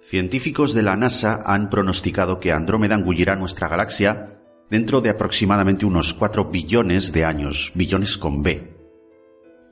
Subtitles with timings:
[0.00, 4.40] Científicos de la NASA han pronosticado que Andrómeda engullirá nuestra galaxia
[4.70, 8.76] dentro de aproximadamente unos 4 billones de años, billones con B.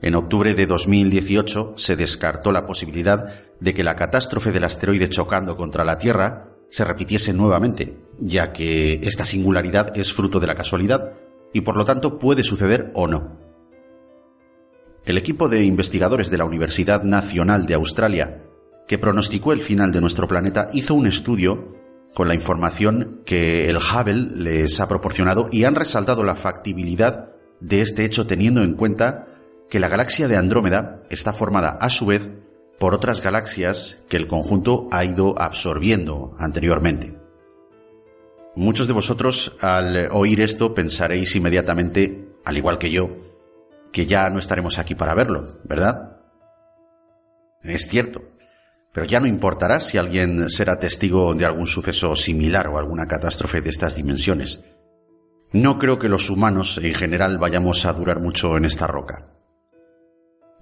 [0.02, 3.26] En octubre de 2018 se descartó la posibilidad
[3.58, 9.00] de que la catástrofe del asteroide chocando contra la Tierra se repitiese nuevamente, ya que
[9.02, 11.14] esta singularidad es fruto de la casualidad
[11.54, 13.38] y por lo tanto puede suceder o no.
[15.06, 18.47] El equipo de investigadores de la Universidad Nacional de Australia,
[18.88, 21.76] que pronosticó el final de nuestro planeta, hizo un estudio
[22.14, 27.28] con la información que el Hubble les ha proporcionado y han resaltado la factibilidad
[27.60, 29.26] de este hecho teniendo en cuenta
[29.68, 32.30] que la galaxia de Andrómeda está formada a su vez
[32.78, 37.18] por otras galaxias que el conjunto ha ido absorbiendo anteriormente.
[38.56, 43.10] Muchos de vosotros al oír esto pensaréis inmediatamente, al igual que yo,
[43.92, 46.16] que ya no estaremos aquí para verlo, ¿verdad?
[47.62, 48.22] Es cierto,
[48.98, 53.60] pero ya no importará si alguien será testigo de algún suceso similar o alguna catástrofe
[53.60, 54.64] de estas dimensiones.
[55.52, 59.30] No creo que los humanos en general vayamos a durar mucho en esta roca.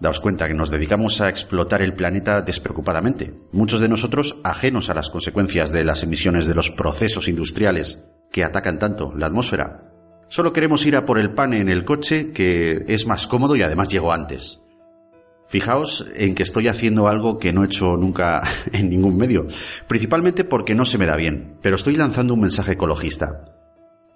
[0.01, 4.95] Daos cuenta que nos dedicamos a explotar el planeta despreocupadamente, muchos de nosotros ajenos a
[4.95, 9.95] las consecuencias de las emisiones de los procesos industriales que atacan tanto la atmósfera.
[10.29, 13.63] Solo queremos ir a por el pan en el coche, que es más cómodo y
[13.63, 14.61] además llego antes.
[15.49, 19.47] Fijaos en que estoy haciendo algo que no he hecho nunca en ningún medio,
[19.87, 23.43] principalmente porque no se me da bien, pero estoy lanzando un mensaje ecologista.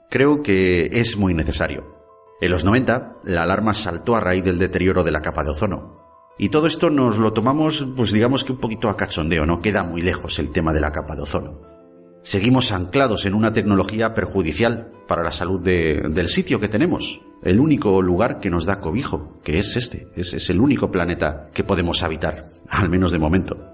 [0.09, 2.01] Creo que es muy necesario.
[2.41, 5.93] En los 90, la alarma saltó a raíz del deterioro de la capa de ozono.
[6.39, 9.85] Y todo esto nos lo tomamos, pues digamos que un poquito a cachondeo, no queda
[9.85, 11.61] muy lejos el tema de la capa de ozono.
[12.23, 18.03] Seguimos anclados en una tecnología perjudicial para la salud del sitio que tenemos, el único
[18.03, 22.03] lugar que nos da cobijo, que es este, es, es el único planeta que podemos
[22.03, 23.67] habitar, al menos de momento.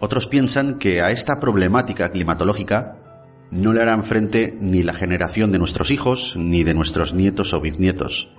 [0.00, 2.98] Otros piensan que a esta problemática climatológica
[3.50, 7.60] no le harán frente ni la generación de nuestros hijos, ni de nuestros nietos o
[7.60, 8.30] bisnietos.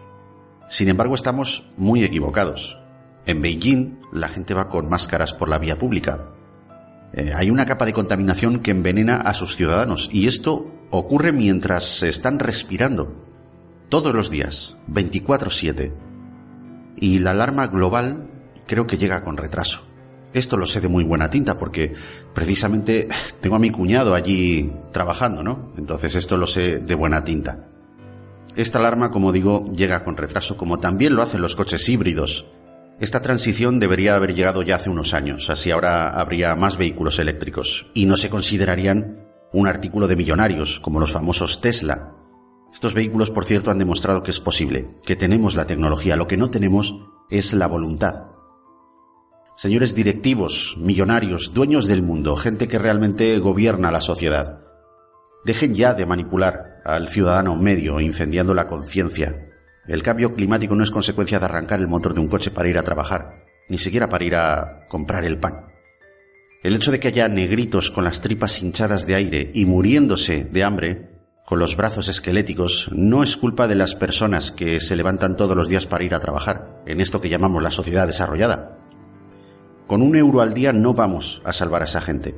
[0.67, 2.77] Sin embargo, estamos muy equivocados.
[3.25, 6.27] En Beijing la gente va con máscaras por la vía pública.
[7.13, 11.83] Eh, hay una capa de contaminación que envenena a sus ciudadanos y esto ocurre mientras
[11.83, 13.25] se están respirando.
[13.89, 15.93] Todos los días, 24/7.
[16.97, 18.29] Y la alarma global
[18.67, 19.81] creo que llega con retraso.
[20.33, 21.93] Esto lo sé de muy buena tinta porque
[22.33, 23.07] precisamente
[23.41, 25.71] tengo a mi cuñado allí trabajando, ¿no?
[25.77, 27.67] Entonces esto lo sé de buena tinta.
[28.55, 32.45] Esta alarma, como digo, llega con retraso, como también lo hacen los coches híbridos.
[32.99, 37.87] Esta transición debería haber llegado ya hace unos años, así ahora habría más vehículos eléctricos
[37.93, 42.13] y no se considerarían un artículo de millonarios, como los famosos Tesla.
[42.75, 46.37] Estos vehículos, por cierto, han demostrado que es posible, que tenemos la tecnología, lo que
[46.37, 46.95] no tenemos
[47.31, 48.35] es la voluntad
[49.55, 54.59] señores directivos, millonarios, dueños del mundo, gente que realmente gobierna la sociedad.
[55.45, 59.49] Dejen ya de manipular al ciudadano medio incendiando la conciencia.
[59.87, 62.77] El cambio climático no es consecuencia de arrancar el motor de un coche para ir
[62.77, 65.67] a trabajar, ni siquiera para ir a comprar el pan.
[66.63, 70.63] El hecho de que haya negritos con las tripas hinchadas de aire y muriéndose de
[70.63, 71.14] hambre,
[71.45, 75.67] con los brazos esqueléticos, no es culpa de las personas que se levantan todos los
[75.67, 78.79] días para ir a trabajar, en esto que llamamos la sociedad desarrollada.
[79.85, 82.35] Con un euro al día no vamos a salvar a esa gente.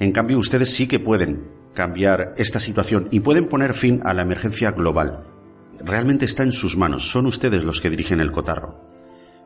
[0.00, 4.22] En cambio, ustedes sí que pueden cambiar esta situación y pueden poner fin a la
[4.22, 5.24] emergencia global.
[5.78, 8.80] Realmente está en sus manos, son ustedes los que dirigen el cotarro.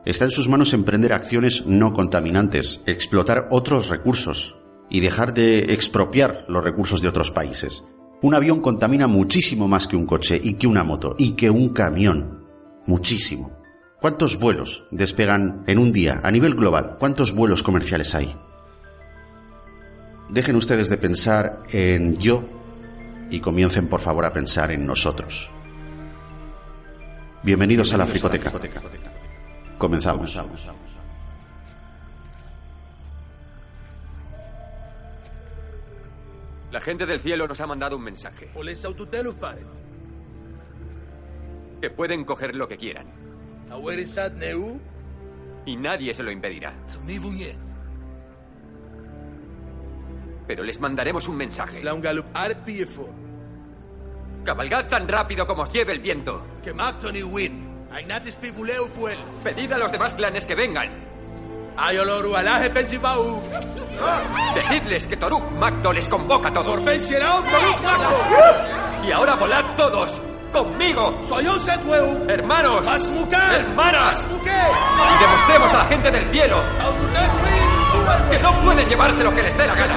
[0.05, 4.55] Está en sus manos emprender acciones no contaminantes, explotar otros recursos
[4.89, 7.83] y dejar de expropiar los recursos de otros países.
[8.23, 11.69] Un avión contamina muchísimo más que un coche y que una moto y que un
[11.69, 12.45] camión.
[12.85, 13.59] Muchísimo.
[13.99, 16.97] ¿Cuántos vuelos despegan en un día a nivel global?
[16.99, 18.35] ¿Cuántos vuelos comerciales hay?
[20.29, 22.43] Dejen ustedes de pensar en yo
[23.31, 25.49] y comiencen por favor a pensar en nosotros.
[27.43, 28.51] Bienvenidos a la Fricoteca.
[29.77, 30.37] Comenzamos.
[36.71, 38.49] La gente del cielo nos ha mandado un mensaje.
[41.81, 43.07] Que pueden coger lo que quieran.
[45.65, 46.73] Y nadie se lo impedirá.
[50.47, 51.81] Pero les mandaremos un mensaje.
[54.43, 56.45] Cabalgad tan rápido como os lleve el viento.
[59.43, 61.10] Pedid a los demás clanes que vengan.
[64.55, 66.83] Decidles que Toruk Magdo les convoca a todos.
[69.07, 70.21] Y ahora volad todos
[70.51, 71.19] conmigo.
[71.27, 72.25] Soy un Setweu.
[72.29, 72.85] Hermanos.
[73.59, 74.25] Hermanas.
[75.15, 76.57] Y demostremos a la gente del cielo
[78.29, 79.95] que no pueden llevarse lo que les dé la gana.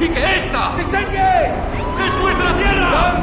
[0.00, 0.72] Y que esta
[2.04, 3.20] es nuestra tierra.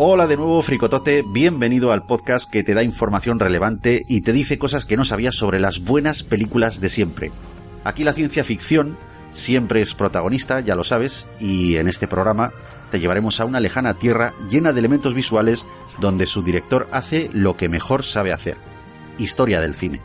[0.00, 4.56] Hola de nuevo, Fricotote, bienvenido al podcast que te da información relevante y te dice
[4.56, 7.32] cosas que no sabías sobre las buenas películas de siempre.
[7.82, 8.96] Aquí la ciencia ficción
[9.32, 12.52] siempre es protagonista, ya lo sabes, y en este programa
[12.92, 15.66] te llevaremos a una lejana tierra llena de elementos visuales
[16.00, 18.56] donde su director hace lo que mejor sabe hacer.
[19.18, 20.00] Historia del cine.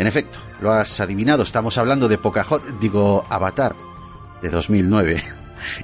[0.00, 3.76] En efecto, lo has adivinado, estamos hablando de Pocahontas, digo Avatar,
[4.42, 5.22] de 2009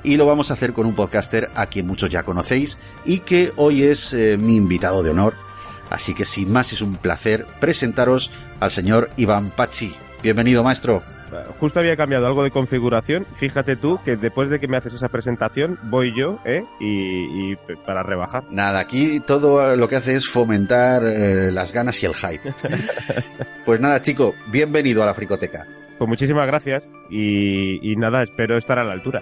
[0.03, 3.53] y lo vamos a hacer con un podcaster a quien muchos ya conocéis y que
[3.57, 5.35] hoy es eh, mi invitado de honor.
[5.91, 8.31] Así que sin más es un placer presentaros
[8.61, 9.95] al señor Iván Pachi.
[10.23, 11.01] Bienvenido, maestro.
[11.61, 13.27] Justo había cambiado algo de configuración.
[13.37, 16.65] Fíjate tú que después de que me haces esa presentación, voy yo, ¿eh?
[16.81, 18.45] Y, para rebajar.
[18.51, 22.53] Nada, aquí todo lo que hace es fomentar eh, las ganas y el hype.
[23.65, 25.67] pues nada, chico, bienvenido a la Fricoteca.
[25.99, 29.21] Pues muchísimas gracias y, nada, espero estar a la altura.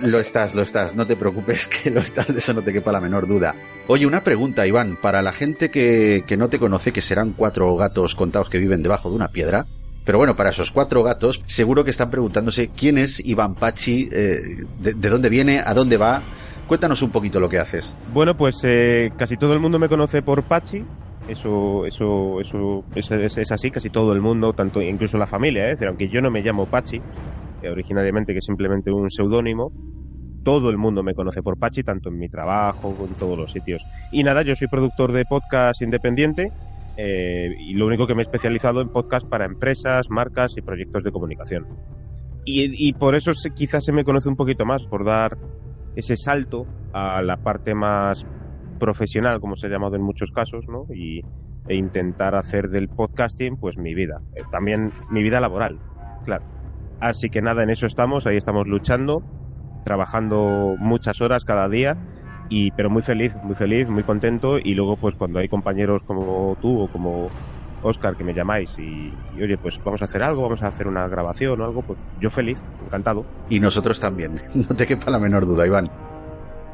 [0.00, 2.92] lo estás, lo estás, no te preocupes que lo estás, de eso no te quepa
[2.92, 3.56] la menor duda.
[3.88, 8.14] Oye, una pregunta, Iván, para la gente que, no te conoce, que serán cuatro gatos
[8.14, 9.66] contados que viven debajo de una piedra,
[10.04, 14.64] pero bueno, para esos cuatro gatos, seguro que están preguntándose quién es Iván Pachi, eh,
[14.78, 16.22] de, dónde viene, a dónde va.
[16.68, 17.96] Cuéntanos un poquito lo que haces.
[18.12, 20.84] Bueno, pues eh, casi todo el mundo me conoce por Pachi,
[21.30, 25.76] eso, eso, eso es, así, casi todo el mundo, tanto incluso la familia, ¿eh?
[25.86, 26.96] aunque yo no me llamo Pachi,
[27.62, 29.72] eh, originariamente que es simplemente un seudónimo,
[30.44, 33.82] todo el mundo me conoce por Pachi, tanto en mi trabajo, en todos los sitios.
[34.12, 36.48] Y nada, yo soy productor de podcast independiente
[36.96, 41.02] eh, y lo único que me he especializado en podcast para empresas, marcas y proyectos
[41.04, 41.66] de comunicación.
[42.44, 45.36] Y, y por eso quizás se me conoce un poquito más, por dar
[45.94, 48.24] ese salto a la parte más
[48.80, 50.86] profesional, como se ha llamado en muchos casos, ¿no?
[50.92, 51.22] Y,
[51.68, 54.20] e intentar hacer del podcasting, pues mi vida.
[54.34, 55.78] Eh, también mi vida laboral,
[56.24, 56.42] claro.
[57.00, 59.22] Así que nada, en eso estamos, ahí estamos luchando,
[59.84, 61.96] trabajando muchas horas cada día,
[62.48, 64.58] y, pero muy feliz, muy feliz, muy contento.
[64.58, 67.28] Y luego, pues cuando hay compañeros como tú o como
[67.82, 70.88] Oscar que me llamáis y, y, oye, pues vamos a hacer algo, vamos a hacer
[70.88, 73.24] una grabación o algo, pues yo feliz, encantado.
[73.48, 76.09] Y nosotros también, no te quepa la menor duda, Iván.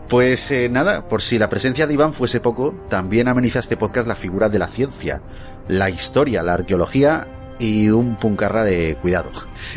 [0.08, 4.06] Pues eh, nada, por si la presencia de Iván fuese poco, también ameniza este podcast
[4.06, 5.20] la figura de la ciencia,
[5.66, 7.26] la historia, la arqueología
[7.58, 9.30] y un puncarra de cuidado.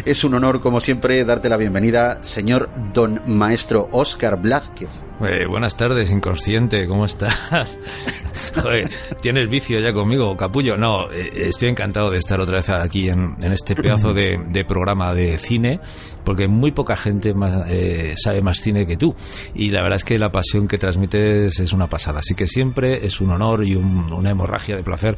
[0.05, 5.07] Es un honor, como siempre, darte la bienvenida, señor don maestro Oscar Blázquez.
[5.21, 7.79] Eh, buenas tardes, inconsciente, ¿cómo estás?
[8.55, 8.89] Joder,
[9.21, 10.77] ¿tienes vicio ya conmigo, capullo?
[10.77, 15.37] No, eh, estoy encantado de estar otra vez aquí en, este pedazo de, programa de
[15.37, 15.79] cine,
[16.23, 17.33] porque muy poca gente
[17.67, 19.15] eh, sabe más cine que tú.
[19.53, 22.19] Y la verdad es que la pasión que transmites es una pasada.
[22.19, 25.17] Así que siempre es un honor y una hemorragia de placer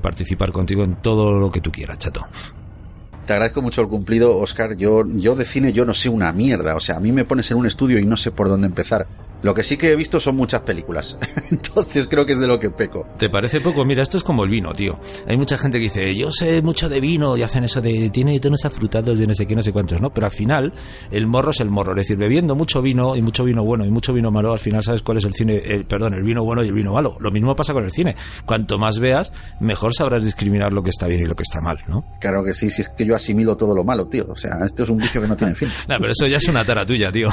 [0.00, 2.26] participar contigo en todo lo que tú quieras chato.
[3.26, 4.76] Te agradezco mucho el cumplido, Oscar.
[4.76, 6.76] Yo, yo de cine yo no sé una mierda.
[6.76, 9.06] O sea, a mí me pones en un estudio y no sé por dónde empezar.
[9.44, 11.18] Lo que sí que he visto son muchas películas.
[11.50, 13.06] Entonces creo que es de lo que peco.
[13.18, 13.84] ¿Te parece poco?
[13.84, 14.98] Mira, esto es como el vino, tío.
[15.28, 18.40] Hay mucha gente que dice, yo sé mucho de vino y hacen eso de, tiene
[18.40, 20.08] tonos afrutados de no sé qué, no sé cuántos, ¿no?
[20.14, 20.72] Pero al final,
[21.10, 21.92] el morro es el morro.
[21.92, 24.82] Es decir, bebiendo mucho vino y mucho vino bueno y mucho vino malo, al final
[24.82, 27.18] sabes cuál es el cine, el, perdón, el vino bueno y el vino malo.
[27.20, 28.16] Lo mismo pasa con el cine.
[28.46, 31.76] Cuanto más veas, mejor sabrás discriminar lo que está bien y lo que está mal,
[31.86, 32.02] ¿no?
[32.18, 34.24] Claro que sí, si es que yo asimilo todo lo malo, tío.
[34.26, 35.68] O sea, esto es un vicio que no tiene fin.
[35.86, 37.28] no, pero eso ya es una tara tuya, tío.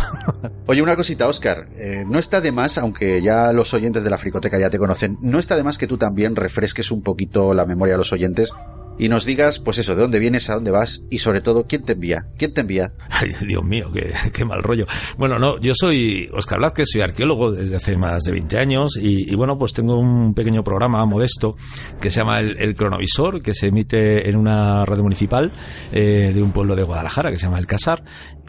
[0.68, 1.68] Oye, una cosita, Oscar.
[1.78, 5.18] Eh, no está de más aunque ya los oyentes de la fricoteca ya te conocen,
[5.22, 8.54] no está de más que tú también refresques un poquito la memoria a los oyentes
[9.02, 11.84] y nos digas, pues eso, de dónde vienes, a dónde vas y sobre todo, ¿quién
[11.84, 12.28] te envía?
[12.38, 12.94] ¿Quién te envía?
[13.10, 13.92] Ay, Dios mío,
[14.32, 14.86] qué, mal rollo.
[15.18, 19.34] Bueno, no, yo soy Oscar Blázquez, soy arqueólogo desde hace más de 20 años y,
[19.36, 21.56] bueno, pues tengo un pequeño programa modesto
[22.00, 25.52] que se llama El, Cronovisor, que se emite en una radio municipal
[25.92, 28.04] eh, de un pueblo de Guadalajara que se llama El Casar.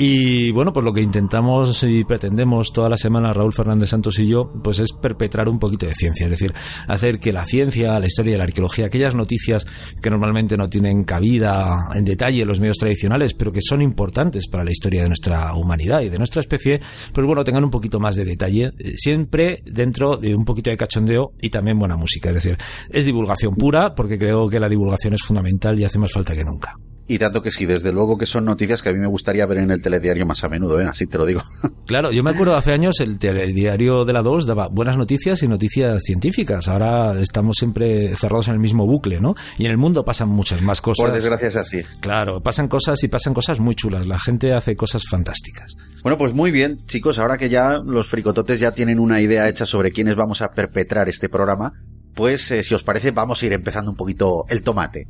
[0.05, 4.27] Y bueno, pues lo que intentamos y pretendemos toda la semana Raúl Fernández Santos y
[4.27, 6.53] yo, pues es perpetrar un poquito de ciencia, es decir,
[6.89, 9.65] hacer que la ciencia, la historia y la arqueología, aquellas noticias
[10.03, 14.49] que normalmente no tienen cabida en detalle en los medios tradicionales, pero que son importantes
[14.49, 16.81] para la historia de nuestra humanidad y de nuestra especie,
[17.13, 20.77] pues bueno, tengan un poquito más de detalle, eh, siempre dentro de un poquito de
[20.77, 22.31] cachondeo y también buena música.
[22.31, 22.59] Es decir,
[22.91, 26.43] es divulgación pura, porque creo que la divulgación es fundamental y hace más falta que
[26.43, 26.75] nunca.
[27.13, 29.59] Y tanto que sí, desde luego que son noticias que a mí me gustaría ver
[29.59, 30.87] en el telediario más a menudo, ¿eh?
[30.89, 31.43] así te lo digo.
[31.85, 35.49] Claro, yo me acuerdo hace años el telediario de la 2 daba buenas noticias y
[35.49, 36.69] noticias científicas.
[36.69, 39.35] Ahora estamos siempre cerrados en el mismo bucle, ¿no?
[39.59, 41.05] Y en el mundo pasan muchas más cosas.
[41.05, 41.83] Por desgracia es así.
[42.01, 44.07] Claro, pasan cosas y pasan cosas muy chulas.
[44.07, 45.75] La gente hace cosas fantásticas.
[46.03, 49.67] Bueno, pues muy bien, chicos, ahora que ya los fricototes ya tienen una idea hecha
[49.67, 51.75] sobre quiénes vamos a perpetrar este programa,
[52.15, 55.09] pues eh, si os parece vamos a ir empezando un poquito el tomate.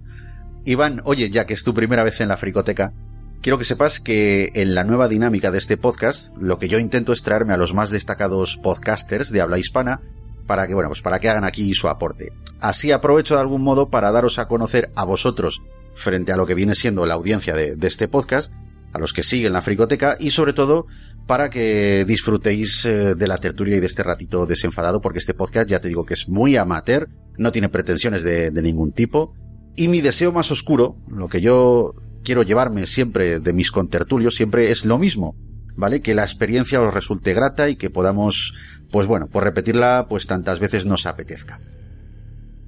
[0.64, 2.92] Iván, oye, ya que es tu primera vez en la fricoteca,
[3.40, 7.12] quiero que sepas que en la nueva dinámica de este podcast, lo que yo intento
[7.12, 10.00] es traerme a los más destacados podcasters de habla hispana
[10.46, 12.32] para que, bueno, pues para que hagan aquí su aporte.
[12.60, 15.62] Así aprovecho de algún modo para daros a conocer a vosotros
[15.94, 18.54] frente a lo que viene siendo la audiencia de, este podcast,
[18.92, 20.86] a los que siguen la fricoteca y sobre todo
[21.26, 25.68] para que disfrutéis eh, de la tertulia y de este ratito desenfadado porque este podcast
[25.68, 29.34] ya te digo que es muy amateur, no tiene pretensiones de ningún tipo
[29.76, 34.70] y mi deseo más oscuro, lo que yo quiero llevarme siempre de mis contertulios, siempre
[34.70, 35.34] es lo mismo,
[35.76, 36.00] ¿vale?
[36.00, 38.52] Que la experiencia os resulte grata y que podamos,
[38.90, 41.60] pues bueno, por repetirla, pues tantas veces nos apetezca.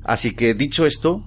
[0.05, 1.23] Así que dicho esto,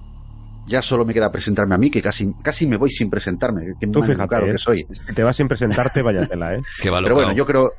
[0.66, 3.86] ya solo me queda presentarme a mí, que casi, casi me voy sin presentarme, que
[3.86, 4.52] Tú fíjate, educado ¿eh?
[4.52, 4.86] que soy.
[5.06, 6.60] Si te vas sin presentarte, váyatela, ¿eh?
[6.82, 7.72] Qué Pero bueno, yo creo,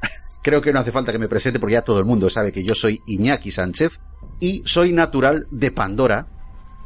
[0.43, 2.63] creo que no hace falta que me presente porque ya todo el mundo sabe que
[2.63, 3.99] yo soy Iñaki Sánchez
[4.39, 6.27] y soy natural de Pandora.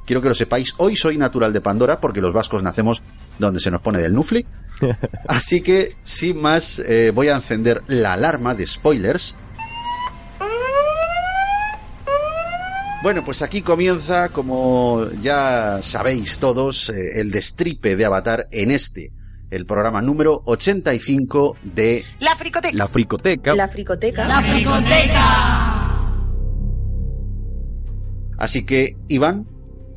[0.06, 3.02] Quiero que lo sepáis, hoy soy natural de Pandora porque los vascos nacemos
[3.40, 4.46] donde se nos pone del nufli.
[5.28, 9.38] Así que, sin más, eh, voy a encender la alarma de spoilers.
[13.02, 19.12] Bueno, pues aquí comienza, como ya sabéis todos, eh, el destripe de Avatar en este,
[19.52, 22.78] el programa número 85 de La fricoteca.
[22.78, 23.56] La fricoteca.
[23.56, 24.26] La fricoteca.
[24.26, 25.84] La fricoteca.
[28.38, 29.48] Así que, Iván,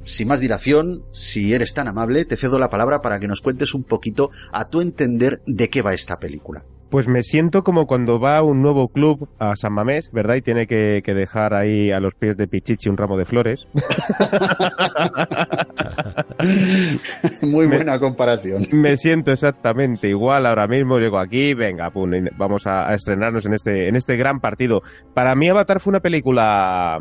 [0.06, 3.74] sin más dilación, si eres tan amable, te cedo la palabra para que nos cuentes
[3.74, 6.64] un poquito a tu entender de qué va esta película.
[6.88, 10.36] Pues me siento como cuando va un nuevo club a San Mamés, ¿verdad?
[10.36, 13.66] Y tiene que, que dejar ahí a los pies de Pichichi un ramo de flores.
[17.42, 18.62] Muy Me- buena comparación.
[18.72, 20.98] me siento exactamente igual ahora mismo.
[20.98, 24.82] Llego aquí, venga, pum, vamos a, a estrenarnos en este, en este gran partido.
[25.14, 27.00] Para mí Avatar fue una película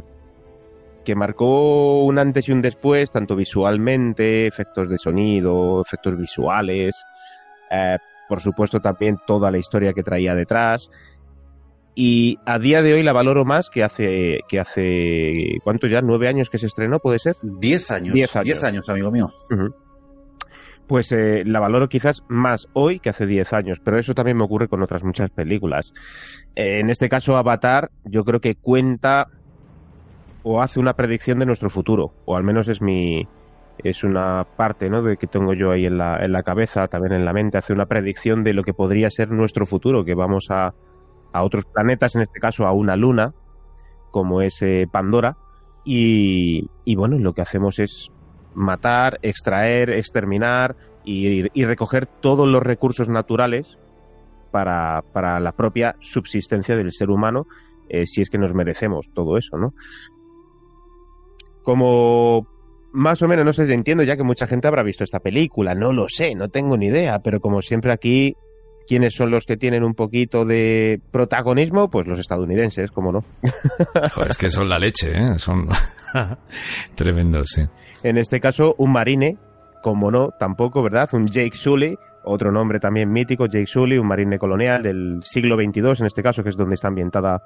[1.05, 7.01] que marcó un antes y un después, tanto visualmente, efectos de sonido, efectos visuales,
[7.71, 7.97] eh,
[8.27, 10.89] por supuesto también toda la historia que traía detrás.
[11.97, 16.01] Y a día de hoy la valoro más que hace, que hace, ¿cuánto ya?
[16.01, 17.37] ¿Nueve años que se estrenó, puede ser?
[17.41, 18.13] Diez años.
[18.13, 18.45] Diez años.
[18.45, 19.27] Diez años, amigo mío.
[20.87, 24.43] Pues eh, la valoro quizás más hoy que hace 10 años, pero eso también me
[24.43, 25.93] ocurre con otras muchas películas.
[26.55, 29.27] Eh, en este caso, Avatar, yo creo que cuenta
[30.47, 33.27] o hace una predicción de nuestro futuro, o al menos es mi
[33.83, 35.01] es una parte ¿no?
[35.01, 37.73] de que tengo yo ahí en la, en la cabeza, también en la mente, hace
[37.73, 40.73] una predicción de lo que podría ser nuestro futuro, que vamos a,
[41.33, 43.33] a otros planetas, en este caso a una luna,
[44.11, 45.35] como es eh, Pandora,
[45.83, 48.11] y, y bueno, lo que hacemos es
[48.53, 53.77] matar, extraer, exterminar y, y recoger todos los recursos naturales
[54.51, 57.47] para, para la propia subsistencia del ser humano,
[57.89, 59.73] eh, si es que nos merecemos todo eso, ¿no?
[61.65, 62.47] Como
[62.93, 65.75] más o menos, no sé si entiendo ya que mucha gente habrá visto esta película,
[65.75, 68.35] no lo sé, no tengo ni idea, pero como siempre aquí,
[68.87, 71.89] ¿quiénes son los que tienen un poquito de protagonismo?
[71.89, 73.19] Pues los estadounidenses, como no.
[74.13, 75.37] Joder, es que son la leche, ¿eh?
[75.37, 75.67] Son
[76.95, 77.63] tremendos, sí.
[78.01, 79.37] En este caso, un marine,
[79.83, 81.09] como no, tampoco, ¿verdad?
[81.13, 85.99] Un Jake Sully, otro nombre también mítico, Jake Sully, un marine colonial del siglo XXII,
[85.99, 87.41] en este caso, que es donde está ambientada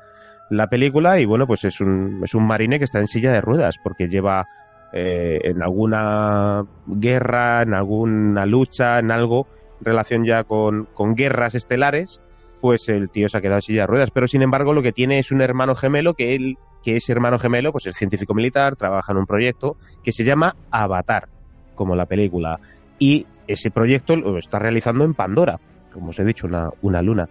[0.50, 1.20] la película.
[1.20, 4.08] Y bueno, pues es un, es un marine que está en silla de ruedas, porque
[4.08, 4.48] lleva
[4.92, 9.48] eh, en alguna guerra, en alguna lucha, en algo,
[9.82, 12.20] relación ya con, con guerras estelares,
[12.62, 14.12] pues el tío se ha quedado en silla de ruedas.
[14.12, 17.38] Pero sin embargo, lo que tiene es un hermano gemelo que él, que ese hermano
[17.38, 21.28] gemelo, pues es científico militar, trabaja en un proyecto que se llama Avatar,
[21.76, 22.60] como la película.
[22.98, 25.60] Y ese proyecto lo está realizando en Pandora,
[25.94, 27.30] como os he dicho, una, una luna.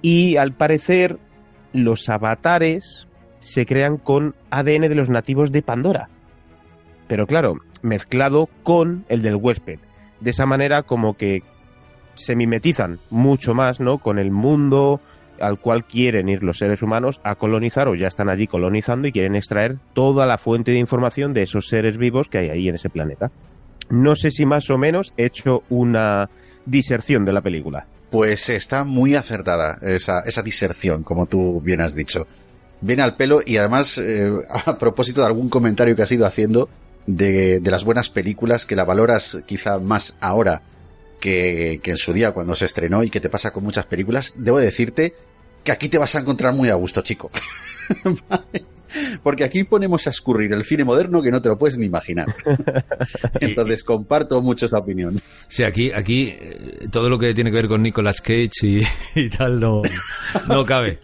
[0.00, 1.18] Y al parecer,
[1.72, 3.06] los avatares
[3.40, 6.08] se crean con ADN de los nativos de Pandora.
[7.08, 9.80] Pero claro, mezclado con el del huésped.
[10.20, 11.42] De esa manera, como que
[12.14, 13.98] se mimetizan mucho más, ¿no?
[13.98, 15.00] Con el mundo
[15.40, 19.12] al cual quieren ir los seres humanos a colonizar o ya están allí colonizando y
[19.12, 22.76] quieren extraer toda la fuente de información de esos seres vivos que hay ahí en
[22.76, 23.32] ese planeta.
[23.90, 26.30] No sé si más o menos he hecho una
[26.64, 27.86] diserción de la película.
[28.12, 32.26] Pues está muy acertada esa, esa diserción, como tú bien has dicho.
[32.82, 34.30] Viene al pelo y además, eh,
[34.66, 36.68] a propósito de algún comentario que has ido haciendo
[37.06, 40.62] de, las buenas películas, que la valoras quizá más ahora
[41.20, 44.34] que, que en su día cuando se estrenó y que te pasa con muchas películas,
[44.36, 45.14] debo decirte
[45.64, 47.30] que aquí te vas a encontrar muy a gusto, chico.
[49.22, 52.26] Porque aquí ponemos a escurrir el cine moderno que no te lo puedes ni imaginar.
[53.40, 55.20] Entonces comparto mucho esa opinión.
[55.48, 58.82] Sí, aquí, aquí eh, todo lo que tiene que ver con Nicolas Cage y,
[59.14, 59.82] y tal no,
[60.48, 60.98] no cabe.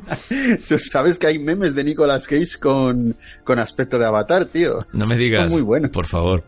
[0.61, 4.85] Sabes que hay memes de Nicolas Cage con, con aspecto de avatar, tío.
[4.93, 5.45] No me digas.
[5.45, 5.91] Son muy buenos.
[5.91, 6.45] Por favor.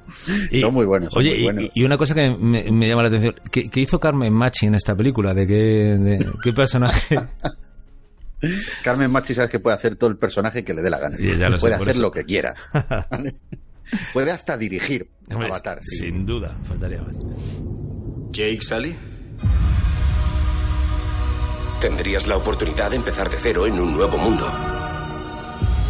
[0.61, 1.13] son muy buenos.
[1.13, 1.71] son oye, muy y- buenos.
[1.75, 3.35] Y, una cosa que me, me llama la atención.
[3.51, 5.35] ¿Qué, qué hizo Carmen Machi en esta película?
[5.35, 7.17] ¿De qué, de, qué personaje?
[8.83, 11.17] Carmen Machi sabes que puede hacer todo el personaje que le dé la gana.
[11.19, 12.55] Y sé, puede hacer lo que quiera.
[13.11, 13.35] ¿vale?
[14.13, 15.79] Puede hasta dirigir Hombre, Avatar.
[15.83, 15.97] sí.
[15.97, 17.17] Sin duda, faltaría más.
[18.31, 18.97] ¿Jake Sully?
[21.81, 24.47] Tendrías la oportunidad de empezar de cero en un nuevo mundo.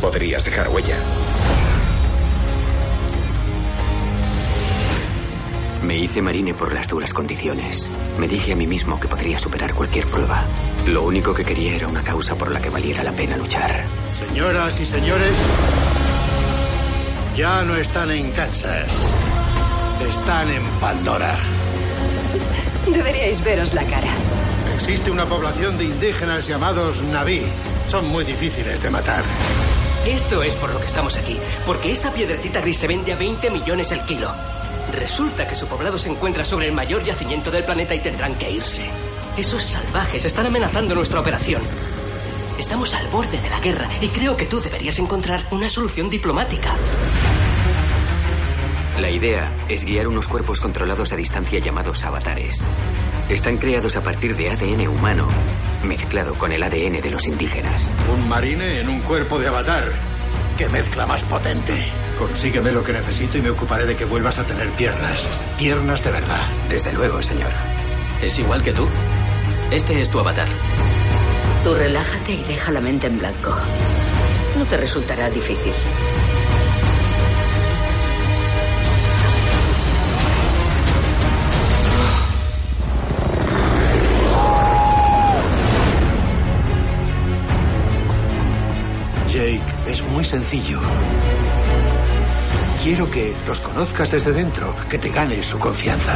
[0.00, 0.97] Podrías dejar huella.
[5.83, 7.89] Me hice marine por las duras condiciones.
[8.19, 10.45] Me dije a mí mismo que podría superar cualquier prueba.
[10.87, 13.85] Lo único que quería era una causa por la que valiera la pena luchar.
[14.19, 15.37] Señoras y señores,
[17.35, 19.11] ya no están en Kansas.
[20.07, 21.39] Están en Pandora.
[22.93, 24.13] Deberíais veros la cara.
[24.75, 27.43] Existe una población de indígenas llamados Naví.
[27.89, 29.23] Son muy difíciles de matar.
[30.07, 33.51] Esto es por lo que estamos aquí, porque esta piedrecita gris se vende a 20
[33.51, 34.33] millones el kilo.
[34.93, 38.51] Resulta que su poblado se encuentra sobre el mayor yacimiento del planeta y tendrán que
[38.51, 38.91] irse.
[39.37, 41.63] Esos salvajes están amenazando nuestra operación.
[42.59, 46.77] Estamos al borde de la guerra y creo que tú deberías encontrar una solución diplomática.
[48.99, 52.67] La idea es guiar unos cuerpos controlados a distancia llamados avatares.
[53.31, 55.27] Están creados a partir de ADN humano,
[55.85, 57.93] mezclado con el ADN de los indígenas.
[58.13, 60.10] Un marine en un cuerpo de avatar.
[60.61, 61.73] ¡Qué mezcla más potente!
[62.19, 65.26] Consígueme lo que necesito y me ocuparé de que vuelvas a tener piernas.
[65.57, 66.47] Piernas de verdad.
[66.69, 67.50] Desde luego, señor.
[68.21, 68.87] ¿Es igual que tú?
[69.71, 70.49] Este es tu avatar.
[71.64, 73.57] Tú relájate y deja la mente en blanco.
[74.59, 75.73] No te resultará difícil.
[90.11, 90.81] Muy sencillo.
[92.83, 96.15] Quiero que los conozcas desde dentro, que te ganes su confianza.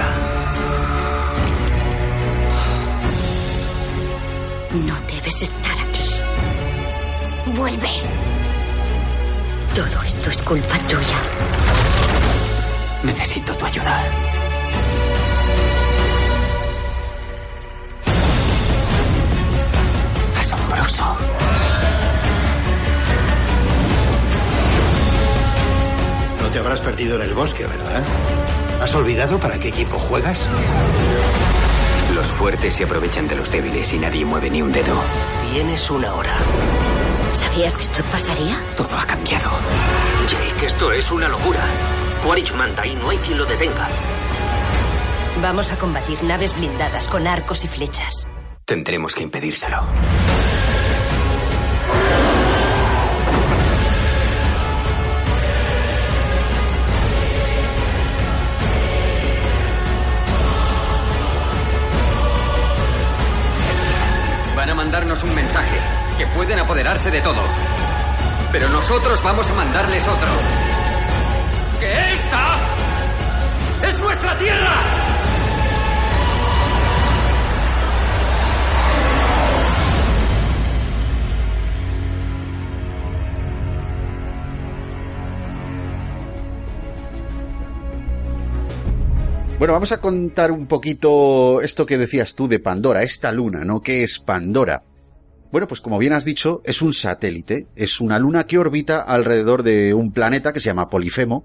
[4.86, 6.10] No debes estar aquí.
[7.54, 7.90] Vuelve.
[9.74, 11.18] Todo esto es culpa tuya.
[13.02, 14.02] Necesito tu ayuda.
[20.40, 21.16] Asombroso.
[26.54, 28.00] Te habrás perdido en el bosque, ¿verdad?
[28.80, 30.48] ¿Has olvidado para qué equipo juegas?
[32.14, 34.94] Los fuertes se aprovechan de los débiles y nadie mueve ni un dedo.
[35.50, 36.36] Tienes una hora.
[37.32, 38.56] ¿Sabías que esto pasaría?
[38.76, 39.50] Todo ha cambiado.
[40.30, 41.58] Jake, esto es una locura.
[42.24, 43.88] Quaritch manda y no hay quien lo detenga.
[45.42, 48.28] Vamos a combatir naves blindadas con arcos y flechas.
[48.64, 49.82] Tendremos que impedírselo.
[65.24, 65.76] Un mensaje,
[66.18, 67.40] que pueden apoderarse de todo.
[68.52, 70.28] Pero nosotros vamos a mandarles otro.
[71.80, 75.04] ¡Que esta es nuestra tierra!
[89.58, 93.80] Bueno, vamos a contar un poquito esto que decías tú de Pandora, esta luna, ¿no?
[93.80, 94.82] ¿Qué es Pandora?
[95.54, 99.62] Bueno, pues como bien has dicho, es un satélite, es una luna que orbita alrededor
[99.62, 101.44] de un planeta que se llama Polifemo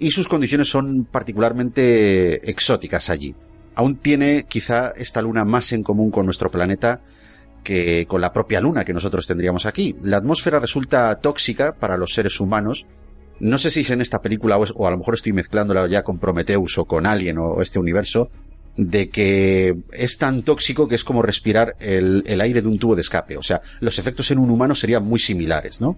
[0.00, 3.36] y sus condiciones son particularmente exóticas allí.
[3.76, 7.02] Aún tiene quizá esta luna más en común con nuestro planeta
[7.62, 9.94] que con la propia luna que nosotros tendríamos aquí.
[10.02, 12.88] La atmósfera resulta tóxica para los seres humanos.
[13.38, 16.18] No sé si es en esta película o, a lo mejor estoy mezclándola ya con
[16.18, 18.28] Prometheus o con Alien o este universo,
[18.76, 22.94] de que es tan tóxico que es como respirar el, el aire de un tubo
[22.94, 23.36] de escape.
[23.36, 25.96] O sea, los efectos en un humano serían muy similares, ¿no?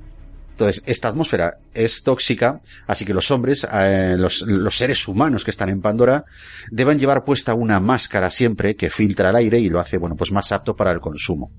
[0.59, 5.53] Entonces, esta atmósfera es tóxica, así que los hombres, eh, los, los seres humanos que
[5.53, 6.25] están en Pandora,
[6.73, 10.33] deben llevar puesta una máscara siempre que filtra el aire y lo hace, bueno, pues
[10.33, 11.53] más apto para el consumo.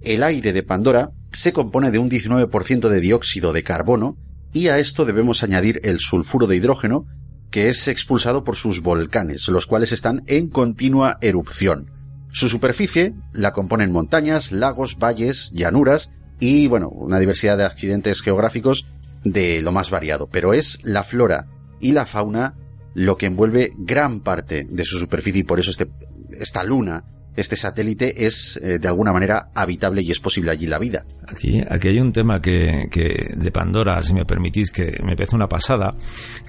[0.00, 4.16] El aire de Pandora se compone de un 19% de dióxido de carbono
[4.50, 7.04] y a esto debemos añadir el sulfuro de hidrógeno
[7.52, 11.92] que es expulsado por sus volcanes, los cuales están en continua erupción.
[12.32, 16.10] Su superficie la componen montañas, lagos, valles, llanuras
[16.40, 18.86] y, bueno, una diversidad de accidentes geográficos
[19.22, 21.46] de lo más variado, pero es la flora
[21.78, 22.54] y la fauna
[22.94, 25.90] lo que envuelve gran parte de su superficie y por eso este,
[26.32, 27.04] esta luna
[27.36, 31.04] este satélite es eh, de alguna manera habitable y es posible allí la vida.
[31.26, 35.36] Aquí, aquí hay un tema que, que de Pandora, si me permitís, que me parece
[35.36, 35.94] una pasada,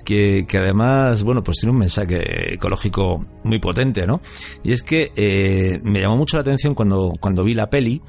[0.05, 4.21] que, que, además, bueno, pues tiene un mensaje ecológico muy potente, ¿no?
[4.63, 8.01] Y es que eh, me llamó mucho la atención cuando, cuando vi la peli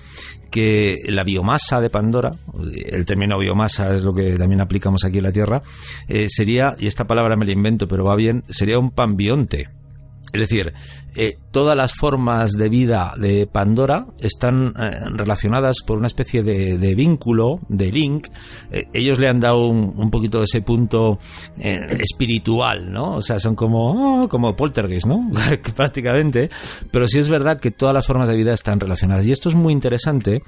[0.50, 2.30] que la biomasa de Pandora,
[2.86, 5.60] el término biomasa es lo que también aplicamos aquí en la Tierra,
[6.06, 9.68] eh, sería, y esta palabra me la invento, pero va bien, sería un panbionte.
[10.34, 10.72] Es decir,
[11.16, 16.94] eh, todas las formas de vida de Pandora están eh, relacionadas por una especie de,
[16.96, 18.26] vínculo, de link.
[18.72, 21.18] Eh, ellos le han dado un, un poquito ese punto
[21.56, 23.16] espiritual, ¿no?
[23.16, 25.30] O sea, son como, oh, como poltergeist, ¿no?
[25.76, 26.50] Prácticamente.
[26.90, 29.24] Pero sí es verdad que todas las formas de vida están relacionadas.
[29.24, 30.42] Y esto es muy interesante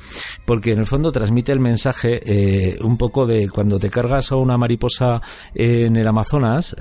[0.45, 4.57] porque en el fondo transmite el mensaje un poco de cuando te cargas a una
[4.57, 5.21] mariposa
[5.55, 6.75] en el Amazonas,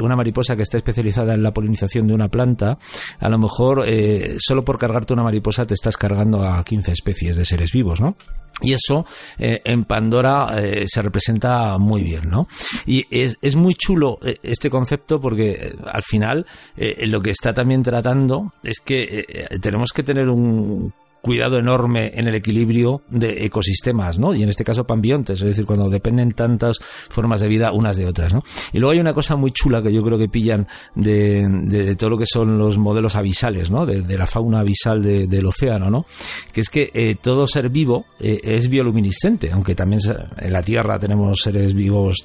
[0.00, 4.36] una mariposa que está especializada en la polinización de una planta, a lo mejor eh,
[4.38, 8.16] solo por cargarte una mariposa te estás cargando a 15 especies de seres vivos, ¿no?
[8.62, 9.06] Y eso
[9.38, 12.46] eh, en Pandora eh, se representa muy bien, ¿no?
[12.86, 18.52] Y es, es muy chulo este concepto porque al final lo que está también tratando
[18.62, 19.24] es que
[19.60, 20.92] tenemos que tener un
[21.22, 24.34] cuidado enorme en el equilibrio de ecosistemas, ¿no?
[24.34, 28.06] Y en este caso pambiontes, es decir, cuando dependen tantas formas de vida unas de
[28.06, 28.42] otras, ¿no?
[28.72, 32.10] Y luego hay una cosa muy chula que yo creo que pillan de, de, todo
[32.10, 33.86] lo que son los modelos avisales, ¿no?
[33.86, 36.04] De, la fauna avisal de, del océano, ¿no?
[36.52, 40.00] Que es que eh, todo ser vivo eh, es bioluminiscente, aunque también
[40.38, 42.16] en la Tierra tenemos seres vivos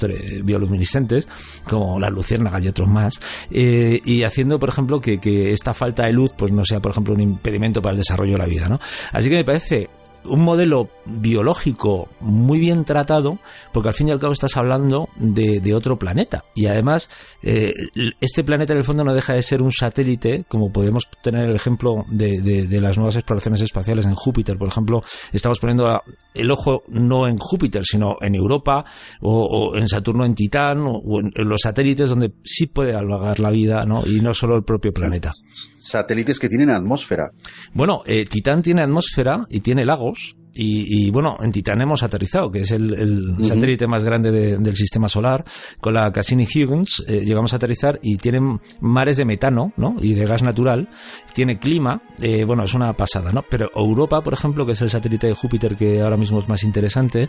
[0.44, 1.28] bioluminiscentes,
[1.68, 3.20] como las luciérnagas y otros más,
[3.52, 6.92] eh, y haciendo, por ejemplo, que, que esta falta de luz, pues no sea, por
[6.92, 8.80] ejemplo, un impedimento para el desarrollo de la vida, ¿no?
[9.12, 9.90] Así que me parece
[10.28, 13.40] un modelo biológico muy bien tratado,
[13.74, 16.46] porque al fin y al cabo estás hablando de, de otro planeta.
[16.56, 17.10] Y además,
[17.42, 17.72] eh,
[18.20, 21.56] este planeta en el fondo no deja de ser un satélite, como podemos tener el
[21.56, 24.58] ejemplo de, de, de, las nuevas exploraciones espaciales en Júpiter.
[24.58, 26.02] Por ejemplo, estamos poniendo
[26.34, 28.84] el ojo no en Júpiter, sino en Europa,
[29.22, 32.96] o, o en Saturno en Titán, o, o en, en, los satélites donde sí puede
[32.96, 34.06] albergar la vida, ¿no?
[34.06, 35.32] Y no solo el propio planeta.
[35.80, 37.32] Satélites que tienen atmósfera.
[37.74, 40.15] Bueno, eh, Titán tiene atmósfera y tiene lagos,
[40.58, 43.44] y, y, bueno, en Titán hemos aterrizado, que es el, el uh -huh.
[43.44, 45.44] satélite más grande de, del sistema solar.
[45.82, 49.96] Con la Cassini-Huygens eh, llegamos a aterrizar y tienen mares de metano ¿no?
[50.00, 50.88] y de gas natural.
[51.36, 53.44] Tiene clima, eh, bueno, es una pasada, ¿no?
[53.50, 56.64] Pero Europa, por ejemplo, que es el satélite de Júpiter que ahora mismo es más
[56.64, 57.28] interesante,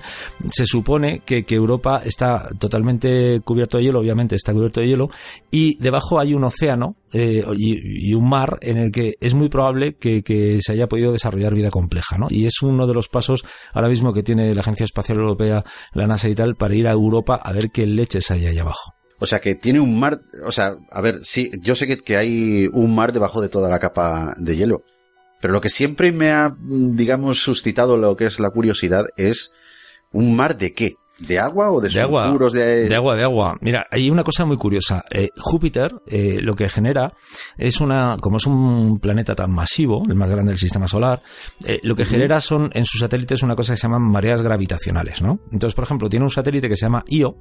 [0.48, 5.08] se supone que, que Europa está totalmente cubierto de hielo, obviamente está cubierto de hielo,
[5.50, 9.48] y debajo hay un océano eh, y, y, un mar en el que es muy
[9.48, 12.28] probable que, que, se haya podido desarrollar vida compleja, ¿no?
[12.30, 13.42] Y es uno de los pasos
[13.72, 15.64] ahora mismo que tiene la Agencia Espacial Europea,
[15.94, 18.95] la NASA y tal, para ir a Europa a ver qué leches hay allá abajo.
[19.18, 22.16] O sea, que tiene un mar, o sea, a ver, sí, yo sé que, que
[22.16, 24.82] hay un mar debajo de toda la capa de hielo,
[25.40, 29.52] pero lo que siempre me ha, digamos, suscitado lo que es la curiosidad es
[30.12, 30.94] un mar de qué?
[31.18, 32.54] ¿De agua o de, de sulfuros?
[32.54, 32.88] Agua, de...
[32.88, 32.94] de...
[32.94, 33.56] agua, de agua.
[33.60, 35.02] Mira, hay una cosa muy curiosa.
[35.10, 37.12] Eh, Júpiter eh, lo que genera
[37.56, 41.22] es una, como es un planeta tan masivo, el más grande del sistema solar,
[41.64, 42.10] eh, lo que uh -huh.
[42.10, 45.38] genera son en sus satélites una cosa que se llaman mareas gravitacionales, ¿no?
[45.52, 47.36] Entonces, por ejemplo, tiene un satélite que se llama Io,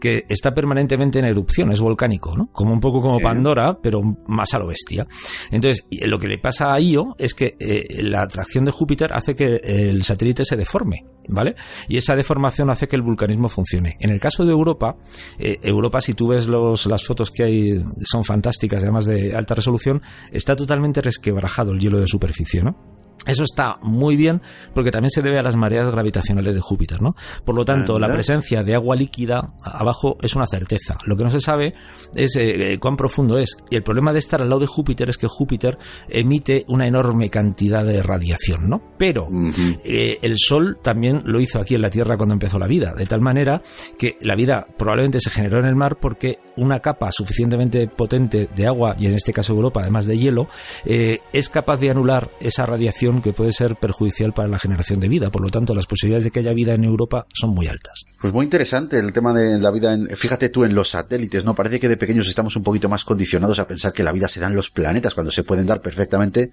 [0.00, 2.48] que está permanentemente en erupción, es volcánico, ¿no?
[2.52, 3.22] Como un poco como sí.
[3.22, 5.06] Pandora, pero más a lo bestia.
[5.50, 9.34] Entonces, lo que le pasa a Io es que eh, la atracción de Júpiter hace
[9.34, 11.56] que el satélite se deforme, ¿vale?
[11.88, 13.96] Y esa deformación hace que el vulcanismo funcione.
[14.00, 14.96] En el caso de Europa,
[15.38, 19.54] eh, Europa, si tú ves los, las fotos que hay, son fantásticas, además de alta
[19.54, 22.91] resolución, está totalmente resquebrajado el hielo de superficie, ¿no?
[23.26, 24.42] Eso está muy bien
[24.74, 27.14] porque también se debe a las mareas gravitacionales de Júpiter, ¿no?
[27.44, 30.98] Por lo tanto, la presencia de agua líquida abajo es una certeza.
[31.06, 31.74] Lo que no se sabe
[32.14, 33.56] es eh, cuán profundo es.
[33.70, 37.30] Y el problema de estar al lado de Júpiter es que Júpiter emite una enorme
[37.30, 38.82] cantidad de radiación, ¿no?
[38.98, 39.80] Pero uh -huh.
[39.84, 43.06] eh, el Sol también lo hizo aquí en la Tierra cuando empezó la vida, de
[43.06, 43.62] tal manera
[43.98, 48.66] que la vida probablemente se generó en el mar porque una capa suficientemente potente de
[48.66, 50.48] agua, y en este caso Europa, además de hielo,
[50.84, 55.08] eh, es capaz de anular esa radiación que puede ser perjudicial para la generación de
[55.08, 55.30] vida.
[55.30, 58.04] Por lo tanto, las posibilidades de que haya vida en Europa son muy altas.
[58.20, 59.92] Pues muy interesante el tema de la vida.
[59.92, 61.54] En, fíjate tú en los satélites, ¿no?
[61.54, 64.40] Parece que de pequeños estamos un poquito más condicionados a pensar que la vida se
[64.40, 66.50] da en los planetas cuando se pueden dar perfectamente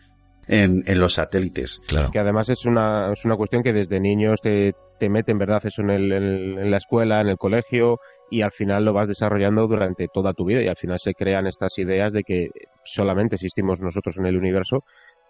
[0.47, 1.83] en, en los satélites.
[1.87, 2.09] Claro.
[2.11, 5.61] Que además es una, es una cuestión que desde niños te, te meten, ¿verdad?
[5.63, 7.97] Eso en, el, en, en la escuela, en el colegio
[8.31, 11.47] y al final lo vas desarrollando durante toda tu vida y al final se crean
[11.47, 12.49] estas ideas de que
[12.83, 14.83] solamente existimos nosotros en el universo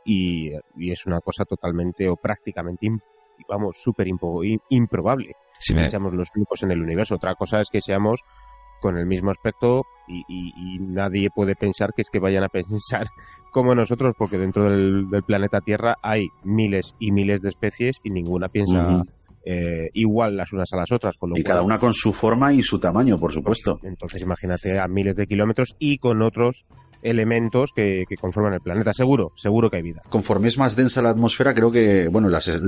[0.06, 2.88] y, es una cosa totalmente o prácticamente,
[3.48, 4.08] vamos, súper
[4.70, 5.36] improbable
[5.68, 7.16] que seamos los únicos en el universo.
[7.16, 8.22] Otra cosa es que seamos
[8.82, 13.08] con el mismo aspecto y, nadie puede pensar que es que vayan a pensar
[13.52, 18.48] como nosotros, porque dentro del, planeta Tierra hay miles y miles de especies y ninguna
[18.50, 19.02] piensa
[19.46, 21.16] eh, igual las unas a las otras.
[21.36, 23.80] y cada una con su forma y su tamaño, por supuesto.
[23.84, 26.66] Entonces imagínate a miles de kilómetros y con otros
[27.02, 28.94] elementos que, conforman el planeta.
[28.94, 30.02] Seguro, seguro que hay vida.
[30.10, 32.62] Conforme es más densa la atmósfera, creo que, bueno, las,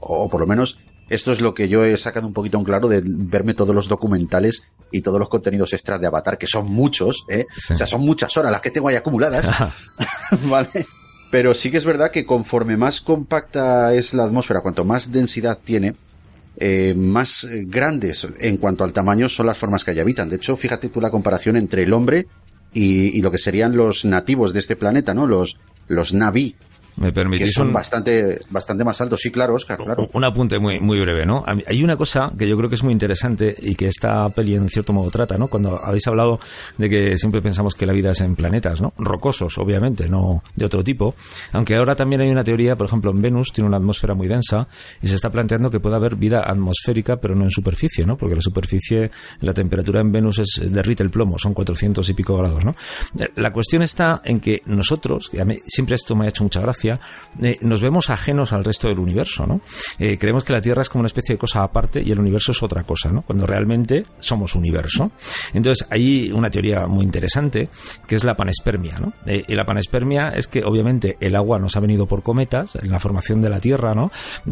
[0.00, 2.88] o por lo menos esto es lo que yo he sacado un poquito en claro
[2.88, 7.24] de verme todos los documentales y todos los contenidos extras de Avatar, que son muchos,
[7.28, 7.46] ¿eh?
[7.70, 9.46] O sea, son muchas horas las que tengo ahí acumuladas.
[10.48, 10.86] ¿Vale?
[11.30, 15.58] Pero sí que es verdad que conforme más compacta es la atmósfera, cuanto más densidad
[15.62, 15.94] tiene,
[16.58, 20.28] eh, más grandes en cuanto al tamaño son las formas que allí habitan.
[20.28, 22.26] De hecho, fíjate tú la comparación entre el hombre
[22.76, 25.26] y, lo que serían los nativos de este planeta, ¿no?
[25.26, 25.58] Los,
[25.88, 26.56] los Navi,
[26.96, 27.48] ¿Me permitís?
[27.48, 30.08] Que son bastante, bastante más altos, sí, claro, Oscar, claro.
[30.12, 31.44] Un apunte muy, muy breve, ¿no?
[31.66, 34.68] Hay una cosa que yo creo que es muy interesante y que esta peli en
[34.68, 35.48] cierto modo trata, ¿no?
[35.48, 36.40] Cuando habéis hablado
[36.78, 38.92] de que siempre pensamos que la vida es en planetas, ¿no?
[38.96, 41.14] Rocosos, obviamente, no de otro tipo.
[41.52, 44.68] Aunque ahora también hay una teoría, por ejemplo, en Venus tiene una atmósfera muy densa
[45.02, 48.16] y se está planteando que puede haber vida atmosférica, pero no en superficie, ¿no?
[48.16, 52.36] Porque la superficie, la temperatura en Venus es derrite el plomo, son 400 y pico
[52.36, 52.74] grados, ¿no?
[53.34, 56.60] La cuestión está en que nosotros, que a mí siempre esto me ha hecho mucha
[56.60, 56.85] gracia,
[57.42, 59.60] eh, nos vemos ajenos al resto del universo, ¿no?
[59.98, 62.52] Eh, creemos que la Tierra es como una especie de cosa aparte y el universo
[62.52, 63.22] es otra cosa, ¿no?
[63.22, 65.10] Cuando realmente somos universo.
[65.52, 67.68] Entonces, hay una teoría muy interesante
[68.06, 69.12] que es la panespermia, ¿no?
[69.26, 72.90] Eh, y la panespermia es que obviamente el agua nos ha venido por cometas en
[72.90, 74.10] la formación de la Tierra, ¿no?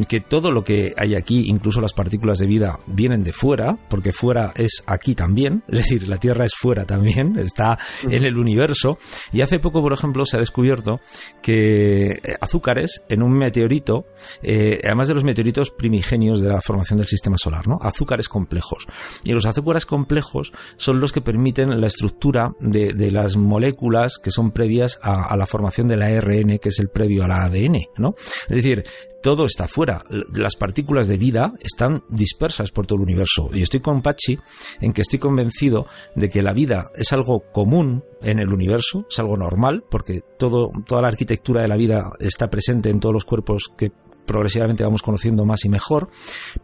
[0.09, 4.12] Que todo lo que hay aquí, incluso las partículas de vida, vienen de fuera, porque
[4.12, 8.99] fuera es aquí también, es decir, la Tierra es fuera también, está en el universo.
[9.33, 11.01] Y hace poco, por ejemplo, se ha descubierto
[11.42, 14.07] que azúcares en un meteorito,
[14.43, 17.79] eh, además de los meteoritos primigenios de la formación del sistema solar, ¿no?
[17.81, 18.87] Azúcares complejos.
[19.25, 24.51] Y los azúcares complejos son los que permiten la estructura de, las moléculas que son
[24.51, 28.15] previas a, a, la formación del ARN, que es el previo al ADN, ¿no?
[28.49, 28.85] Es decir,
[29.25, 30.05] todo está fuera.
[30.35, 33.49] Las partículas de vida están dispersas por todo el universo.
[33.55, 34.39] Y estoy con Pachi
[34.83, 39.19] en que estoy convencido de que la vida es algo común en el universo, es
[39.19, 43.73] algo normal, porque toda la arquitectura de la vida está presente en todos los cuerpos
[43.79, 43.93] que
[44.27, 46.11] progresivamente vamos conociendo más y mejor,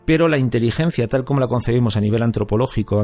[0.05, 3.03] pero la inteligencia tal como la concebimos a nivel antropológico,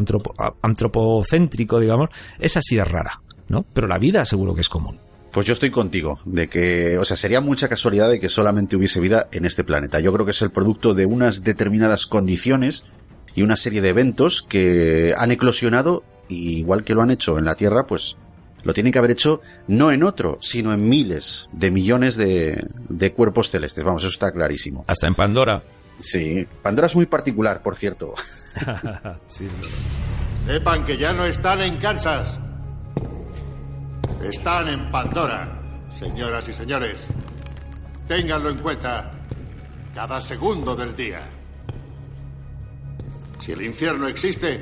[0.60, 3.64] antropocéntrico, digamos, es así de rara, ¿no?
[3.72, 5.05] Pero la vida seguro que es común.
[5.36, 9.00] Pues yo estoy contigo, de que, o sea, sería mucha casualidad de que solamente hubiese
[9.00, 10.00] vida en este planeta.
[10.00, 12.86] Yo creo que es el producto de unas determinadas condiciones
[13.34, 17.44] y una serie de eventos que han eclosionado, y igual que lo han hecho en
[17.44, 18.16] la Tierra, pues
[18.62, 23.12] lo tienen que haber hecho no en otro, sino en miles de millones de, de
[23.12, 23.84] cuerpos celestes.
[23.84, 24.86] Vamos, eso está clarísimo.
[24.88, 25.62] Hasta en Pandora.
[26.00, 28.14] Sí, Pandora es muy particular, por cierto.
[29.26, 29.48] sí.
[30.46, 32.40] Sepan que ya no están en Kansas.
[34.26, 35.46] Están en Pandora,
[35.96, 37.06] señoras y señores.
[38.08, 39.12] Ténganlo en cuenta
[39.94, 41.22] cada segundo del día.
[43.38, 44.60] Si el infierno existe,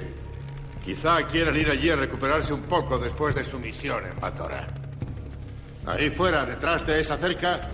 [0.84, 4.68] quizá quieran ir allí a recuperarse un poco después de su misión en Pandora.
[5.86, 7.70] Ahí fuera, detrás de esa cerca,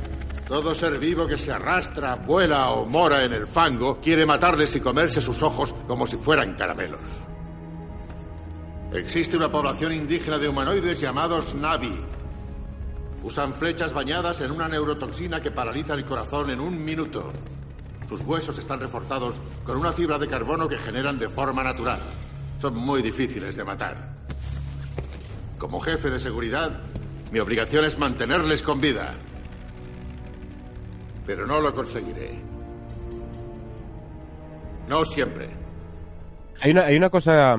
[0.47, 4.81] todo ser vivo que se arrastra, vuela o mora en el fango quiere matarles y
[4.81, 7.21] comerse sus ojos como si fueran caramelos.
[8.93, 11.95] Existe una población indígena de humanoides llamados Navi.
[13.23, 17.33] Usan flechas bañadas en una neurotoxina que paraliza el corazón en un minuto.
[18.09, 22.01] Sus huesos están reforzados con una fibra de carbono que generan de forma natural.
[22.59, 24.17] Son muy difíciles de matar.
[25.57, 26.73] Como jefe de seguridad,
[27.31, 29.15] mi obligación es mantenerles con vida.
[31.27, 32.41] Pero no lo conseguiré.
[34.89, 35.49] No siempre.
[36.61, 37.57] Hay una, hay una cosa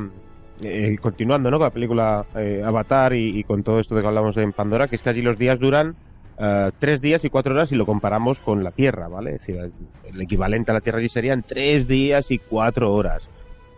[0.63, 1.58] eh, continuando ¿no?
[1.58, 4.95] con la película eh, Avatar y, con todo esto de que hablamos en Pandora, que
[4.95, 5.95] es que allí los días duran
[6.39, 9.36] eh, tres días y cuatro horas y lo comparamos con la Tierra, ¿vale?
[9.36, 9.71] Es decir,
[10.04, 13.28] el equivalente a la Tierra allí serían tres días y cuatro horas.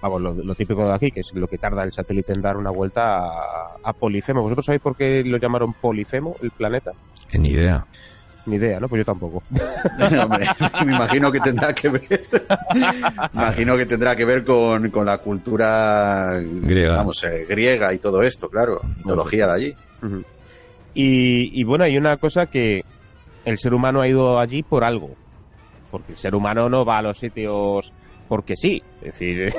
[0.01, 2.71] Vamos, lo, típico de aquí, que es lo que tarda el satélite en dar una
[2.71, 3.21] vuelta
[3.81, 4.41] a Polifemo.
[4.41, 6.91] ¿Vosotros sabéis por qué lo llamaron Polifemo, el planeta?
[7.39, 7.85] Ni idea.
[8.45, 8.89] Ni idea, ¿no?
[8.89, 9.41] Pues yo tampoco.
[10.85, 12.01] me imagino que tendrá que ver.
[13.33, 16.97] me imagino que tendrá que ver con, la cultura griega.
[16.97, 18.81] Vamos, eh, griega y todo esto, claro.
[18.97, 19.75] Mitología de allí.
[20.93, 22.81] y, y bueno, hay una cosa que
[23.45, 25.11] el ser humano ha ido allí por algo.
[25.89, 27.93] Porque el ser humano no va a los sitios
[28.27, 28.83] porque sí.
[29.01, 29.53] Es decir,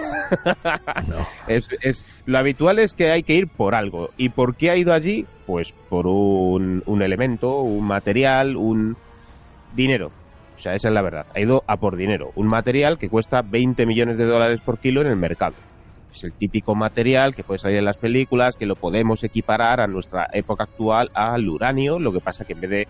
[1.48, 4.10] es, es, lo habitual es que hay que ir por algo.
[4.16, 5.26] ¿Y por qué ha ido allí?
[5.46, 8.96] Pues por un, un elemento, un material, un
[9.74, 10.10] dinero.
[10.56, 11.26] O sea, esa es la verdad.
[11.34, 12.32] Ha ido a por dinero.
[12.36, 15.54] Un material que cuesta 20 millones de dólares por kilo en el mercado.
[16.12, 19.88] Es el típico material que puede salir en las películas, que lo podemos equiparar a
[19.88, 21.98] nuestra época actual al uranio.
[21.98, 22.88] Lo que pasa que en vez de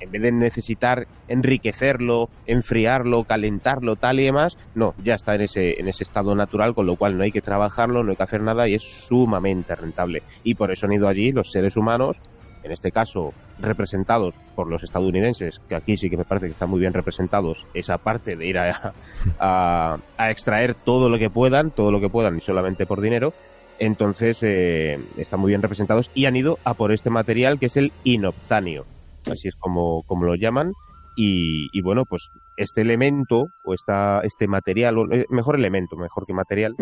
[0.00, 5.80] en vez de necesitar enriquecerlo, enfriarlo, calentarlo, tal y demás, no, ya está en ese,
[5.80, 8.42] en ese estado natural, con lo cual no hay que trabajarlo, no hay que hacer
[8.42, 10.22] nada y es sumamente rentable.
[10.44, 12.16] Y por eso han ido allí los seres humanos,
[12.62, 16.70] en este caso representados por los estadounidenses, que aquí sí que me parece que están
[16.70, 18.92] muy bien representados, esa parte de ir a,
[19.38, 23.32] a, extraer todo lo que puedan, todo lo que puedan y solamente por dinero,
[23.78, 27.76] entonces eh, están muy bien representados y han ido a por este material que es
[27.76, 28.84] el inoptanio
[29.30, 30.72] así es como, como lo llaman.
[31.20, 36.32] Y, bueno, pues este elemento, o esta, este material, o eh, mejor elemento, mejor que
[36.32, 36.76] material,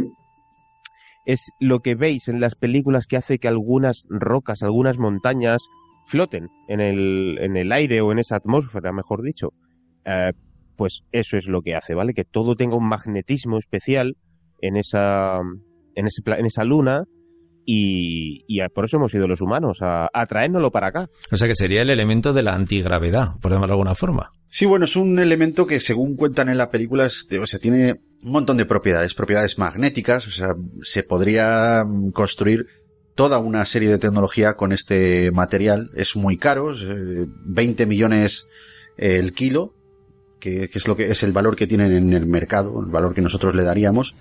[1.24, 5.62] es lo que veis en las películas que hace que algunas rocas, algunas montañas
[6.04, 9.54] floten en el, en el aire o en esa atmósfera, mejor dicho.
[10.04, 10.32] Eh,
[10.76, 12.12] pues eso es lo que hace, ¿vale?
[12.12, 14.18] Que todo tenga un magnetismo especial
[14.60, 15.40] en esa,
[15.94, 17.04] en, ese, en esa luna
[17.68, 21.10] y, por eso hemos ido los humanos, a, a, traérnoslo para acá.
[21.32, 24.30] O sea que sería el elemento de la antigravedad, por llamarlo de alguna forma.
[24.48, 28.32] Sí, bueno, es un elemento que según cuentan en la película, o sea, tiene un
[28.32, 32.66] montón de propiedades, propiedades magnéticas, o sea, se podría construir
[33.16, 35.90] toda una serie de tecnología con este material.
[35.94, 38.46] Es muy caro, 20 millones
[38.96, 39.74] el kilo,
[40.38, 43.14] que, que, es lo que es el valor que tienen en el mercado, el valor
[43.14, 44.14] que nosotros le daríamos.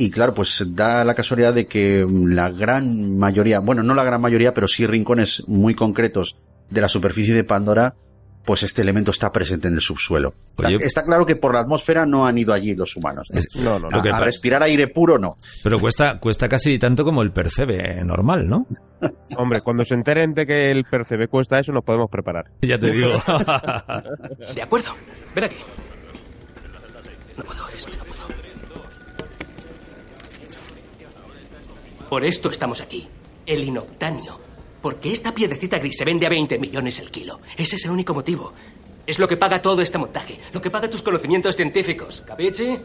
[0.00, 4.20] Y claro, pues da la casualidad de que la gran mayoría, bueno, no la gran
[4.20, 6.36] mayoría, pero sí rincones muy concretos
[6.70, 7.96] de la superficie de Pandora,
[8.44, 10.34] pues este elemento está presente en el subsuelo.
[10.78, 13.28] está claro que por la atmósfera no han ido allí los humanos.
[13.56, 13.98] No, no, no.
[14.14, 15.36] A, respirar aire puro no.
[15.64, 18.68] Pero cuesta, cuesta casi tanto como el percebe normal, ¿no?
[19.36, 22.44] Hombre, cuando se enteren de que el percebe cuesta eso, nos podemos preparar.
[22.62, 23.08] Ya te digo.
[24.54, 24.90] de acuerdo.
[25.34, 25.56] Ven aquí.
[27.36, 27.66] No puedo,
[32.08, 33.06] Por esto estamos aquí.
[33.44, 34.40] El inoctanio.
[34.80, 37.40] Porque esta piedrecita gris se vende a 20 millones el kilo.
[37.56, 38.54] Ese es el único motivo.
[39.06, 40.38] Es lo que paga todo este montaje.
[40.52, 42.22] Lo que paga tus conocimientos científicos.
[42.26, 42.78] ¿Capichi?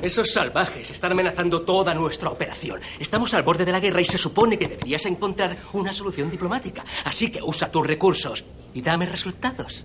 [0.00, 2.80] Esos salvajes están amenazando toda nuestra operación.
[2.98, 6.84] Estamos al borde de la guerra y se supone que deberías encontrar una solución diplomática.
[7.04, 9.84] Así que usa tus recursos y dame resultados.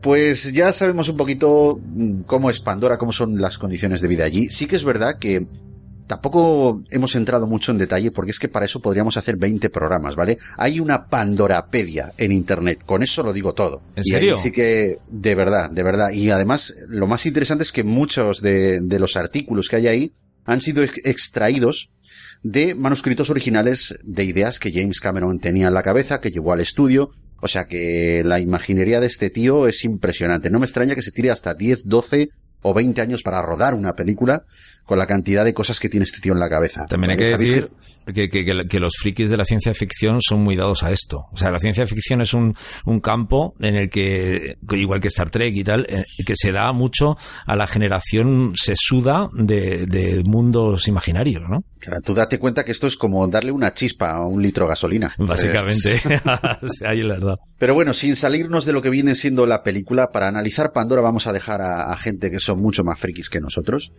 [0.00, 4.24] Pues ya sabemos un poquito mm, cómo es Pandora, cómo son las condiciones de vida
[4.24, 4.46] allí.
[4.46, 5.46] Sí que es verdad que
[6.08, 10.16] Tampoco hemos entrado mucho en detalle porque es que para eso podríamos hacer 20 programas,
[10.16, 10.38] ¿vale?
[10.56, 13.82] Hay una Pandorapedia en Internet, con eso lo digo todo.
[13.94, 14.38] ¿En serio?
[14.38, 16.10] Sí que, de verdad, de verdad.
[16.12, 20.12] Y además, lo más interesante es que muchos de, los artículos que hay ahí
[20.46, 21.90] han sido extraídos
[22.42, 26.60] de manuscritos originales de ideas que James Cameron tenía en la cabeza, que llevó al
[26.60, 27.10] estudio.
[27.42, 30.48] O sea que la imaginería de este tío es impresionante.
[30.48, 32.30] No me extraña que se tire hasta 10, 12
[32.62, 34.44] o 20 años para rodar una película
[34.88, 36.86] con la cantidad de cosas que tiene este tío en la cabeza.
[36.86, 37.68] También hay que decir
[38.14, 41.26] que, que, los frikis de la ciencia ficción son muy dados a esto.
[41.30, 42.54] O sea, la ciencia ficción es un,
[42.86, 46.72] un campo en el que, igual que Star Trek y tal, eh, que se da
[46.72, 51.64] mucho a la generación sesuda de, de mundos imaginarios, ¿no?
[51.80, 54.70] Claro, tú date cuenta que esto es como darle una chispa a un litro de
[54.70, 55.14] gasolina.
[55.18, 56.00] Básicamente,
[56.86, 57.34] ahí la verdad.
[57.58, 61.26] Pero bueno, sin salirnos de lo que viene siendo la película, para analizar Pandora vamos
[61.26, 63.92] a dejar a, a gente que son mucho más frikis que nosotros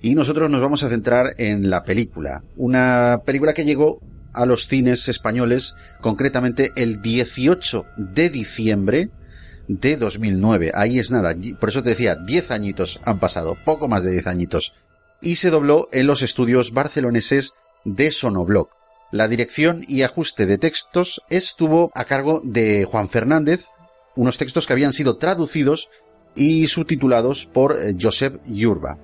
[0.00, 2.44] y nosotros nos vamos a centrar en la película.
[2.56, 4.00] Una película que llegó
[4.32, 9.10] a los cines españoles concretamente el 18 de diciembre
[9.66, 10.70] de 2009.
[10.74, 11.34] Ahí es nada.
[11.58, 14.72] Por eso te decía, 10 añitos han pasado, poco más de 10 añitos.
[15.20, 18.70] Y se dobló en los estudios barceloneses de Sonobloc.
[19.10, 23.66] La dirección y ajuste de textos estuvo a cargo de Juan Fernández,
[24.14, 25.88] unos textos que habían sido traducidos
[26.36, 28.98] y subtitulados por eh, Josep Yurba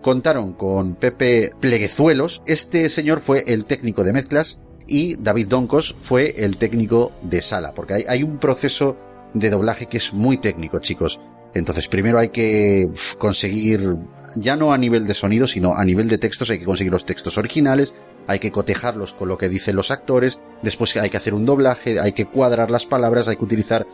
[0.00, 2.42] contaron con Pepe Pleguezuelos.
[2.46, 7.72] Este señor fue el técnico de mezclas y David Doncos fue el técnico de sala,
[7.74, 8.96] porque hay, un proceso
[9.34, 11.20] de doblaje que es muy técnico, chicos.
[11.54, 12.88] Entonces, primero hay que
[13.18, 13.96] conseguir,
[14.36, 17.04] ya no a nivel de sonido, sino a nivel de textos, hay que conseguir los
[17.04, 17.94] textos originales,
[18.26, 22.00] hay que cotejarlos con lo que dicen los actores, después hay que hacer un doblaje,
[22.00, 23.86] hay que cuadrar las palabras, hay que utilizar,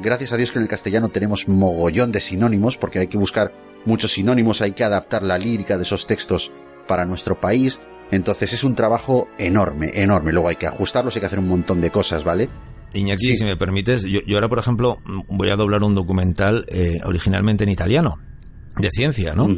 [0.00, 3.52] gracias a Dios que en el castellano tenemos mogollón de sinónimos, porque hay que buscar
[3.84, 6.52] muchos sinónimos, hay que adaptar la lírica de esos textos
[6.86, 7.80] para nuestro país.
[8.10, 10.32] Entonces es un trabajo enorme, enorme.
[10.32, 12.48] Luego hay que ajustarlos, hay que hacer un montón de cosas, ¿vale?
[12.92, 17.64] Iñaki, si me permites, yo, ahora, por ejemplo, voy a doblar un documental eh, originalmente
[17.64, 18.18] en italiano.
[18.76, 19.48] De ciencia, ¿no?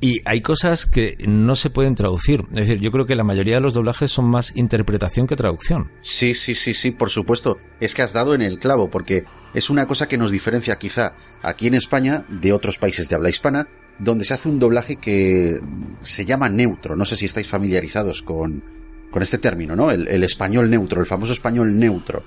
[0.00, 2.44] Y hay cosas que no se pueden traducir.
[2.50, 5.90] Es decir, yo creo que la mayoría de los doblajes son más interpretación que traducción.
[6.00, 7.58] Sí, sí, sí, sí, por supuesto.
[7.80, 11.14] Es que has dado en el clavo, porque es una cosa que nos diferencia quizá
[11.42, 15.58] aquí en España de otros países de habla hispana, donde se hace un doblaje que
[16.00, 16.96] se llama neutro.
[16.96, 18.64] No sé si estáis familiarizados con,
[19.10, 19.90] con este término, ¿no?
[19.90, 22.22] El, el español neutro, el famoso español neutro.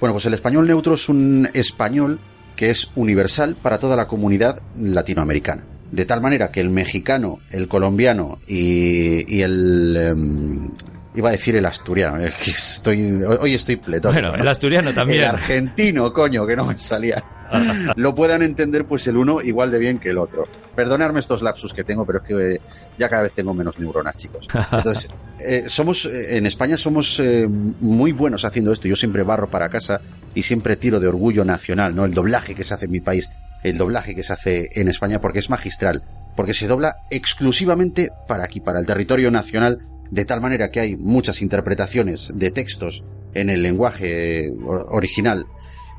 [0.00, 2.20] Bueno, pues el español neutro es un español
[2.56, 5.64] que es universal para toda la comunidad latinoamericana.
[5.94, 9.96] De tal manera que el mexicano, el colombiano y, y el...
[9.96, 10.70] em,
[11.14, 14.20] iba a decir el asturiano, que estoy, hoy estoy pletórico.
[14.20, 15.20] Bueno, el asturiano también.
[15.20, 17.22] El argentino, coño, que no me salía.
[17.96, 20.48] lo puedan entender pues el uno igual de bien que el otro.
[20.74, 22.60] Perdonadme estos lapsus que tengo, pero es que eh,
[22.98, 24.48] ya cada vez tengo menos neuronas, chicos.
[24.72, 28.88] Entonces, eh, somos, eh, en España somos eh, muy buenos haciendo esto.
[28.88, 30.00] Yo siempre barro para casa
[30.34, 32.04] y siempre tiro de orgullo nacional, ¿no?
[32.04, 33.30] El doblaje que se hace en mi país,
[33.64, 36.04] el doblaje que se hace en España, porque es magistral.
[36.36, 39.78] Porque se dobla exclusivamente para aquí, para el territorio nacional,
[40.10, 43.02] de tal manera que hay muchas interpretaciones de textos
[43.34, 45.44] en el lenguaje o- original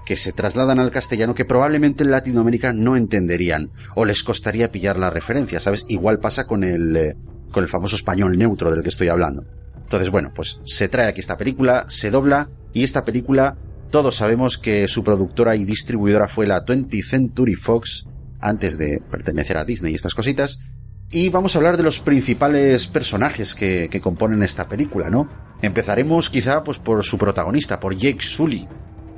[0.05, 4.97] que se trasladan al castellano que probablemente en Latinoamérica no entenderían o les costaría pillar
[4.97, 5.84] la referencia, ¿sabes?
[5.88, 7.16] Igual pasa con el, eh,
[7.51, 9.43] con el famoso español neutro del que estoy hablando.
[9.82, 13.57] Entonces, bueno, pues se trae aquí esta película, se dobla y esta película
[13.91, 18.05] todos sabemos que su productora y distribuidora fue la 20th Century Fox
[18.39, 20.59] antes de pertenecer a Disney y estas cositas.
[21.11, 25.29] Y vamos a hablar de los principales personajes que, componen esta película, ¿no?
[25.61, 28.67] Empezaremos quizá pues por su protagonista, por Jake Sully,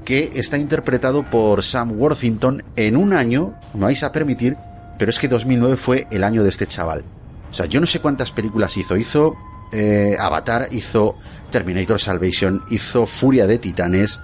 [0.05, 4.57] que está interpretado por Sam Worthington en un año, me vais a permitir,
[4.99, 7.03] pero es que 2009 fue el año de este chaval.
[7.49, 8.97] O sea, yo no sé cuántas películas hizo.
[8.97, 9.37] Hizo
[9.71, 11.15] eh, Avatar, hizo
[11.49, 14.21] Terminator Salvation, hizo Furia de Titanes.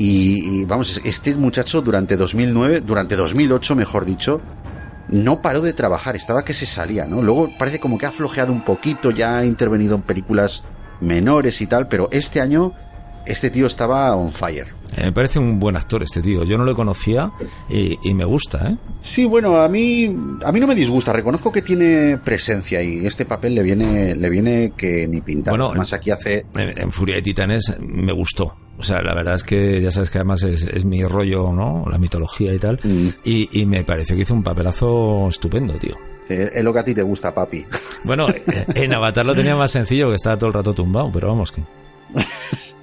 [0.00, 4.40] Y, vamos, este muchacho durante 2009, durante 2008, mejor dicho,
[5.08, 7.20] no paró de trabajar, estaba que se salía, ¿no?
[7.20, 10.64] Luego parece como que ha flojeado un poquito, ya ha intervenido en películas
[11.00, 12.74] menores y tal, pero este año
[13.26, 14.77] este tío estaba on fire.
[14.96, 16.44] Eh, me parece un buen actor este tío.
[16.44, 17.30] Yo no lo conocía
[17.68, 18.76] y, y me gusta, ¿eh?
[19.00, 20.04] Sí, bueno, a mí
[20.44, 21.12] a mí no me disgusta.
[21.12, 25.52] Reconozco que tiene presencia y este papel le viene le viene que ni pintar.
[25.52, 28.54] Bueno, Más aquí hace En, en Furia de Titanes me gustó.
[28.78, 31.84] O sea, la verdad es que ya sabes que además es, es mi rollo, ¿no?
[31.90, 32.78] La mitología y tal.
[32.82, 33.08] Mm.
[33.24, 35.96] Y, y me pareció que hizo un papelazo estupendo, tío.
[36.28, 37.66] es lo que a ti te gusta, papi.
[38.04, 38.26] Bueno,
[38.74, 41.62] en Avatar lo tenía más sencillo, que estaba todo el rato tumbado, pero vamos que...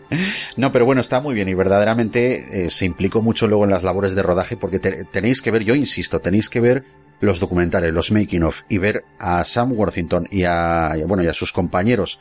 [0.55, 3.83] No, pero bueno, está muy bien y verdaderamente eh, se implicó mucho luego en las
[3.83, 6.83] labores de rodaje porque te- tenéis que ver, yo insisto, tenéis que ver
[7.19, 11.23] los documentales, los making of y ver a Sam Worthington y a, y a- bueno,
[11.23, 12.19] y a sus compañeros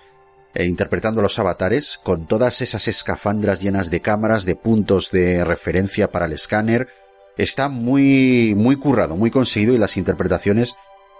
[0.54, 6.10] eh, interpretando los avatares con todas esas escafandras llenas de cámaras, de puntos de referencia
[6.10, 6.88] para el escáner.
[7.36, 10.74] Está muy, muy currado, muy conseguido y las interpretaciones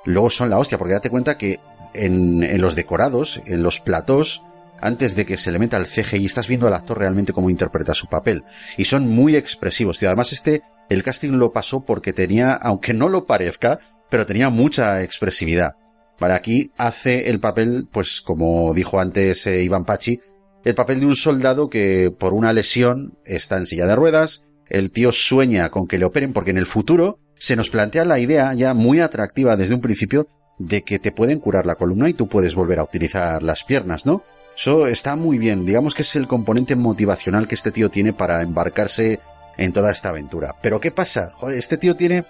[0.05, 1.61] luego son la hostia, porque date cuenta que
[1.93, 4.43] en, en los decorados, en los platós,
[4.81, 7.95] antes de que se le meta el CGI, estás viendo al actor realmente cómo interpreta
[7.95, 8.45] su papel.
[8.77, 10.03] Y son muy expresivos.
[10.03, 13.79] Y además este, el casting lo pasó porque tenía, aunque no lo parezca,
[14.11, 15.77] pero tenía mucha expresividad.
[16.20, 20.20] Vale, aquí hace el papel, pues como dijo antes eh, Iván Pachi,
[20.64, 24.91] el papel de un soldado que por una lesión está en silla de ruedas, el
[24.91, 28.55] tío sueña con que le operen porque en el futuro se nos plantea la idea
[28.55, 32.29] ya muy atractiva desde un principio de que te pueden curar la columna y tú
[32.29, 34.22] puedes volver a utilizar las piernas, ¿no?
[34.57, 38.40] Eso está muy bien, digamos que es el componente motivacional que este tío tiene para
[38.42, 39.20] embarcarse
[39.57, 40.55] en toda esta aventura.
[40.62, 41.32] Pero ¿qué pasa?
[41.55, 42.24] Este tío tiene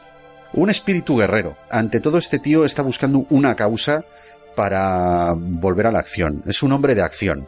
[0.55, 1.57] un espíritu guerrero.
[1.71, 4.05] Ante todo este tío está buscando una causa
[4.57, 6.43] para volver a la acción.
[6.47, 7.47] Es un hombre de acción.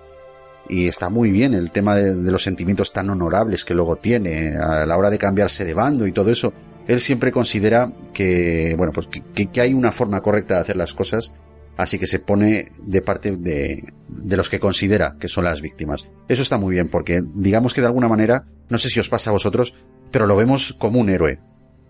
[0.68, 4.84] Y está muy bien el tema de, los sentimientos tan honorables que luego tiene a
[4.84, 6.52] la hora de cambiarse de bando y todo eso.
[6.88, 11.32] Él siempre considera que, bueno, pues que hay una forma correcta de hacer las cosas
[11.76, 16.08] así que se pone de parte de, de los que considera que son las víctimas.
[16.28, 19.30] Eso está muy bien, porque digamos que de alguna manera, no sé si os pasa
[19.30, 19.74] a vosotros,
[20.10, 21.38] pero lo vemos como un héroe.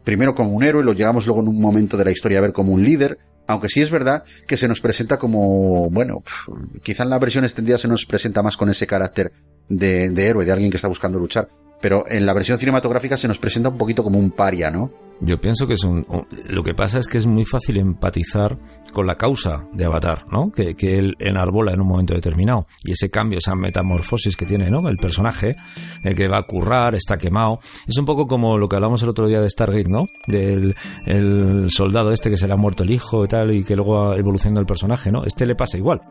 [0.05, 2.53] Primero como un héroe, lo llegamos luego en un momento de la historia a ver
[2.53, 6.22] como un líder, aunque sí es verdad que se nos presenta como, bueno,
[6.82, 9.32] quizá en la versión extendida se nos presenta más con ese carácter
[9.68, 11.49] de, de héroe, de alguien que está buscando luchar,
[11.80, 14.91] pero en la versión cinematográfica se nos presenta un poquito como un paria, ¿no?
[15.21, 16.07] Yo pienso que es un,
[16.49, 18.59] Lo que pasa es que es muy fácil empatizar
[18.93, 20.51] con la causa de Avatar, ¿no?
[20.51, 22.67] Que, que él enarbola en un momento determinado.
[22.85, 24.89] Y ese cambio, esa metamorfosis que tiene, ¿no?
[24.89, 25.57] El personaje,
[26.03, 27.59] el que va a currar, está quemado.
[27.87, 30.07] Es un poco como lo que hablamos el otro día de Stargate, ¿no?
[30.27, 30.75] Del
[31.07, 34.14] el soldado este que se le ha muerto el hijo y tal, y que luego
[34.14, 35.25] evoluciona el personaje, ¿no?
[35.25, 36.03] Este le pasa igual.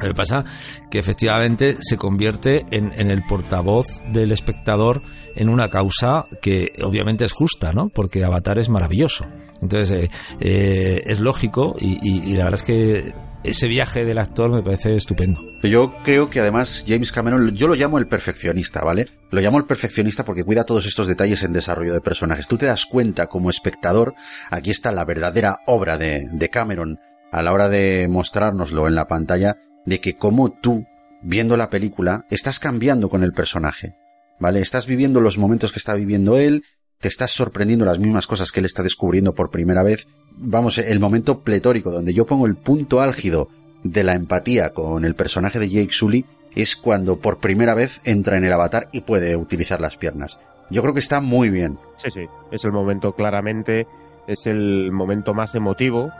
[0.00, 0.44] Lo que pasa
[0.90, 5.02] que efectivamente se convierte en, en, el portavoz del espectador
[5.36, 7.88] en una causa que obviamente es justa, ¿no?
[7.88, 9.26] Porque Avatar es maravilloso.
[9.62, 14.18] Entonces eh, eh, es lógico y, y, y, la verdad es que ese viaje del
[14.18, 15.40] actor me parece estupendo.
[15.62, 19.06] Yo creo que además James Cameron, yo lo llamo el perfeccionista, ¿vale?
[19.30, 22.48] Lo llamo el perfeccionista porque cuida todos estos detalles en desarrollo de personajes.
[22.48, 24.14] Tú te das cuenta como espectador,
[24.50, 26.98] aquí está la verdadera obra de, de Cameron
[27.32, 29.56] a la hora de mostrárnoslo en la pantalla,
[29.90, 30.86] de que como tú,
[31.20, 33.96] viendo la película, estás cambiando con el personaje,
[34.38, 34.60] ¿vale?
[34.60, 36.62] Estás viviendo los momentos que está viviendo él,
[37.00, 40.06] te estás sorprendiendo las mismas cosas que él está descubriendo por primera vez.
[40.30, 43.48] Vamos, el momento pletórico donde yo pongo el punto álgido
[43.82, 46.24] de la empatía con el personaje de Jake Sully
[46.54, 50.38] es cuando por primera vez entra en el avatar y puede utilizar las piernas.
[50.70, 51.76] Yo creo que está muy bien.
[51.96, 53.88] Sí, sí, es el momento claramente,
[54.28, 56.12] es el momento más emotivo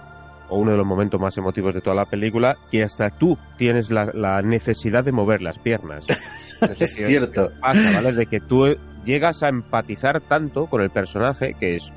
[0.51, 3.91] o uno de los momentos más emotivos de toda la película y hasta tú tienes
[3.91, 6.05] la, la necesidad de mover las piernas.
[6.79, 7.51] es cierto.
[7.61, 8.13] Pasa, ¿vale?
[8.13, 11.91] De que tú llegas a empatizar tanto con el personaje, que es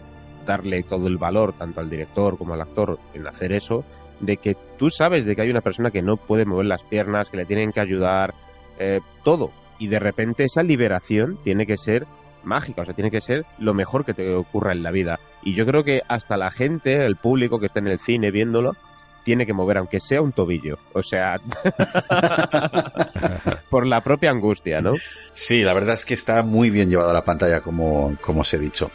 [0.45, 3.83] darle todo el valor tanto al director como al actor en hacer eso,
[4.19, 7.29] de que tú sabes de que hay una persona que no puede mover las piernas,
[7.29, 8.33] que le tienen que ayudar,
[8.79, 9.51] eh, todo.
[9.79, 12.05] Y de repente esa liberación tiene que ser
[12.43, 15.19] mágica, o sea, tiene que ser lo mejor que te ocurra en la vida.
[15.43, 18.75] Y yo creo que hasta la gente, el público que está en el cine viéndolo,
[19.23, 20.77] tiene que mover, aunque sea un tobillo.
[20.93, 21.39] O sea,
[23.69, 24.93] por la propia angustia, ¿no?
[25.31, 28.53] Sí, la verdad es que está muy bien llevado a la pantalla, como, como os
[28.53, 28.91] he dicho.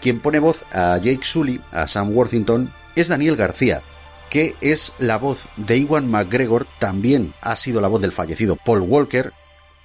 [0.00, 3.82] Quien pone voz a Jake Sully, a Sam Worthington, es Daniel García,
[4.30, 8.80] que es la voz de Iwan McGregor, también ha sido la voz del fallecido Paul
[8.80, 9.32] Walker,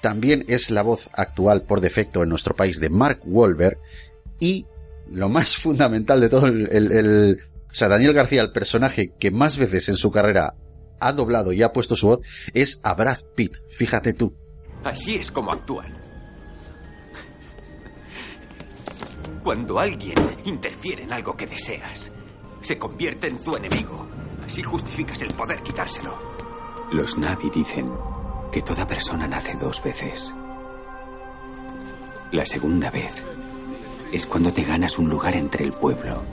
[0.06, 3.80] también es la voz actual por defecto en nuestro país de Mark Wahlberg,
[4.39, 4.68] y
[5.10, 7.38] lo más fundamental de todo el, el, el
[7.72, 10.53] o sea, Daniel García, el personaje que más veces en su carrera
[10.99, 12.20] ha doblado y ha puesto su voz,
[12.53, 13.58] es a Brad Pitt.
[13.68, 14.32] Fíjate tú.
[14.84, 15.97] Así es como actúan.
[19.43, 20.14] Cuando alguien
[20.45, 22.12] interfiere en algo que deseas,
[22.62, 24.08] se convierte en tu enemigo.
[24.45, 26.16] Así justificas el poder quitárselo.
[26.91, 27.91] Los Navi dicen
[28.56, 30.34] que toda persona nace dos veces.
[32.32, 33.12] La segunda vez
[34.14, 36.24] es cuando te ganas un lugar entre el pueblo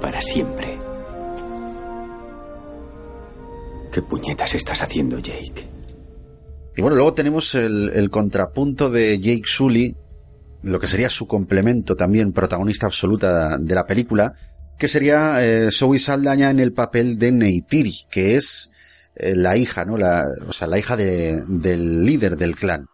[0.00, 0.78] para siempre.
[3.92, 5.68] ¿Qué puñetas estás haciendo, Jake?
[6.78, 9.94] Y bueno, luego tenemos el, contrapunto de Jake Sully,
[10.62, 14.32] lo que sería su complemento también, protagonista absoluta de la película,
[14.78, 18.70] que sería eh, Zoe Saldaña en el papel de Neytiri, que es
[19.16, 19.96] eh, la hija, ¿no?
[19.96, 22.86] La, o sea, la hija de, del líder del clan.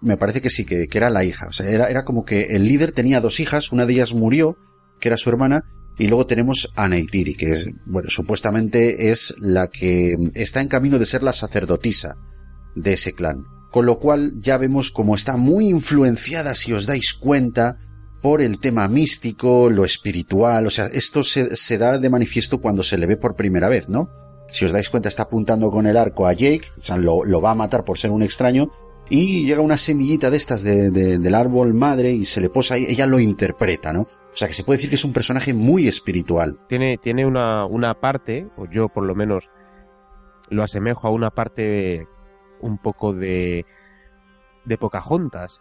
[0.00, 1.46] Me parece que sí, que, que era la hija.
[1.48, 4.56] O sea, era, era como que el líder tenía dos hijas, una de ellas murió,
[5.00, 5.64] que era su hermana,
[5.98, 10.98] y luego tenemos a Neytiri, que es, bueno, supuestamente es la que está en camino
[10.98, 12.16] de ser la sacerdotisa
[12.74, 13.44] de ese clan.
[13.70, 17.78] Con lo cual ya vemos cómo está muy influenciada, si os dais cuenta,
[18.22, 22.82] por el tema místico, lo espiritual, o sea, esto se, se da de manifiesto cuando
[22.82, 24.10] se le ve por primera vez, ¿no?
[24.48, 27.40] Si os dais cuenta, está apuntando con el arco a Jake, o sea, lo, lo
[27.40, 28.70] va a matar por ser un extraño,
[29.08, 32.74] y llega una semillita de estas de, de, del árbol madre y se le posa
[32.74, 34.02] ahí, ella lo interpreta, ¿no?
[34.02, 36.58] O sea que se puede decir que es un personaje muy espiritual.
[36.68, 39.48] Tiene, tiene una, una parte, o yo por lo menos
[40.50, 42.06] lo asemejo a una parte
[42.60, 43.64] un poco de,
[44.64, 45.60] de Pocahontas,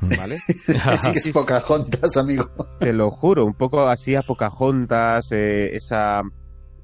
[0.00, 0.38] ¿vale?
[0.46, 2.50] sí que es Pocahontas, amigo.
[2.80, 6.22] Te lo juro, un poco así a Pocahontas, eh, esa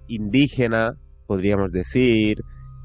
[0.07, 0.95] indígena,
[1.29, 2.43] podríamos decir,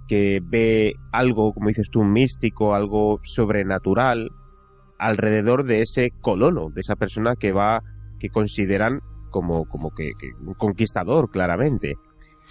[0.07, 4.29] que ve algo, como dices tú, místico, algo sobrenatural
[4.99, 7.81] alrededor de ese colono, de esa persona que va,
[8.19, 8.99] que consideran
[9.31, 10.11] como, como que,
[10.45, 11.95] un conquistador, claramente.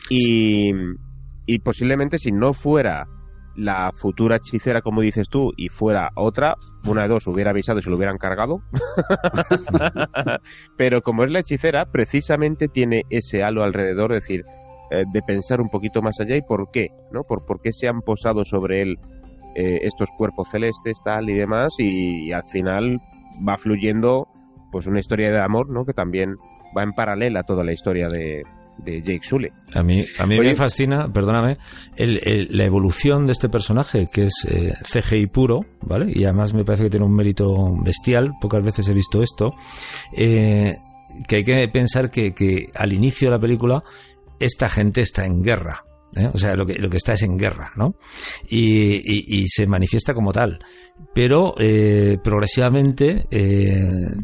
[0.09, 0.73] Y,
[1.47, 3.07] y posiblemente si no fuera
[3.55, 7.83] la futura hechicera, como dices tú, y fuera otra, una de dos hubiera avisado y
[7.83, 8.63] se lo hubieran cargado.
[10.77, 14.45] Pero como es la hechicera, precisamente tiene ese halo alrededor, es decir,
[14.93, 17.23] eh, de pensar un poquito más allá y por qué, ¿no?
[17.25, 18.99] Por, por qué se han posado sobre él
[19.55, 23.01] eh, estos cuerpos celestes, tal y demás, y, y, al final
[23.47, 24.29] va fluyendo
[24.71, 25.85] pues una historia de amor, ¿no?
[25.85, 26.37] Que también
[26.77, 28.43] va en paralela a toda la historia de,
[28.79, 29.49] de Jake Sully.
[29.75, 31.59] A mí, a mí me fascina, perdóname,
[31.97, 36.07] el, el, la evolución de este personaje, que es eh, CGI puro, ¿vale?
[36.13, 37.51] Y además me parece que tiene un mérito
[37.83, 39.53] bestial, pocas veces he visto esto,
[40.17, 40.73] eh,
[41.29, 43.83] que hay que pensar que, que al inicio de la película
[44.45, 45.85] esta gente está en guerra.
[46.17, 46.29] ¿eh?
[46.33, 47.95] O sea, lo que, lo que está es en guerra, ¿no?
[48.49, 50.59] Y, y, y se manifiesta como tal.
[51.15, 53.77] Pero eh, progresivamente eh,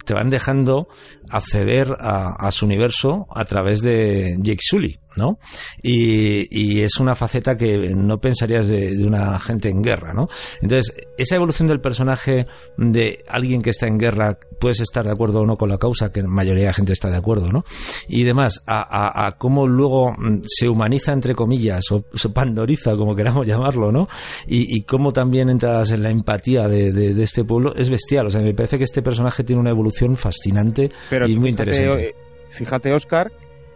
[0.04, 0.88] te van dejando
[1.30, 4.98] acceder a, su universo a través de Jake Sully.
[5.16, 5.38] ¿no?
[5.82, 10.28] Y, es una faceta que no pensarías de, una gente en guerra, ¿no?
[10.62, 15.40] Entonces, esa evolución del personaje de alguien que está en guerra, puedes estar de acuerdo
[15.40, 17.64] o no con la causa, que la mayoría de la gente está de acuerdo, ¿no?
[18.06, 23.44] Y demás, a, cómo luego mm, se humaniza, entre comillas, o se pandoriza, como queramos
[23.44, 24.08] llamarlo, ¿no?
[24.46, 28.26] Y, cómo también entras en la empatía de, este pueblo, es bestial.
[28.26, 30.90] O sea, me parece que este personaje tiene una evolución fascinante
[31.26, 32.14] y muy interesante.
[32.50, 33.30] Fíjate, Oscar,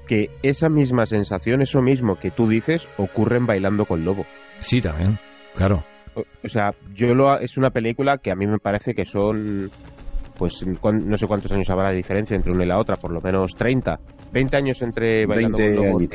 [0.06, 4.26] que esa misma sensación, eso mismo que tú dices, ocurre en Bailando con Lobo.
[4.60, 5.18] Sí, también,
[5.54, 5.84] claro.
[6.14, 9.70] O, sea, yo lo, es una película que a mí me parece que son,
[10.42, 13.20] pues no sé cuántos años habrá de diferencia entre una y la otra, por lo
[13.20, 13.96] menos 30.
[14.32, 16.08] 20 años entre Bailando con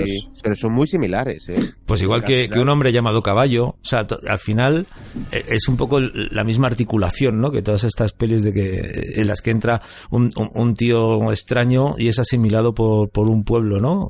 [0.43, 1.45] pero son muy similares.
[1.47, 1.57] ¿eh?
[1.85, 4.85] Pues igual que, un hombre llamado Caballo, o sea, al final
[5.31, 7.51] eh, es un poco la misma articulación, ¿no?
[7.51, 12.09] Que todas estas pelis de que en las que entra un, un, tío extraño y
[12.09, 14.09] es asimilado por, por un pueblo, ¿no?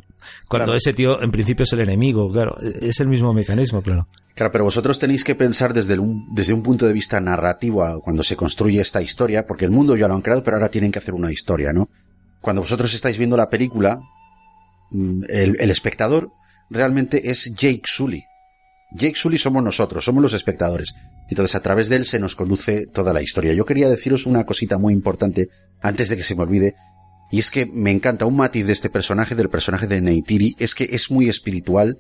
[0.49, 4.07] Cuando ese tío en principio es el enemigo, claro, es el mismo mecanismo, claro.
[4.38, 8.22] Claro, pero vosotros tenéis que pensar desde un, desde un punto de vista narrativo cuando
[8.22, 11.00] se construye esta historia, porque el mundo ya lo han creado, pero ahora tienen que
[11.00, 11.90] hacer una historia, ¿no?
[12.40, 14.00] Cuando vosotros estáis viendo la película,
[14.92, 16.30] mm, el, espectador
[16.70, 18.26] realmente es Jake Sully.
[18.96, 20.94] Jake Sully somos nosotros, somos los espectadores.
[21.32, 23.54] Entonces a través de él se nos conduce toda la historia.
[23.54, 25.48] Yo quería deciros una cosita muy importante
[25.82, 26.76] antes de que se me olvide.
[27.32, 30.76] Y es que me encanta un matiz de este personaje, del personaje de Neytiri, es
[30.76, 31.98] que es muy espiritual,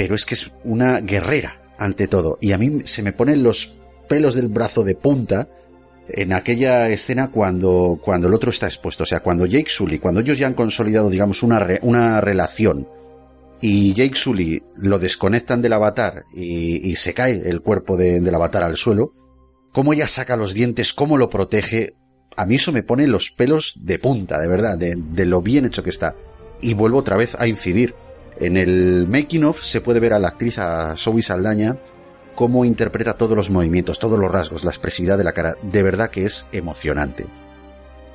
[0.00, 2.38] pero es que es una guerrera ante todo.
[2.40, 3.76] Y a mí se me ponen los
[4.08, 5.50] pelos del brazo de punta
[6.08, 9.02] en aquella escena cuando, cuando el otro está expuesto.
[9.02, 12.88] O sea, cuando Jake Sully, cuando ellos ya han consolidado, digamos, una, una relación
[13.60, 18.78] y Jake Sully lo desconectan del avatar y, se cae el cuerpo del avatar al
[18.78, 19.12] suelo,
[19.70, 21.92] cómo ella saca los dientes, cómo lo protege,
[22.38, 25.66] a mí eso me pone los pelos de punta, de verdad, de, de lo bien
[25.66, 26.16] hecho que está.
[26.62, 27.94] Y vuelvo otra vez a incidir.
[28.40, 30.58] En el making of se puede ver a la actriz,
[30.96, 31.76] Zoe Saldaña,
[32.34, 35.56] cómo interpreta todos los movimientos, todos los rasgos, la expresividad de la cara.
[35.62, 37.26] De verdad que es emocionante.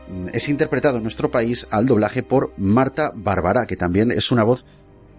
[0.07, 4.43] Mm, es interpretado en nuestro país al doblaje por Marta Bárbara, que también es una
[4.43, 4.65] voz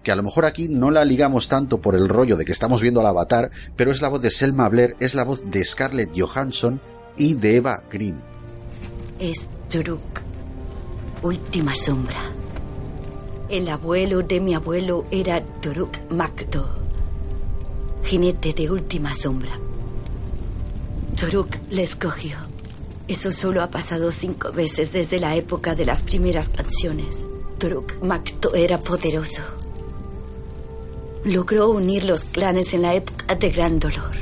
[0.03, 2.81] que a lo mejor aquí no la ligamos tanto por el rollo de que estamos
[2.81, 6.11] viendo al avatar, pero es la voz de Selma Blair, es la voz de Scarlett
[6.17, 6.81] Johansson
[7.17, 8.21] y de Eva Green.
[9.19, 10.21] Es Turuk,
[11.23, 12.36] última sombra.
[13.49, 16.77] El abuelo de mi abuelo era Turuk Makto
[18.07, 19.59] jinete de última sombra.
[21.19, 22.37] Toruk le escogió.
[23.09, 27.19] Eso solo ha pasado cinco veces desde la época de las primeras canciones.
[27.57, 29.41] Toruk Makto era poderoso.
[31.25, 34.15] Logró unir los clanes en la época de gran dolor.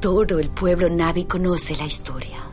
[0.00, 2.45] Todo el pueblo Navi conoce la historia.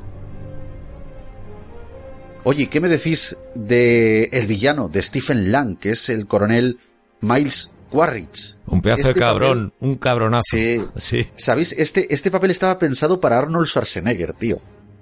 [2.46, 6.78] Oye, ¿qué me decís de el villano de Stephen Lang, que es el coronel
[7.22, 8.58] Miles Quaritch.
[8.66, 10.44] Un pedazo de este cabrón, un cabronazo.
[10.50, 10.82] Sí.
[10.96, 11.28] sí.
[11.36, 11.74] ¿Sabéis?
[11.74, 14.60] Este, este papel estaba pensado para Arnold Schwarzenegger, tío.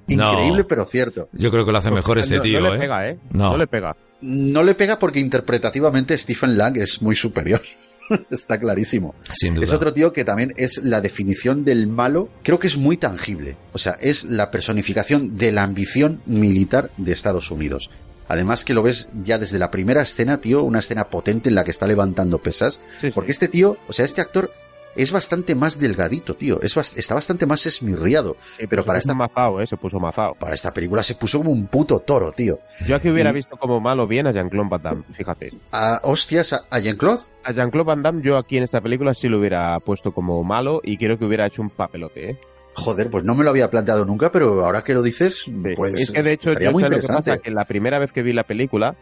[0.07, 1.29] Increíble, pero cierto.
[1.31, 2.79] Yo creo que lo hace mejor ese tío, no le ¿eh?
[2.79, 3.19] pega, ¿eh?
[3.31, 3.55] No.
[3.55, 3.95] le pega.
[4.19, 7.61] No le pega porque interpretativamente Stephen Lang es muy superior.
[8.29, 9.15] Está clarísimo.
[9.33, 9.65] Sin duda.
[9.65, 13.57] Es otro tío que también es la definición del malo, creo que es muy tangible.
[13.73, 17.89] O sea, es la personificación de la ambición militar de Estados Unidos.
[18.27, 21.65] Además que lo ves ya desde la primera escena, tío, una escena potente en la
[21.65, 22.79] que está levantando pesas.
[23.13, 24.51] porque este tío, o sea, este actor
[24.95, 26.61] es bastante más delgadito, tío.
[26.61, 28.35] Es está bastante más esmirriado.
[28.69, 30.35] pero para esta mafao, eh, se puso mafao.
[30.35, 32.59] Para esta película se puso como un puto toro, tío.
[32.87, 35.51] Yo aquí hubiera visto como malo bien a Jean-Claude Van Damme, fíjate.
[35.71, 37.23] ¿A hostias a, Jean-Claude?
[37.43, 40.81] A Jean-Claude Van Damme yo aquí en esta película sí lo hubiera puesto como malo
[40.83, 42.39] y creo que hubiera hecho un papelote, eh.
[42.73, 46.11] Joder, pues no me lo había planteado nunca, pero ahora que lo dices, pues es
[46.11, 47.31] que de hecho yo muy interesante.
[47.31, 48.95] Lo que, que la primera vez que vi la película,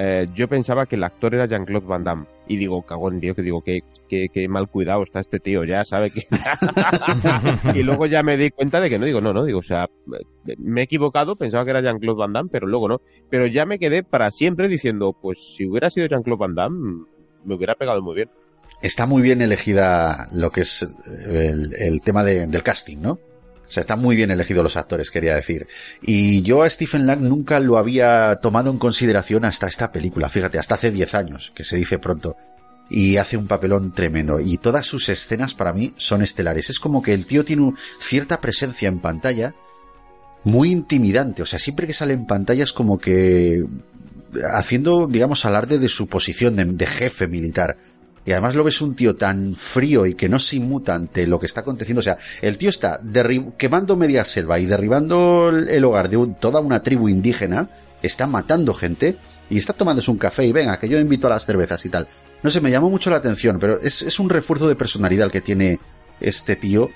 [0.00, 2.26] eh, yo pensaba que el actor era Jean-Claude Van Damme.
[2.46, 6.10] Y digo, cagón, tío, que digo, que, que, mal cuidado está este tío, ya sabe
[6.10, 6.26] que...
[7.74, 9.86] y luego ya me di cuenta de que no, digo, no, no, digo, o sea,
[10.56, 13.00] me he equivocado, pensaba que era Jean-Claude Van Damme, pero luego no.
[13.28, 17.04] Pero ya me quedé para siempre diciendo, pues si hubiera sido Jean-Claude Van Damme,
[17.44, 18.30] me hubiera pegado muy bien
[18.80, 23.18] está muy bien elegida lo que es eh, el, tema del casting, ¿no?
[23.68, 25.66] O sea, están muy bien elegidos los actores, quería decir.
[26.00, 30.58] Y yo a Stephen Lang nunca lo había tomado en consideración hasta esta película, fíjate,
[30.58, 32.36] hasta hace 10 años, que se dice pronto.
[32.88, 34.40] Y hace un papelón tremendo.
[34.40, 36.70] Y todas sus escenas para mí son estelares.
[36.70, 39.54] Es como que el tío tiene cierta presencia en pantalla
[40.44, 41.42] muy intimidante.
[41.42, 43.66] O sea, siempre que sale en pantalla es como que
[44.50, 47.76] haciendo, digamos, alarde de su posición de jefe militar
[48.28, 51.40] y además lo ves un tío tan frío y que no se inmuta ante lo
[51.40, 52.00] que está aconteciendo.
[52.00, 53.00] O sea, el tío está
[53.56, 57.70] quemando media selva y derribando el hogar de toda una tribu indígena,
[58.02, 59.16] está matando gente
[59.48, 62.06] y está tomándose un café y venga, que yo invito a las cervezas y tal.
[62.42, 65.40] no sé, me llamó mucho la atención, pero es, es un refuerzo de personalidad que
[65.40, 65.80] tiene
[66.20, 66.90] este tío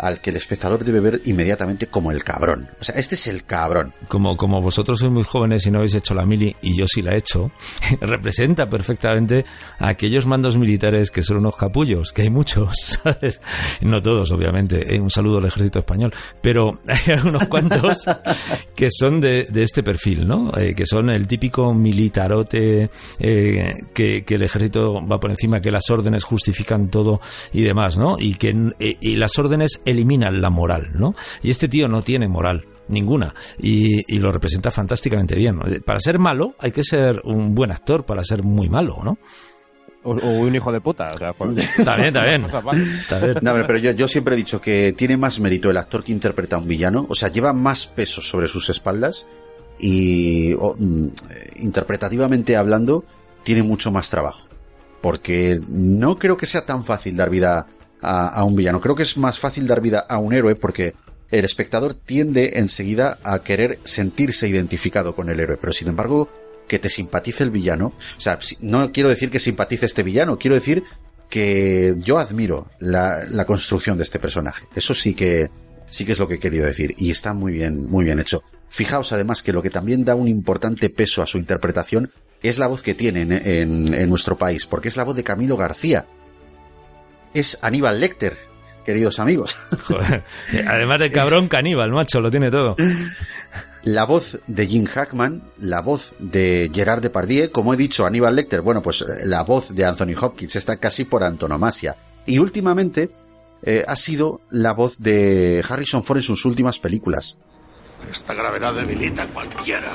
[0.00, 2.68] al que el espectador debe ver inmediatamente como el cabrón.
[2.80, 3.92] O sea, este es el cabrón.
[4.08, 7.02] Como, como vosotros sois muy jóvenes y no habéis hecho la mili, y yo sí
[7.02, 7.50] la he hecho,
[8.00, 9.44] representa perfectamente
[9.78, 13.40] a aquellos mandos militares que son unos capullos, que hay muchos, ¿sabes?
[13.80, 14.94] No todos, obviamente.
[14.94, 16.12] Eh, un saludo al ejército español.
[16.40, 18.04] Pero hay algunos cuantos
[18.74, 20.50] que son de, de este perfil, ¿no?
[20.56, 25.90] Eh, que son el típico militarote eh, que, el ejército va por encima, que las
[25.90, 27.20] órdenes justifican todo
[27.52, 28.16] y demás, ¿no?
[28.18, 31.14] Y que y las órdenes eliminan la moral, ¿no?
[31.42, 35.58] Y este tío no tiene moral ninguna y, y lo representa fantásticamente bien.
[35.84, 39.18] Para ser malo hay que ser un buen actor para ser muy malo, ¿no?
[40.02, 41.08] O, o un hijo de puta.
[41.14, 41.48] O sea, por-
[41.84, 42.44] También, está bien.
[42.46, 43.34] Está bien.
[43.42, 46.56] No, pero yo, yo siempre he dicho que tiene más mérito el actor que interpreta
[46.56, 49.26] a un villano, o sea, lleva más peso sobre sus espaldas
[49.78, 53.04] y o, mm, eh, interpretativamente hablando
[53.42, 54.48] tiene mucho más trabajo.
[55.00, 57.66] Porque no creo que sea tan fácil dar vida
[58.02, 60.94] a, un villano, creo que es más fácil dar vida a un héroe porque
[61.30, 66.28] el espectador tiende enseguida a querer sentirse identificado con el héroe, pero sin embargo
[66.66, 70.54] que te simpatice el villano, o sea, no quiero decir que simpatice este villano, quiero
[70.54, 70.82] decir
[71.28, 74.66] que yo admiro la, construcción de este personaje.
[74.74, 75.50] Eso sí que
[75.86, 78.42] sí que es lo que he querido decir y está muy bien muy bien hecho.
[78.68, 82.10] Fijaos además que lo que también da un importante peso a su interpretación
[82.42, 85.24] es la voz que tiene en, en- en nuestro país, porque es la voz de
[85.24, 86.06] Camilo García.
[87.34, 88.36] Es Aníbal Lecter,
[88.84, 89.54] queridos amigos.
[89.84, 90.24] Joder.
[90.66, 92.76] Además de cabrón caníbal, macho, lo tiene todo.
[93.82, 98.60] La voz de Jim Hackman, la voz de Gerard Depardieu, como he dicho, Aníbal Lecter,
[98.60, 101.96] bueno, pues eh, la voz de Anthony Hopkins está casi por antonomasia.
[102.26, 103.10] Y últimamente
[103.62, 107.38] eh, ha sido la voz de Harrison Ford en sus últimas películas.
[108.10, 109.94] Esta gravedad debilita a cualquiera.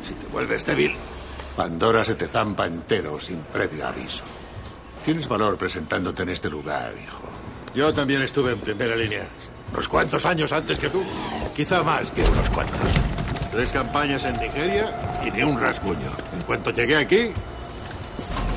[0.00, 0.92] Si te vuelves débil,
[1.56, 4.24] Pandora se te zampa entero sin previo aviso.
[5.04, 7.22] Tienes valor presentándote en este lugar, hijo.
[7.74, 9.26] Yo también estuve en primera línea.
[9.72, 11.02] Unos cuantos años antes que tú.
[11.56, 12.88] Quizá más que unos cuantos.
[13.50, 16.12] Tres campañas en Nigeria y ni un rasguño.
[16.34, 17.32] En cuanto llegué aquí,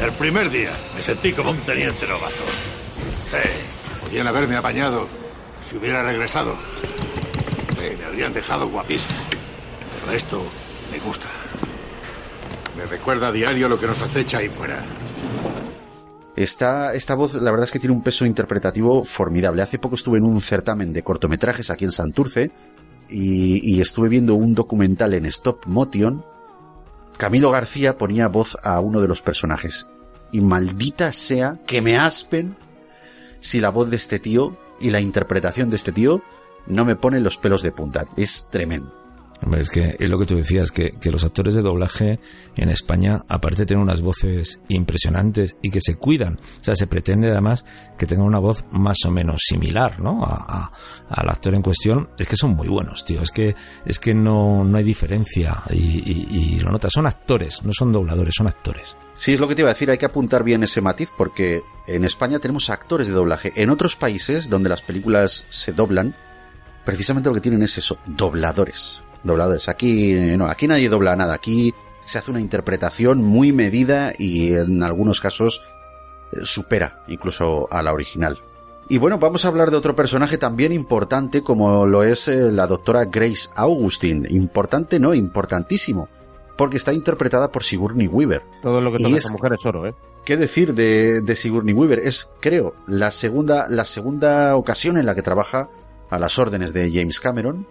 [0.02, 2.44] el primer día me sentí como un teniente novato.
[3.30, 5.08] Sí, podían haberme apañado
[5.62, 6.56] si hubiera regresado.
[7.80, 9.18] Sí, me habrían dejado guapísimo.
[10.00, 10.46] Pero esto
[10.92, 11.28] me gusta.
[12.78, 14.84] Me recuerda a diario lo que nos acecha ahí fuera.
[16.36, 19.62] Esta, esta voz, la verdad es que tiene un peso interpretativo formidable.
[19.62, 22.52] Hace poco estuve en un certamen de cortometrajes aquí en Santurce
[23.10, 26.26] y, y estuve viendo un documental en Stop Motion.
[27.18, 29.90] Camilo García ponía voz a uno de los personajes.
[30.32, 32.58] Y maldita sea que me aspen
[33.40, 36.22] si la voz de este tío y la interpretación de este tío
[36.68, 38.06] no me ponen los pelos de punta.
[38.18, 39.05] Es tremendo.
[39.54, 42.20] Es que es lo que tú decías, que, que los actores de doblaje
[42.56, 47.30] en España, aparte tener unas voces impresionantes y que se cuidan, o sea, se pretende
[47.32, 47.64] además
[47.98, 50.24] que tengan una voz más o menos similar, ¿no?
[50.24, 50.72] A,
[51.10, 54.64] al actor en cuestión, es que son muy buenos, tío, es que, es que no,
[54.64, 58.96] no hay diferencia y- y lo notas, son actores, no son dobladores, son actores.
[59.14, 61.62] Sí, es lo que te iba a decir, hay que apuntar bien ese matiz porque
[61.88, 63.54] en España tenemos actores de doblaje.
[63.56, 66.16] En otros países donde las películas se doblan,
[66.84, 69.02] precisamente lo que tienen es eso, dobladores.
[69.26, 69.68] Dobladores.
[69.70, 71.74] Aquí no, aquí nadie dobla nada, aquí
[72.06, 75.62] se hace una interpretación muy medida y en algunos casos
[76.32, 78.38] eh, supera incluso a la original.
[78.88, 82.68] Y bueno, vamos a hablar de otro personaje también importante como lo es eh, la
[82.68, 84.28] doctora Grace Augustine.
[84.30, 86.08] Importante, no, importantísimo.
[86.56, 88.44] Porque está interpretada por Sigourney Weaver.
[88.62, 89.96] Todo lo que toca es- esa mujer es oro, ¿eh?
[90.24, 92.00] ¿Qué decir de, de Sigourney Weaver?
[92.00, 95.70] Es, creo, la segunda, la segunda ocasión en la que trabaja
[96.10, 97.68] a las órdenes de James Cameron.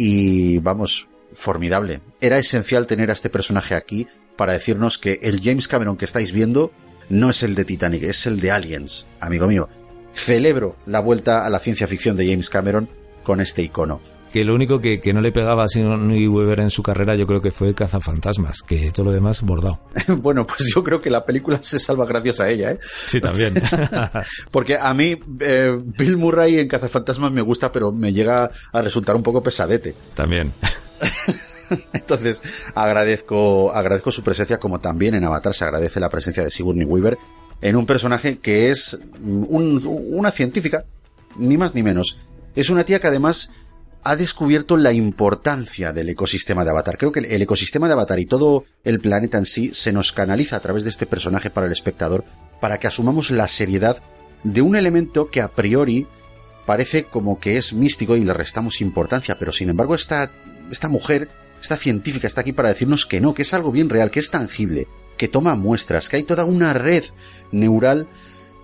[0.00, 2.02] Y vamos, formidable.
[2.20, 6.30] Era esencial tener a este personaje aquí para decirnos que el James Cameron que estáis
[6.30, 6.70] viendo
[7.08, 9.68] no es el de Titanic, es el de Aliens, amigo mío.
[10.12, 12.88] Celebro la vuelta a la ciencia ficción de James Cameron
[13.24, 14.00] con este icono.
[14.32, 17.26] Que lo único que, que no le pegaba a Sigourney Weaver en su carrera yo
[17.26, 19.80] creo que fue Cazafantasmas, que todo lo demás bordado.
[20.18, 22.78] bueno, pues yo creo que la película se salva gracias a ella, ¿eh?
[23.06, 23.54] Sí, también.
[24.50, 29.16] Porque a mí eh, Bill Murray en Cazafantasmas me gusta, pero me llega a resultar
[29.16, 29.94] un poco pesadete.
[30.14, 30.52] también.
[31.92, 32.42] Entonces
[32.74, 37.18] agradezco, agradezco su presencia, como también en Avatar se agradece la presencia de Sigourney Weaver
[37.60, 40.84] en un personaje que es mm, un- una científica,
[41.36, 42.18] ni más ni menos.
[42.54, 43.50] Es una tía que además
[44.08, 46.96] ha descubierto la importancia del ecosistema de Avatar.
[46.96, 50.56] Creo que el ecosistema de Avatar y todo el planeta en sí se nos canaliza
[50.56, 52.24] a través de este personaje para el espectador
[52.58, 54.02] para que asumamos la seriedad
[54.44, 56.06] de un elemento que a priori
[56.64, 60.32] parece como que es místico y le restamos importancia, pero sin embargo esta,
[60.70, 61.28] esta mujer,
[61.60, 64.30] esta científica está aquí para decirnos que no, que es algo bien real, que es
[64.30, 64.88] tangible,
[65.18, 67.04] que toma muestras, que hay toda una red
[67.52, 68.08] neural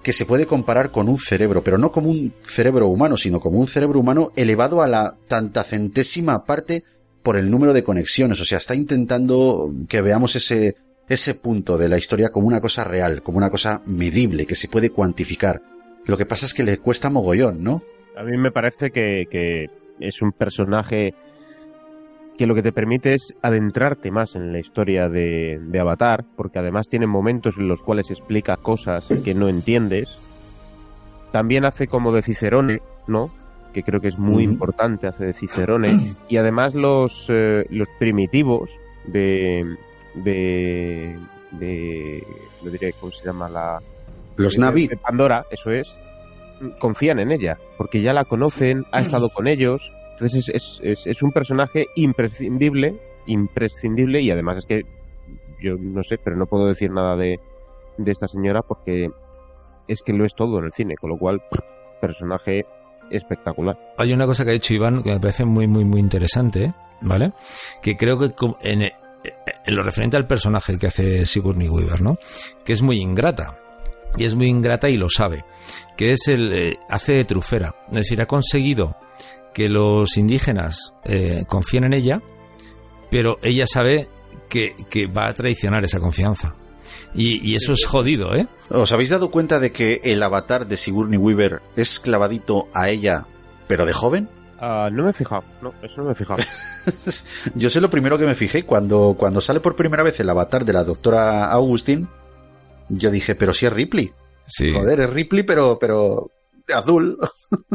[0.04, 3.58] que se puede comparar con un cerebro, pero no como un cerebro humano, sino como
[3.58, 6.84] un cerebro humano elevado a la tanta centésima parte
[7.22, 8.40] por el número de conexiones.
[8.40, 10.76] O sea, está intentando que veamos ese,
[11.08, 14.68] ese punto de la historia como una cosa real, como una cosa medible, que se
[14.68, 15.62] puede cuantificar.
[16.04, 17.80] Lo que pasa es que le cuesta mogollón, ¿no?
[18.14, 21.14] A mí me parece que, que es un personaje
[22.36, 26.58] que lo que te permite es adentrarte más en la historia de, de, Avatar, porque
[26.58, 30.18] además tiene momentos en los cuales explica cosas que no entiendes.
[31.32, 33.30] También hace como de Cicerone, ¿no?
[33.72, 35.88] Que creo que es muy importante, hace de Cicerone.
[36.28, 38.70] Y además los, eh, los primitivos
[39.06, 39.76] de,
[40.14, 41.16] de,
[41.52, 42.24] de,
[42.62, 43.80] no diré cómo se llama la...
[44.36, 44.88] Los Navi.
[44.88, 45.94] De Pandora, eso es.
[46.80, 51.22] Confían en ella, porque ya la conocen, ha estado con ellos, entonces es, es, es,
[51.22, 54.82] un personaje imprescindible, imprescindible y además es que
[55.60, 57.40] yo no sé, pero no puedo decir nada de,
[57.98, 59.10] de esta señora porque
[59.88, 61.40] es que lo es todo en el cine, con lo cual
[62.00, 62.64] personaje
[63.10, 63.76] espectacular.
[63.98, 67.32] Hay una cosa que ha dicho Iván que me parece muy muy muy interesante, ¿vale?
[67.82, 68.28] Que creo que
[68.62, 72.16] en, en lo referente al personaje que hace Sigourney Weaver, ¿no?
[72.64, 73.58] Que es muy ingrata.
[74.16, 75.44] Y es muy ingrata y lo sabe.
[75.96, 78.94] Que es el eh, hace de trufera, es decir, ha conseguido
[79.54, 82.20] que los indígenas eh, confíen en ella,
[83.10, 84.08] pero ella sabe
[84.48, 86.54] que, que va a traicionar esa confianza.
[87.14, 88.46] Y, y, eso es jodido, ¿eh?
[88.68, 93.26] ¿Os habéis dado cuenta de que el avatar de Sigourney Weaver es clavadito a ella,
[93.68, 94.28] pero de joven?
[94.60, 96.42] Uh, no me he fijado, no, eso no me he fijado.
[97.54, 100.64] Yo sé lo primero que me fijé cuando, cuando sale por primera vez el avatar
[100.64, 102.06] de la doctora Augustine.
[102.88, 104.12] Yo dije, pero si es Ripley.
[104.46, 104.72] Sí.
[104.72, 106.30] Joder, es Ripley, pero, pero
[106.72, 107.18] azul.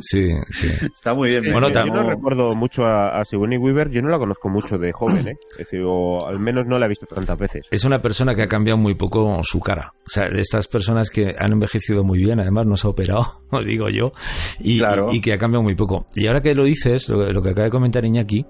[0.01, 0.67] Sí, sí.
[0.93, 1.51] Está muy bien.
[1.51, 4.91] Bueno, yo no recuerdo mucho a, a, Sigourney Weaver, yo no la conozco mucho de
[4.91, 5.33] joven, ¿eh?
[5.51, 7.65] Es decir, o al menos no la he visto tantas veces.
[7.71, 9.93] Es una persona que ha cambiado muy poco su cara.
[10.05, 13.43] O sea, de estas personas que han envejecido muy bien, además no se ha operado,
[13.51, 14.11] lo digo yo,
[14.59, 15.09] y, claro.
[15.11, 16.05] y, y, que ha cambiado muy poco.
[16.15, 18.45] Y ahora que lo dices, lo, lo, que acaba de comentar Iñaki,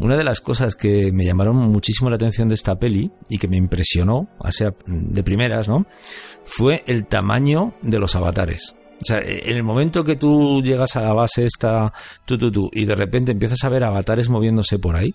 [0.00, 3.48] una de las cosas que me llamaron muchísimo la atención de esta peli y que
[3.48, 5.86] me impresionó, o sea, de primeras, ¿no?
[6.44, 8.74] Fue el tamaño de los avatares.
[9.00, 11.92] O sea, en el momento que tú llegas a la base esta,
[12.24, 15.14] tú, tú, tú, y de repente empiezas a ver avatares moviéndose por ahí,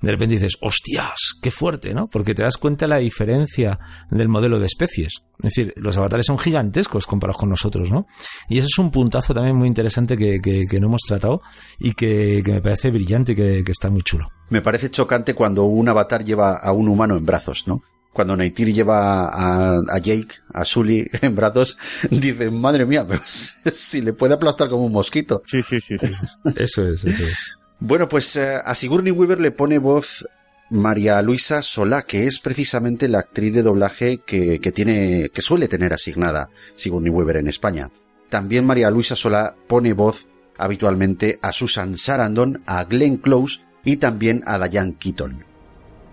[0.00, 2.08] de repente dices, hostias, qué fuerte, ¿no?
[2.08, 3.78] Porque te das cuenta de la diferencia
[4.10, 5.12] del modelo de especies.
[5.38, 8.06] Es decir, los avatares son gigantescos comparados con nosotros, ¿no?
[8.48, 11.40] Y eso es un puntazo también muy interesante que, que, no hemos tratado
[11.78, 14.28] y que, que me parece brillante y que está muy chulo.
[14.50, 17.82] Me parece chocante cuando un avatar lleva a un humano en brazos, ¿no?
[18.16, 21.76] Cuando Neytiri lleva a, a, Jake, a Sully en brazos,
[22.10, 25.42] dice, madre mía, pero si le puede aplastar como un mosquito.
[25.46, 25.98] Sí, sí, sí.
[26.00, 26.06] sí.
[26.56, 27.58] eso es, eso es.
[27.78, 30.26] Bueno, pues eh, a Sigourney Weaver le pone voz
[30.70, 35.68] María Luisa Solá, que es precisamente la actriz de doblaje que, que tiene, que suele
[35.68, 37.90] tener asignada Sigourney Weaver en España.
[38.30, 44.40] También María Luisa Solá pone voz habitualmente a Susan Sarandon, a Glenn Close y también
[44.46, 45.44] a Diane Keaton.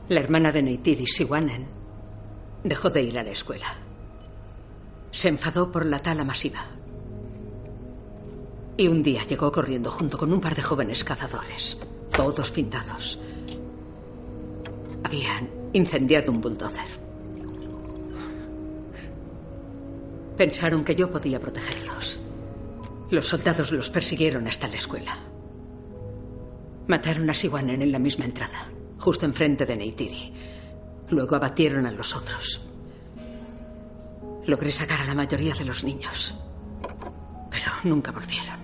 [0.09, 1.82] La hermana de Neytiri, Siwanen,
[2.63, 3.67] dejó de ir a la escuela.
[5.11, 6.65] Se enfadó por la tala masiva.
[8.77, 11.77] Y un día llegó corriendo junto con un par de jóvenes cazadores,
[12.15, 13.19] todos pintados.
[15.03, 17.03] Habían incendiado un bulldozer.
[20.37, 22.19] Pensaron que yo podía protegerlos.
[23.11, 25.15] Los soldados los persiguieron hasta la escuela.
[26.87, 28.65] Mataron a Siwanen en la misma entrada,
[28.97, 30.33] justo enfrente de Neytiri.
[31.09, 32.61] Luego abatieron a los otros.
[34.45, 36.35] Logré sacar a la mayoría de los niños,
[37.49, 38.59] pero nunca volvieron.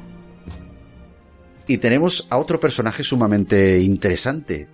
[1.68, 4.68] Y tenemos a otro personaje sumamente interesante,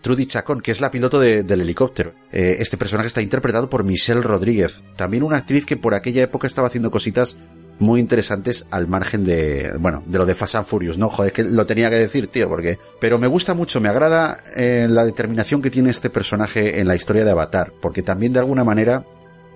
[0.00, 2.14] Trudy Chacón, que es la piloto de, del helicóptero.
[2.32, 6.46] Eh, este personaje está interpretado por Michelle Rodríguez, también una actriz que por aquella época
[6.46, 7.36] estaba haciendo cositas
[7.82, 11.10] muy interesantes al margen de, bueno, de lo de Fast and Furious, ¿no?
[11.10, 12.78] Joder, que lo tenía que decir, tío, porque...
[13.00, 16.96] Pero me gusta mucho, me agrada eh, la determinación que tiene este personaje en la
[16.96, 19.04] historia de Avatar, porque también de alguna manera,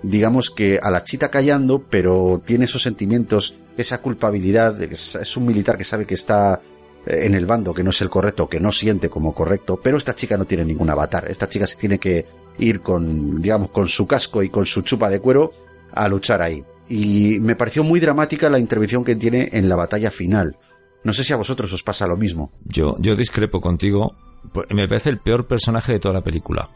[0.03, 5.45] digamos que a la chita callando, pero tiene esos sentimientos, esa culpabilidad, es, es un
[5.45, 6.59] militar que sabe que está
[7.07, 10.13] en el bando que no es el correcto, que no siente como correcto, pero esta
[10.13, 12.25] chica no tiene ningún avatar, esta chica se tiene que
[12.59, 15.51] ir con, digamos, con su casco y con su chupa de cuero
[15.93, 16.63] a luchar ahí.
[16.89, 20.57] Y me pareció muy dramática la intervención que tiene en la batalla final.
[21.03, 22.49] No sé si a vosotros os pasa lo mismo.
[22.65, 24.15] Yo, yo discrepo contigo.
[24.69, 26.69] Me parece el peor personaje de toda la película.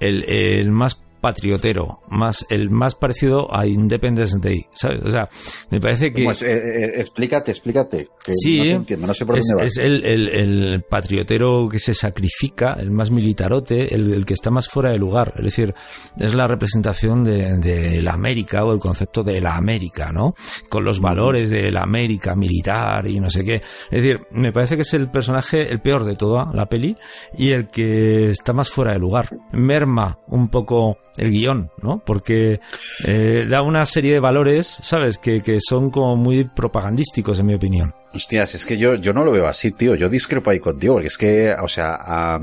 [0.00, 5.00] El, el más patriotero, más el más parecido a Independence Day, ¿sabes?
[5.04, 5.28] O sea,
[5.70, 6.24] me parece que...
[6.24, 8.08] Pues, eh, eh, explícate, explícate.
[8.22, 9.72] Que sí, no te entiendo, no sé por es, dónde vas.
[9.72, 14.50] es el, el- el patriotero que se sacrifica, el más militarote, el, el que está
[14.50, 15.32] más fuera de lugar.
[15.38, 15.74] Es decir,
[16.18, 20.34] es la representación de, de la América o el concepto de la América, ¿no?
[20.68, 23.54] Con los valores de la América militar y no sé qué.
[23.90, 26.96] Es decir, me parece que es el personaje el peor de toda la peli
[27.38, 29.28] y el que está más fuera de lugar.
[29.52, 32.02] Merma un poco el guion, ¿no?
[32.04, 32.60] Porque
[33.04, 35.18] eh, da una serie de valores, ¿sabes?
[35.18, 37.94] Que, que son como muy propagandísticos, en mi opinión.
[38.14, 39.94] Hostias, es que yo, yo no lo veo así, tío.
[39.94, 42.38] Yo discrepo ahí contigo, porque es que, o sea, a,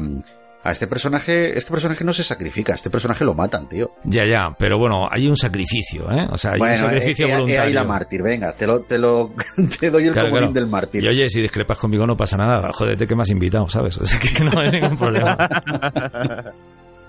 [0.61, 3.91] a este personaje, este personaje no se sacrifica, a este personaje lo matan, tío.
[4.03, 6.27] Ya, ya, pero bueno, hay un sacrificio, ¿eh?
[6.31, 7.63] O sea, hay un sacrificio eh, eh, eh, voluntario.
[7.63, 9.31] ahí la mártir, venga, te lo, te lo,
[9.79, 10.53] te doy el Claro, comodín claro.
[10.53, 11.03] del mártir.
[11.03, 13.97] Y oye, si discrepas conmigo no pasa nada, jódete que me has invitado, ¿sabes?
[13.99, 15.37] O sea que no hay ningún problema.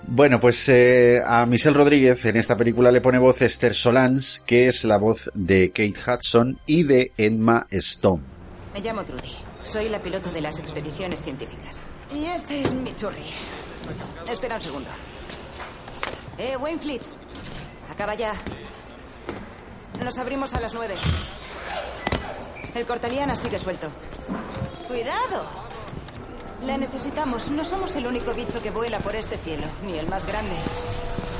[0.07, 4.67] Bueno, pues eh, a Michelle Rodríguez en esta película le pone voz Esther Solans, que
[4.67, 8.21] es la voz de Kate Hudson y de Emma Stone.
[8.73, 9.31] Me llamo Trudy.
[9.63, 11.81] Soy la piloto de las expediciones científicas.
[12.13, 13.23] Y este es mi churri.
[14.29, 14.89] Espera un segundo.
[16.37, 17.01] Eh, Wainfleet.
[17.89, 18.33] Acaba ya.
[20.03, 20.95] Nos abrimos a las nueve.
[22.73, 23.89] El cortaliana sigue suelto.
[24.87, 25.70] ¡Cuidado!
[26.65, 27.49] La necesitamos.
[27.49, 30.55] No somos el único bicho que vuela por este cielo, ni el más grande.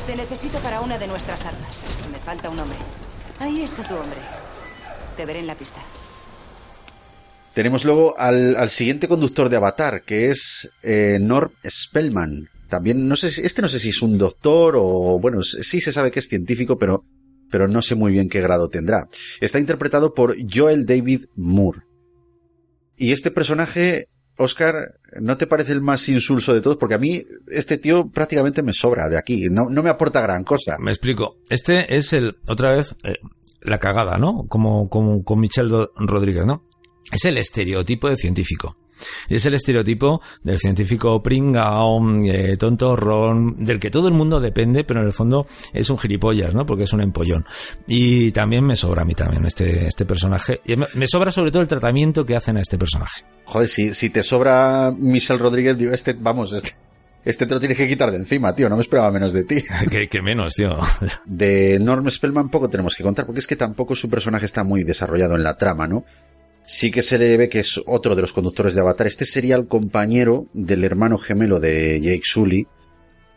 [0.08, 1.84] Te necesito para una de nuestras armas.
[2.12, 2.78] Me falta un hombre.
[3.40, 4.20] Ahí está tu hombre.
[5.16, 5.80] Te veré en la pista.
[7.54, 12.50] Tenemos luego al, siguiente conductor de Avatar, que es eh, Norm Spellman.
[12.70, 15.92] También, no sé si, este no sé si es un doctor o, bueno, sí se
[15.92, 17.04] sabe que es científico, pero,
[17.52, 19.08] pero no sé muy bien qué grado tendrá.
[19.42, 21.82] Está interpretado por Joel David Moore.
[22.96, 24.08] Y este personaje,
[24.38, 26.78] Oscar, ¿no te parece el más insulso de todos?
[26.78, 30.78] Porque a mí este tío prácticamente me sobra de aquí, no, me aporta gran cosa.
[30.80, 31.36] Me explico.
[31.50, 33.16] Este es el, otra vez, eh,
[33.62, 34.46] la cagada, ¿no?
[34.48, 36.64] Como, como con Michelle Do- Rodríguez, ¿no?
[37.12, 38.78] Es el estereotipo de científico.
[39.30, 44.84] Y es el estereotipo del científico pringao, eh, tontorrón, del que todo el mundo depende,
[44.84, 46.66] pero en el fondo es un gilipollas, ¿no?
[46.66, 47.46] Porque es un empollón.
[47.88, 50.62] Y también me sobra a mí también este, este personaje.
[50.96, 53.24] Me sobra sobre todo el tratamiento que hacen a este personaje.
[53.46, 56.72] Joder, si, si te sobra Michelle Rodríguez, digo, este, vamos, este,
[57.24, 59.64] este te lo tienes que quitar de encima, tío, no me esperaba menos de ti.
[59.90, 60.80] que, que menos, tío.
[61.26, 64.84] De Norm Spellman poco tenemos que contar, porque es que tampoco su personaje está muy
[64.84, 66.04] desarrollado en la trama, ¿no?
[66.74, 69.06] Sí que se le ve que es otro de los conductores de Avatar.
[69.06, 72.66] Este sería el compañero del hermano gemelo de Jake Sully.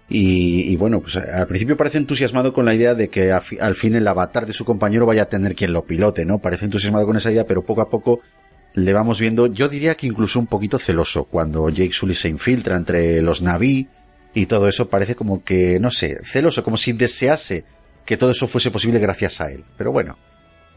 [0.08, 3.96] Y, y bueno, pues al principio parece entusiasmado con la idea de que al fin
[3.96, 6.38] el avatar de su compañero vaya a tener quien lo pilote, ¿no?
[6.38, 8.20] Parece entusiasmado con esa idea, pero poco a poco
[8.74, 12.76] le vamos viendo, yo diría que incluso un poquito celoso, cuando Jake Sully se infiltra
[12.76, 13.88] entre los Naví
[14.32, 17.64] y todo eso, parece como que, no sé, celoso, como si desease
[18.06, 19.64] que todo eso fuese posible gracias a él.
[19.76, 20.18] Pero bueno,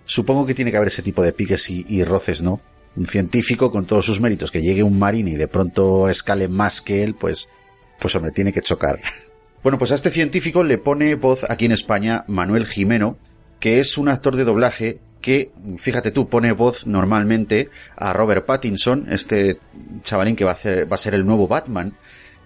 [0.07, 2.59] supongo que tiene que haber ese tipo de piques y, roces, ¿no?
[2.95, 6.81] Un científico con todos sus méritos, que llegue un marine y de pronto escale más
[6.81, 7.49] que él, pues,
[7.99, 8.99] pues hombre, tiene que chocar.
[9.63, 13.17] Bueno, pues a este científico le pone voz aquí en España Manuel Jimeno,
[13.59, 19.07] que es un actor de doblaje que, fíjate tú, pone voz normalmente a Robert Pattinson,
[19.09, 19.59] este
[20.03, 21.97] chavalín que va a, va a ser el nuevo Batman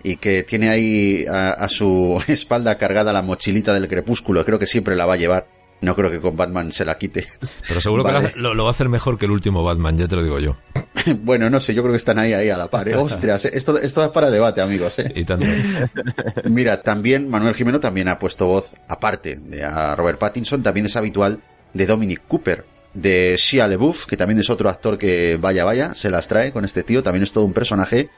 [0.04, 4.66] y que tiene ahí a, a su espalda cargada la mochilita del crepúsculo, creo que
[4.66, 5.61] siempre la va a llevar.
[5.82, 7.26] No creo que con Batman se la quite.
[7.68, 8.32] Pero seguro Vale.
[8.32, 10.40] que lo, lo va a hacer mejor que el último Batman, ya te lo digo
[10.40, 10.58] yo.
[11.22, 12.88] bueno, no sé, yo creo que están ahí, ahí a la par.
[12.88, 12.96] ¿eh?
[12.98, 15.00] Ostras, esto, esto da para debate, amigos.
[15.00, 15.12] ¿eh?
[15.16, 15.48] Y tanto.
[16.46, 20.96] Mira, también Manuel Jimeno también ha puesto voz, aparte de a Robert Pattinson, también es
[20.96, 21.42] habitual
[21.74, 26.10] de Dominic Cooper, de Shia LaBeouf, que también es otro actor que vaya, vaya, se
[26.10, 28.10] las trae con este tío, también es todo un personaje.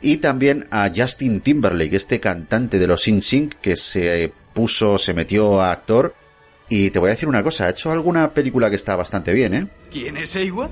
[0.00, 5.60] Y también a Justin Timberlake, este cantante de los Sync que se puso, se metió
[5.60, 6.14] a actor.
[6.74, 9.52] Y te voy a decir una cosa, ha hecho alguna película que está bastante bien,
[9.52, 9.68] ¿eh?
[9.90, 10.70] ¿Quién es Eiwa?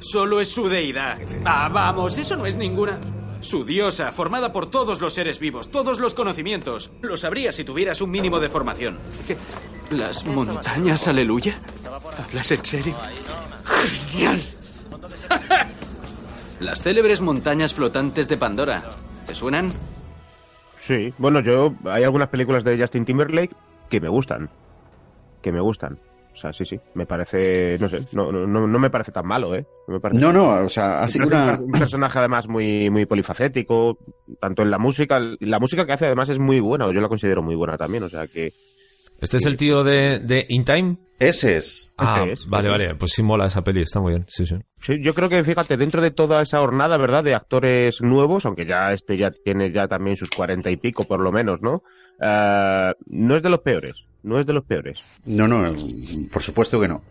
[0.00, 1.16] Solo es su deidad.
[1.44, 2.98] Ah, vamos, eso no es ninguna.
[3.40, 6.90] Su diosa, formada por todos los seres vivos, todos los conocimientos.
[7.02, 8.98] Lo sabrías si tuvieras un mínimo de formación.
[9.28, 9.36] ¿Qué?
[9.94, 11.56] ¿Las montañas, aleluya?
[12.24, 12.96] ¿Hablas en serio?
[14.10, 14.42] ¡Genial!
[16.58, 18.82] Las célebres montañas flotantes de Pandora.
[19.24, 19.72] ¿Te suenan?
[20.80, 23.54] Sí, bueno, yo hay algunas películas de Justin Timberlake
[23.88, 24.50] que me gustan.
[25.46, 25.96] Que me gustan.
[26.34, 26.76] O sea, sí, sí.
[26.94, 29.64] Me parece, no sé, no, no, no no me parece tan malo, ¿eh?
[29.86, 31.56] No, me parece- No, no, o sea, ha sido una...
[31.60, 33.96] un personaje además muy, muy polifacético,
[34.40, 37.42] tanto en la música, la música que hace además es muy buena, yo la considero
[37.42, 38.50] muy buena también, o sea que,
[39.20, 40.96] ¿Este es el tío de, de In Time?
[41.20, 41.90] Ese es.
[41.96, 42.94] Ah, Ese es, vale, vale.
[42.96, 44.26] Pues sí mola esa peli, está muy bien.
[44.28, 44.56] Sí, sí.
[44.82, 48.66] Sí, yo creo que, fíjate, dentro de toda esa hornada, ¿verdad?, de actores nuevos, aunque
[48.66, 51.82] ya este ya tiene ya también sus cuarenta y pico, por lo menos, ¿no?
[52.20, 53.94] Eh, no es de los peores,
[54.26, 54.98] no es de los peores.
[55.24, 55.64] No, no,
[56.30, 57.02] por supuesto que no.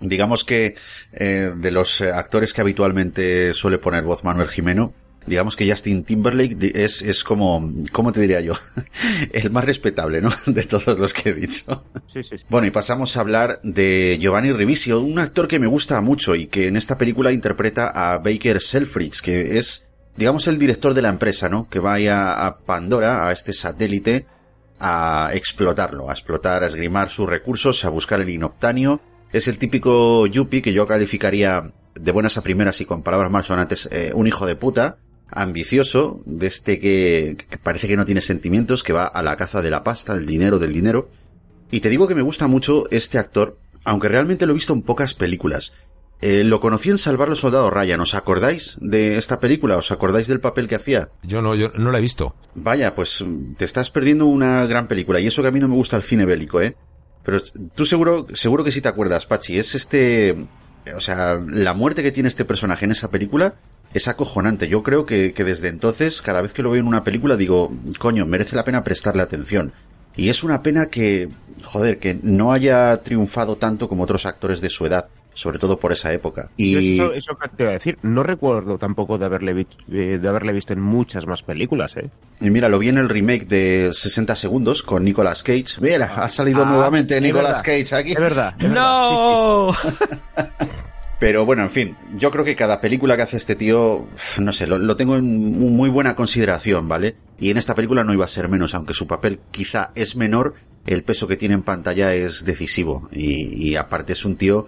[0.00, 0.74] Digamos que
[1.12, 4.92] eh, de los eh, actores que habitualmente suele poner voz Manuel Jimeno,
[5.26, 8.54] digamos que Justin Timberlake es, es como, ¿cómo te diría yo?
[9.32, 10.30] El más respetable, ¿no?
[10.46, 11.84] De todos los que he dicho.
[12.12, 12.44] Sí, sí, sí.
[12.48, 16.46] Bueno, y pasamos a hablar de Giovanni Ribisi, un actor que me gusta mucho y
[16.46, 21.10] que en esta película interpreta a Baker Selfridge, que es, digamos, el director de la
[21.10, 21.68] empresa, ¿no?
[21.68, 24.26] Que vaya a Pandora, a este satélite,
[24.78, 29.00] a explotarlo, a explotar, a esgrimar sus recursos, a buscar el inoptanio.
[29.32, 33.46] Es el típico yuppie que yo calificaría de buenas a primeras y con palabras más
[33.46, 34.98] sonantes, eh, un hijo de puta,
[35.30, 39.62] ambicioso, de este que, que parece que no tiene sentimientos, que va a la caza
[39.62, 41.10] de la pasta, del dinero, del dinero.
[41.70, 44.82] Y te digo que me gusta mucho este actor, aunque realmente lo he visto en
[44.82, 45.72] pocas películas.
[46.22, 48.00] Eh, lo conocí en Salvar los Soldados Ryan.
[48.00, 49.76] ¿Os acordáis de esta película?
[49.76, 51.10] ¿Os acordáis del papel que hacía?
[51.22, 52.34] Yo no, yo no la he visto.
[52.54, 53.22] Vaya, pues
[53.58, 55.20] te estás perdiendo una gran película.
[55.20, 56.76] Y eso que a mí no me gusta el cine bélico, ¿eh?
[57.22, 57.38] Pero
[57.74, 59.58] tú seguro, seguro que sí te acuerdas, Pachi.
[59.58, 60.46] Es este...
[60.94, 63.56] O sea, la muerte que tiene este personaje en esa película
[63.92, 64.68] es acojonante.
[64.68, 67.72] Yo creo que, que desde entonces, cada vez que lo veo en una película, digo,
[67.98, 69.72] coño, merece la pena prestarle atención.
[70.16, 71.28] Y es una pena que,
[71.64, 75.92] joder, que no haya triunfado tanto como otros actores de su edad, sobre todo por
[75.92, 76.50] esa época.
[76.56, 80.18] Y Eso, eso que te iba a decir, no recuerdo tampoco de haberle, vi- eh,
[80.20, 82.08] de haberle visto en muchas más películas, ¿eh?
[82.40, 85.78] Y mira, lo vi en el remake de 60 segundos con Nicolas Cage.
[85.80, 88.12] Mira, ha salido Ah, nuevamente Nicolas verdad, Cage aquí.
[88.12, 88.54] Es verdad.
[88.58, 89.72] es ¡No!
[91.18, 94.06] Pero bueno, en fin, yo creo que cada película que hace este tío,
[94.38, 95.24] no sé, lo, lo tengo en
[95.58, 97.16] muy buena consideración, ¿vale?
[97.40, 100.54] Y en esta película no iba a ser menos, aunque su papel quizá es menor,
[100.86, 103.08] el peso que tiene en pantalla es decisivo.
[103.12, 104.66] Y, y aparte es un tío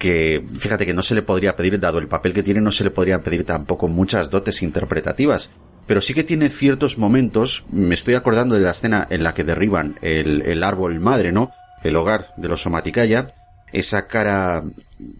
[0.00, 2.82] que, fíjate que no se le podría pedir, dado el papel que tiene, no se
[2.84, 5.50] le podrían pedir tampoco muchas dotes interpretativas.
[5.86, 9.44] Pero sí que tiene ciertos momentos, me estoy acordando de la escena en la que
[9.44, 11.52] derriban el, el árbol madre, ¿no?
[11.82, 13.26] El hogar de los Somaticaya,
[13.72, 14.64] esa cara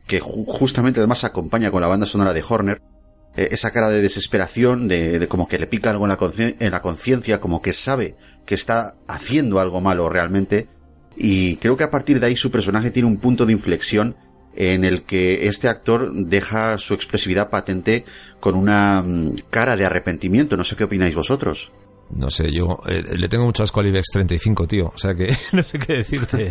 [0.06, 2.80] que ju- justamente además acompaña con la banda sonora de Horner,
[3.36, 7.60] eh, esa cara de desesperación, de, como que le pica algo en la conciencia, como
[7.62, 8.16] que sabe
[8.46, 10.68] que está haciendo algo malo realmente,
[11.16, 14.16] y creo que a partir de ahí su personaje tiene un punto de inflexión
[14.54, 18.04] en el que este actor deja su expresividad patente
[18.40, 20.56] con una mm, cara de arrepentimiento.
[20.56, 21.70] No sé qué opináis vosotros.
[22.12, 24.92] No sé, yo eh, le tengo mucho asco al IBEX 35, tío.
[24.94, 26.50] O sea que no sé qué decirte,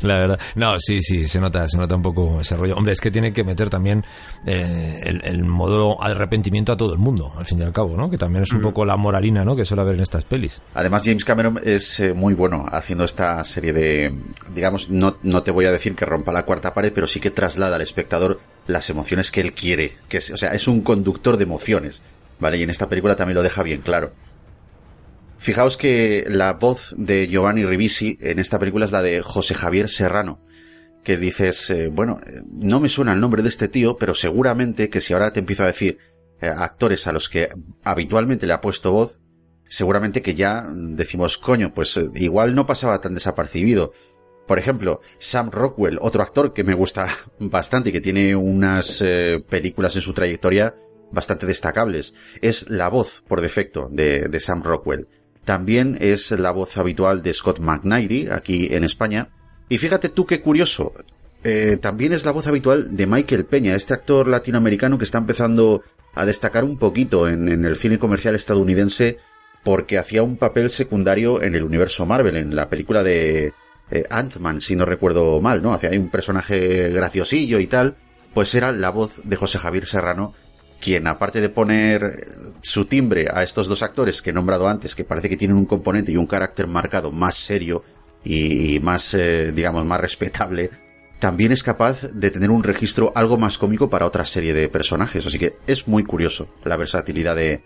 [0.00, 0.40] la verdad.
[0.56, 2.74] No, sí, sí, se nota, se nota un poco ese rollo.
[2.74, 4.04] Hombre, es que tiene que meter también
[4.46, 8.10] eh, el, el modo arrepentimiento a todo el mundo, al fin y al cabo, ¿no?
[8.10, 8.62] Que también es un Mm.
[8.62, 9.54] poco la moralina, ¿no?
[9.54, 10.60] Que suele haber en estas pelis.
[10.74, 14.14] Además, James Cameron es eh, muy bueno haciendo esta serie de,
[14.54, 17.30] digamos, no, no te voy a decir que rompa la cuarta pared, pero sí que
[17.30, 19.92] traslada al espectador las emociones que él quiere.
[20.08, 22.02] Que es, o sea, es un conductor de emociones,
[22.40, 22.56] ¿vale?
[22.58, 24.12] Y en esta película también lo deja bien claro.
[25.38, 29.88] Fijaos que la voz de Giovanni Ribisi en esta película es la de José Javier
[29.88, 30.40] Serrano,
[31.04, 34.88] que dices, eh, bueno, eh, no me suena el nombre de este tío, pero seguramente
[34.88, 35.98] que si ahora te empiezo a decir
[36.40, 37.48] eh, actores a los que
[37.84, 39.20] habitualmente le ha puesto voz,
[39.64, 43.92] seguramente que ya decimos, coño, pues igual no pasaba tan desapercibido.
[44.48, 47.08] Por ejemplo, Sam Rockwell, otro actor que me gusta
[47.38, 49.04] bastante y que tiene unas
[49.48, 50.74] películas en su trayectoria
[51.12, 55.06] bastante destacables, es la voz por defecto de, de Sam Rockwell.
[55.46, 59.28] También es la voz habitual de Scott McNairy aquí en España.
[59.68, 60.92] Y fíjate tú qué curioso,
[61.44, 65.82] eh, también es la voz habitual de Michael Peña, este actor latinoamericano que está empezando
[66.16, 69.18] a destacar un poquito en, el cine comercial estadounidense
[69.62, 73.52] porque hacía un papel secundario en el universo Marvel, en la película de
[73.92, 75.72] eh, Ant-Man, si no recuerdo mal, ¿no?
[75.72, 77.94] Hacía un personaje graciosillo y tal,
[78.34, 80.34] pues era la voz de José Javier Serrano,
[80.80, 82.26] quien aparte de poner
[82.62, 85.66] su timbre a estos dos actores que he nombrado antes, que parece que tienen un
[85.66, 87.82] componente y un carácter marcado más serio
[88.24, 90.70] y, más, eh, digamos, más respetable,
[91.18, 95.26] también es capaz de tener un registro algo más cómico para otra serie de personajes.
[95.26, 97.62] Así que es muy curioso la versatilidad de,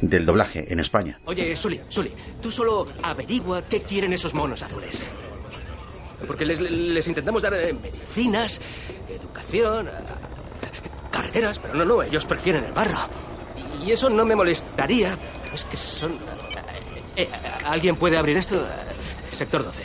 [0.00, 1.18] del doblaje en España.
[1.24, 5.02] Oye, Sully, Sully, tú solo averigua qué quieren esos monos azules.
[6.26, 8.60] Porque les, les intentamos dar eh, medicinas,
[9.08, 9.88] educación,
[11.12, 12.98] carreteras, pero no, no, ellos prefieren el barro.
[13.84, 16.12] Y eso no me molestaría, pero es que son...
[16.12, 16.18] Eh,
[17.16, 17.28] eh,
[17.66, 18.56] ¿Alguien puede abrir esto?
[18.56, 19.82] Eh, Sector 12.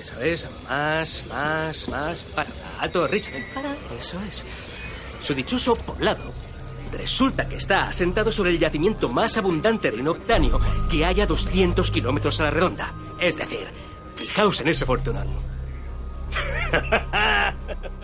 [0.00, 2.20] Eso es, más, más, más.
[2.34, 2.50] Para,
[2.80, 4.44] alto, Rich, ven, para, eso es.
[5.20, 6.32] Su dichoso poblado
[6.92, 10.60] resulta que está asentado sobre el yacimiento más abundante de inoptanio
[10.90, 12.94] que haya 200 kilómetros a la redonda.
[13.18, 13.68] Es decir,
[14.16, 15.30] Fijaos en ese fortunado.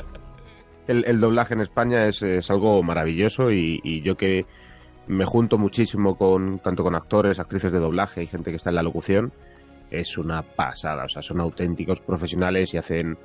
[0.91, 4.45] El, doblaje en España es, algo maravilloso y, yo que
[5.07, 8.77] me junto muchísimo con tanto con actores, actrices de doblaje y gente que está en
[8.77, 9.33] la locución,
[9.91, 11.05] es una pasada.
[11.05, 13.19] O sea, son auténticos profesionales y hacen,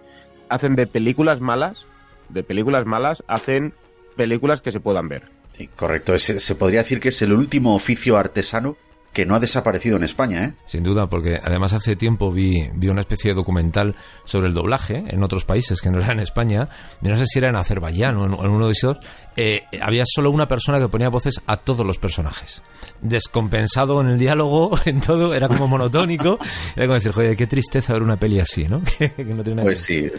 [0.49, 1.85] hacen de películas malas,
[2.29, 3.73] de películas malas, hacen
[4.15, 5.23] películas que se puedan ver.
[5.53, 6.17] Sí, correcto.
[6.19, 8.77] se podría decir que es el último oficio artesano
[9.15, 10.53] que no ha desaparecido en España, ¿eh?
[10.65, 15.05] Sin duda, porque además hace tiempo vi, vi una especie de documental sobre el doblaje
[15.07, 16.67] en otros países que no era en España,
[17.01, 18.97] y no sé si era en Azerbaiyán o en, uno de esos,
[19.37, 22.61] eh, había solo una persona que ponía voces a todos los personajes.
[23.01, 26.37] Descompensado en el diálogo, en todo, era como monotónico.
[26.75, 28.81] Era como decir, joder, qué tristeza ver una peli así, ¿no?
[29.63, 30.11] pues sí.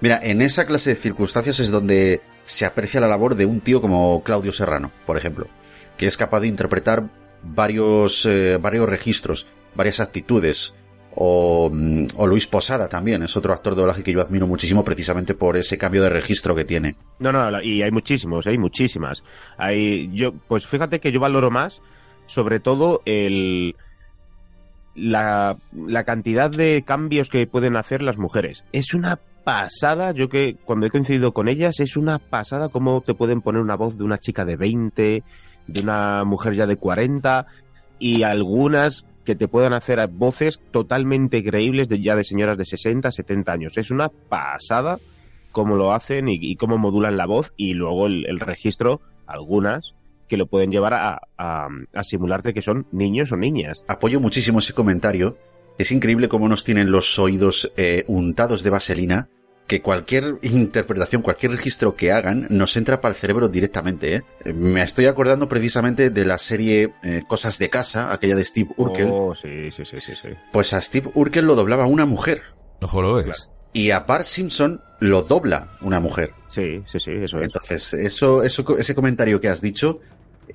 [0.00, 3.80] Mira, en esa clase de circunstancias es donde se aprecia la labor de un tío
[3.80, 5.46] como Claudio Serrano, por ejemplo,
[5.96, 10.74] que es capaz de interpretar varios, eh, varios registros, varias actitudes.
[11.14, 14.82] O, mm, o, Luis Posada también, es otro actor de doblaje que yo admiro muchísimo
[14.82, 16.96] precisamente por ese cambio de registro que tiene.
[17.18, 19.22] No, no, y hay muchísimos, hay muchísimas.
[19.58, 21.82] Hay, yo, pues fíjate que yo valoro más,
[22.24, 23.76] sobre todo, el,
[24.94, 28.64] la, la cantidad de cambios que pueden hacer las mujeres.
[28.72, 33.14] Es una pasada, yo que cuando he coincidido con ellas, es una pasada cómo te
[33.14, 35.22] pueden poner una voz de una chica de 20,
[35.66, 37.46] de una mujer ya de 40
[37.98, 43.10] y algunas que te puedan hacer voces totalmente creíbles de ya de señoras de 60,
[43.10, 43.78] 70 años.
[43.78, 44.98] Es una pasada
[45.52, 49.94] cómo lo hacen y, cómo modulan la voz y luego el, registro, algunas
[50.28, 51.68] que lo pueden llevar a, a,
[52.02, 53.84] simularte que son niños o niñas.
[53.86, 55.36] Apoyo muchísimo ese comentario.
[55.78, 59.28] Es increíble cómo nos tienen los oídos eh, untados de vaselina
[59.72, 64.16] que cualquier interpretación, cualquier registro que hagan nos entra para el cerebro directamente.
[64.16, 64.52] ¿eh?
[64.52, 69.08] Me estoy acordando precisamente de la serie eh, Cosas de Casa, aquella de Steve Urkel.
[69.10, 72.42] Oh, sí, sí, sí, sí, Pues a Steve Urkel lo doblaba una mujer.
[72.82, 73.48] Ojo lo es.
[73.72, 76.34] Y a Bart Simpson lo dobla una mujer.
[76.48, 77.44] Sí, sí, sí, eso es.
[77.44, 80.00] Entonces, eso, eso, ese comentario que has dicho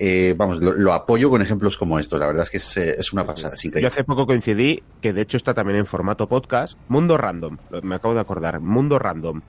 [0.00, 2.20] eh, vamos, lo, apoyo con ejemplos como estos.
[2.20, 3.54] La verdad es que es, eh, una pasada.
[3.80, 7.58] Yo hace poco coincidí, que de hecho está también en formato podcast, Mundo Random.
[7.82, 9.40] Me acabo de acordar, Mundo Random.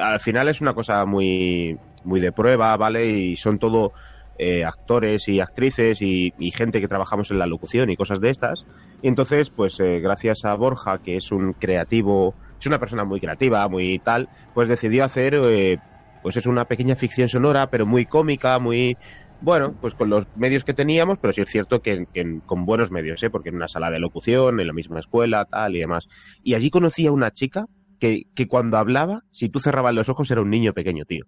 [0.00, 3.06] Al final es una cosa muy, muy de prueba, ¿vale?
[3.06, 3.92] Y son todo
[4.38, 8.66] eh, actores y actrices y, gente que trabajamos en la locución y cosas de estas.
[9.02, 13.68] Y entonces, pues gracias a Borja, que es un creativo, es una persona muy creativa,
[13.68, 15.80] muy tal, pues decidió hacer
[16.22, 18.96] pues es una pequeña ficción sonora, pero muy cómica, muy
[19.42, 22.06] bueno, pues con los medios que teníamos, pero sí es cierto que,
[22.46, 23.30] con buenos medios, ¿eh?
[23.30, 26.08] porque en una sala de locución, en la misma escuela, tal y demás.
[26.42, 27.66] Y allí conocí a una chica
[27.98, 31.26] que, que cuando hablaba, si tú cerrabas los ojos, era un niño pequeño, tío.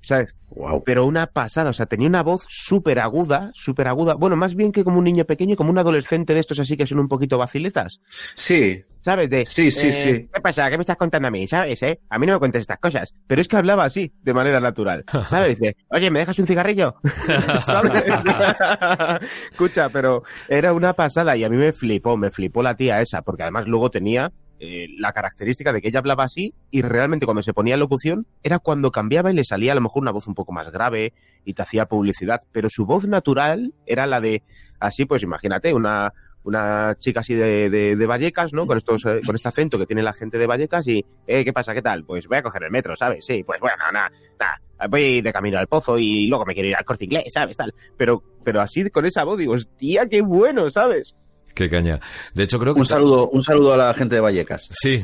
[0.00, 0.34] ¿Sabes?
[0.50, 0.82] Wow.
[0.84, 4.14] Pero una pasada, o sea, tenía una voz súper aguda, súper aguda.
[4.14, 6.86] Bueno, más bien que como un niño pequeño, como un adolescente de estos así que
[6.86, 8.00] son un poquito vaciletas.
[8.34, 8.82] Sí.
[9.00, 9.30] ¿Sabes?
[9.30, 10.28] De, sí, sí, eh, sí.
[10.32, 10.68] ¿Qué pasa?
[10.68, 11.46] ¿Qué me estás contando a mí?
[11.46, 11.82] ¿Sabes?
[11.82, 12.00] Eh?
[12.08, 13.14] A mí no me cuentes estas cosas.
[13.26, 15.04] Pero es que hablaba así, de manera natural.
[15.28, 15.58] ¿Sabes?
[15.58, 16.96] De, oye, ¿me dejas un cigarrillo?
[17.64, 18.02] ¿Sabes?
[19.52, 23.22] Escucha, pero era una pasada y a mí me flipó, me flipó la tía esa,
[23.22, 27.42] porque además luego tenía eh, la característica de que ella hablaba así y realmente cuando
[27.42, 30.34] se ponía locución era cuando cambiaba y le salía a lo mejor una voz un
[30.34, 31.12] poco más grave
[31.44, 34.42] y te hacía publicidad, pero su voz natural era la de,
[34.80, 36.12] así pues imagínate, una,
[36.42, 38.66] una chica así de, de, Vallecas, ¿no?
[38.66, 41.52] Con estos, eh, con este acento que tiene la gente de Vallecas y, eh, ¿qué
[41.52, 41.74] pasa?
[41.74, 42.04] ¿Qué tal?
[42.04, 43.24] Pues voy a coger el metro, ¿sabes?
[43.24, 44.10] Sí, pues bueno, nada,
[44.40, 47.56] nada, voy de camino al pozo y luego me quiero ir al corte inglés, ¿sabes?
[47.56, 47.74] Tal.
[47.96, 51.14] Pero, pero así con esa voz digo, hostia, qué bueno, ¿sabes?
[51.54, 52.00] Qué caña.
[52.34, 52.80] De hecho, creo que.
[52.80, 54.70] Un saludo, un saludo a la gente de Vallecas.
[54.72, 55.02] Sí.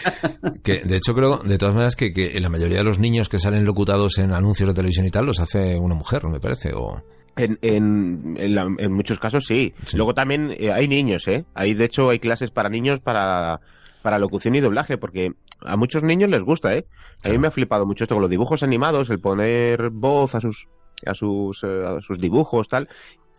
[0.62, 3.38] que, de hecho, creo, de todas maneras, que, que la mayoría de los niños que
[3.38, 6.72] salen locutados en anuncios de televisión y tal los hace una mujer, me parece.
[6.74, 7.02] O...
[7.36, 9.72] En, en, en, muchos casos sí.
[9.94, 11.44] Luego también eh, hay niños, ¿eh?
[11.54, 13.60] Hay, de hecho, hay clases para niños para,
[14.02, 16.86] para locución y doblaje, porque a muchos niños les gusta, ¿eh?
[17.24, 20.40] A mí me ha flipado mucho esto con los dibujos animados, el poner voz a
[20.40, 20.68] sus,
[21.06, 22.88] a sus, eh, a sus dibujos, tal.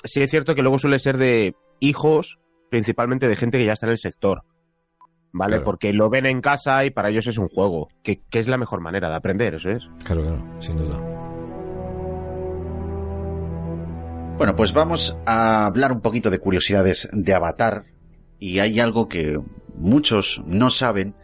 [0.04, 2.40] Sí es cierto que luego suele ser de hijos
[2.70, 4.44] principalmente de gente que ya está en el sector.
[5.34, 5.62] ¿Vale?
[5.62, 8.82] Porque lo ven en casa y para ellos es un juego, que, es la mejor
[8.82, 9.90] manera de aprender, eso es.
[10.04, 10.98] Claro, claro, sin duda.
[14.38, 17.86] Bueno, pues vamos a hablar un poquito de curiosidades de Avatar.
[18.40, 19.40] Y hay algo que
[19.76, 21.16] muchos no saben,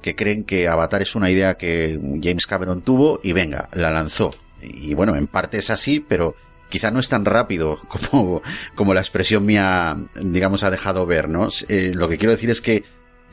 [0.00, 4.30] que creen que Avatar es una idea que James Cameron tuvo y venga, la lanzó.
[4.60, 6.34] Y bueno, en parte es así, pero
[6.72, 7.78] quizá no es tan rápido
[8.10, 8.42] como,
[8.74, 11.50] como la expresión mía, digamos, ha dejado ver, ¿no?
[11.68, 12.82] Eh, lo que quiero decir es que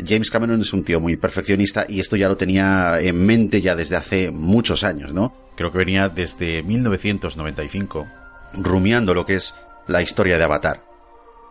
[0.06, 3.76] James Cameron es un tío muy perfeccionista y esto ya lo tenía en mente ya
[3.76, 5.34] desde hace muchos años, ¿no?
[5.56, 8.08] Creo que venía desde 1995
[8.54, 9.56] rumiando lo que es
[9.88, 10.84] la historia de Avatar.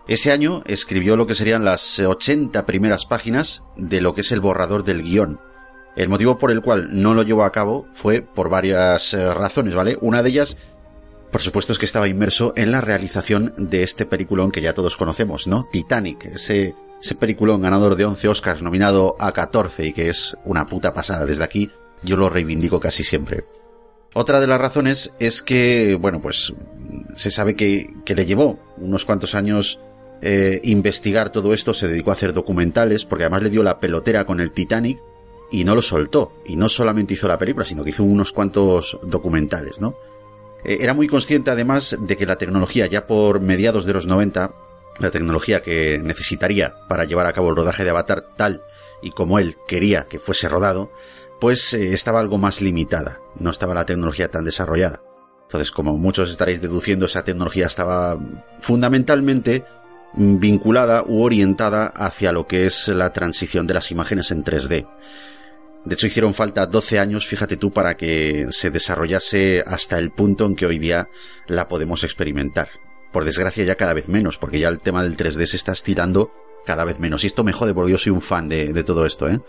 [0.07, 4.41] Ese año escribió lo que serían las 80 primeras páginas de lo que es el
[4.41, 5.41] borrador del guion.
[5.97, 9.75] El motivo por el cual no lo llevó a cabo fue por varias eh, razones,
[9.75, 9.99] ¿vale?
[10.01, 10.57] Una de ellas,
[11.31, 14.97] por supuesto, es que estaba inmerso en la realización de este peliculón que ya todos
[14.97, 15.65] conocemos, ¿no?
[15.71, 20.67] Titanic, ese, ese peliculón ganador de 11 Oscars, nominado a 14 y que es una
[20.67, 21.27] puta pasada.
[21.27, 21.71] Desde aquí
[22.03, 23.45] yo lo reivindico casi siempre.
[24.15, 26.55] Otra de las razones es que, bueno, pues
[27.15, 29.81] se sabe que, que le llevó unos cuantos años
[30.23, 34.25] eh, investigar todo esto, se dedicó a hacer documentales, porque además le dio la pelotera
[34.25, 34.99] con el Titanic
[35.51, 36.33] y no lo soltó.
[36.47, 39.95] Y no solamente hizo la película, sino que hizo unos cuantos documentales, ¿no?
[40.65, 44.55] Eh, era muy consciente además de que la tecnología ya por mediados de los 90,
[44.99, 48.63] la tecnología que necesitaría para llevar a cabo el rodaje de Avatar tal
[49.03, 50.91] y como él quería que fuese rodado,
[51.41, 55.03] pues eh, estaba algo más limitada, no estaba la tecnología tan desarrollada.
[55.43, 58.19] Entonces, como muchos estaréis deduciendo, esa tecnología estaba
[58.61, 59.65] fundamentalmente
[60.15, 64.87] vinculada u orientada hacia lo que es la transición de las imágenes en 3D.
[65.89, 70.45] De hecho, hicieron falta 12 años, fíjate tú, para que se desarrollase hasta el punto
[70.45, 71.09] en que hoy día
[71.47, 72.69] la podemos experimentar.
[73.11, 76.31] Por desgracia ya cada vez menos, porque ya el tema del 3D se está estirando
[76.67, 77.25] cada vez menos.
[77.25, 79.41] Y esto me jode porque yo soy un fan de, de todo esto, ¿eh?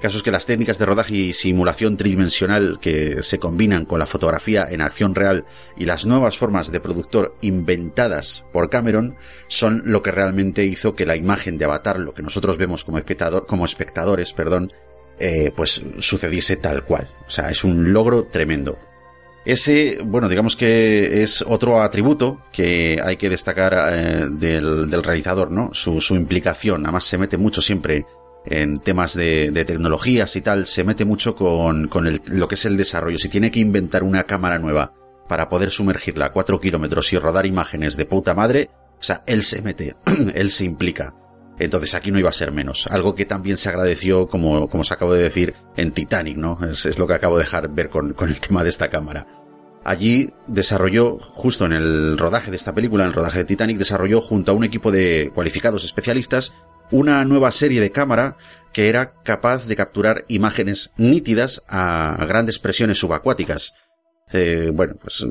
[0.00, 4.68] Casos que las técnicas de rodaje y simulación tridimensional que se combinan con la fotografía
[4.70, 5.44] en acción real
[5.76, 9.16] y las nuevas formas de productor inventadas por Cameron
[9.48, 12.98] son lo que realmente hizo que la imagen de Avatar, lo que nosotros vemos como,
[12.98, 14.70] espectador, como espectadores, perdón,
[15.18, 17.10] eh, pues sucediese tal cual.
[17.26, 18.78] O sea, es un logro tremendo.
[19.44, 25.50] Ese, bueno, digamos que es otro atributo que hay que destacar eh, del, del, realizador,
[25.50, 25.70] ¿no?
[25.74, 26.84] Su, implicación.
[26.84, 28.06] Además se mete mucho siempre
[28.46, 32.76] en temas de, tecnologías y tal, se mete mucho con, con lo que es el
[32.76, 33.18] desarrollo.
[33.18, 34.94] Si tiene que inventar una cámara nueva
[35.28, 39.42] para poder sumergirla a cuatro kilómetros y rodar imágenes de puta madre, o sea, él
[39.42, 39.96] se mete,
[40.34, 41.14] él se implica.
[41.58, 42.86] Entonces aquí no iba a ser menos.
[42.88, 46.58] Algo que también se agradeció, como, como os acabo de decir, en Titanic, ¿no?
[46.64, 49.26] Es, es lo que acabo de dejar ver con, con el tema de esta cámara.
[49.84, 54.22] Allí desarrolló, justo en el rodaje de esta película, en el rodaje de Titanic, desarrolló
[54.22, 56.52] junto a un equipo de cualificados especialistas
[56.90, 58.36] una nueva serie de cámara
[58.72, 63.74] que era capaz de capturar imágenes nítidas a grandes presiones subacuáticas.
[64.32, 65.24] Eh, bueno, pues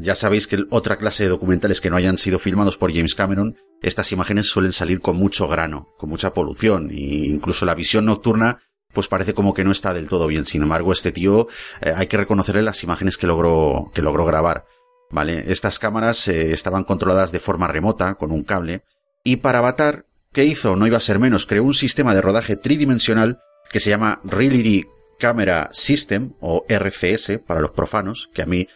[0.00, 3.56] ya sabéis que otra clase de documentales que no hayan sido filmados por James Cameron,
[3.82, 8.58] estas imágenes suelen salir con mucho grano, con mucha polución, e incluso la visión nocturna
[8.92, 10.46] pues parece como que no está del todo bien.
[10.46, 11.46] Sin embargo, este tío
[11.82, 14.64] eh, hay que reconocerle las imágenes que logró, que logró grabar.
[15.10, 15.44] ¿Vale?
[15.52, 18.82] Estas cámaras eh, estaban controladas de forma remota, con un cable,
[19.24, 20.76] y para Avatar ¿Qué hizo?
[20.76, 21.46] No iba a ser menos.
[21.46, 23.40] Creó un sistema de rodaje tridimensional
[23.70, 24.84] que se llama Reality
[25.18, 28.68] Camera System, o RCS, para los profanos, que a mí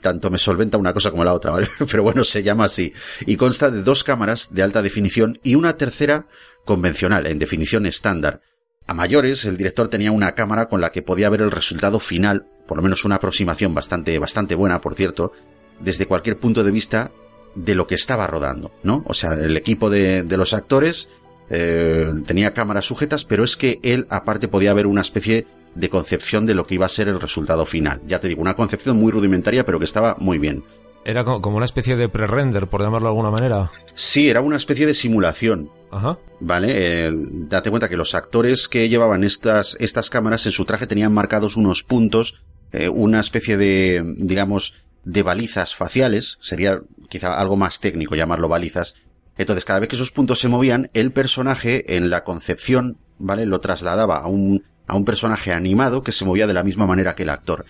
[0.00, 1.68] tanto me solventa una cosa como la otra, ¿vale?
[1.90, 2.92] Pero bueno, se llama así.
[3.26, 6.26] Y consta de dos cámaras de alta definición y una tercera
[6.64, 8.40] convencional, en definición estándar.
[8.86, 12.46] A mayores, el director tenía una cámara con la que podía ver el resultado final,
[12.68, 15.32] por lo menos una aproximación bastante, bastante buena, por cierto,
[15.80, 17.10] desde cualquier punto de vista
[17.54, 19.02] de lo que estaba rodando, ¿no?
[19.06, 21.10] O sea, el equipo de, de los actores
[21.50, 25.46] eh, tenía cámaras sujetas, pero es que él aparte podía ver una especie
[25.76, 28.00] de concepción de lo que iba a ser el resultado final.
[28.06, 30.64] Ya te digo, una concepción muy rudimentaria, pero que estaba muy bien.
[31.04, 33.70] Era como una especie de pre-render, por llamarlo de alguna manera.
[33.94, 35.70] Sí, era una especie de simulación.
[35.92, 36.18] Ajá.
[36.40, 40.88] Vale, eh, date cuenta que los actores que llevaban estas, estas cámaras en su traje
[40.88, 42.42] tenían marcados unos puntos,
[42.72, 44.74] eh, una especie de, digamos,
[45.04, 48.96] de balizas faciales, sería quizá algo más técnico llamarlo balizas.
[49.38, 53.46] Entonces, cada vez que esos puntos se movían, el personaje en la concepción, ¿vale?
[53.46, 57.14] Lo trasladaba a un, a un personaje animado que se movía de la misma manera
[57.14, 57.64] que el actor.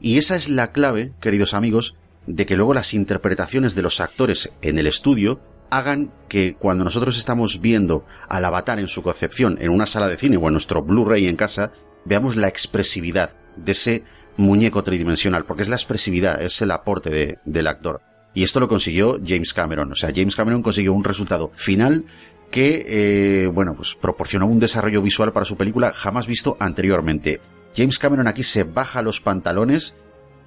[0.00, 1.94] Y esa es la clave, queridos amigos,
[2.26, 7.16] de que luego las interpretaciones de los actores en el estudio hagan que cuando nosotros
[7.16, 10.82] estamos viendo al avatar en su concepción en una sala de cine o en nuestro
[10.82, 11.72] Blu-ray en casa,
[12.04, 14.04] veamos la expresividad de ese
[14.36, 18.00] muñeco tridimensional, porque es la expresividad, es el aporte de, del actor.
[18.34, 19.92] Y esto lo consiguió James Cameron.
[19.92, 22.04] O sea, James Cameron consiguió un resultado final
[22.50, 27.40] que, eh, bueno, pues proporcionó un desarrollo visual para su película jamás visto anteriormente.
[27.74, 29.94] James Cameron aquí se baja los pantalones,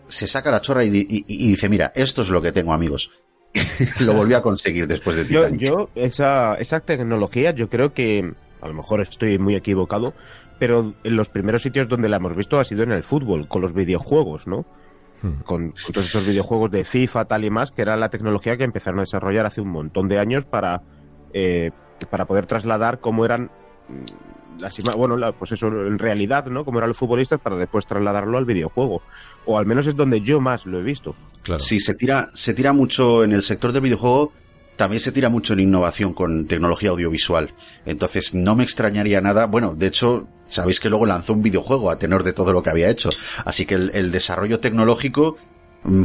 [0.07, 3.09] se saca la chorra y, y, y dice, mira, esto es lo que tengo, amigos.
[4.01, 5.61] lo volvió a conseguir después de Titanic.
[5.61, 10.13] Yo, yo esa, esa tecnología, yo creo que, a lo mejor estoy muy equivocado,
[10.59, 13.61] pero en los primeros sitios donde la hemos visto ha sido en el fútbol, con
[13.61, 14.65] los videojuegos, ¿no?
[15.21, 15.41] Hmm.
[15.43, 18.63] Con, con, todos esos videojuegos de FIFA, tal y más, que era la tecnología que
[18.63, 20.81] empezaron a desarrollar hace un montón de años para,
[21.33, 21.71] eh,
[22.07, 23.49] para poder trasladar cómo eran
[24.59, 26.63] las bueno, la, pues eso en realidad, ¿no?
[26.63, 29.01] Como eran los futbolistas para después trasladarlo al videojuego.
[29.45, 31.15] O al menos es donde yo más lo he visto.
[31.41, 31.59] Claro.
[31.59, 34.31] Sí, se tira, se tira mucho en el sector del videojuego
[34.75, 37.53] también se tira mucho en innovación con tecnología audiovisual.
[37.85, 39.45] Entonces no me extrañaría nada.
[39.45, 42.71] Bueno, de hecho, sabéis que luego lanzó un videojuego a tenor de todo lo que
[42.71, 43.09] había hecho.
[43.45, 45.52] Así que el, el desarrollo tecnológico Mm,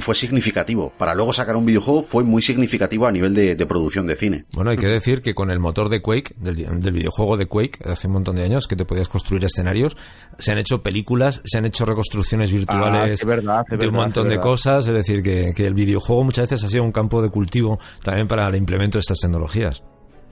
[0.01, 0.93] fue significativo.
[0.97, 4.45] Para luego sacar un videojuego fue muy significativo a nivel de, producción de cine.
[4.55, 8.07] Bueno, hay que decir que con el motor de Quake, del, videojuego de Quake, hace
[8.07, 9.97] un montón de años, que te podías construir escenarios,
[10.39, 14.89] se han hecho películas, se han hecho reconstrucciones virtuales ah, de un montón de cosas.
[14.89, 18.27] Es decir, que, que el videojuego muchas veces ha sido un campo de cultivo también
[18.27, 19.83] para el implemento de estas tecnologías.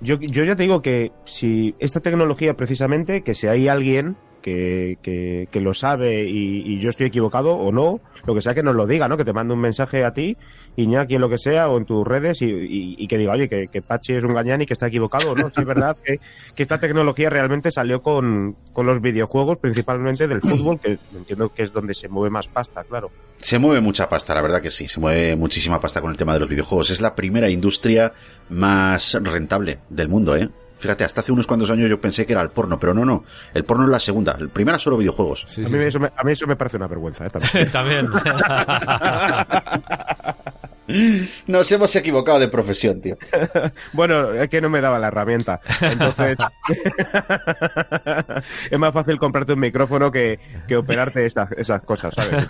[0.01, 4.17] Yo, yo ya te digo que si esta tecnología precisamente, que si hay alguien
[4.47, 8.77] que, que, lo sabe y, yo estoy equivocado o no, lo que sea que nos
[8.77, 9.17] lo diga, ¿no?
[9.17, 10.37] Que te mande un mensaje a ti,
[10.77, 13.83] Iñaki, en lo que sea, o en tus redes y, que diga, oye, que, que,
[13.83, 15.49] Pachi es un gañán y que está equivocado, ¿no?
[15.49, 16.21] Sí, es verdad que,
[16.55, 21.65] que esta tecnología realmente salió con, con los videojuegos, principalmente del fútbol, que entiendo que
[21.65, 23.11] es donde se mueve más pasta, claro.
[23.39, 26.35] Se mueve mucha pasta, la verdad que sí, se mueve muchísima pasta con el tema
[26.35, 26.91] de los videojuegos.
[26.91, 28.13] Es la primera industria
[28.49, 30.49] más rentable del mundo, ¿eh?
[30.79, 33.23] Fíjate, hasta hace unos cuantos años yo pensé que era el porno, pero no, no.
[33.55, 34.37] El porno es la segunda.
[34.39, 35.47] El primera solo videojuegos.
[35.57, 37.31] a, mí Eso me, a, mí Eso me, parece una vergüenza, ¿eh?
[37.31, 37.71] También.
[37.73, 38.09] También.
[41.47, 43.17] Nos hemos equivocado de profesión, tío.
[43.93, 45.61] bueno, es que no me daba la herramienta.
[45.81, 46.37] Entonces,
[48.71, 50.39] es más fácil comprarte un micrófono que,
[50.69, 52.47] que operarte esas, esas cosas, ¿sabes?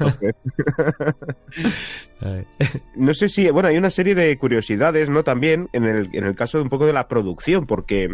[2.97, 5.25] no sé si, bueno, hay una serie de curiosidades, ¿no?
[5.25, 8.09] También en el, en el caso de un poco de la producción, porque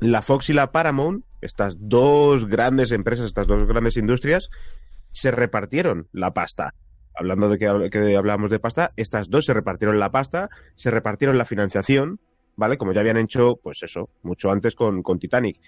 [0.00, 4.48] la Fox y la Paramount, estas dos grandes empresas, estas dos grandes industrias,
[5.12, 6.74] se repartieron la pasta
[7.14, 11.44] hablando de que, hablábamos de pasta, estas dos se repartieron la pasta, se repartieron la
[11.44, 12.20] financiación,
[12.56, 12.78] ¿vale?
[12.78, 15.58] Como ya habían hecho, pues eso, mucho antes con, con Titanic.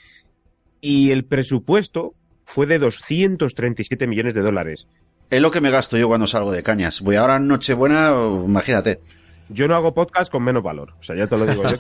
[0.81, 2.15] Y el presupuesto
[2.45, 4.87] fue de 237 millones de dólares.
[5.31, 7.01] Es lo que me gasto yo cuando salgo de cañas.
[7.01, 8.13] Voy ahora en Nochebuena,
[8.47, 9.01] imagínate
[9.49, 10.95] yo no hago podcast con menos valor.
[10.99, 11.77] O sea, ya te lo digo yo,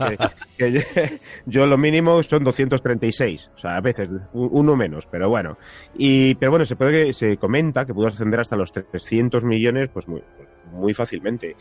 [0.58, 3.50] que, yo, lo mínimo son 236.
[3.54, 5.56] O sea, a veces uno menos, pero bueno.
[5.96, 10.08] Y, pero bueno, se puede se comenta que pudo ascender hasta los 300 millones, pues
[10.08, 10.22] muy,
[10.72, 11.56] muy fácilmente.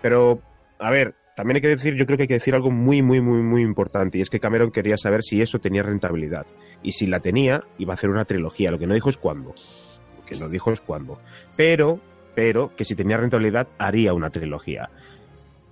[0.00, 0.40] Pero,
[0.78, 3.20] a ver, también hay que decir, yo creo que hay que decir algo muy, muy,
[3.20, 4.18] muy, muy importante.
[4.18, 6.46] Y es que Cameron quería saber si eso tenía rentabilidad.
[6.82, 8.70] Y si la tenía, iba a hacer una trilogía.
[8.70, 9.54] Lo que no dijo es cuándo.
[10.16, 11.20] Lo que no dijo es cuándo.
[11.56, 12.00] Pero,
[12.34, 14.90] pero, que si tenía rentabilidad, haría una trilogía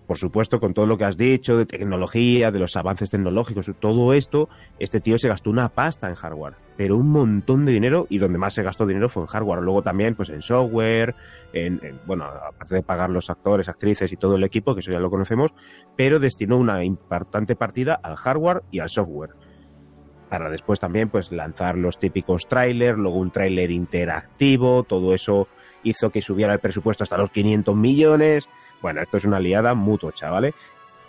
[0.06, 4.12] por supuesto, con todo lo que has dicho de tecnología, de los avances tecnológicos, todo
[4.12, 8.18] esto, este tío se gastó una pasta en hardware, pero un montón de dinero y
[8.18, 9.62] donde más se gastó dinero fue en hardware.
[9.62, 11.16] Luego también, pues en software,
[11.52, 15.00] en, bueno, aparte de pagar los actores, actrices y todo el equipo, que eso ya
[15.00, 15.52] lo conocemos,
[15.96, 19.30] pero destinó una importante partida al hardware y al software.
[20.28, 25.48] Para después también, pues lanzar los típicos trailers, luego un trailer interactivo, todo eso
[25.82, 28.48] hizo que subiera el presupuesto hasta los 500 millones
[28.82, 30.54] bueno, esto es una liada mutuo, chavales.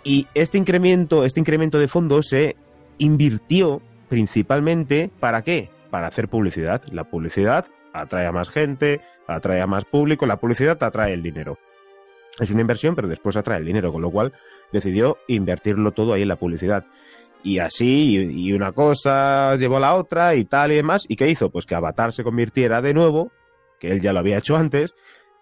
[0.04, 2.56] Y este incremento, este incremento de fondos se
[2.98, 5.70] invirtió principalmente para qué?
[5.90, 6.82] Para hacer publicidad.
[6.90, 11.58] La publicidad atrae a más gente, atrae a más público, la publicidad atrae el dinero.
[12.38, 14.32] Es una inversión, pero después atrae el dinero, con lo cual
[14.72, 16.86] decidió invertirlo todo ahí en la publicidad.
[17.42, 21.04] Y así, y una cosa llevó a la otra y tal y demás.
[21.08, 21.50] ¿Y qué hizo?
[21.50, 23.30] Pues que Avatar se convirtiera de nuevo,
[23.78, 24.94] que él ya lo había hecho antes,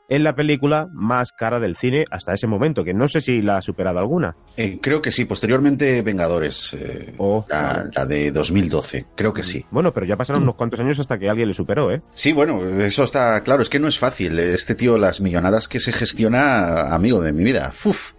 [0.08, 3.58] en la película más cara del cine hasta ese momento, que no sé si la
[3.58, 4.36] ha superado alguna.
[4.56, 9.64] Eh, creo que sí, posteriormente Vengadores, eh, oh, la, de 2012, creo que sí.
[9.70, 12.02] Bueno, pero ya pasaron unos cuantos años hasta que alguien le superó, ¿eh?
[12.14, 14.38] Sí, bueno, eso está claro, es que no es fácil.
[14.38, 18.12] Este tío, las millonadas que se gestiona, amigo de mi vida, ¡fuf!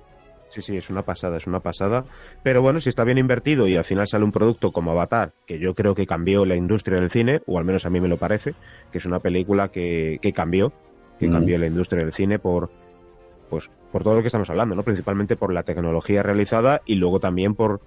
[0.50, 2.06] Sí, sí, es una pasada, es una pasada.
[2.42, 5.60] Pero bueno, si está bien invertido y al final sale un producto como Avatar, que
[5.60, 8.18] yo creo que cambió la industria del cine, o al menos a mí me lo
[8.18, 8.56] parece,
[8.92, 10.74] que es una película que, que cambió,
[11.20, 12.70] que cambió la industria del cine por
[13.50, 14.84] pues por todo lo que estamos hablando, ¿no?
[14.84, 17.82] Principalmente por la tecnología realizada y luego también por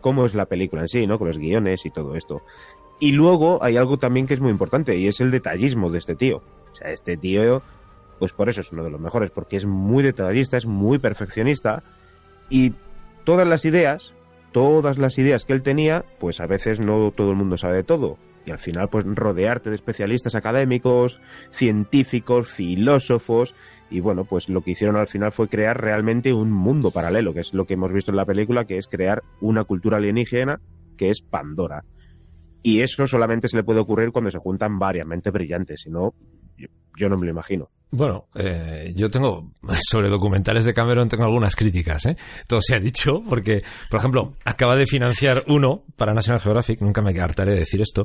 [0.00, 1.18] cómo es la película en sí, ¿no?
[1.18, 2.42] Con los guiones y todo esto.
[3.00, 6.14] Y luego hay algo también que es muy importante y es el detallismo de este
[6.14, 6.42] tío.
[6.72, 7.62] O sea, este tío,
[8.18, 11.82] pues por eso es uno de los mejores, porque es muy detallista, es muy perfeccionista
[12.48, 12.74] y
[13.24, 14.14] todas las ideas,
[14.52, 17.84] todas las ideas que él tenía, pues a veces no todo el mundo sabe de
[17.84, 23.54] todo y al final pues rodearte de especialistas académicos, científicos, filósofos
[23.90, 27.40] y bueno, pues lo que hicieron al final fue crear realmente un mundo paralelo, que
[27.40, 30.60] es lo que hemos visto en la película, que es crear una cultura alienígena
[30.96, 31.84] que es Pandora.
[32.62, 36.14] Y eso solamente se le puede ocurrir cuando se juntan varias mentes brillantes, si no,
[36.96, 37.70] yo, no me lo imagino.
[37.96, 39.52] Bueno, eh, yo tengo,
[39.88, 42.16] sobre documentales de Cameron tengo algunas críticas, ¿eh?
[42.48, 47.02] Todo se ha dicho, porque, por ejemplo, acaba de financiar uno para National Geographic, nunca
[47.02, 48.04] me hartaré de decir esto,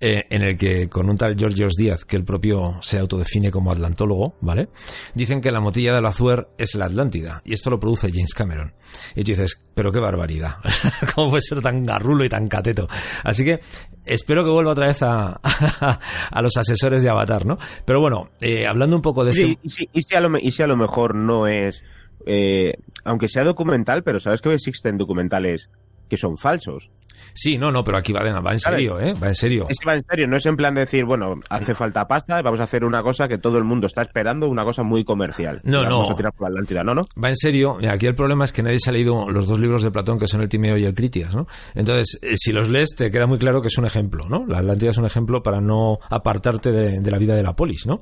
[0.00, 3.70] eh, en el que con un tal Georgios Díaz, que el propio se autodefine como
[3.70, 4.70] atlantólogo, ¿vale?
[5.14, 8.72] Dicen que la motilla del Azuer es la Atlántida, y esto lo produce James Cameron.
[9.14, 10.56] Y tú dices, pero qué barbaridad,
[11.14, 12.88] ¿cómo puede ser tan garrulo y tan cateto?
[13.22, 13.60] Así que
[14.06, 15.40] espero que vuelva otra vez a,
[16.30, 17.58] a los asesores de Avatar, ¿no?
[17.84, 19.58] Pero bueno, eh, hablando un poco de este...
[19.62, 21.82] y, si, y, si a lo, y si a lo mejor no es...
[22.24, 22.74] Eh,
[23.04, 25.70] aunque sea documental, pero sabes que existen documentales
[26.08, 26.90] que son falsos.
[27.36, 29.12] Sí, no, no, pero aquí va, va en serio, ¿eh?
[29.22, 29.66] Va en serio.
[29.68, 32.60] Es va en serio, no es en plan de decir, bueno, hace falta pasta, vamos
[32.60, 35.60] a hacer una cosa que todo el mundo está esperando, una cosa muy comercial.
[35.62, 35.98] No, no.
[35.98, 37.02] Vamos a tirar por la Atlántida, ¿no, no?
[37.22, 37.76] Va en serio.
[37.90, 40.26] Aquí el problema es que nadie se ha leído los dos libros de Platón, que
[40.26, 41.46] son el Timeo y el Critias, ¿no?
[41.74, 44.46] Entonces, eh, si los lees, te queda muy claro que es un ejemplo, ¿no?
[44.46, 48.00] La Atlántida es un ejemplo para no apartarte de, la vida de la polis, ¿no?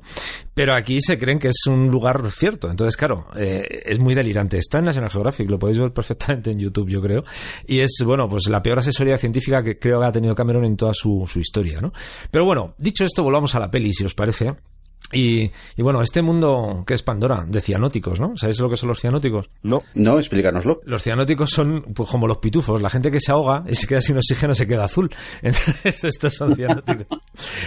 [0.53, 2.69] Pero aquí se creen que es un lugar cierto.
[2.69, 4.57] Entonces, claro, eh, es muy delirante.
[4.57, 7.23] Está en National Geographic, lo podéis ver perfectamente en YouTube, yo creo.
[7.67, 10.77] Y es, bueno, pues la peor asesoría científica que creo que ha tenido Cameron en
[10.77, 11.91] toda su, su historia, ¿no?
[12.29, 14.53] Pero bueno, dicho esto, volvamos a la peli, si os parece.
[15.11, 18.35] Y, y, bueno, este mundo que es Pandora, de cianóticos, ¿no?
[18.35, 19.49] ¿Sabéis lo que son los cianóticos?
[19.61, 20.79] No, no, explícanoslo.
[20.85, 24.01] Los cianóticos son pues, como los pitufos, la gente que se ahoga y se queda
[24.01, 25.09] sin oxígeno se queda azul.
[25.43, 27.19] Entonces, estos son cianóticos.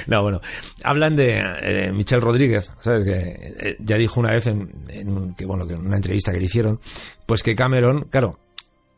[0.09, 0.41] no, bueno,
[0.83, 3.05] hablan de eh, Michelle Rodríguez, ¿sabes?
[3.05, 3.19] Que
[3.71, 6.47] eh, ya dijo una vez en, en, que, bueno, que en una entrevista que le
[6.47, 6.81] hicieron,
[7.25, 8.41] pues que Cameron, claro,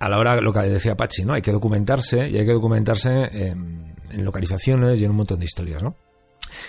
[0.00, 1.34] a la hora, lo que decía Pachi, ¿no?
[1.34, 3.94] Hay que documentarse y hay que documentarse en,
[4.24, 5.94] localizaciones y en un montón de historias, ¿no?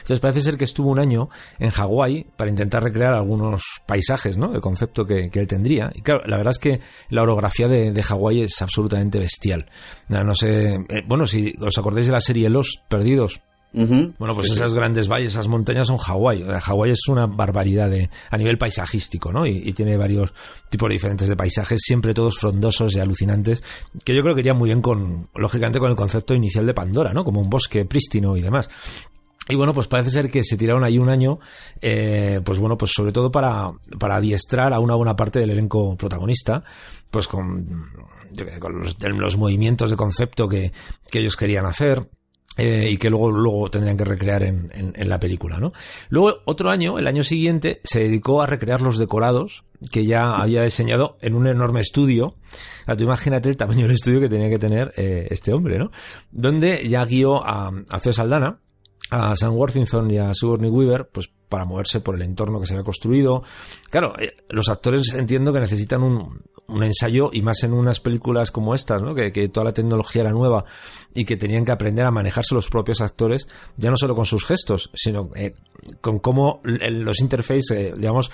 [0.02, 4.49] Entonces parece ser que estuvo un año en Hawái para intentar recrear algunos paisajes, ¿no?
[4.49, 5.91] De concepto que, él tendría.
[5.95, 6.80] Y claro, la verdad es que
[7.10, 9.72] la orografía de, de Hawái es absolutamente bestial.
[10.08, 13.41] No, sé, eh, bueno, si os acordáis de la serie Los Perdidos,
[13.73, 16.43] bueno, pues esas grandes valles, esas montañas son Hawái.
[16.43, 19.45] Hawái es una barbaridad de, a nivel paisajístico, ¿no?
[19.45, 20.34] Y, tiene varios
[20.69, 23.64] tipos diferentes de paisajes, siempre todos frondosos y alucinantes,
[24.03, 27.14] que yo creo que iría muy bien con, lógicamente, con el concepto inicial de Pandora,
[27.14, 27.23] ¿no?
[27.23, 28.69] Como un bosque prístino y demás.
[29.48, 31.39] Y bueno, pues parece ser que se tiraron ahí un año,
[31.81, 33.69] eh, pues bueno, pues sobre todo para,
[33.99, 36.64] para adiestrar a una buena parte del elenco protagonista,
[37.10, 37.89] pues con,
[38.60, 40.72] con los, los, movimientos de concepto que,
[41.10, 42.07] que ellos querían hacer
[42.57, 45.72] eh, y que luego, luego tendrían que recrear en, en, la película, ¿no?
[46.10, 50.64] Luego, otro año, el año siguiente, se dedicó a recrear los decorados que ya había
[50.64, 52.36] diseñado en un enorme estudio.
[52.88, 55.91] A tú imagínate el tamaño del estudio que tenía que tener eh, este hombre, ¿no?
[56.32, 58.60] Donde ya guió a, a Saldana,
[59.10, 62.73] a Sam Worthington y a Sigourney Weaver, pues para moverse por el entorno que se
[62.73, 63.44] había construido.
[63.90, 66.41] Claro, eh, los actores entiendo que necesitan un,
[66.72, 69.14] un ensayo y más en unas películas como estas, ¿no?
[69.14, 70.64] Que, toda la tecnología era nueva
[71.14, 74.45] y que tenían que aprender a manejarse los propios actores, ya no solo con sus
[74.45, 75.53] gestos, sino eh,
[75.99, 78.32] con cómo los interfaces, eh, digamos,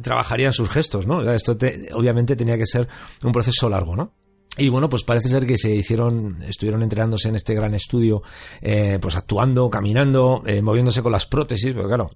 [0.00, 1.20] trabajarían sus gestos, ¿no?
[1.32, 1.56] esto
[1.92, 2.88] obviamente tenía que ser
[3.22, 4.12] un proceso largo, ¿no?
[4.58, 8.22] Y bueno, pues parece ser que se hicieron, estuvieron entrenándose en este gran estudio,
[8.60, 12.08] eh, pues actuando, caminando, eh, moviéndose con las prótesis, pero claro,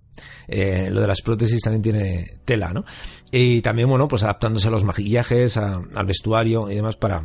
[0.48, 2.84] eh, lo de las prótesis también tiene tela, ¿no?
[3.30, 7.22] Y también, bueno, pues adaptándose a los maquillajes, al vestuario y demás para,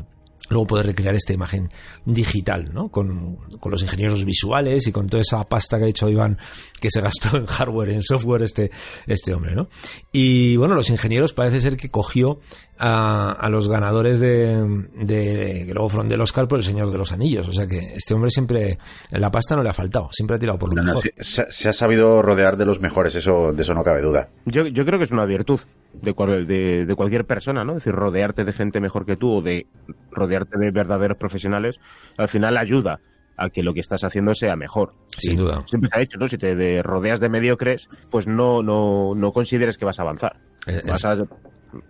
[0.49, 1.69] luego poder recrear esta imagen
[2.05, 2.89] digital, ¿no?
[2.89, 6.37] Con, con, los ingenieros visuales y con toda esa pasta que ha hecho Iván,
[6.79, 8.71] que se gastó en hardware, en software este,
[9.05, 9.67] este hombre, ¿no?
[10.11, 12.39] Y bueno, los ingenieros parece ser que cogió
[12.79, 16.97] a, a los ganadores de, de, que luego fueron del Oscar por El Señor de
[16.97, 18.77] los Anillos, o sea que este hombre siempre,
[19.11, 21.03] la pasta no le ha faltado, siempre ha tirado por lo mejor.
[21.17, 24.29] se, ha sabido rodear de los mejores, eso, de eso no cabe duda.
[24.45, 25.59] Yo, yo creo que es una virtud
[25.93, 26.13] de,
[26.45, 27.73] de, de cualquier persona, ¿no?
[27.73, 29.67] Es decir, rodearte de gente mejor que tú o de
[30.11, 31.77] rodearte de verdaderos profesionales,
[32.17, 32.97] al final ayuda
[33.37, 34.93] a que lo que estás haciendo sea mejor.
[35.17, 35.63] Sin duda.
[35.65, 36.27] Siempre se ha dicho, ¿no?
[36.27, 40.37] Si te rodeas de mediocres, pues no, no, no consideres que vas a avanzar.
[40.65, 40.81] Eh,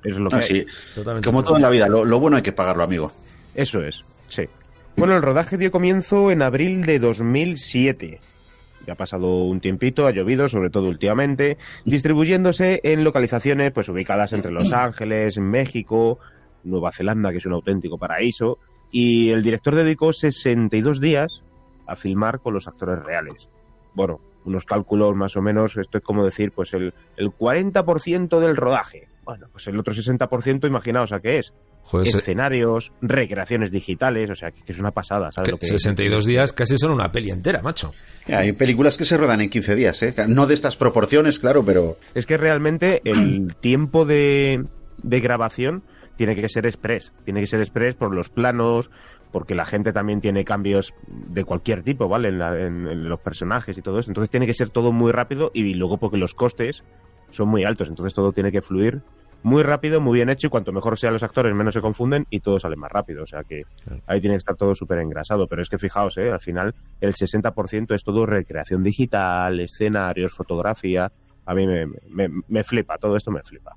[0.03, 0.65] es, lo que sí.
[1.23, 3.11] Como todo en la vida, lo, bueno hay que pagarlo, amigo.
[3.55, 4.43] Eso es, sí.
[4.95, 8.19] Bueno, el rodaje dio comienzo en abril de 2007.
[8.85, 14.33] Ya ha pasado un tiempito, ha llovido, sobre todo últimamente, distribuyéndose en localizaciones pues ubicadas
[14.33, 16.19] entre Los Ángeles, México,
[16.63, 18.59] Nueva Zelanda, que es un auténtico paraíso,
[18.91, 21.43] y el director dedicó 62 días
[21.85, 23.49] a filmar con los actores reales.
[23.93, 28.55] Bueno, unos cálculos más o menos, esto es como decir, pues el, el 40% del
[28.55, 29.07] rodaje.
[29.27, 31.53] Bueno, pues el otro 60%, imaginaos a qué es.
[32.05, 35.51] Escenarios, recreaciones digitales, o sea, que, es una pasada, ¿sabes?
[35.51, 37.93] Lo que 62 días casi son una peli entera, macho.
[38.25, 40.15] hay películas que se rodan en 15 días, ¿eh?
[40.29, 41.97] No de estas proporciones, claro, pero...
[42.15, 44.65] Es que realmente el tiempo de,
[45.03, 45.83] de grabación
[46.15, 47.11] tiene que ser express.
[47.25, 48.89] Tiene que ser express por los planos,
[49.31, 52.29] porque la gente también tiene cambios de cualquier tipo, ¿vale?
[52.29, 54.09] En, los personajes y todo eso.
[54.09, 56.83] Entonces tiene que ser todo muy rápido y luego porque los costes
[57.31, 59.01] son muy altos, entonces todo tiene que fluir
[59.43, 62.39] muy rápido, muy bien hecho y cuanto mejor sean los actores menos se confunden y
[62.39, 63.23] todo sale más rápido.
[63.23, 63.63] O sea que
[64.05, 65.47] ahí tiene que estar todo súper engrasado.
[65.47, 66.31] Pero es que fijaos, ¿eh?
[66.31, 71.11] al final el 60% es todo recreación digital, escenarios, fotografía.
[71.45, 73.75] A mí me, me, me flipa, todo esto me flipa.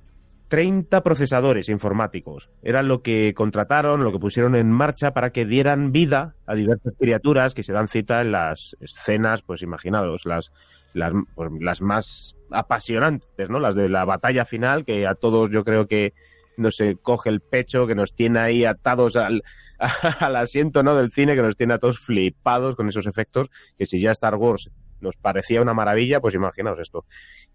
[0.48, 2.51] 30 procesadores informáticos.
[2.62, 6.94] Era lo que contrataron, lo que pusieron en marcha para que dieran vida a diversas
[6.98, 10.51] criaturas que se dan cita en las escenas, pues imaginados, las,
[10.93, 13.59] las, pues, las más apasionantes, ¿no?
[13.59, 16.12] Las de la batalla final, que a todos yo creo que
[16.57, 19.43] nos coge el pecho, que nos tiene ahí atados al,
[20.21, 20.95] al asiento, ¿no?
[20.95, 23.49] Del cine, que nos tiene a todos flipados con esos efectos,
[23.79, 27.05] que si ya Star Wars nos parecía una maravilla, pues imaginaos esto.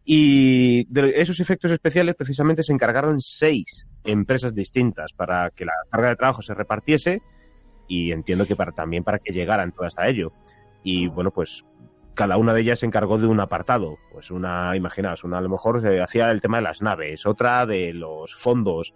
[0.04, 6.10] Y de esos efectos especiales precisamente se encargaron seis empresas distintas para que la carga
[6.10, 7.22] de trabajo se repartiese
[7.88, 10.32] y entiendo que para, también para que llegaran todas a ello.
[10.84, 11.64] Y bueno, pues
[12.16, 13.98] cada una de ellas se encargó de un apartado.
[14.12, 17.66] Pues una, imaginaos, una a lo mejor se hacía el tema de las naves, otra
[17.66, 18.94] de los fondos,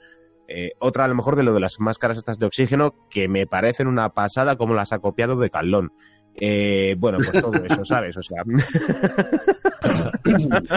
[0.48, 3.46] eh, otra a lo mejor de lo de las máscaras estas de oxígeno, que me
[3.46, 5.94] parecen una pasada como las ha copiado de Calón.
[6.42, 8.18] Eh, bueno, pues todo eso, ¿sabes?
[8.18, 8.44] O sea.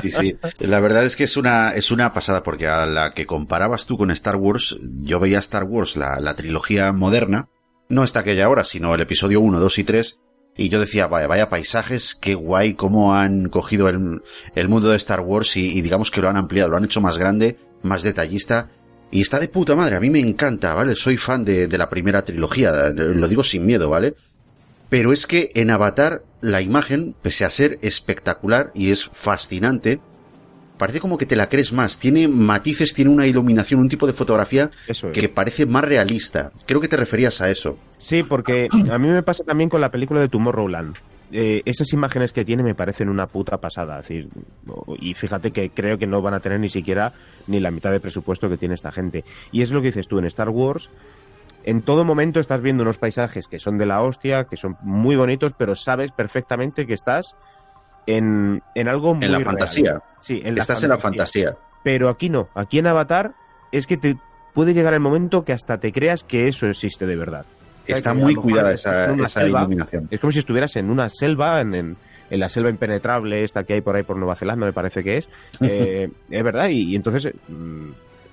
[0.01, 0.37] Sí, sí.
[0.61, 3.99] La verdad es que es una, es una pasada, porque a la que comparabas tú
[3.99, 7.49] con Star Wars, yo veía Star Wars, la, la trilogía moderna,
[7.89, 10.21] no esta aquella ahora, sino el episodio 1, 2 y 3,
[10.57, 14.23] y yo decía, vaya, vaya paisajes, qué guay, cómo han cogido el,
[14.55, 17.01] el mundo de Star Wars y, y, digamos que lo han ampliado, lo han hecho
[17.01, 18.69] más grande, más detallista.
[19.11, 20.95] Y está de puta madre, a mí me encanta, ¿vale?
[20.97, 24.15] Soy fan de, de la primera trilogía, lo digo sin miedo, ¿vale?
[24.89, 30.01] Pero es que en Avatar la imagen, pese a ser espectacular y es fascinante,
[30.83, 31.97] parece como que te la crees más.
[31.97, 34.69] Tiene matices, tiene una iluminación, un tipo de fotografía
[35.13, 36.51] que parece más realista.
[36.67, 37.79] Creo que te referías a eso.
[38.01, 40.97] Sí, porque a mí me pasa también con la película de Tomorrowland.
[41.31, 43.99] Eh, esas imágenes que tiene me parecen una puta pasada.
[43.99, 44.29] decir,
[44.99, 47.13] y fíjate que creo que no van a tener ni siquiera
[47.47, 49.25] ni la mitad de presupuesto que tiene esta gente.
[49.53, 50.91] Y es lo que dices tú en Star Wars
[51.65, 55.15] en todo momento estás viendo unos paisajes que son de la hostia, que son muy
[55.15, 57.37] bonitos, pero sabes perfectamente que estás
[58.07, 59.47] en, en algo muy En la real.
[59.51, 60.03] fantasía.
[60.21, 60.87] Sí, en la Estás fantasía.
[60.87, 61.57] en la fantasía.
[61.83, 62.49] Pero aquí no.
[62.55, 63.35] Aquí en Avatar
[63.73, 64.17] es que te
[64.55, 67.45] puede llegar el momento que hasta te creas que eso existe de verdad.
[67.87, 70.07] Está muy cuidada esa, esa selva, iluminación.
[70.11, 71.97] Es como si estuvieras en una selva, en, en,
[72.31, 75.19] en la selva impenetrable esta que hay por ahí por Nueva Zelanda, me parece que
[75.19, 75.29] es.
[75.61, 77.91] Eh, es verdad, y, y entonces eh, mm,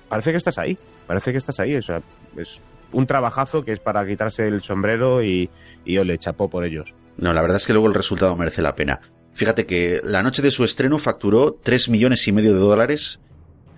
[0.08, 0.78] parece que estás ahí.
[1.08, 1.74] Parece que estás ahí.
[1.74, 2.00] O sea,
[2.36, 2.60] es
[2.92, 5.50] un trabajazo que es para quitarse el sombrero y,
[5.84, 6.94] y ole, chapó por ellos.
[7.16, 9.00] No, la verdad es que luego el resultado merece la pena.
[9.40, 13.20] Fíjate que la noche de su estreno facturó 3 millones y medio de dólares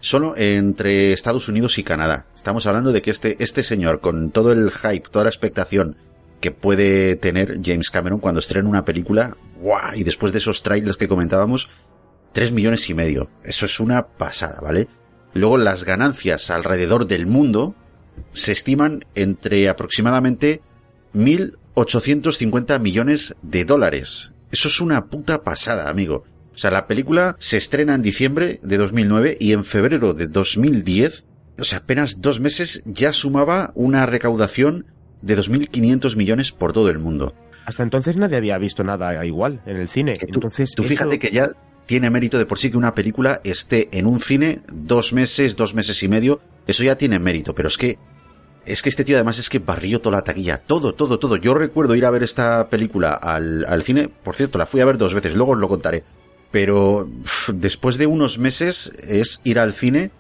[0.01, 2.27] solo entre Estados Unidos y Canadá.
[2.35, 5.97] Estamos hablando de que este, este señor, con todo el hype, toda la expectación
[6.41, 9.37] que puede tener James Cameron cuando estrena una película.
[9.95, 11.69] Y después de esos trailers que comentábamos,
[12.33, 13.31] 3 millones y medio.
[13.45, 14.89] Eso es una pasada, ¿vale?
[15.33, 17.77] Luego las ganancias alrededor del mundo
[18.33, 20.61] se estiman entre aproximadamente
[21.15, 24.32] 1.850 millones de dólares.
[24.53, 26.25] Eso es una puta pasada, amigo.
[26.55, 31.27] O sea, la película se estrena en diciembre de 2009 y en febrero de 2010,
[31.59, 34.87] o sea, apenas dos meses, ya sumaba una recaudación
[35.23, 37.35] de 2.500 millones por todo el mundo.
[37.65, 40.13] Hasta entonces nadie había visto nada igual en el cine.
[40.21, 41.53] Entonces, Tú fíjate que ya
[41.87, 45.75] tiene mérito de por sí que una película esté en un cine dos meses, dos
[45.75, 47.99] meses y medio, eso ya tiene mérito, pero es que
[48.67, 51.37] es que este tío además es que barrió toda la taquilla, todo, todo, todo.
[51.37, 54.85] Yo recuerdo ir a ver esta película al, al cine, por cierto, la fui a
[54.85, 56.05] ver dos veces, luego os lo contaré.
[56.51, 57.09] Pero
[57.55, 60.11] después de unos meses es ir al cine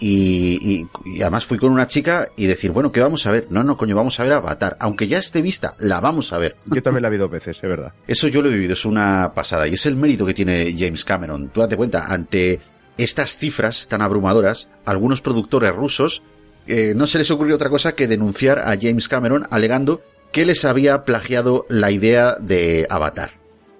[0.00, 3.48] y, y- y además fui con una chica y decir, bueno, ¿qué vamos a ver?
[3.50, 4.76] No, no, coño, vamos a ver Avatar.
[4.80, 6.56] Aunque ya esté vista, la vamos a ver.
[6.66, 7.92] Yo también la vi dos veces, es verdad.
[8.06, 9.66] Eso yo lo he vivido, es una pasada.
[9.68, 11.48] Y es el mérito que tiene James Cameron.
[11.50, 12.60] Tú date cuenta, ante
[12.96, 16.22] estas cifras tan abrumadoras, algunos productores rusos
[16.68, 20.66] eh, no se les ocurrió otra cosa que denunciar a James Cameron alegando que les
[20.66, 23.32] había plagiado la idea de Avatar.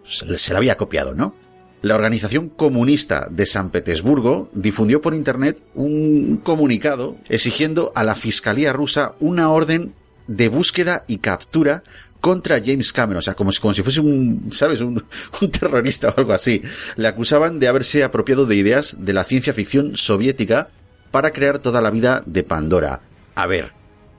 [0.06, 1.34] Se, la había copiado, ¿no?
[1.82, 8.72] La Organización Comunista de San Petersburgo difundió por Internet un comunicado exigiendo a la Fiscalía
[8.72, 9.92] rusa una orden
[10.26, 11.82] de búsqueda y captura
[12.20, 14.80] contra James Cameron, o sea, como si, como si fuese un, ¿sabes?
[14.80, 15.04] Un
[15.52, 16.62] terrorista o algo así.
[16.96, 20.70] Le acusaban de haberse apropiado de ideas de la ciencia ficción soviética
[21.10, 23.00] para crear toda la vida de Pandora.
[23.34, 23.72] A ver,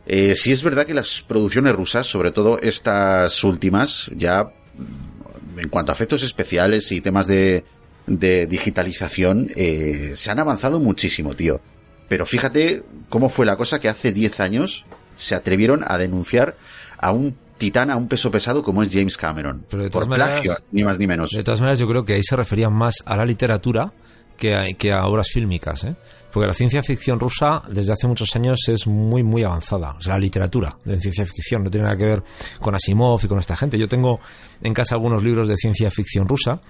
[0.05, 5.69] eh, si es verdad que las producciones rusas, sobre todo estas últimas, ya mm, en
[5.69, 7.63] cuanto a efectos especiales y temas de,
[8.07, 11.59] de digitalización, eh, se han avanzado muchísimo, tío.
[12.07, 14.85] Pero fíjate cómo fue la cosa que hace 10 años
[15.15, 16.55] se atrevieron a denunciar
[16.97, 19.65] a un titán, a un peso pesado como es James Cameron.
[19.69, 21.31] Pero de por todas maneras- plagio, ni más ni menos.
[21.31, 23.91] De todas maneras, yo creo que ahí se referían más a la literatura
[24.39, 25.95] que a, que a obras fílmicas, ¿eh?
[26.31, 29.95] Porque la ciencia ficción rusa desde hace muchos años es muy, muy avanzada.
[29.97, 32.23] O sea, la literatura de ciencia ficción no tiene nada que ver
[32.59, 33.79] con Asimov y con esta gente.
[33.79, 34.19] Yo tengo
[34.61, 36.61] en casa algunos libros de ciencia ficción rusa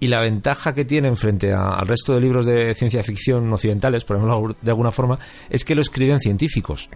[0.00, 4.16] y la ventaja que tienen frente al resto de libros de ciencia ficción occidentales, por
[4.16, 6.90] ejemplo, de alguna forma, es que lo escriben científicos.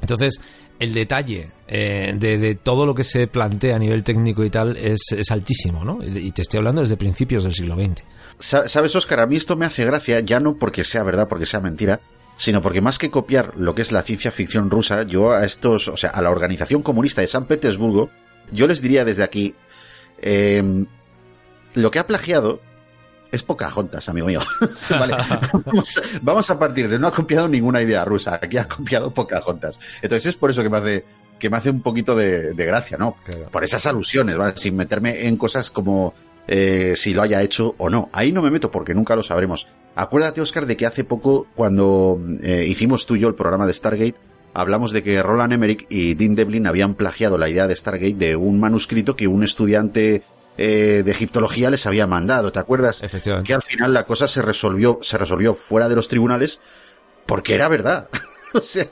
[0.00, 0.40] Entonces,
[0.78, 5.00] el detalle eh, de, todo lo que se plantea a nivel técnico y tal es,
[5.10, 5.98] es altísimo, ¿no?
[6.02, 8.02] Y te estoy hablando desde principios del siglo XX.
[8.38, 9.20] ¿Sabes, Oscar?
[9.20, 12.00] A mí esto me hace gracia, ya no porque sea verdad, porque sea mentira,
[12.36, 15.88] sino porque más que copiar lo que es la ciencia ficción rusa, yo a estos,
[15.88, 18.10] o sea, a la organización comunista de San Petersburgo,
[18.52, 19.56] yo les diría desde aquí,
[20.22, 20.84] eh,
[21.74, 22.60] lo que ha plagiado
[23.32, 24.40] es Pocahontas, amigo mío.
[26.22, 29.78] vamos, a, partir de no ha copiado ninguna idea rusa, aquí ha copiado Pocahontas.
[30.00, 31.04] Entonces es por eso que me hace
[31.38, 33.16] que me hace un poquito de, gracia, ¿no?
[33.52, 34.54] Por esas alusiones, ¿vale?
[34.56, 36.12] Sin meterme en cosas como
[36.48, 38.08] eh, si lo haya hecho o no.
[38.12, 39.66] Ahí no me meto porque nunca lo sabremos.
[39.94, 43.74] Acuérdate, Oscar, de que hace poco, cuando eh, hicimos tú y yo el programa de
[43.74, 44.14] Stargate,
[44.54, 48.34] hablamos de que Roland Emmerich y Dean Devlin habían plagiado la idea de Stargate de
[48.34, 50.22] un manuscrito que un estudiante
[50.56, 52.50] eh, de egiptología les había mandado.
[52.50, 53.02] ¿Te acuerdas?
[53.44, 56.62] Que al final la cosa se resolvió, se resolvió fuera de los tribunales
[57.26, 58.08] porque era verdad.
[58.54, 58.86] o sea,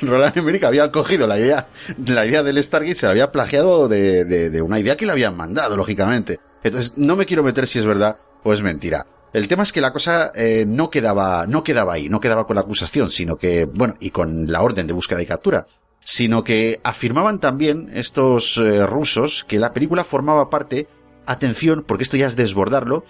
[0.00, 1.68] Roland Emmerich había cogido la idea,
[2.08, 5.36] la idea del Stargate, se la había plagiado de, de una idea que le habían
[5.36, 6.40] mandado, lógicamente.
[6.62, 9.06] Entonces, no me quiero meter si es verdad o es mentira.
[9.32, 12.56] El tema es que la cosa eh, no quedaba, no quedaba ahí, no quedaba con
[12.56, 15.66] la acusación, sino que, bueno, y con la orden de búsqueda y captura,
[16.04, 20.86] sino que afirmaban también estos eh, rusos que la película formaba parte,
[21.24, 23.04] atención, porque esto ya es desbordarlo,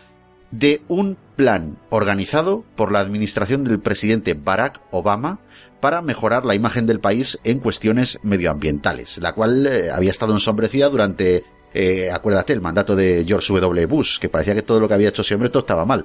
[0.53, 5.41] de un plan organizado por la administración del presidente Barack Obama
[5.81, 10.89] para mejorar la imagen del país en cuestiones medioambientales, la cual eh, había estado ensombrecida
[10.89, 11.43] durante
[11.75, 13.87] eh, acuérdate, el mandato de George W.
[13.87, 16.05] Bush, que parecía que todo lo que había hecho ese hombre todo estaba mal.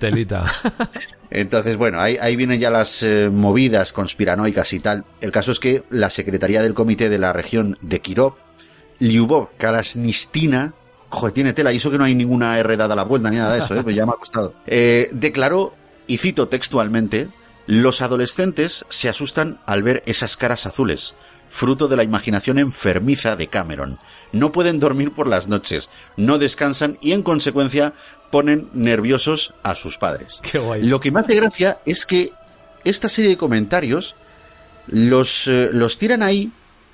[0.00, 0.46] telita.
[1.30, 5.04] Entonces, bueno, ahí, ahí vienen ya las eh, movidas conspiranoicas y tal.
[5.20, 8.34] El caso es que la Secretaría del Comité de la región de Kirov,
[8.98, 10.74] Lyubov Kalasnistina,
[11.10, 13.36] joder, tiene tela, y eso que no hay ninguna R dada a la vuelta ni
[13.36, 13.82] nada de eso, ¿eh?
[13.82, 15.74] pues ya me ha costado, eh, declaró,
[16.06, 17.28] y cito textualmente,
[17.66, 21.14] los adolescentes se asustan al ver esas caras azules,
[21.48, 23.98] fruto de la imaginación enfermiza de Cameron
[24.32, 27.94] no pueden dormir por las noches, no descansan y en consecuencia
[28.30, 30.40] ponen nerviosos a sus padres.
[30.82, 32.30] Lo que me hace gracia es que
[32.84, 34.14] esta serie de comentarios
[34.86, 36.52] los, eh, los tiran ahí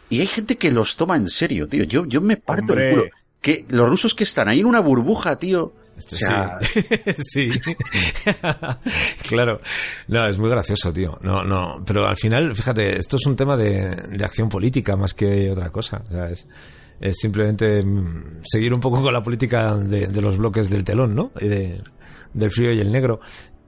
[0.08, 1.84] y hay gente que los toma en serio, tío.
[1.84, 3.04] Yo, yo me parto el culo.
[3.40, 5.74] Que los rusos que están ahí en una burbuja, tío.
[5.96, 7.48] Este sí.
[7.50, 7.60] sí.
[9.28, 9.60] claro.
[10.08, 11.18] No, es muy gracioso, tío.
[11.22, 11.82] No, no.
[11.86, 15.70] Pero al final, fíjate, esto es un tema de, de acción política más que otra
[15.70, 16.02] cosa.
[16.10, 16.48] ¿sabes?
[17.00, 21.32] es simplemente mm, seguir un poco con la política de, los bloques del telón, ¿no?
[21.40, 21.82] Y de,
[22.32, 23.20] del frío y el negro.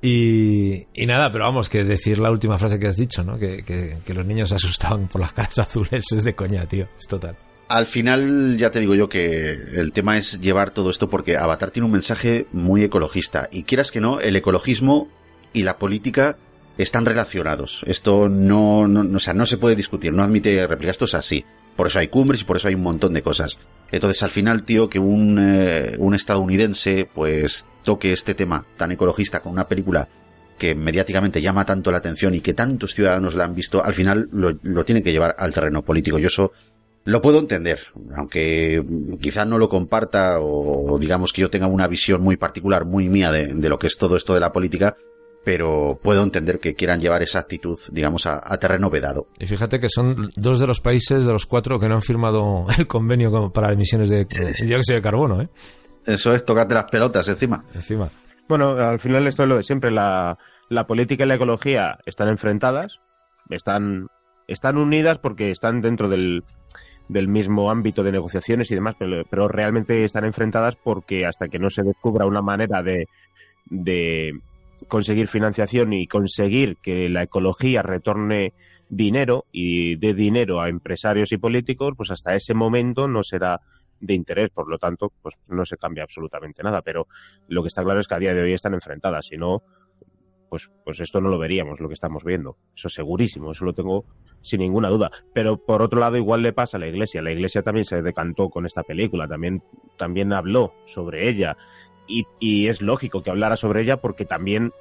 [0.03, 3.39] Y, nada, pero vamos, que decir la última frase que has dicho, ¿no?
[3.39, 7.07] Que, que, los niños se asustaban por las caras azules es de coña, tío, es
[7.07, 7.37] total.
[7.69, 11.73] Al final, ya te digo yo que el tema es llevar todo esto porque Avatar
[11.73, 13.49] tiene un mensaje muy ecologista.
[13.51, 15.09] Y quieras que no, el ecologismo
[15.53, 16.39] y la política
[16.79, 17.83] están relacionados.
[17.87, 21.45] Esto no, no, o sea, no se puede discutir, no admite réplica, esto es así.
[21.75, 23.59] Por eso hay cumbres y por eso hay un montón de cosas.
[23.91, 29.41] Entonces, al final, tío, que un, eh, un estadounidense, pues, toque este tema tan ecologista
[29.41, 30.09] con una película
[30.57, 34.29] que mediáticamente llama tanto la atención y que tantos ciudadanos la han visto, al final
[34.33, 36.19] lo, lo tienen que llevar al terreno político.
[36.19, 36.53] Yo eso
[37.07, 37.79] lo puedo entender,
[38.15, 38.85] aunque
[39.21, 43.33] quizás no lo comparta o, digamos que yo tenga una visión muy particular, muy mía
[43.33, 44.97] de, de, lo que es todo esto de la política,
[45.47, 49.29] pero puedo entender que quieran llevar esa actitud, digamos, a, terreno vedado.
[49.39, 52.67] Y fíjate que son dos de los países de los cuatro que no han firmado
[52.77, 54.27] el convenio para emisiones de
[54.65, 55.49] dióxido de carbono, ¿eh?
[56.05, 57.65] Eso es, tocarte las pelotas encima.
[57.73, 58.11] Encima.
[58.49, 59.93] Bueno, al final esto es lo de siempre.
[59.93, 60.37] La,
[60.89, 62.99] política y la ecología están enfrentadas,
[63.49, 64.09] están,
[64.49, 66.43] están unidas porque están dentro del,
[67.09, 71.71] del mismo ámbito de negociaciones y demás, pero, realmente están enfrentadas porque hasta que no
[71.71, 73.07] se descubra una manera de,
[73.67, 74.41] de
[74.89, 78.53] conseguir financiación y conseguir que la ecología retorne
[78.89, 83.61] dinero y dé dinero a empresarios y políticos, pues hasta ese momento no será
[84.01, 86.83] de interés, por lo tanto, pues no se cambia absolutamente nada.
[86.83, 87.07] Pero
[87.49, 89.63] lo que está claro es que a día de hoy están enfrentadas, si no,
[90.49, 92.57] pues, pues esto no lo veríamos, lo que estamos viendo.
[92.75, 94.05] Eso segurísimo, eso lo tengo
[94.41, 95.11] sin ninguna duda.
[95.33, 97.23] Pero por otro lado, igual le pasa a la iglesia.
[97.23, 99.63] La iglesia también se decantó con esta película, también,
[99.97, 101.57] también habló sobre ella
[102.09, 104.73] y, es lógico que hablara sobre ella porque también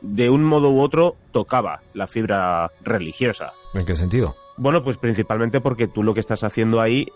[0.00, 3.52] de un modo u otro tocaba la fibra religiosa.
[3.74, 4.36] ¿En qué sentido?
[4.56, 7.08] Bueno, pues principalmente porque tú lo que estás haciendo ahí,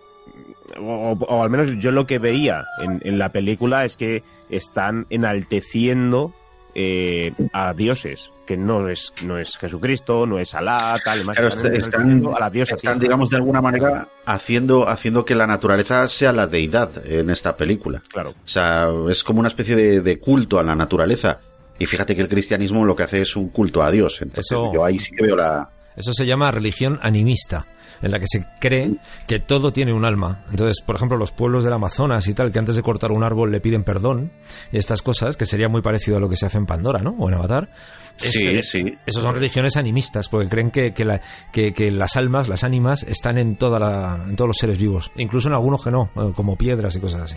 [0.80, 6.32] o, al menos yo lo que veía en, la película es que están enalteciendo
[6.74, 11.48] eh, a dioses, que no es, no es Jesucristo, no es Alá, tal, más Claro,
[11.72, 12.74] están, a la diosa.
[12.74, 17.56] están, digamos, de alguna manera haciendo, haciendo que la naturaleza sea la deidad en esta
[17.56, 18.02] película.
[18.12, 18.30] Claro.
[18.30, 21.40] O sea, es como una especie de, de culto a la naturaleza.
[21.78, 24.20] Y fíjate que el cristianismo lo que hace es un culto a Dios.
[24.22, 27.66] Entonces, Eso- yo ahí sí que veo la, Eso se llama religión animista,
[28.02, 28.90] en la que se cree
[29.26, 30.44] que todo tiene un alma.
[30.50, 33.50] Entonces, por ejemplo, los pueblos del Amazonas y tal, que antes de cortar un árbol
[33.50, 34.32] le piden perdón,
[34.72, 37.10] y estas cosas, que sería muy parecido a lo que se hace en Pandora, ¿no?
[37.18, 37.70] O en Avatar.
[38.16, 38.94] Sí, sí.
[39.06, 41.20] Esos son religiones animistas, porque creen que, que, la-
[41.52, 45.10] que- que las almas, las ánimas, están en, toda la, en todos los seres vivos,
[45.16, 47.36] incluso en algunos que no, eh, como piedras y cosas así.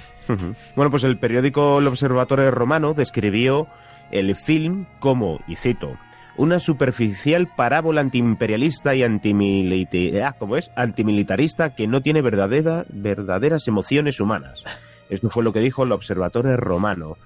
[0.76, 3.68] Bueno, pues el periódico El Observatorio Romano describió
[4.12, 5.94] el film como, y cito,
[6.38, 10.70] una superficial parábola antiimperialista y antimilita- ah, ¿cómo es?
[10.76, 14.64] antimilitarista que no tiene verdadera- verdaderas emociones humanas.
[15.10, 17.18] Esto fue lo que dijo el Observatorio Romano.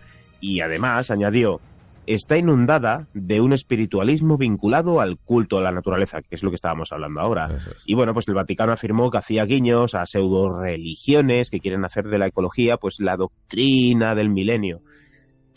[0.41, 1.60] Y además añadió,
[2.06, 6.56] está inundada de un espiritualismo vinculado al culto a la naturaleza, que es lo que
[6.56, 7.48] estábamos hablando ahora.
[7.86, 12.06] Y bueno, pues el Vaticano afirmó que hacía guiños a pseudo religiones que quieren hacer
[12.06, 14.81] de la ecología pues la doctrina del milenio.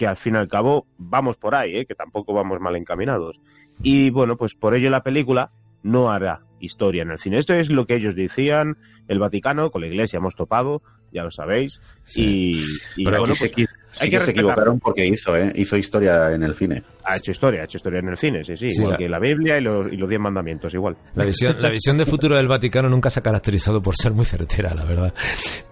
[0.03, 1.87] Que al fin y al cabo vamos por ahí, ¿eh?
[1.87, 3.39] que tampoco vamos mal encaminados.
[3.85, 5.53] Y bueno, pues por ello la película
[5.85, 7.39] no hará historia en el cine.
[7.39, 8.77] Esto es lo que ellos decían,
[9.07, 11.79] el Vaticano, con la Iglesia hemos topado, ya lo sabéis.
[12.17, 12.65] Y,
[12.97, 15.37] y Pero bueno, aquí se, pues, equi- sí hay que que se equivocaron porque hizo,
[15.37, 15.53] ¿eh?
[15.55, 16.83] Hizo historia en el cine.
[17.05, 19.09] Ha hecho historia, ha hecho historia en el cine, sí, sí, Sí, igual la- que
[19.09, 20.97] la Biblia y los, y los diez mandamientos, igual.
[21.15, 24.25] La visión, la visión de futuro del Vaticano nunca se ha caracterizado por ser muy
[24.25, 25.15] certera, la verdad.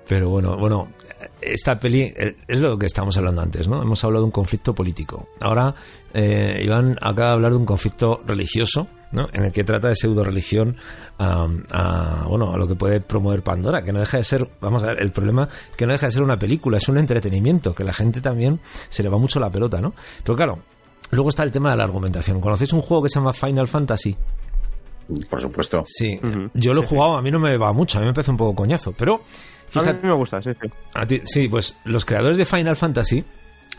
[0.08, 0.88] Pero bueno, bueno,
[1.40, 3.82] esta peli es lo que estábamos hablando antes, ¿no?
[3.82, 5.28] Hemos hablado de un conflicto político.
[5.40, 5.74] Ahora,
[6.12, 9.28] eh, Iván acaba de hablar de un conflicto religioso, ¿no?
[9.32, 10.76] En el que trata de pseudo religión
[11.18, 14.82] a, a, bueno, a lo que puede promover Pandora, que no deja de ser, vamos
[14.82, 17.74] a ver, el problema es que no deja de ser una película, es un entretenimiento,
[17.74, 19.94] que la gente también se le va mucho la pelota, ¿no?
[20.22, 20.58] Pero claro,
[21.10, 22.40] luego está el tema de la argumentación.
[22.40, 24.16] ¿Conocéis un juego que se llama Final Fantasy?
[25.28, 25.82] Por supuesto.
[25.86, 26.20] Sí,
[26.54, 28.36] yo lo he jugado, a mí no me va mucho, a mí me parece un
[28.36, 29.22] poco coñazo, pero
[29.78, 30.68] A mí me gusta, sí, sí.
[30.94, 33.24] a ti- sí, pues los creadores de Final Fantasy,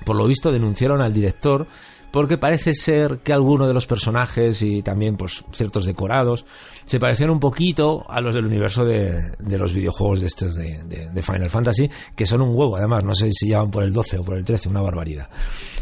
[0.05, 1.67] por lo visto, denunciaron al director
[2.11, 6.45] porque parece ser que algunos de los personajes y también pues ciertos decorados
[6.83, 10.83] se parecían un poquito a los del universo de, de los videojuegos de estos de,
[10.83, 13.93] de- de Final Fantasy, que son un huevo, además, no sé si llevan por el
[13.93, 15.29] 12 o por el 13, una barbaridad.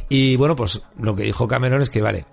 [0.08, 2.26] Y bueno, pues lo que dijo Cameron es que, vale,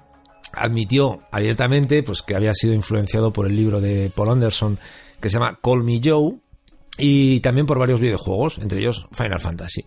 [0.52, 4.78] admitió abiertamente pues que había sido influenciado por el libro de Paul Anderson
[5.20, 6.34] que se llama Call Me Joe
[6.98, 9.84] y también por varios videojuegos, entre ellos Final Fantasy.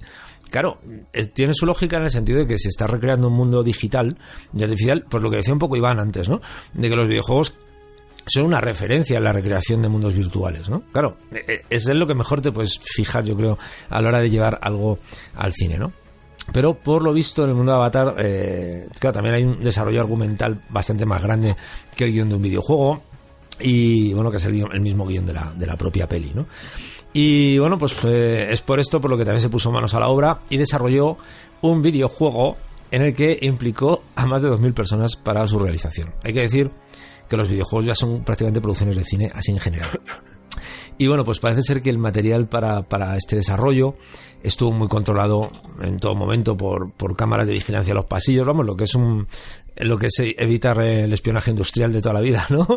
[0.49, 0.79] Claro,
[1.13, 4.17] eh, tiene su lógica en el sentido de que se está recreando un mundo digital
[4.53, 6.41] y artificial, por lo que decía un poco Iván antes, ¿no?
[6.73, 7.53] De que los videojuegos
[8.25, 10.81] son una referencia en la recreación de mundos virtuales, ¿no?
[10.91, 13.57] Claro, eh, eh, es lo que mejor te puedes fijar, yo creo,
[13.89, 14.99] a la hora de llevar algo
[15.35, 15.93] al cine, ¿no?
[16.51, 20.01] Pero por lo visto en el mundo de Avatar, eh, claro, también hay un desarrollo
[20.01, 21.55] argumental bastante más grande
[21.95, 23.03] que el guion de un videojuego
[23.59, 26.31] y bueno, que es el, guion- el mismo guion de la, de la propia peli,
[26.33, 26.47] ¿no?
[27.13, 29.99] Y bueno, pues eh, es por esto por lo que también se puso manos a
[29.99, 31.17] la obra y desarrolló
[31.61, 32.57] un videojuego
[32.91, 36.13] en el que implicó a más de 2.000 personas para su realización.
[36.23, 36.71] Hay que decir
[37.27, 39.99] que los videojuegos ya son prácticamente producciones de cine así en general.
[40.99, 43.95] Y bueno, pues parece ser que el material para, para este desarrollo
[44.43, 45.47] estuvo muy controlado
[45.81, 48.93] en todo momento por, por cámaras de vigilancia en los pasillos, vamos, lo que es
[48.95, 49.25] un
[49.77, 52.67] lo que es evitar el espionaje industrial de toda la vida, ¿no?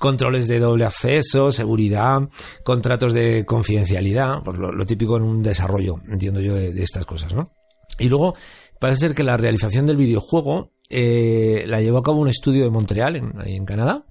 [0.00, 2.28] Controles de doble acceso, seguridad,
[2.64, 7.06] contratos de confidencialidad, pues lo, lo típico en un desarrollo, entiendo yo, de, de estas
[7.06, 7.52] cosas, ¿no?
[8.00, 8.34] Y luego
[8.80, 12.70] parece ser que la realización del videojuego eh, la llevó a cabo un estudio de
[12.70, 14.04] Montreal, en, ahí en Canadá,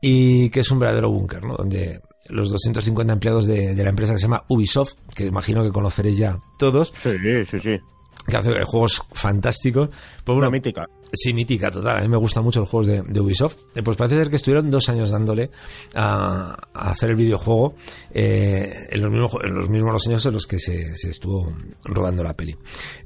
[0.00, 1.54] y que es un verdadero búnker, ¿no?
[1.56, 2.00] Donde
[2.30, 6.16] los 250 empleados de, de la empresa que se llama Ubisoft, que imagino que conoceréis
[6.18, 7.10] ya todos, Sí,
[7.46, 7.76] sí, sí.
[8.26, 9.88] que hace juegos fantásticos.
[9.88, 10.86] Pues Una bueno, mítica.
[11.16, 11.98] Sí, mítica, total.
[11.98, 13.56] A mí me gustan mucho los juegos de, de Ubisoft.
[13.74, 15.50] Eh, Pues parece ser que estuvieron dos años dándole
[15.94, 17.74] a, a hacer el videojuego
[18.12, 21.52] eh, en, los mismos, en los mismos años en los que se, se estuvo
[21.84, 22.54] rodando la peli.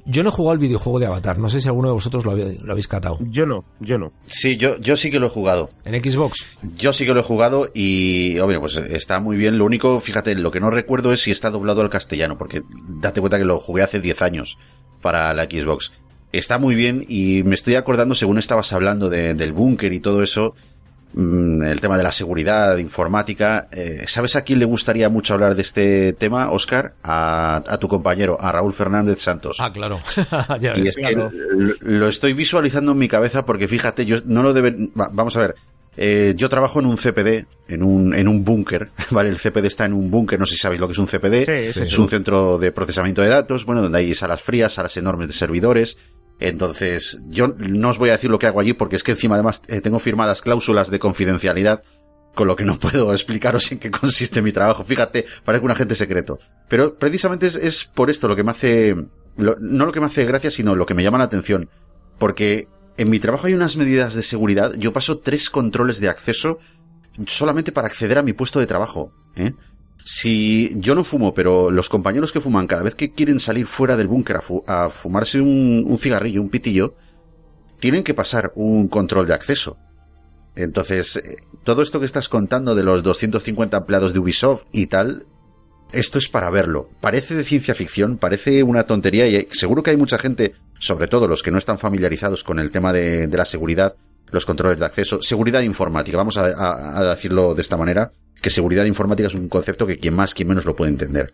[0.06, 1.38] Yo no he jugado al videojuego de Avatar.
[1.38, 3.18] No sé si alguno de vosotros lo, habéis- lo habéis catado.
[3.20, 4.12] Yo no, yo no.
[4.26, 5.70] Sí, yo, yo sí que lo he jugado.
[5.84, 6.58] ¿En Xbox?
[6.76, 9.58] Yo sí que lo he jugado y, hombre, pues está muy bien.
[9.58, 13.20] Lo único, fíjate, lo que no recuerdo es si está doblado al castellano, porque date
[13.20, 14.58] cuenta que lo jugué hace 10 años
[15.00, 15.92] para la Xbox.
[16.32, 20.22] Está muy bien y me estoy acordando, según estabas hablando de- del búnker y todo
[20.22, 20.54] eso,
[21.14, 23.66] mm, el tema de la seguridad informática.
[23.72, 26.94] eh, ¿Sabes a quién le gustaría mucho hablar de este tema, Oscar?
[27.02, 29.56] A, a tu compañero, a Raúl Fernández Santos.
[29.60, 29.98] Ah, claro.
[30.60, 31.30] Ya Y que lo,
[31.80, 34.92] lo estoy visualizando en mi cabeza porque fíjate, yo no lo deben.
[34.98, 35.54] va- vamos a ver.
[35.96, 39.28] Eh, yo trabajo en un CPD, en un, en un búnker, ¿vale?
[39.28, 41.44] El CPD está en un búnker, no sé si sabéis lo que es un CPD.
[41.44, 42.00] Sí, sí, es sí.
[42.00, 45.96] un centro de procesamiento de datos, bueno, donde hay salas frías, salas enormes de servidores.
[46.38, 49.34] Entonces, yo no os voy a decir lo que hago allí porque es que encima
[49.34, 51.82] además eh, tengo firmadas cláusulas de confidencialidad,
[52.34, 54.84] con lo que no puedo explicaros en qué consiste mi trabajo.
[54.84, 56.38] Fíjate, parece un agente secreto.
[56.68, 58.94] Pero precisamente es, por esto lo que me hace,
[59.36, 61.68] no lo que me hace gracia, sino lo que me llama la atención.
[62.18, 62.68] Porque
[63.00, 64.74] en mi trabajo hay unas medidas de seguridad.
[64.74, 66.58] Yo paso tres controles de acceso
[67.26, 69.10] solamente para acceder a mi puesto de trabajo.
[69.36, 69.54] ¿eh?
[70.04, 73.96] Si yo no fumo, pero los compañeros que fuman, cada vez que quieren salir fuera
[73.96, 76.94] del búnker a, fumarse un, cigarrillo, un pitillo,
[77.78, 79.78] tienen que pasar un control de acceso.
[80.54, 85.26] Entonces, eh, todo esto que estás contando de los 250 empleados de Ubisoft y tal,
[85.92, 86.88] esto es para verlo.
[87.00, 91.28] Parece de ciencia ficción, parece una tontería y seguro que hay mucha gente, sobre todo
[91.28, 93.94] los que no están familiarizados con el tema de, la seguridad,
[94.30, 99.28] los controles de acceso, seguridad informática, vamos a decirlo de esta manera, que seguridad informática
[99.28, 101.32] es un concepto que quien más, quien menos lo puede entender.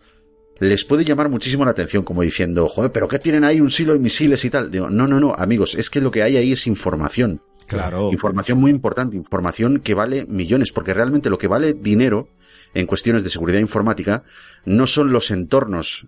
[0.59, 3.93] Les puede llamar muchísimo la atención como diciendo, joder, pero ¿qué tienen ahí un silo
[3.93, 4.71] de misiles y tal?
[4.71, 7.41] Digo, no, no, no, amigos, es que lo que hay ahí es información.
[7.67, 8.11] Claro.
[8.11, 12.29] Información muy importante, información que vale millones, porque realmente lo que vale dinero
[12.73, 14.23] en cuestiones de seguridad informática
[14.65, 16.07] no son los entornos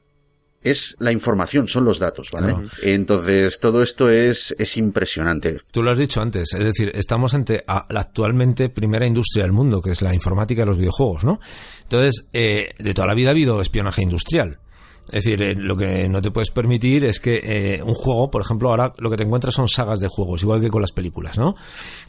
[0.63, 2.53] es la información, son los datos, ¿vale?
[2.83, 5.59] Entonces, todo esto es, es impresionante.
[5.71, 9.81] Tú lo has dicho antes, es decir, estamos ante la actualmente primera industria del mundo,
[9.81, 11.39] que es la informática y los videojuegos, ¿no?
[11.83, 14.59] Entonces, eh, de toda la vida ha habido espionaje industrial.
[15.07, 18.41] Es decir, eh, lo que no te puedes permitir es que eh, un juego, por
[18.41, 21.37] ejemplo, ahora lo que te encuentras son sagas de juegos, igual que con las películas,
[21.37, 21.55] ¿no?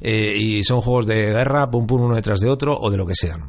[0.02, 3.14] y son juegos de guerra, pum pum, uno detrás de otro, o de lo que
[3.14, 3.48] sean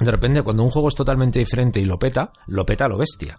[0.00, 2.98] de repente cuando un juego es totalmente diferente y lo peta, lo peta a lo
[2.98, 3.38] bestia.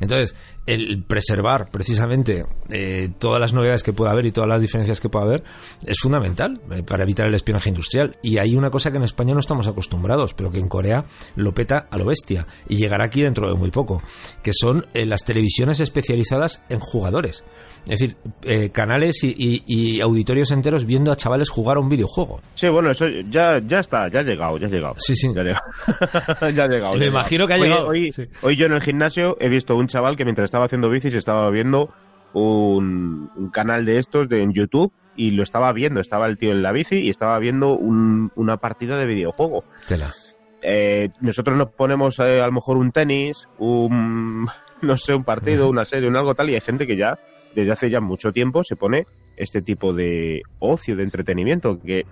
[0.00, 0.34] Entonces,
[0.66, 5.08] el preservar precisamente eh, todas las novedades que pueda haber y todas las diferencias que
[5.08, 5.44] pueda haber
[5.86, 8.16] es fundamental eh, para evitar el espionaje industrial.
[8.22, 11.04] Y hay una cosa que en España no estamos acostumbrados, pero que en Corea
[11.36, 14.02] lo peta a lo bestia y llegará aquí dentro de muy poco,
[14.42, 17.44] que son eh, las televisiones especializadas en jugadores.
[17.84, 22.40] Es decir, eh, canales y, auditorios enteros viendo a chavales jugar a un videojuego.
[22.54, 24.94] Sí, bueno, eso ya, ya está, ya ha llegado, ya ha llegado.
[24.98, 25.28] Sí, sí.
[25.34, 26.50] Ya ha llegado.
[26.54, 26.94] ya ha llegado.
[26.94, 27.88] Me imagino que ha llegado.
[27.88, 28.10] Hoy,
[28.42, 31.50] hoy, yo en el gimnasio he visto un chaval que mientras estaba haciendo bicis estaba
[31.50, 31.90] viendo
[32.32, 36.00] un, canal de estos de, en YouTube y lo estaba viendo.
[36.00, 39.64] Estaba el tío en la bici y estaba viendo una partida de videojuego.
[39.86, 40.14] Tela.
[40.62, 44.46] Eh, nosotros nos ponemos eh, a lo mejor un tenis, un
[44.82, 47.18] no sé, un partido, una serie, un algo tal, y hay gente que ya
[47.54, 49.06] desde hace ya mucho tiempo se pone
[49.36, 52.04] este tipo de ocio, de entretenimiento, que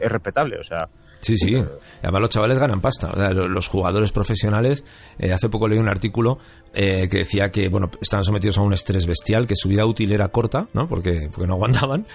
[0.00, 0.88] es respetable, o sea...
[1.20, 1.54] Sí, sí.
[2.02, 3.10] Además los chavales ganan pasta.
[3.10, 4.86] O sea, los jugadores profesionales,
[5.18, 6.38] eh, hace poco leí un artículo
[6.72, 10.12] eh, que decía que, bueno, estaban sometidos a un estrés bestial, que su vida útil
[10.12, 10.88] era corta, ¿no?
[10.88, 12.06] Porque, porque no aguantaban,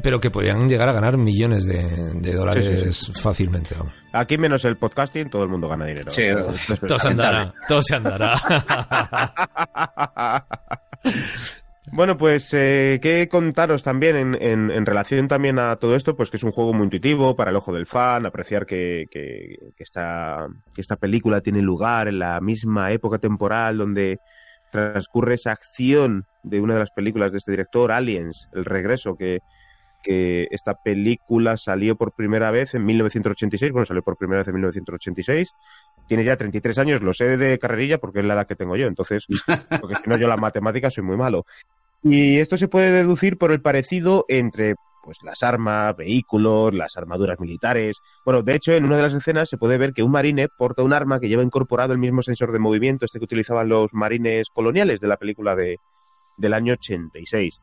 [0.00, 3.74] pero que podían llegar a ganar millones de, dólares fácilmente.
[4.12, 6.12] Aquí menos el podcasting, todo el mundo gana dinero.
[6.12, 6.22] Sí,
[6.86, 8.40] todo se andará, todo se andará.
[11.90, 16.36] Bueno, pues eh, qué contaros también en, en, relación también a todo esto, pues que
[16.36, 20.80] es un juego muy intuitivo para el ojo del fan, apreciar que, que, esta, que
[20.80, 24.20] esta película tiene lugar en la misma época temporal donde
[24.70, 29.40] transcurre esa acción de una de las películas de este director, Aliens, El Regreso, que,
[30.02, 34.54] que esta película salió por primera vez en 1986, bueno, salió por primera vez en
[34.54, 35.52] 1986,
[36.12, 38.86] tiene ya 33 años, lo sé de carrerilla porque es la edad que tengo yo,
[38.86, 39.24] entonces,
[39.80, 41.46] porque si no yo la matemática soy muy malo.
[42.02, 47.40] Y esto se puede deducir por el parecido entre pues las armas, vehículos, las armaduras
[47.40, 47.96] militares.
[48.26, 50.82] Bueno, de hecho, en una de las escenas se puede ver que un marine porta
[50.82, 54.48] un arma que lleva incorporado el mismo sensor de movimiento, este que utilizaban los marines
[54.52, 55.78] coloniales de la película de,
[56.36, 57.58] del año 86.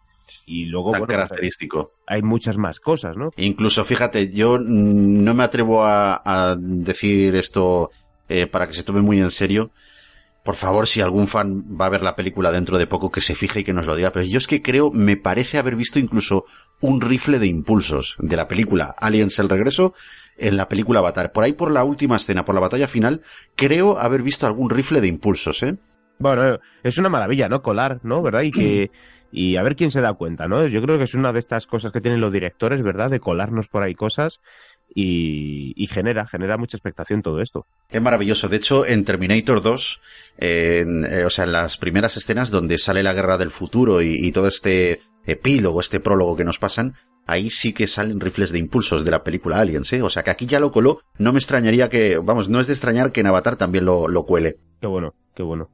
[0.48, 1.92] Y luego, Tan característico.
[2.08, 3.30] Hay muchas más cosas, ¿no?
[3.38, 7.92] Incluso, fíjate, yo no me atrevo a decir esto
[8.30, 9.72] eh, para que se tome muy en serio.
[10.44, 13.36] Por favor, si algún fan va a ver la película dentro de poco, que se
[13.36, 14.12] fije y que nos lo diga.
[14.12, 16.46] Pero yo es que creo, me parece haber visto incluso
[16.82, 19.94] un rifle de impulsos de la película Aliens el regreso
[20.38, 21.34] en la película Avatar.
[21.34, 23.22] Por ahí, por la última escena, por la batalla final,
[23.56, 25.78] creo haber visto algún rifle de impulsos, ¿eh?
[26.20, 27.62] Bueno, es una maravilla, ¿no?
[27.62, 28.22] Colar, ¿no?
[28.22, 28.42] ¿Verdad?
[28.42, 28.90] Y que
[29.32, 30.66] y a ver quién se da cuenta, ¿no?
[30.68, 33.10] Yo creo que es una de estas cosas que tienen los directores, ¿verdad?
[33.10, 34.40] De colarnos por ahí cosas
[34.94, 37.66] y, genera, genera mucha expectación todo esto.
[37.90, 38.48] Es maravilloso.
[38.48, 40.02] De hecho, en Terminator 2,
[40.40, 44.48] eh, o sea, en las primeras escenas donde sale la guerra del futuro y, todo
[44.48, 46.96] este epílogo, este prólogo que nos pasan,
[47.28, 50.02] ahí sí que salen rifles de impulsos de la película Aliens, ¿eh?
[50.02, 51.02] O sea, que aquí ya lo coló.
[51.18, 54.26] No me extrañaría que, vamos, no es de extrañar que en Avatar también lo, lo
[54.26, 54.58] cuele.
[54.82, 55.70] Qué bueno, qué bueno.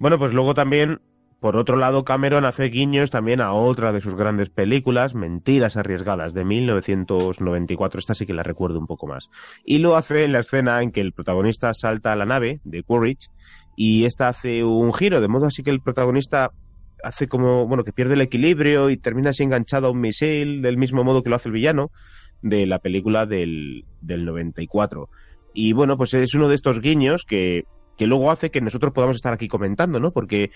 [0.00, 1.00] Bueno, pues luego también
[1.40, 6.34] por otro lado, Cameron hace guiños también a otra de sus grandes películas, Mentiras Arriesgadas,
[6.34, 8.00] de 1994.
[8.00, 9.30] Esta sí que la recuerdo un poco más.
[9.64, 12.82] Y lo hace en la escena en que el protagonista salta a la nave de
[12.82, 13.30] Quaritch
[13.76, 16.50] y esta hace un giro, de modo así que el protagonista
[17.04, 20.76] hace como, bueno, que pierde el equilibrio y termina así enganchado a un misil del
[20.76, 21.92] mismo modo que lo hace el villano
[22.42, 25.08] de la película del, del 94.
[25.54, 27.64] Y bueno, pues es uno de estos guiños que,
[27.98, 30.12] que luego hace que nosotros podamos estar aquí comentando, ¿no?
[30.12, 30.52] Porque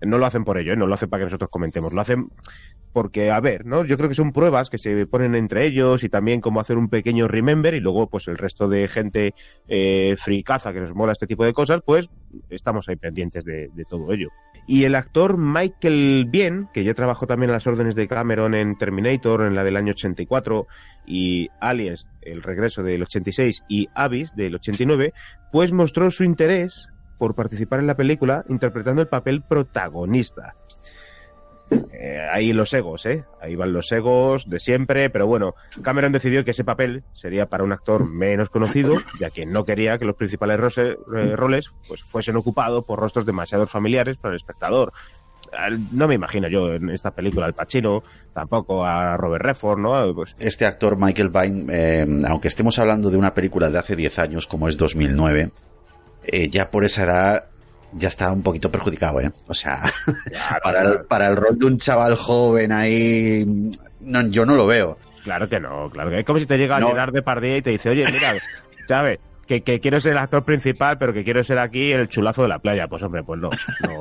[0.00, 0.76] no lo hacen por ello, ¿eh?
[0.76, 2.30] no lo hacen para que nosotros comentemos, lo hacen
[2.94, 3.84] porque, a ver, ¿no?
[3.84, 6.88] Yo creo que son pruebas que se ponen entre ellos y también como hacer un
[6.88, 9.34] pequeño remember y luego, pues el resto de gente
[9.66, 12.08] eh, fricaza que nos mola este tipo de cosas, pues
[12.50, 14.28] estamos ahí pendientes de, de todo ello.
[14.68, 18.78] Y el actor Michael Bien, que ya trabajó también en las órdenes de Cameron en
[18.78, 20.68] Terminator, en la del año 84,
[21.04, 25.12] y Aliens, el regreso del 86, y Abyss del 89,
[25.50, 26.88] pues mostró su interés
[27.18, 30.54] por participar en la película interpretando el papel protagonista.
[31.70, 33.24] Eh, ahí los egos, ¿eh?
[33.40, 37.64] Ahí van los egos de siempre, pero bueno, Cameron decidió que ese papel sería para
[37.64, 40.96] un actor menos conocido, ya que no quería que los principales eh,
[41.34, 44.92] roles pues, fuesen ocupados por rostros demasiado familiares para el espectador.
[45.92, 50.24] No me imagino yo en esta película al Pacino, tampoco a Robert Redford, ¿no?
[50.38, 54.46] Este actor Michael Vine, eh, aunque estemos hablando de una película de hace 10 años,
[54.46, 55.52] como es 2009,
[56.24, 57.44] eh, ya por esa edad
[57.94, 59.30] ya está un poquito perjudicado, ¿eh?
[59.46, 59.82] O sea,
[60.62, 63.44] para, el, para el rol de un chaval joven ahí,
[64.00, 64.98] no, yo no lo veo.
[65.22, 66.88] Claro que no, claro que es como si te llega No.
[66.88, 68.32] Gerard Depardieu y te dice, oye, mira,
[68.88, 69.18] ¿sabes?
[69.46, 72.48] Que, que quiero ser el actor principal, pero que quiero ser aquí el chulazo de
[72.48, 72.86] la playa.
[72.88, 73.48] Pues hombre, pues no.
[73.88, 74.00] no.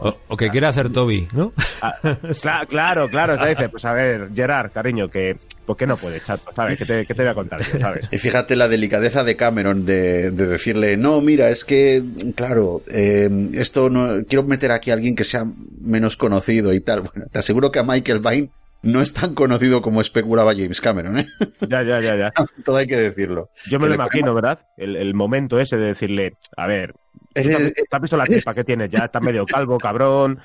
[0.00, 1.52] O, o que quiere hacer Toby, ¿no?
[1.80, 5.96] Ah, cla- claro, claro, se dice, pues a ver, Gerard, cariño, que ¿por qué no
[5.96, 6.50] puedes, chato?
[6.56, 6.78] ¿Sabes?
[6.78, 8.08] ¿Qué te, qué te voy a contar yo, sabes?
[8.10, 12.02] Y fíjate la delicadeza de Cameron de, de decirle, no, mira, es que,
[12.34, 15.44] claro, eh, esto no, quiero meter aquí a alguien que sea
[15.80, 17.02] menos conocido y tal.
[17.02, 18.50] Bueno, te aseguro que a Michael Vine
[18.82, 21.26] no es tan conocido como especulaba James Cameron, ¿eh?
[21.68, 22.32] Ya, ya, ya, ya.
[22.64, 23.50] Todo hay que decirlo.
[23.66, 24.60] Yo me Que lo imagino, ¿verdad?
[24.76, 26.98] El, el momento ese de decirle, a ver, ¿tú
[27.34, 29.04] Eres- has- ¿te has visto la tripa que tienes ya?
[29.04, 30.40] Estás medio calvo, cabrón.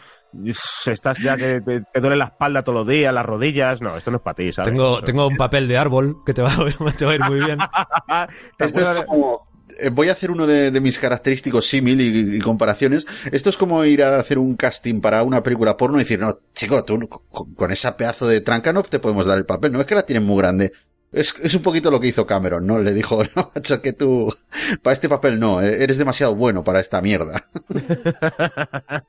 [0.85, 3.81] Estás ya que te, te duele la espalda todos los días, las rodillas.
[3.81, 4.71] No, esto no es para ti, ¿sabes?
[4.71, 7.39] Tengo, tengo un papel de árbol que te va, a- te va a ir muy
[7.39, 7.57] bien.
[8.57, 9.46] ¿Te Esto es como-
[9.91, 13.05] Voy a hacer uno de, de mis característicos símil y, y comparaciones.
[13.31, 16.39] Esto es como ir a hacer un casting para una película porno y decir, no,
[16.53, 19.71] chico, tú con, con esa pedazo de Trankanov te podemos dar el papel.
[19.71, 20.71] No es que la tienen muy grande.
[21.11, 22.79] Es, es un poquito lo que hizo Cameron, ¿no?
[22.79, 24.33] Le dijo, no, macho, que tú,
[24.81, 27.45] para este papel no, eh, eres demasiado bueno para esta mierda.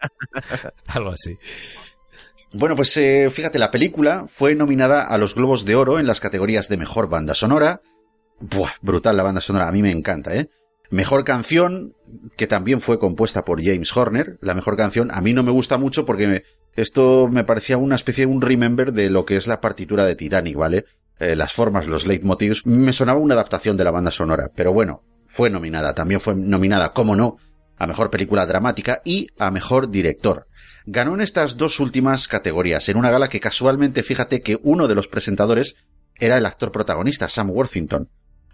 [0.86, 1.36] Algo así.
[2.52, 6.20] Bueno, pues eh, fíjate, la película fue nominada a los Globos de Oro en las
[6.20, 7.82] categorías de Mejor Banda Sonora.
[8.40, 10.48] Buah, brutal la banda sonora, a mí me encanta, ¿eh?
[10.90, 11.92] Mejor canción,
[12.36, 14.38] que también fue compuesta por James Horner.
[14.40, 16.44] La mejor canción, a mí no me gusta mucho porque
[16.76, 20.14] esto me parecía una especie de un remember de lo que es la partitura de
[20.14, 20.86] Titanic, ¿vale?
[21.18, 22.64] Eh, las formas, los leitmotivs.
[22.64, 25.94] Me sonaba una adaptación de la banda sonora, pero bueno, fue nominada.
[25.94, 27.36] También fue nominada, como no,
[27.76, 30.46] a Mejor Película Dramática y a Mejor Director.
[30.86, 34.94] Ganó en estas dos últimas categorías, en una gala que casualmente, fíjate que uno de
[34.94, 35.76] los presentadores
[36.14, 38.08] era el actor protagonista, Sam Worthington.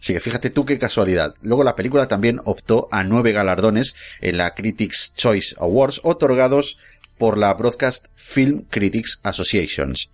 [0.05, 1.35] Así que fíjate tú qué casualidad.
[1.41, 6.77] Luego la película también optó a nueve galardones en la Critics Choice Awards otorgados
[7.17, 10.11] por la Broadcast Film Critics Associations.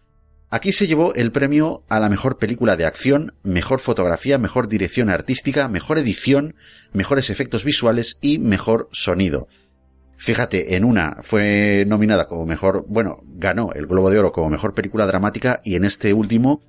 [0.49, 5.11] Aquí se llevó el premio a la mejor película de acción, mejor fotografía, mejor dirección
[5.11, 6.55] artística, mejor edición,
[6.93, 9.49] mejores efectos visuales y mejor sonido.
[10.17, 14.73] Fíjate, en una fue nominada como mejor, bueno, ganó el Globo de Oro como mejor
[14.73, 16.63] película dramática y en este último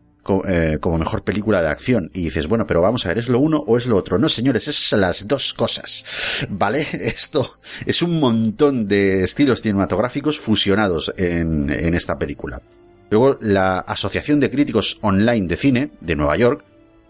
[0.48, 2.11] eh, como mejor película de acción.
[2.14, 4.18] Y dices, bueno, pero vamos a ver, ¿es lo uno o es lo otro?
[4.18, 6.48] No, señores, es las dos cosas.
[6.49, 6.81] ¿Vale?
[6.93, 7.49] Esto
[7.85, 12.61] es un montón de estilos cinematográficos fusionados en, en esta película.
[13.10, 16.64] Luego, la Asociación de Críticos Online de Cine de Nueva York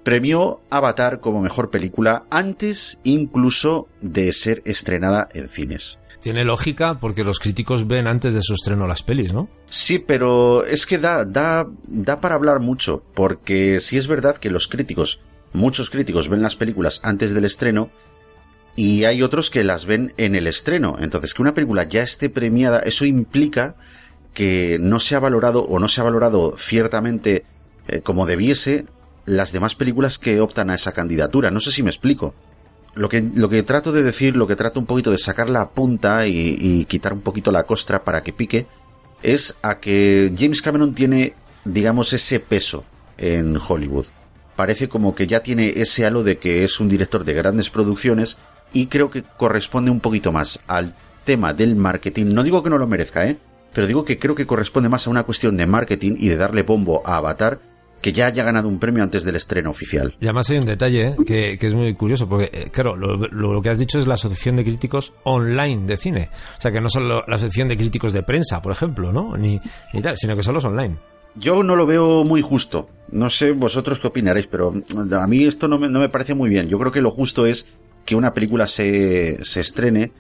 [0.03, 5.99] premió Avatar como mejor película antes incluso de ser estrenada en cines.
[6.21, 9.49] Tiene lógica porque los críticos ven antes de su estreno las pelis, ¿no?
[9.67, 14.51] Sí, pero es que da, da, da para hablar mucho, porque sí es verdad que
[14.51, 15.19] los críticos,
[15.53, 17.89] muchos críticos ven las películas antes del estreno
[18.75, 20.95] y hay otros que las ven en el estreno.
[20.99, 23.75] Entonces, que una película ya esté premiada, eso implica
[24.33, 27.43] que no se ha valorado o no se ha valorado ciertamente
[27.87, 28.85] eh, como debiese
[29.25, 31.51] las demás películas que optan a esa candidatura.
[31.51, 32.33] No sé si me explico.
[32.93, 35.69] Lo que, lo que trato de decir, lo que trato un poquito de sacar la
[35.69, 38.67] punta y, y quitar un poquito la costra para que pique,
[39.23, 42.83] es a que James Cameron tiene, digamos, ese peso
[43.17, 44.07] en Hollywood.
[44.55, 48.37] Parece como que ya tiene ese halo de que es un director de grandes producciones
[48.73, 52.33] y creo que corresponde un poquito más al tema del marketing.
[52.33, 53.37] No digo que no lo merezca, ¿eh?
[53.73, 56.63] Pero digo que creo que corresponde más a una cuestión de marketing y de darle
[56.63, 57.59] bombo a Avatar
[58.01, 60.15] que ya haya ganado un premio antes del estreno oficial.
[60.19, 61.15] Y además hay un detalle ¿eh?
[61.25, 64.15] que, que, es muy curioso, porque, eh, claro, lo, lo, que has dicho es la
[64.15, 66.29] Asociación de Críticos Online de Cine.
[66.57, 69.37] O sea, que no solo la Asociación de Críticos de Prensa, por ejemplo, ¿no?
[69.37, 69.61] Ni,
[69.93, 70.97] ni tal, sino que son los online.
[71.35, 72.89] Yo no lo veo muy justo.
[73.11, 74.73] No sé vosotros qué opinaréis, pero
[75.11, 76.67] a mí esto no me, no me parece muy bien.
[76.67, 77.67] Yo creo que lo justo es
[78.05, 80.11] que una película se, se estrene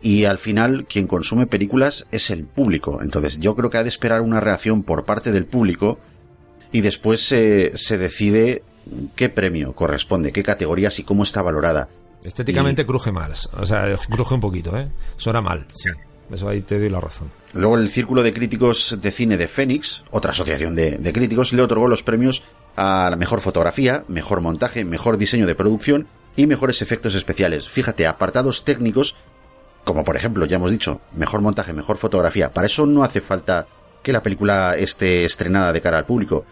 [0.00, 3.00] y al final quien consume películas es el público.
[3.02, 5.98] Entonces yo creo que ha de esperar una reacción por parte del público
[6.74, 8.64] y después se, se decide
[9.14, 11.88] qué premio corresponde, qué categorías y cómo está valorada.
[12.24, 12.84] Estéticamente y...
[12.84, 14.90] cruje mal, o sea, cruje un poquito, ¿eh?
[15.16, 15.90] Suena mal, sí.
[16.32, 17.30] Eso ahí te doy la razón.
[17.52, 21.62] Luego el Círculo de Críticos de Cine de Fénix, otra asociación de, de, críticos, le
[21.62, 22.42] otorgó los premios
[22.74, 27.68] a la mejor fotografía, mejor montaje, mejor diseño de producción y mejores efectos especiales.
[27.68, 29.14] Fíjate, apartados técnicos,
[29.84, 32.50] como por ejemplo, ya hemos dicho, mejor montaje, mejor fotografía.
[32.50, 33.68] Para eso no hace falta
[34.02, 36.44] que la película esté estrenada de cara al público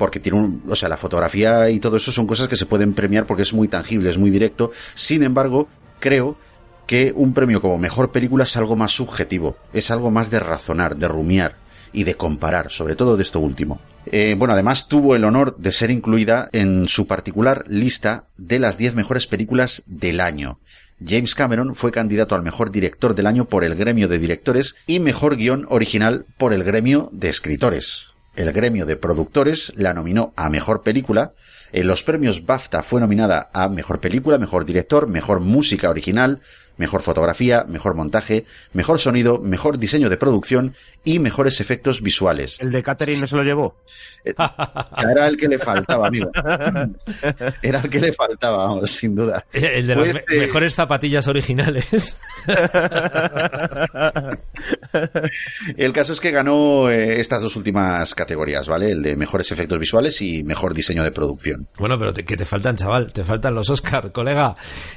[0.00, 2.94] porque tiene un, o sea, la fotografía y todo eso son cosas que se pueden
[2.94, 4.72] premiar porque es muy tangible, es muy directo.
[4.94, 5.68] Sin embargo,
[5.98, 6.38] creo
[6.86, 10.96] que un premio como mejor película es algo más subjetivo, es algo más de razonar,
[10.96, 11.56] de rumiar
[11.92, 13.78] y de comparar, sobre todo de esto último.
[14.06, 18.78] Eh, bueno, además tuvo el honor de ser incluida en su particular lista de las
[18.78, 20.60] 10 mejores películas del año.
[21.06, 24.98] James Cameron fue candidato al mejor director del año por el gremio de directores y
[24.98, 30.48] mejor guion original por el gremio de escritores el gremio de productores la nominó a
[30.50, 31.32] Mejor Película.
[31.72, 36.40] En los premios BAFTA fue nominada a Mejor Película, Mejor Director, Mejor Música Original,
[36.76, 40.74] Mejor Fotografía, Mejor Montaje, Mejor Sonido, Mejor Diseño de Producción
[41.04, 42.58] y Mejores Efectos Visuales.
[42.60, 43.76] ¿El de Catherine no se lo llevó?
[44.24, 46.30] Era el que le faltaba, amigo.
[47.62, 49.44] Era el que le faltaba, vamos, sin duda.
[49.52, 50.40] El de pues, las me eh...
[50.40, 52.18] mejores zapatillas originales.
[55.76, 58.92] el caso es que ganó eh, estas dos últimas categorías, ¿vale?
[58.92, 61.68] El de mejores efectos visuales y mejor diseño de producción.
[61.78, 64.54] Bueno, pero te, que te faltan, chaval, te faltan los Oscar, colega,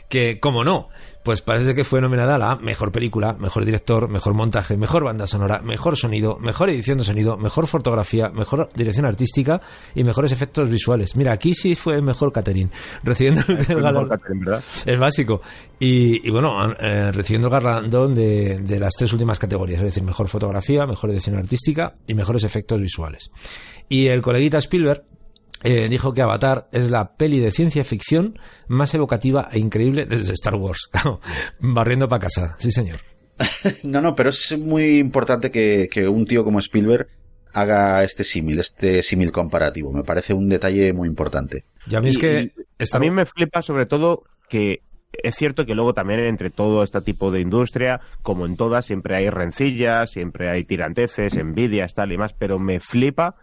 [0.09, 0.89] que, como no,
[1.23, 5.25] pues parece que fue nominada a la mejor película, mejor director, mejor montaje, mejor banda
[5.25, 9.61] sonora, mejor sonido, mejor edición de sonido, mejor fotografía, mejor dirección artística
[9.95, 11.15] y mejores efectos visuales.
[11.15, 12.69] Mira, aquí sí fue mejor Catherine,
[13.03, 14.19] recibiendo el, el galardón.
[14.85, 15.41] Es básico.
[15.79, 20.03] Y, y bueno, eh, recibiendo el galardón de, de las tres últimas categorías, es decir,
[20.03, 23.31] mejor fotografía, mejor edición artística y mejores efectos visuales.
[23.89, 25.03] Y el coleguita Spielberg
[25.63, 28.37] eh, dijo que Avatar es la peli de ciencia ficción
[28.67, 30.89] más evocativa e increíble desde Star Wars.
[31.59, 32.99] Barriendo para casa, sí señor.
[33.83, 37.07] no, no, pero es muy importante que, que un tío como Spielberg
[37.53, 39.91] haga este símil, este símil comparativo.
[39.91, 41.63] Me parece un detalle muy importante.
[41.87, 42.51] Y a mí es que
[42.91, 44.81] a mí me flipa sobre todo que
[45.11, 49.15] es cierto que luego también entre todo este tipo de industria, como en todas, siempre
[49.15, 53.35] hay rencillas, siempre hay tiranteces, envidias, tal y más, pero me flipa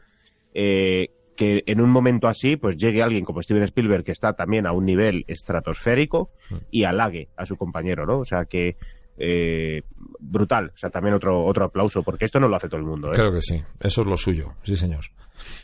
[0.53, 1.11] eh,
[1.41, 4.73] que en un momento así, pues llegue alguien como Steven Spielberg, que está también a
[4.73, 6.29] un nivel estratosférico,
[6.71, 8.19] y halague a su compañero, ¿no?
[8.19, 8.77] O sea que
[9.17, 9.81] eh,
[10.19, 10.73] brutal.
[10.75, 13.09] O sea, también otro, otro aplauso, porque esto no lo hace todo el mundo.
[13.09, 13.15] ¿eh?
[13.15, 15.07] Claro que sí, eso es lo suyo, sí señor.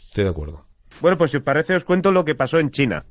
[0.06, 0.64] Estoy de acuerdo.
[1.02, 3.04] Bueno, pues si os parece, os cuento lo que pasó en China.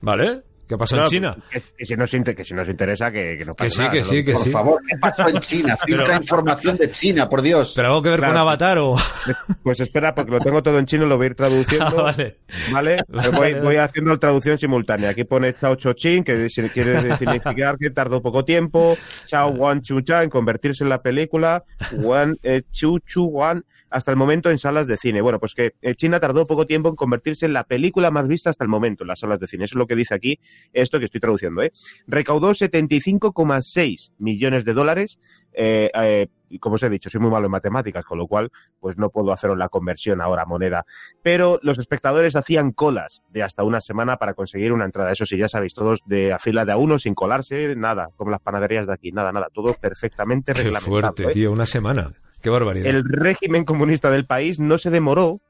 [0.00, 0.42] ¿Vale?
[0.70, 1.36] ¿Qué pasó Claro, en China?
[1.50, 3.80] Que, que si nos, inter- que si nos interesa, que, que no Que pasa sí,
[3.80, 4.50] nada, que sí, que Por sí.
[4.50, 5.76] favor, ¿qué pasó en China?
[5.84, 7.72] Filtra Pero- información de China, por Dios.
[7.74, 8.40] ¿Pero algo que ver con Claro.
[8.48, 8.96] Avatar o...?
[9.64, 11.86] Pues espera, porque lo tengo todo en chino, lo voy a ir traduciendo.
[12.00, 12.36] Ah, vale.
[12.72, 12.96] ¿Vale?
[13.08, 13.60] Vale, voy, vale.
[13.62, 15.10] voy haciendo la traducción simultánea.
[15.10, 18.96] Aquí pone Chao Chochin, que si- quiere significar que tardó poco tiempo.
[19.26, 21.64] Chao Wan Chu Cha en convertirse en la película.
[21.94, 25.20] Wan eh, Chu Chu Wan hasta el momento en salas de cine.
[25.20, 28.50] Bueno, pues que eh, China tardó poco tiempo en convertirse en la película más vista
[28.50, 29.64] hasta el momento en las salas de cine.
[29.64, 30.38] Eso es lo que dice aquí
[30.72, 31.62] esto que estoy traduciendo.
[31.62, 31.72] ¿eh?
[32.06, 35.18] Recaudó 75,6 millones de dólares.
[35.52, 36.28] Eh, eh,
[36.60, 38.50] como os he dicho, soy muy malo en matemáticas, con lo cual
[38.80, 40.84] pues no puedo haceros la conversión ahora a moneda.
[41.22, 45.12] Pero los espectadores hacían colas de hasta una semana para conseguir una entrada.
[45.12, 48.30] Eso sí, ya sabéis, todos de a fila de a uno, sin colarse, nada, como
[48.30, 50.90] las panaderías de aquí, nada, nada, todo perfectamente Qué reglamentado.
[50.90, 51.30] fuerte, ¿eh?
[51.32, 52.12] tío, una semana.
[52.86, 55.40] El régimen comunista del país no se demoró.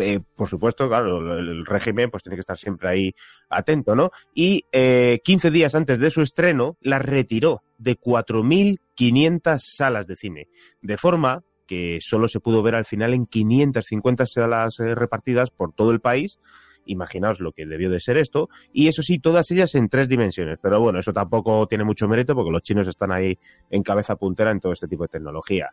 [0.00, 3.14] eh, por supuesto, claro, el, el régimen pues tiene que estar siempre ahí
[3.50, 4.10] atento, ¿no?
[4.34, 10.48] Y eh, 15 días antes de su estreno la retiró de 4.500 salas de cine,
[10.80, 15.72] de forma que solo se pudo ver al final en 550 salas eh, repartidas por
[15.72, 16.38] todo el país.
[16.86, 18.50] Imaginaos lo que debió de ser esto.
[18.70, 20.58] Y eso sí, todas ellas en tres dimensiones.
[20.60, 23.38] Pero bueno, eso tampoco tiene mucho mérito porque los chinos están ahí
[23.70, 25.70] en cabeza puntera en todo este tipo de tecnología.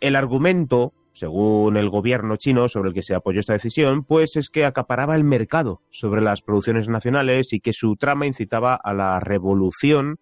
[0.00, 4.50] El argumento, según el gobierno chino sobre el que se apoyó esta decisión, pues es
[4.50, 9.18] que acaparaba el mercado sobre las producciones nacionales y que su trama incitaba a la
[9.20, 10.18] revolución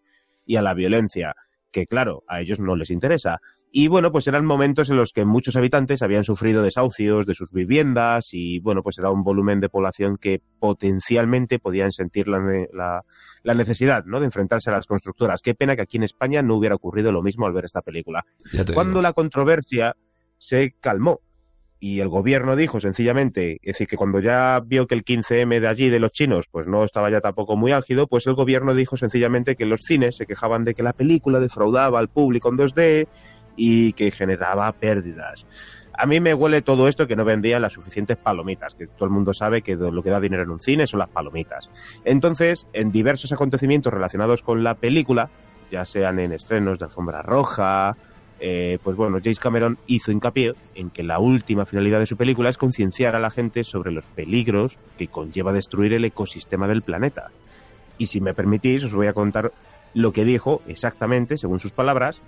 [0.47, 1.35] y a la violencia.
[1.73, 3.41] que claro, a ellos no les interesa.
[3.77, 7.51] Y bueno, pues eran momentos en los que muchos habitantes habían sufrido desahucios de sus
[7.51, 13.03] viviendas y bueno, pues era un volumen de población que potencialmente podían sentir la,
[13.43, 14.21] la, necesidad ¿no?
[14.21, 15.43] de enfrentarse a las constructoras.
[15.43, 18.25] Qué pena que aquí en España no hubiera ocurrido lo mismo al ver esta película.
[18.75, 19.97] Cuando la controversia
[20.39, 21.19] se calmó
[21.81, 25.67] y el gobierno dijo sencillamente, es decir, que cuando ya vio que el 15M de
[25.67, 28.97] allí, de los chinos, pues no estaba ya tampoco muy álgido, pues el gobierno dijo
[28.97, 33.09] sencillamente que los cines se quejaban de que la película defraudaba al público en 2D
[33.57, 35.47] y que generaba pérdidas.
[35.97, 39.11] A mí me huele todo esto que no vendían las suficientes palomitas, que todo el
[39.13, 41.71] mundo sabe que lo que da dinero en un cine son las palomitas.
[42.05, 45.31] Entonces, en diversos acontecimientos relacionados con la película,
[45.71, 47.97] ya sean en estrenos de alfombra roja,
[48.41, 52.51] eh, pues bueno, James Cameron hizo hincapié en que la última finalidad de su película
[52.51, 57.31] es concienciar a la gente sobre los peligros que conlleva destruir el ecosistema del planeta.
[57.99, 59.53] Y si me permitís, os voy a contar
[59.95, 62.21] lo que dijo exactamente, según sus palabras,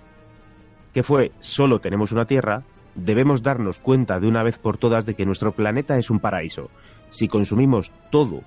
[0.93, 2.63] que fue solo tenemos una Tierra,
[2.95, 6.69] debemos darnos cuenta de una vez por todas de que nuestro planeta es un paraíso.
[7.09, 8.41] Si consumimos todo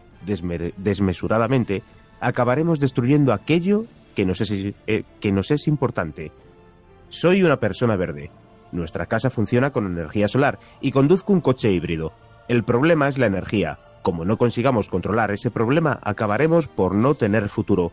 [0.77, 1.83] desmesuradamente,
[2.21, 3.85] acabaremos destruyendo aquello
[4.15, 6.33] que nos, es, eh, que nos es importante.
[7.09, 8.31] Soy una persona verde.
[8.73, 12.12] Nuestra casa funciona con energía solar y conduzco un coche híbrido.
[12.49, 13.79] El problema es la energía.
[14.03, 17.93] Como no consigamos controlar ese problema, acabaremos por no tener futuro.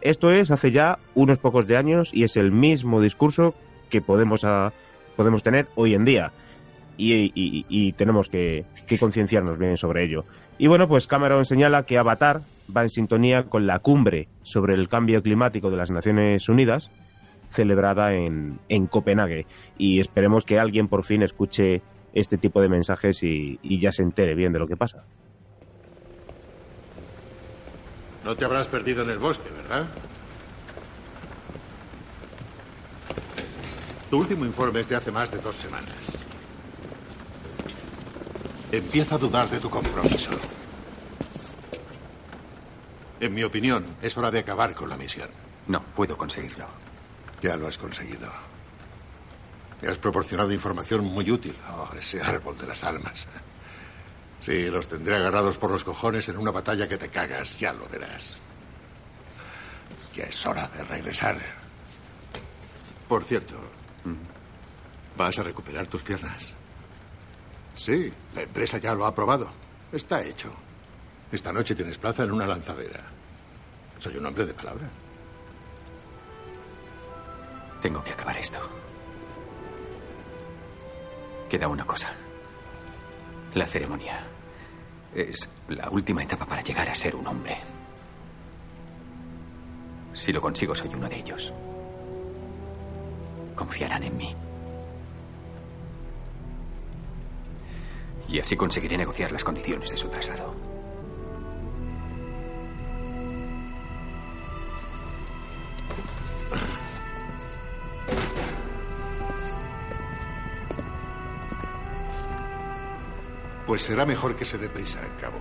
[0.00, 3.54] Esto es hace ya unos pocos de años y es el mismo discurso
[3.94, 4.72] que podemos, a,
[5.14, 6.32] podemos tener hoy en día.
[6.96, 8.64] Y, tenemos que,
[8.98, 10.24] concienciarnos bien sobre ello.
[10.58, 12.40] Y bueno, pues Cameron señala que Avatar
[12.76, 16.90] va en sintonía con la cumbre sobre el cambio climático de las Naciones Unidas,
[17.50, 19.46] celebrada en, en Copenhague.
[19.78, 21.82] Y esperemos que alguien por fin escuche
[22.14, 25.04] este tipo de mensajes y, y ya se entere bien de lo que pasa.
[28.24, 29.86] No te habrás perdido en el bosque, ¿verdad?
[34.10, 36.18] Tu último informe es de hace más de dos semanas.
[38.70, 40.30] Empieza a dudar de tu compromiso.
[43.20, 45.30] En mi opinión, es hora de acabar con la misión.
[45.66, 46.66] No, puedo conseguirlo.
[47.40, 48.28] Ya lo has conseguido.
[49.80, 51.56] Me has proporcionado información muy útil.
[51.70, 53.26] Oh, ese árbol de las almas.
[54.40, 57.88] Sí, los tendré agarrados por los cojones en una batalla que te cagas, ya lo
[57.88, 58.38] verás.
[60.14, 61.38] Ya es hora de regresar.
[63.08, 63.56] Por cierto,
[65.16, 66.54] ¿Vas a recuperar tus piernas?
[67.74, 69.48] Sí, la empresa ya lo ha aprobado.
[69.92, 70.52] Está hecho.
[71.30, 73.02] Esta noche tienes plaza en una lanzadera.
[73.98, 74.88] Soy un hombre de palabra.
[77.80, 78.58] Tengo que acabar esto.
[81.48, 82.12] Queda una cosa.
[83.54, 84.26] La ceremonia.
[85.14, 87.56] Es la última etapa para llegar a ser un hombre.
[90.12, 91.52] Si lo consigo, soy uno de ellos.
[93.54, 94.34] Confiarán en mí.
[98.28, 100.54] Y así conseguiré negociar las condiciones de su traslado.
[113.66, 115.38] Pues será mejor que se dé prisa, cabo.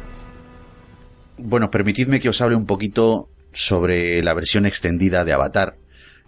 [1.38, 5.78] Bueno, permitidme que os hable un poquito sobre la versión extendida de Avatar.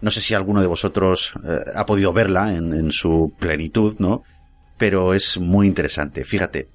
[0.00, 4.22] No sé si alguno de vosotros eh, ha podido verla en, su plenitud, ¿no?
[4.76, 6.24] Pero es muy interesante.
[6.24, 6.68] Fíjate,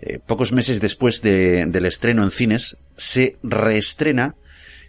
[0.00, 4.34] eh, pocos meses después del estreno en cines, se reestrena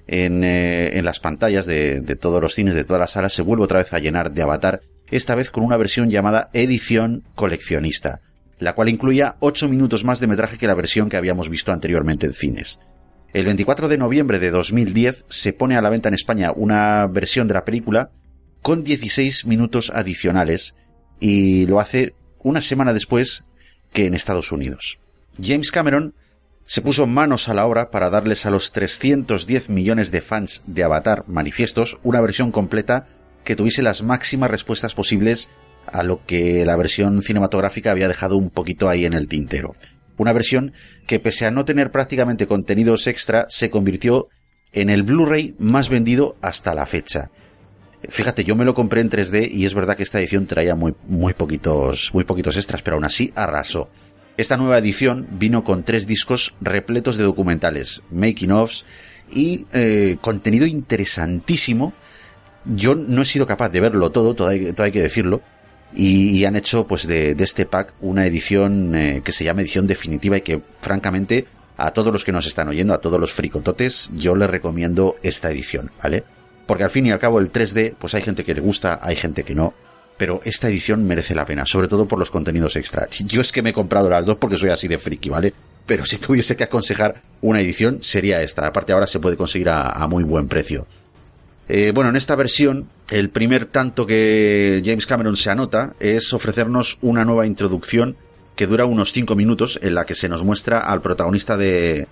[0.05, 3.41] en, eh, en las pantallas de, de, todos los cines, de todas las salas, se
[3.41, 8.19] vuelve otra vez a llenar de Avatar, esta vez con una versión llamada edición coleccionista,
[8.59, 12.25] la cual incluía 8 minutos más de metraje que la versión que habíamos visto anteriormente
[12.25, 12.79] en cines.
[13.33, 17.47] El 24 de noviembre de 2010 se pone a la venta en España una versión
[17.47, 18.09] de la película
[18.61, 20.75] con 16 minutos adicionales
[21.19, 23.43] y lo hace una semana después
[23.91, 24.99] que en Estados Unidos.
[25.41, 26.13] James Cameron
[26.65, 30.83] se puso manos a la obra para darles a los 310 millones de fans de
[30.83, 33.07] Avatar manifiestos una versión completa
[33.43, 35.49] que tuviese las máximas respuestas posibles
[35.85, 39.75] a lo que la versión cinematográfica había dejado un poquito ahí en el tintero.
[40.17, 40.73] Una versión
[41.05, 44.29] que pese a no tener prácticamente contenidos extra, se convirtió
[44.73, 47.29] en el Blu-ray más vendido hasta la fecha.
[48.09, 50.93] Fíjate, yo me lo compré en 3D y es verdad que esta edición traía muy,
[51.07, 53.89] muy, poquitos, muy poquitos extras, pero aún así arrasó.
[54.37, 58.85] Esta nueva edición vino con tres discos repletos de documentales, making ofs
[59.31, 61.93] y eh, contenido interesantísimo.
[62.65, 65.41] Yo no he sido capaz de verlo todo, todo hay, todo hay que decirlo,
[65.95, 70.37] y, han hecho pues de, este pack una edición eh, que se llama edición definitiva
[70.37, 71.45] y que francamente
[71.77, 75.49] a todos los que nos están oyendo, a todos los fricototes, yo les recomiendo esta
[75.51, 76.23] edición, ¿vale?
[76.67, 79.15] porque al fin y al cabo el 3D, pues hay gente que le gusta, hay
[79.15, 79.73] gente que no,
[80.17, 83.07] pero esta edición merece la pena, sobre todo por los contenidos extra.
[83.09, 85.53] Yo es que me he comprado las dos porque soy así de friki, ¿vale?
[85.85, 88.67] Pero si tuviese que aconsejar una edición, sería esta.
[88.67, 90.85] Aparte ahora se puede conseguir a, muy buen precio.
[91.69, 96.97] Eh, bueno, en esta versión, el primer tanto que James Cameron se anota es ofrecernos
[97.01, 98.15] una nueva introducción
[98.55, 102.07] que dura unos 5 minutos en la que se nos muestra al protagonista de,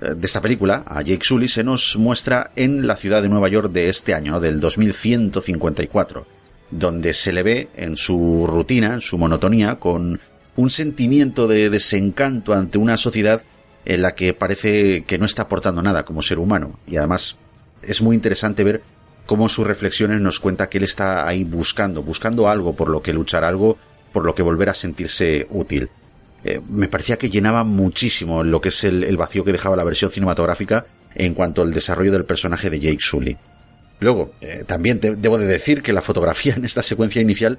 [0.00, 3.72] de esta película, a Jake Sully, se nos muestra en la ciudad de Nueva York
[3.72, 6.26] de este año, del 2154,
[6.70, 10.20] donde se le ve en su rutina, en su monotonía, con
[10.56, 13.42] un sentimiento de desencanto ante una sociedad
[13.84, 16.78] en la que parece que no está aportando nada como ser humano.
[16.86, 17.36] Y además
[17.82, 18.82] es muy interesante ver
[19.28, 23.12] cómo sus reflexiones nos cuenta que él está ahí buscando, buscando algo por lo que
[23.12, 23.76] luchar, algo
[24.10, 25.90] por lo que volver a sentirse útil.
[26.44, 30.10] Eh, me parecía que llenaba muchísimo lo que es el, vacío que dejaba la versión
[30.10, 33.36] cinematográfica en cuanto al desarrollo del personaje de Jake Sully.
[34.00, 37.58] Luego, eh, también debo de decir que la fotografía en esta secuencia inicial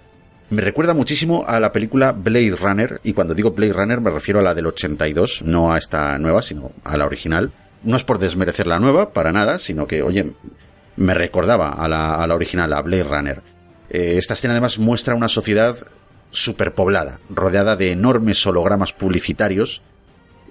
[0.50, 4.40] me recuerda muchísimo a la película Blade Runner, y cuando digo Blade Runner me refiero
[4.40, 7.52] a la del 82, no a esta nueva, sino a la original.
[7.84, 10.34] No es por desmerecer la nueva, para nada, sino que, oye,
[11.00, 13.42] me recordaba a la, original, a Blade Runner.
[13.90, 15.76] Eh, esta escena además muestra una sociedad
[16.30, 19.82] superpoblada, rodeada de enormes hologramas publicitarios.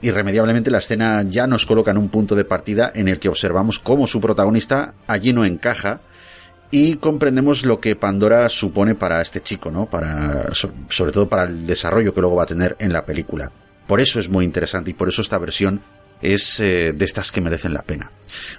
[0.01, 3.79] Irremediablemente la escena ya nos coloca en un punto de partida en el que observamos
[3.79, 6.01] cómo su protagonista allí no encaja
[6.71, 9.87] y comprendemos lo que Pandora supone para este chico, ¿no?
[9.87, 13.53] Para, sobre todo para el desarrollo que luego va a tener en la película.
[13.87, 15.83] Por eso es muy interesante y por eso esta versión
[16.23, 18.11] es eh, de estas que merecen la pena.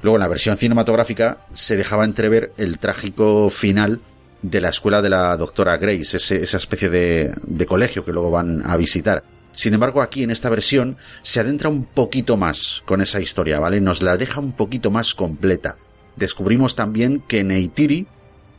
[0.02, 4.00] Luego en la versión cinematográfica se dejaba entrever el trágico final
[4.42, 8.66] de la escuela de la doctora Grace, esa especie de, de colegio que luego van
[8.66, 9.24] a visitar.
[9.52, 13.82] Sin embargo, aquí en esta versión se adentra un poquito más con esa historia, ¿vale?
[13.82, 15.78] Nos la deja un poquito más completa.
[16.16, 18.08] Descubrimos también que Neytiri,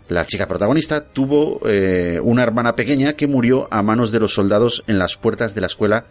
[0.08, 4.84] la chica protagonista, tuvo eh, una hermana pequeña que murió a manos de los soldados
[4.88, 6.06] en las puertas de la escuela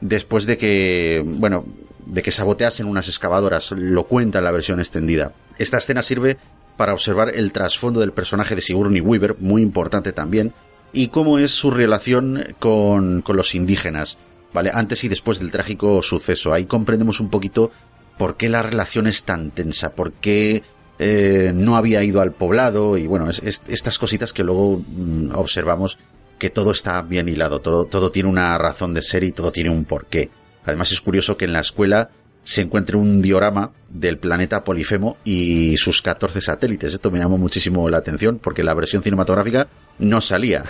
[0.00, 1.64] después de que, bueno,
[2.08, 3.72] de que saboteasen unas excavadoras.
[3.72, 5.32] Lo cuenta en la versión extendida.
[5.58, 6.38] Esta escena sirve
[6.76, 10.54] para observar el trasfondo del personaje de Sigourney Weaver, muy importante también,
[10.92, 14.18] y cómo es su relación con, los indígenas,
[14.52, 14.70] ¿vale?
[14.72, 16.52] Antes y después del trágico suceso.
[16.52, 17.70] Ahí comprendemos un poquito
[18.16, 20.62] por qué la relación es tan tensa, por qué
[20.98, 25.98] eh, no había ido al poblado y bueno, estas cositas que luego mm, observamos
[26.38, 29.70] que todo está bien hilado, todo, todo tiene una razón de ser y todo tiene
[29.70, 30.30] un porqué.
[30.68, 32.10] Además es curioso que en la escuela
[32.44, 36.94] se encuentre un diorama del planeta Polifemo y sus 14 satélites.
[36.94, 39.68] Esto me llamó muchísimo la atención porque la versión cinematográfica
[39.98, 40.64] no salía.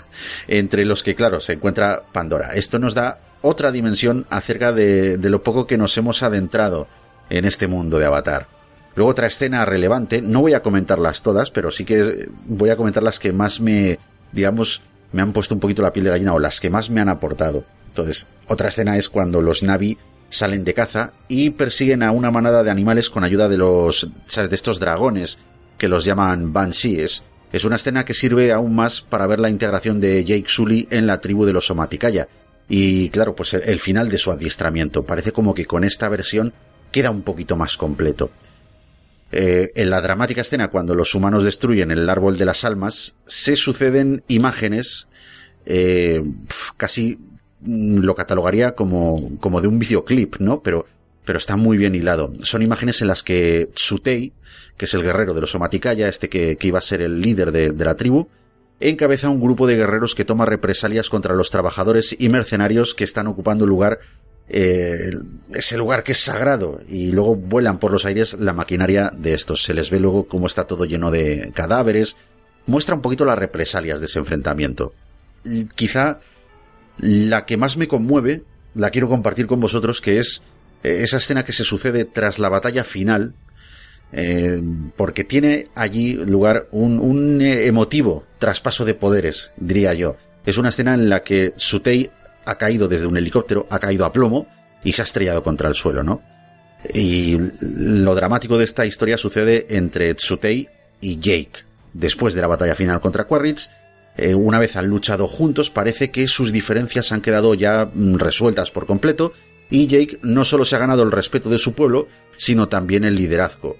[0.48, 2.54] Entre los que, claro, se encuentra Pandora.
[2.54, 6.88] Esto nos da otra dimensión acerca de, lo poco que nos hemos adentrado
[7.30, 8.48] en este mundo de Avatar.
[8.96, 13.02] Luego otra escena relevante, no voy a comentarlas todas, pero sí que voy a comentar
[13.02, 14.00] las que más me,
[14.32, 17.00] digamos, me han puesto un poquito la piel de gallina o las que más me
[17.00, 17.64] han aportado.
[17.88, 19.98] Entonces, otra escena es cuando los Navi
[20.30, 24.54] salen de caza y persiguen a una manada de animales con ayuda de los, de
[24.54, 25.38] estos dragones
[25.78, 27.24] que los llaman Banshees.
[27.52, 31.06] Es una escena que sirve aún más para ver la integración de Jake Sully en
[31.06, 32.28] la tribu de los Somaticaya.
[32.68, 35.04] Y claro, pues el, final de su adiestramiento.
[35.04, 36.52] Parece como que con esta versión
[36.92, 38.30] queda un poquito más completo.
[39.30, 43.56] Eh, en la dramática escena, cuando los humanos destruyen el árbol de las almas, se
[43.56, 45.08] suceden imágenes
[45.66, 46.22] eh,
[46.78, 47.18] casi
[47.60, 50.62] Mm, lo catalogaría como, como de un videoclip, ¿no?
[50.62, 50.86] Pero,
[51.24, 52.32] pero está muy bien hilado.
[52.42, 54.32] Son imágenes en las que Tsutei,
[54.76, 57.84] que es el guerrero de los Somaticaya, este que, iba a ser el líder de,
[57.84, 58.28] la tribu,
[58.80, 63.26] encabeza un grupo de guerreros que toma represalias contra los trabajadores y mercenarios que están
[63.26, 63.98] ocupando el lugar,
[64.48, 65.10] eh,
[65.52, 69.62] ese lugar que es sagrado, y luego vuelan por los aires la maquinaria de estos.
[69.62, 72.16] Se les ve luego cómo está todo lleno de cadáveres.
[72.66, 74.92] Muestra un poquito las represalias de ese enfrentamiento.
[75.74, 76.18] quizá
[76.98, 78.42] la que más me conmueve,
[78.74, 80.42] la quiero compartir con vosotros, que es
[80.82, 83.34] eh, esa escena que se sucede tras la batalla final,
[84.12, 84.60] eh,
[84.96, 90.16] porque tiene allí lugar un, eh, emotivo traspaso de poderes, diría yo.
[90.46, 92.10] Es una escena en la que Sutei
[92.48, 94.46] ha caído desde un helicóptero, ha caído a plomo
[94.82, 96.22] y se ha estrellado contra el suelo, ¿no?
[96.94, 100.68] Y lo dramático de esta historia sucede entre Tsutei
[101.00, 101.64] y Jake.
[101.92, 103.68] Después de la batalla final contra Quaritch,
[104.16, 108.70] eh, una vez han luchado juntos, parece que sus diferencias han quedado ya mm, resueltas
[108.70, 109.32] por completo
[109.70, 113.14] y Jake no solo se ha ganado el respeto de su pueblo, sino también el
[113.14, 113.76] liderazgo.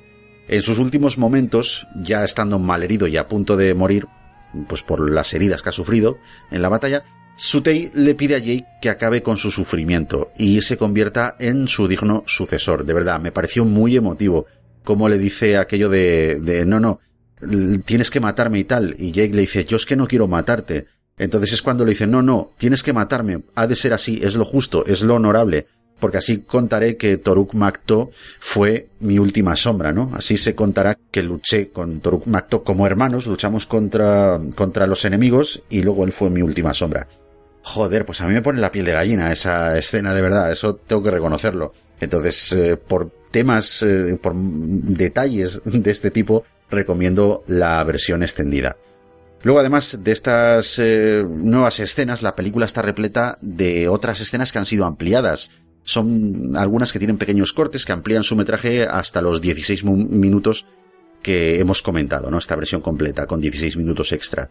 [0.49, 4.07] En sus últimos momentos, ya estando malherido y a punto de morir,
[4.69, 6.19] pues por las heridas que ha sufrido
[6.51, 7.05] en la batalla,
[7.41, 11.87] Sutei le pide a Jake que acabe con su sufrimiento y se convierta en su
[11.87, 12.85] digno sucesor.
[12.85, 14.47] De verdad, me pareció muy emotivo
[14.83, 16.99] como le dice aquello de, de no, no,
[17.85, 18.97] tienes que matarme y tal.
[18.99, 20.87] Y Jake le dice, yo es que no quiero matarte.
[21.17, 24.35] Entonces es cuando le dice, no, no, tienes que matarme, ha de ser así, es
[24.35, 25.67] lo justo, es lo honorable,
[26.01, 28.11] porque así contaré que Toruk Makto
[28.41, 30.11] fue mi última sombra, ¿no?
[30.15, 35.63] Así se contará que luché con Toruk Makto como hermanos, luchamos contra, contra los enemigos
[35.69, 37.07] y luego él fue mi última sombra.
[37.63, 40.77] Joder, pues a mí me pone la piel de gallina esa escena de verdad, eso
[40.77, 41.73] tengo que reconocerlo.
[42.01, 48.77] Entonces, eh, por temas, eh, por detalles de este tipo, recomiendo la versión extendida.
[49.43, 54.59] Luego, además de estas eh, nuevas escenas, la película está repleta de otras escenas que
[54.59, 55.51] han sido ampliadas.
[55.85, 60.67] Son algunas que tienen pequeños cortes que amplían su metraje hasta los 16 minutos
[61.23, 62.39] que hemos comentado, ¿no?
[62.39, 64.51] Esta versión completa, con 16 minutos extra.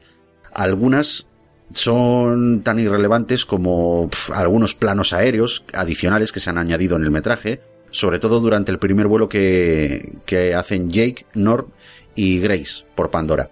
[0.53, 1.27] Algunas
[1.73, 7.61] son tan irrelevantes como algunos planos aéreos adicionales que se han añadido en el metraje,
[7.91, 11.67] sobre todo durante el primer vuelo que, que hacen Jake, Norm
[12.15, 13.51] y Grace por Pandora.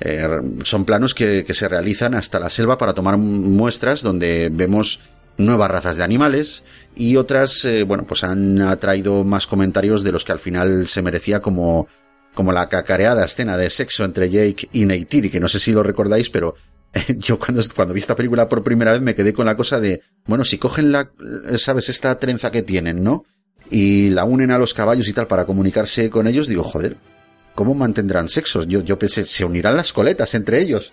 [0.00, 0.26] Eh,
[0.64, 5.00] son planos que, se realizan hasta la selva para tomar muestras donde vemos
[5.36, 6.64] nuevas razas de animales
[6.96, 11.02] y otras, eh, bueno, pues han atraído más comentarios de los que al final se
[11.02, 11.86] merecía como,
[12.34, 15.82] como la cacareada escena de sexo entre Jake y Neytiri, que no sé si lo
[15.82, 16.54] recordáis, pero
[17.18, 20.02] yo cuando, cuando vi esta película por primera vez me quedé con la cosa de,
[20.26, 21.10] bueno, si cogen la,
[21.56, 23.24] sabes, esta trenza que tienen, ¿no?
[23.70, 26.96] Y la unen a los caballos y tal para comunicarse con ellos, digo, joder,
[27.54, 28.66] ¿Cómo mantendrán sexos?
[28.66, 30.92] Yo, yo pensé, ¿se unirán las coletas entre ellos?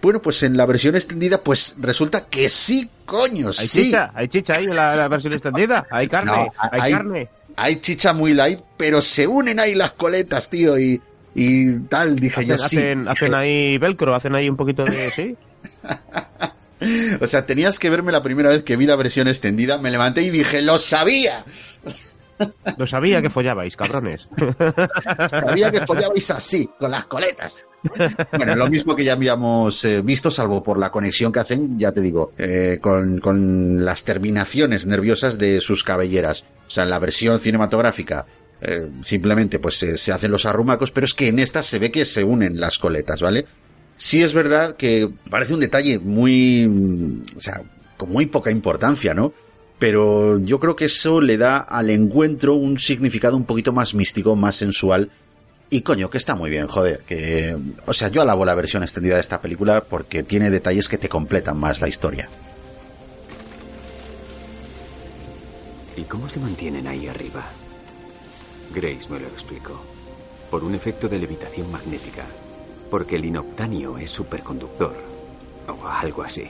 [0.00, 3.84] Bueno, pues en la versión extendida, pues resulta que sí, coño, ¿Hay sí.
[3.84, 4.12] chicha?
[4.14, 5.86] ¿Hay chicha ahí en la, versión extendida?
[5.90, 6.50] ¿Hay carne?
[6.56, 7.28] ¿Hay, carne?
[7.56, 11.02] Hay chicha muy light, pero se unen ahí las coletas, tío, y,
[11.34, 12.78] y tal, dije yo sí.
[13.06, 15.10] Hacen, ahí velcro, hacen ahí un poquito de...
[15.10, 15.36] ¿sí?
[17.20, 20.22] o sea, tenías que verme la primera vez que vi la versión extendida, me levanté
[20.22, 21.44] y dije, ¡lo sabía!
[22.76, 24.28] Lo sabía que follabais, cabrones.
[25.28, 27.66] Sabía que follabais así, con las coletas.
[28.32, 31.92] Bueno, lo mismo que ya habíamos eh, visto, salvo por la conexión que hacen, ya
[31.92, 36.46] te digo, eh, con, las terminaciones nerviosas de sus cabelleras.
[36.66, 38.26] O sea, en la versión cinematográfica
[38.60, 42.04] eh, simplemente pues se hacen los arrumacos, pero es que en esta se ve que
[42.04, 43.46] se unen las coletas, ¿vale?
[43.96, 47.62] Sí es verdad que parece un detalle muy, o sea,
[47.96, 49.32] con muy poca importancia, ¿no?
[49.78, 54.34] pero yo creo que eso le da al encuentro un significado un poquito más místico,
[54.34, 55.10] más sensual.
[55.70, 57.56] Y coño, que está muy bien, joder, que...
[57.86, 61.08] O sea, yo alabo la versión extendida de esta película porque tiene detalles que te
[61.08, 62.28] completan más la historia.
[65.96, 67.44] ¿Y cómo se mantienen ahí arriba?
[68.74, 69.80] Grace me lo explicó.
[70.50, 72.24] Por un efecto de levitación magnética.
[72.90, 74.94] Porque el inoptanio es superconductor.
[75.68, 76.48] O algo así.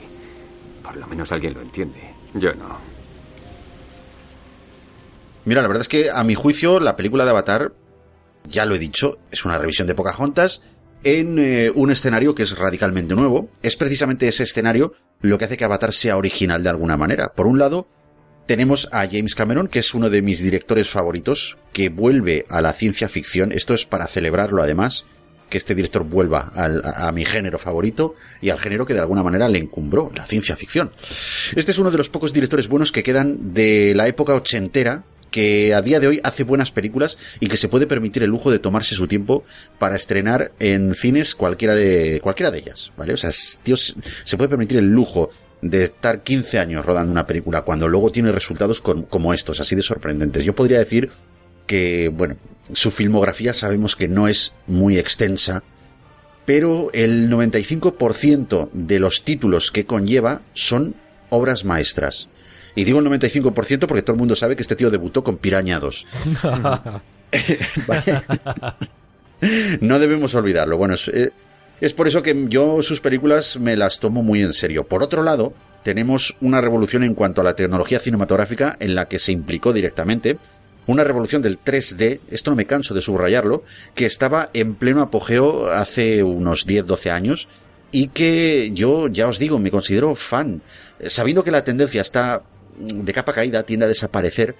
[0.83, 2.13] Por lo menos alguien lo entiende.
[2.33, 2.77] Yo no.
[5.45, 7.73] Mira, la verdad es que a mi juicio la película de Avatar,
[8.47, 10.61] ya lo he dicho, es una revisión de Pocahontas
[11.03, 13.49] en eh, un escenario que es radicalmente nuevo.
[13.61, 17.33] Es precisamente ese escenario lo que hace que Avatar sea original de alguna manera.
[17.33, 17.87] Por un lado,
[18.49, 22.73] tenemos a James Cameron, que es uno de mis directores favoritos, que vuelve a la
[22.73, 23.51] ciencia ficción.
[23.51, 25.05] Esto es para celebrarlo además,
[25.51, 29.21] que este director vuelva a, a, mi género favorito y al género que de alguna
[29.21, 30.91] manera le encumbró, la ciencia ficción.
[31.55, 35.75] Este es uno de los pocos directores buenos que quedan de la época ochentera que
[35.75, 38.57] a día de hoy hace buenas películas y que se puede permitir el lujo de
[38.57, 39.43] tomarse su tiempo
[39.77, 43.13] para estrenar en cines cualquiera de, cualquiera de ellas, ¿vale?
[43.13, 43.29] O sea,
[43.63, 45.29] Dios se puede permitir el lujo
[45.61, 49.81] de estar 15 años rodando una película cuando luego tiene resultados como estos, así de
[49.81, 50.43] sorprendentes.
[50.43, 51.09] Yo podría decir
[51.67, 52.37] que, bueno,
[52.71, 55.63] su filmografía sabemos que no es muy extensa,
[56.45, 60.95] pero el 95% de los títulos que conlleva son
[61.29, 62.29] obras maestras.
[62.75, 65.79] Y digo el 95% porque todo el mundo sabe que este tío debutó con Piraña
[65.79, 66.07] 2.
[69.81, 70.77] no debemos olvidarlo.
[70.77, 71.29] Bueno, eh,
[71.81, 74.85] es, por eso que yo sus películas me las tomo muy en serio.
[74.85, 75.53] Por otro lado,
[75.83, 80.37] tenemos una revolución en cuanto a la tecnología cinematográfica en la que se implicó directamente
[80.89, 85.67] una revolución del 3D, esto no me canso de subrayarlo, que estaba en pleno apogeo
[85.67, 87.47] hace unos 10-12 años
[87.91, 90.63] y que yo ya os digo, me considero fan,
[91.05, 92.41] sabiendo que la tendencia está
[92.79, 94.55] de capa caída tiende a desaparecer,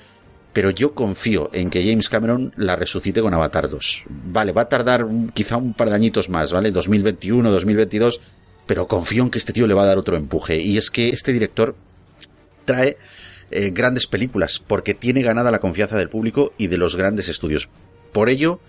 [0.53, 4.03] pero yo confío en que James Cameron la resucite con Avatar 2.
[4.07, 6.71] Vale, va a tardar quizá un par de añitos más, ¿vale?
[6.71, 8.19] 2021, 2022,
[8.65, 10.59] pero confío en que este tío le va a dar otro empuje.
[10.59, 11.75] Y es que este director
[12.65, 12.97] trae
[13.51, 17.69] eh, grandes películas, porque tiene ganada la confianza del público y de los grandes estudios.
[18.11, 18.59] Por ello,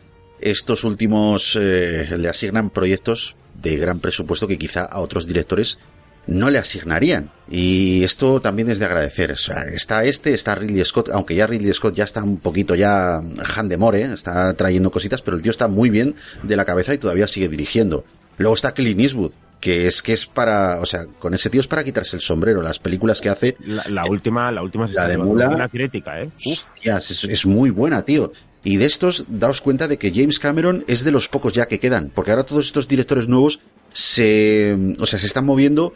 [0.41, 5.79] estos últimos eh, le asignan proyectos de gran presupuesto que quizá a otros directores
[6.27, 7.31] no le asignarían.
[7.51, 9.33] Y esto también es de agradecer.
[9.33, 12.75] O sea, está este, está Ridley Scott, aunque ya Ridley Scott ya está un poquito
[12.75, 13.21] ya
[13.57, 14.13] Han de More, ¿eh?
[14.13, 17.49] está trayendo cositas, pero el tío está muy bien de la cabeza y todavía sigue
[17.49, 18.05] dirigiendo.
[18.39, 21.69] Luego está Clint Eastwood, que es que es para, o sea, con ese tío es
[21.69, 22.63] para quitarse el sombrero.
[22.63, 23.57] Las películas que hace.
[23.67, 25.51] La, última, la última la de Mula.
[25.51, 26.31] Una crítica, ¿eh?
[26.43, 28.33] es, es, muy buena, tío.
[28.65, 31.81] Y de estos, daos cuenta de que James Cameron es de los pocos ya que
[31.81, 33.61] quedan, porque ahora todos estos directores nuevos
[33.93, 35.95] se, o sea, se están moviendo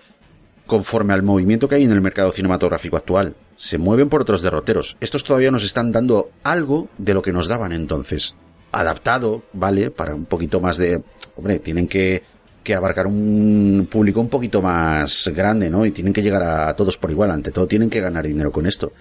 [0.66, 3.34] conforme al movimiento que hay en el mercado cinematográfico actual.
[3.56, 4.96] Se mueven por otros derroteros.
[5.00, 8.34] Estos todavía nos están dando algo de lo que nos daban entonces.
[8.72, 9.90] Adaptado, ¿vale?
[9.90, 11.02] Para un poquito más de...
[11.36, 12.22] Hombre, tienen que,
[12.62, 15.84] que abarcar un público un poquito más grande, ¿no?
[15.86, 17.30] Y tienen que llegar a todos por igual.
[17.30, 18.92] Ante todo, tienen que ganar dinero con esto.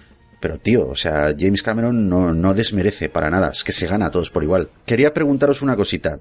[0.44, 4.06] Pero tío, o sea, James Cameron no, no desmerece para nada, es que se gana
[4.06, 4.68] a todos por igual.
[4.84, 6.18] Quería preguntaros una cosita.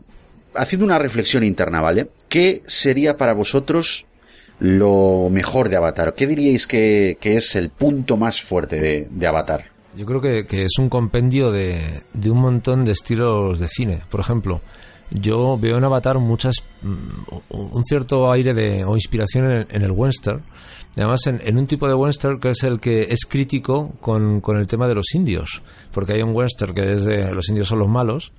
[0.56, 2.10] Haciendo una reflexión interna, ¿vale?
[2.30, 4.06] ¿Qué sería para vosotros
[4.60, 6.14] lo mejor de Avatar?
[6.16, 9.66] ¿Qué diríais que, es el punto más fuerte de, Avatar?
[9.96, 14.02] Yo creo que, es un compendio de, un montón de estilos de cine.
[14.10, 14.62] Por ejemplo,
[15.12, 20.44] yo veo en Avatar muchas mm, un cierto aire de o inspiración en, el western.
[20.96, 24.68] Además, en, un tipo de western que es el que es crítico con, con, el
[24.68, 25.64] tema de los indios.
[25.92, 28.32] Porque hay un western que es de los indios son los malos,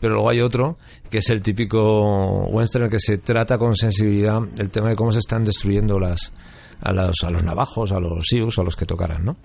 [0.00, 0.78] pero luego hay otro
[1.10, 4.96] que es el típico western en el que se trata con sensibilidad el tema de
[4.96, 6.32] cómo se están destruyendo las,
[6.80, 9.36] a, los, a los navajos, a los sioux, a los que tocaran, ¿no?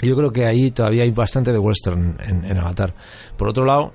[0.00, 2.94] Yo creo que ahí todavía hay bastante de western en, en Avatar.
[3.36, 3.92] Por otro lado,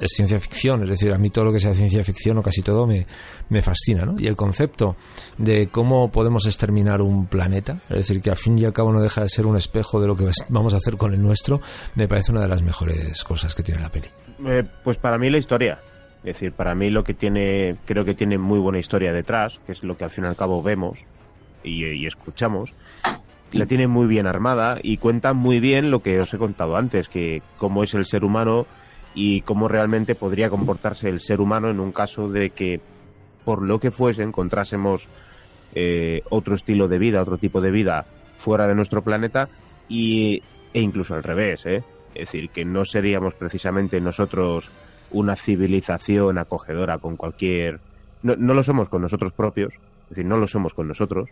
[0.00, 2.62] es ciencia ficción, es decir, a mí todo lo que sea ciencia ficción o casi
[2.62, 3.06] todo me,
[3.48, 4.14] me fascina, ¿no?
[4.18, 4.96] Y el concepto
[5.38, 9.00] de cómo podemos exterminar un planeta, es decir, que al fin y al cabo no
[9.00, 11.60] deja de ser un espejo de lo que vamos a hacer con el nuestro,
[11.94, 14.08] me parece una de las mejores cosas que tiene la peli.
[14.46, 15.78] Eh, pues para mí la historia,
[16.18, 19.72] es decir, para mí lo que tiene, creo que tiene muy buena historia detrás, que
[19.72, 20.98] es lo que al fin y al cabo vemos
[21.64, 22.74] y, y escuchamos,
[23.52, 27.08] la tiene muy bien armada y cuenta muy bien lo que os he contado antes,
[27.08, 28.66] que cómo es el ser humano
[29.16, 32.80] y cómo realmente podría comportarse el ser humano en un caso de que,
[33.46, 35.08] por lo que fuese, encontrásemos
[35.74, 38.04] eh, otro estilo de vida, otro tipo de vida
[38.36, 39.48] fuera de nuestro planeta
[39.88, 40.42] y,
[40.74, 41.82] e incluso al revés, ¿eh?
[42.14, 44.70] Es decir, que no seríamos precisamente nosotros
[45.10, 47.80] una civilización acogedora con cualquier...
[48.22, 49.72] No, no lo somos con nosotros propios,
[50.04, 51.30] es decir, no lo somos con nosotros,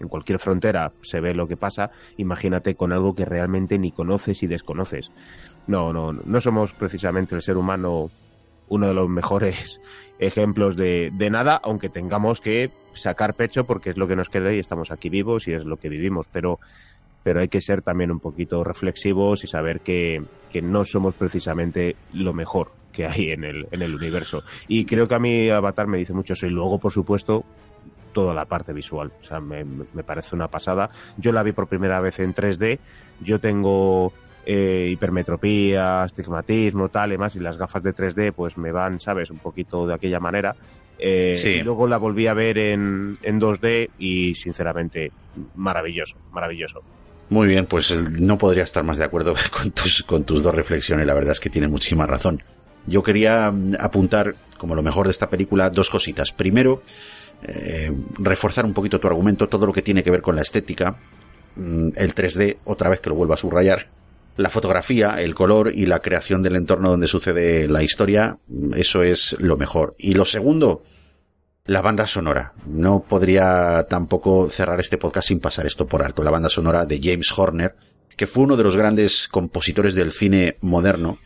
[0.00, 4.42] en cualquier frontera se ve lo que pasa, imagínate con algo que realmente ni conoces
[4.42, 5.10] y desconoces.
[5.68, 8.10] No, no, no somos precisamente el ser humano
[8.68, 9.80] uno de los mejores
[10.18, 14.52] ejemplos de, de nada, aunque tengamos que sacar pecho porque es lo que nos queda
[14.52, 16.58] y estamos aquí vivos y es lo que vivimos, pero
[17.22, 21.94] pero hay que ser también un poquito reflexivos y saber que, que, no somos precisamente
[22.14, 24.44] lo mejor que hay en el, en el universo.
[24.66, 26.46] Y creo que a mí Avatar me dice mucho eso.
[26.46, 27.44] Y luego, por supuesto,
[28.12, 29.12] toda la parte visual.
[29.20, 29.64] O sea, me,
[30.04, 30.88] parece una pasada.
[31.18, 32.78] Yo la vi por primera vez en 3D.
[33.20, 34.12] Yo tengo
[34.50, 39.28] eh, hipermetropía, astigmatismo, tal y más, y las gafas de 3D pues me van, ¿sabes?
[39.28, 40.56] Un poquito de aquella manera.
[40.98, 45.12] Eh, y luego la volví a ver en, en 2D y sinceramente
[45.54, 46.82] maravilloso, maravilloso.
[47.28, 51.06] Muy bien, pues no podría estar más de acuerdo con tus, con tus dos reflexiones,
[51.06, 52.42] la verdad es que tiene muchísima razón.
[52.86, 56.32] Yo quería mm, apuntar, como lo mejor de esta película, dos cositas.
[56.32, 56.80] Primero,
[57.42, 60.96] eh, reforzar un poquito tu argumento, todo lo que tiene que ver con la estética,
[61.56, 63.97] mm, el 3D, otra vez que lo vuelvo a subrayar,
[64.38, 68.38] la fotografía, el color y la creación del entorno donde sucede la historia,
[68.76, 69.96] eso es lo mejor.
[69.98, 70.84] Y lo segundo,
[71.64, 72.52] la banda sonora.
[72.64, 76.22] No podría tampoco cerrar este podcast sin pasar esto por alto.
[76.22, 77.74] La banda sonora de James Horner,
[78.16, 81.18] que fue uno de los grandes compositores del cine moderno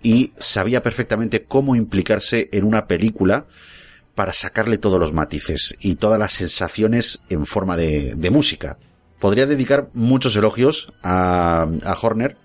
[0.00, 3.46] y sabía perfectamente cómo implicarse en una película
[4.14, 8.78] para sacarle todos los matices y todas las sensaciones en forma de, música.
[9.18, 12.36] Podría dedicar muchos elogios a, a Horner,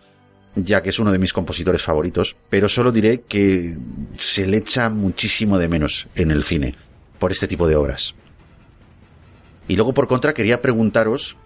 [0.55, 3.75] ya que es uno de mis compositores favoritos, pero solo diré que
[4.15, 6.75] se le echa muchísimo de menos en el cine
[7.19, 8.15] por este tipo de obras.
[9.67, 11.37] Y luego, por contra, quería preguntaros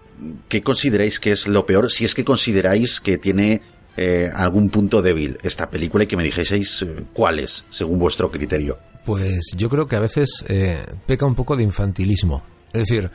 [0.48, 3.62] qué consideráis que es lo peor, si es que consideráis que tiene
[3.98, 8.78] eh, algún punto débil esta película y que me dijeseis eh, cuáles, según vuestro criterio.
[9.06, 12.44] Pues yo creo que a veces eh, peca un poco de infantilismo.
[12.72, 13.10] Es decir,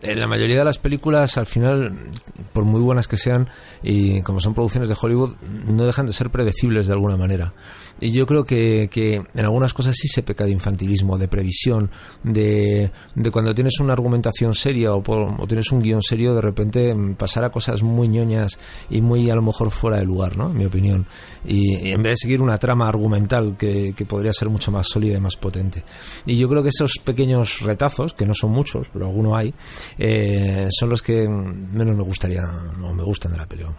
[0.00, 2.10] en la mayoría de las películas, al final,
[2.52, 3.48] por muy buenas que sean,
[3.82, 5.34] y como son producciones de Hollywood,
[5.66, 7.52] no dejan de ser predecibles de alguna manera.
[8.00, 11.90] Y yo creo que, que en algunas cosas sí se peca de infantilismo, de previsión,
[12.22, 16.94] de, de cuando tienes una argumentación seria o, o, tienes un guion serio, de repente
[17.16, 20.50] pasar a cosas muy ñoñas y muy a lo mejor fuera de lugar, ¿no?
[20.50, 21.06] En mi opinión.
[21.44, 25.16] Y, en vez de seguir una trama argumental que, que podría ser mucho más sólida
[25.16, 25.84] y más potente.
[26.26, 29.52] Y yo creo que esos pequeños retazos, que no son muchos, pero alguno hay,
[29.98, 33.76] eh, son los que menos me gustaría, no me gustan de la película.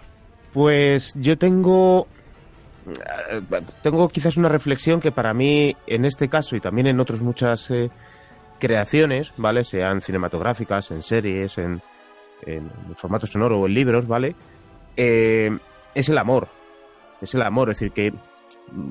[0.53, 2.07] Pues yo tengo
[3.82, 7.69] tengo quizás una reflexión que para mí en este caso y también en otras muchas
[7.72, 7.90] eh,
[8.59, 9.64] creaciones, ¿vale?
[9.64, 11.82] Sean cinematográficas, en series, en,
[12.45, 14.35] en formato sonoro o en libros, ¿vale?
[14.95, 15.58] Eh,
[15.95, 16.49] es el amor.
[17.22, 17.69] Es el amor.
[17.69, 18.14] Es decir, que,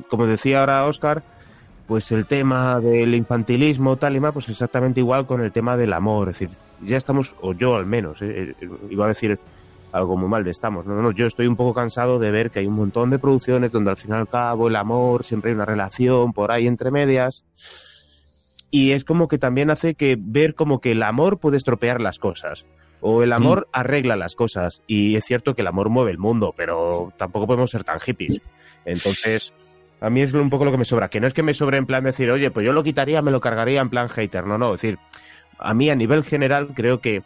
[0.09, 1.23] como decía ahora Oscar,
[1.87, 5.93] pues el tema del infantilismo, tal y más, pues exactamente igual con el tema del
[5.93, 6.31] amor.
[6.31, 9.39] Es decir, ya estamos, o yo al menos, eh, eh, iba a decir
[9.93, 10.87] algo muy mal de estamos.
[10.87, 13.73] No, no, yo estoy un poco cansado de ver que hay un montón de producciones
[13.73, 16.91] donde al fin y al cabo el amor, siempre hay una relación por ahí entre
[16.91, 17.45] medias.
[18.71, 22.19] Y es como que también hace que ver como que el amor puede estropear las
[22.19, 22.65] cosas.
[23.01, 23.71] O el amor Mm.
[23.73, 24.83] arregla las cosas.
[24.87, 28.41] Y es cierto que el amor mueve el mundo, pero tampoco podemos ser tan hippies.
[28.85, 29.55] Entonces,
[30.01, 31.09] a mí es un poco lo que me sobra.
[31.09, 33.31] Que no es que me sobre en plan decir, oye, pues yo lo quitaría, me
[33.31, 34.45] lo cargaría en plan hater.
[34.47, 34.75] No, no.
[34.75, 34.99] Es decir,
[35.59, 37.23] a mí a nivel general creo que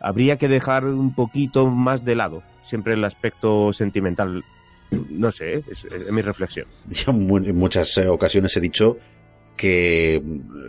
[0.00, 4.44] habría que dejar un poquito más de lado siempre el aspecto sentimental.
[4.90, 6.66] No sé, es, es mi reflexión.
[6.88, 8.98] Yo en muchas eh, ocasiones he dicho
[9.56, 10.22] que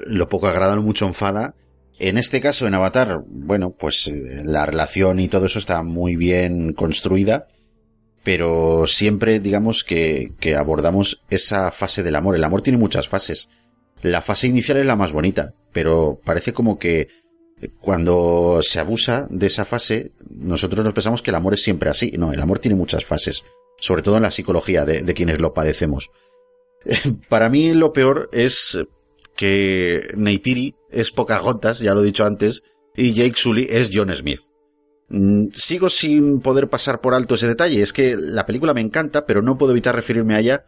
[0.06, 1.56] lo poco agrada, lo mucho enfada.
[1.98, 6.16] En este caso, en Avatar, bueno, pues eh, la relación y todo eso está muy
[6.16, 7.48] bien construida,
[8.24, 12.36] pero siempre digamos que, que abordamos esa fase del amor.
[12.36, 13.50] El amor tiene muchas fases.
[14.02, 17.08] La fase inicial es la más bonita, pero parece como que
[17.82, 22.11] cuando se abusa de esa fase, nosotros nos pensamos que el amor es siempre así.
[22.18, 23.44] No, el amor tiene muchas fases,
[23.80, 26.10] sobre todo en la psicología de, quienes lo padecemos.
[27.30, 28.77] Para mí lo peor es
[29.35, 32.64] que Neytiri es Pocahontas, ya lo he dicho antes,
[32.95, 34.40] y Jake Sully es John Smith.
[35.10, 37.82] Mm, Sigo sin poder pasar por alto ese detalle.
[37.82, 40.66] Es que la película me encanta, pero no puedo evitar referirme a ella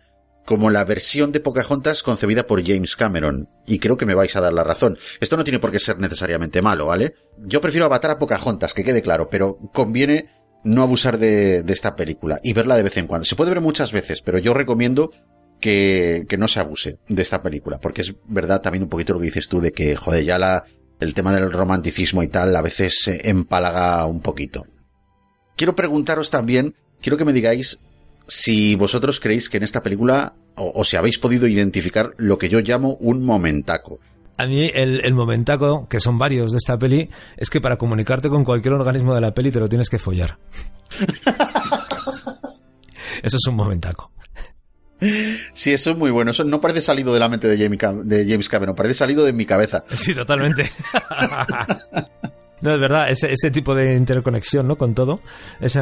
[0.47, 3.49] como la versión de Pocahontas concebida por James Cameron.
[3.65, 4.97] Y creo que me vais a dar la razón.
[5.19, 7.15] Esto no tiene por qué ser necesariamente malo, ¿vale?
[7.37, 10.29] Yo prefiero avatar a Pocahontas, que quede claro, pero conviene
[10.63, 13.25] no abusar de, esta película y verla de vez en cuando.
[13.25, 15.11] Se puede ver muchas veces, pero yo recomiendo
[15.59, 19.19] que, que no se abuse de esta película, porque es verdad también un poquito lo
[19.19, 20.63] que dices tú de que, joder, ya la,
[21.01, 24.65] el tema del romanticismo y tal a veces eh, empalaga un poquito.
[25.57, 27.81] Quiero preguntaros también, quiero que me digáis
[28.27, 32.49] si vosotros creéis que en esta película o, o si habéis podido identificar lo que
[32.49, 33.99] yo llamo un momentaco.
[34.37, 38.29] A mí el, el momentaco, que son varios de esta peli, es que para comunicarte
[38.29, 40.37] con cualquier organismo de la peli te lo tienes que follar.
[43.23, 44.11] Eso es un momentaco.
[45.53, 46.31] Sí, eso es muy bueno.
[46.31, 49.23] Eso no parece salido de la mente de James Cam- de James Cameron, parece salido
[49.25, 49.83] de mi cabeza.
[49.87, 50.71] Sí, totalmente.
[52.61, 54.77] No, es verdad, ese, ese tipo de interconexión, ¿no?
[54.77, 55.19] Con todo,
[55.59, 55.79] ese,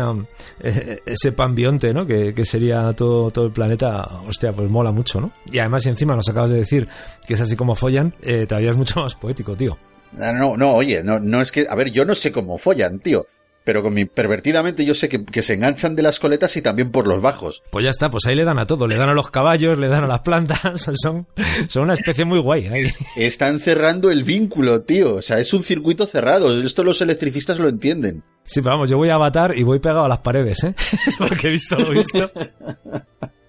[0.59, 2.05] eh, ese panbionte, ¿no?
[2.05, 5.31] Que, que sería todo, todo el planeta, hostia, pues mola mucho, ¿no?
[5.51, 6.87] Y además, si encima nos acabas de decir
[7.25, 9.77] que es así como follan, eh, todavía es mucho más poético, tío.
[10.19, 12.99] Ah, No, no, oye, no, no es que, a ver, yo no sé cómo follan,
[12.99, 13.25] tío.
[13.65, 16.91] Pero con mi pervertidamente yo sé que, que se enganchan de las coletas y también
[16.91, 17.63] por los bajos.
[17.71, 19.87] Pues ya está, pues ahí le dan a todo, le dan a los caballos, le
[19.87, 21.27] dan a las plantas, son,
[21.67, 22.67] son una especie muy guay.
[22.67, 22.93] ahí.
[23.17, 25.15] Están cerrando el vínculo, tío.
[25.15, 26.61] O sea, es un circuito cerrado.
[26.61, 28.23] Esto los electricistas lo entienden.
[28.45, 30.75] Sí, pero vamos, yo voy a avatar y voy pegado a las paredes, ¿eh?
[31.17, 32.31] Porque he visto lo visto.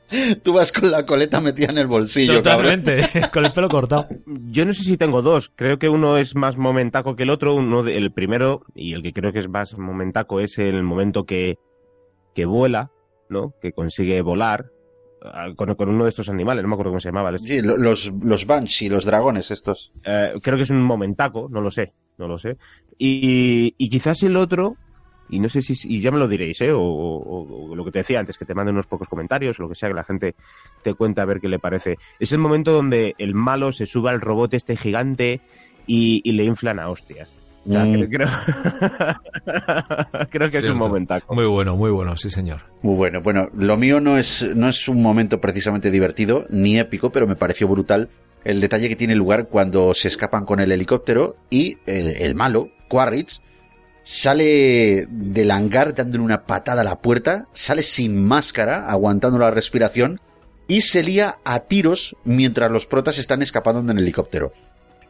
[0.42, 3.30] Tú vas con la coleta metida en el bolsillo, Totalmente, cabrón.
[3.32, 4.08] con el pelo cortado.
[4.50, 5.50] Yo no sé si tengo dos.
[5.54, 7.54] Creo que uno es más momentaco que el otro.
[7.54, 11.24] Uno de- el primero, y el que creo que es más momentaco, es el momento
[11.24, 11.58] que,
[12.34, 12.90] que vuela,
[13.28, 13.54] ¿no?
[13.60, 14.66] Que consigue volar
[15.22, 16.62] ah, con, con uno de estos animales.
[16.62, 17.36] No me acuerdo cómo se llamaba.
[17.38, 19.92] Sí, lo- los, los Banshee, los dragones estos.
[20.04, 22.56] Eh, creo que es un momentaco, no lo sé, no lo sé.
[22.98, 24.76] Y, y quizás el otro,
[25.28, 26.72] y no sé si, y ya me lo diréis, ¿eh?
[26.72, 29.62] O, o- o lo que te decía antes, que te manden unos pocos comentarios, o
[29.62, 30.34] lo que sea, que la gente
[30.82, 31.98] te cuente a ver qué le parece.
[32.20, 35.40] Es el momento donde el malo se sube al robot este gigante
[35.86, 37.32] y, y le inflan a hostias.
[37.66, 38.04] O sea, Mm.
[38.10, 38.28] creo,
[40.30, 41.34] creo que es un momentaco.
[41.34, 42.62] Muy bueno, muy bueno, sí señor.
[42.82, 43.20] Muy bueno.
[43.20, 47.36] Bueno, lo mío no es, no es un momento precisamente divertido ni épico, pero me
[47.36, 48.08] pareció brutal
[48.44, 52.68] el detalle que tiene lugar cuando se escapan con el helicóptero y el, el malo,
[52.88, 53.40] Quaritch,
[54.06, 60.20] sale del hangar dándole una patada a la puerta, sale sin máscara, aguantando la respiración,
[60.68, 64.52] y se lía a tiros mientras los protas están escapando en el helicóptero.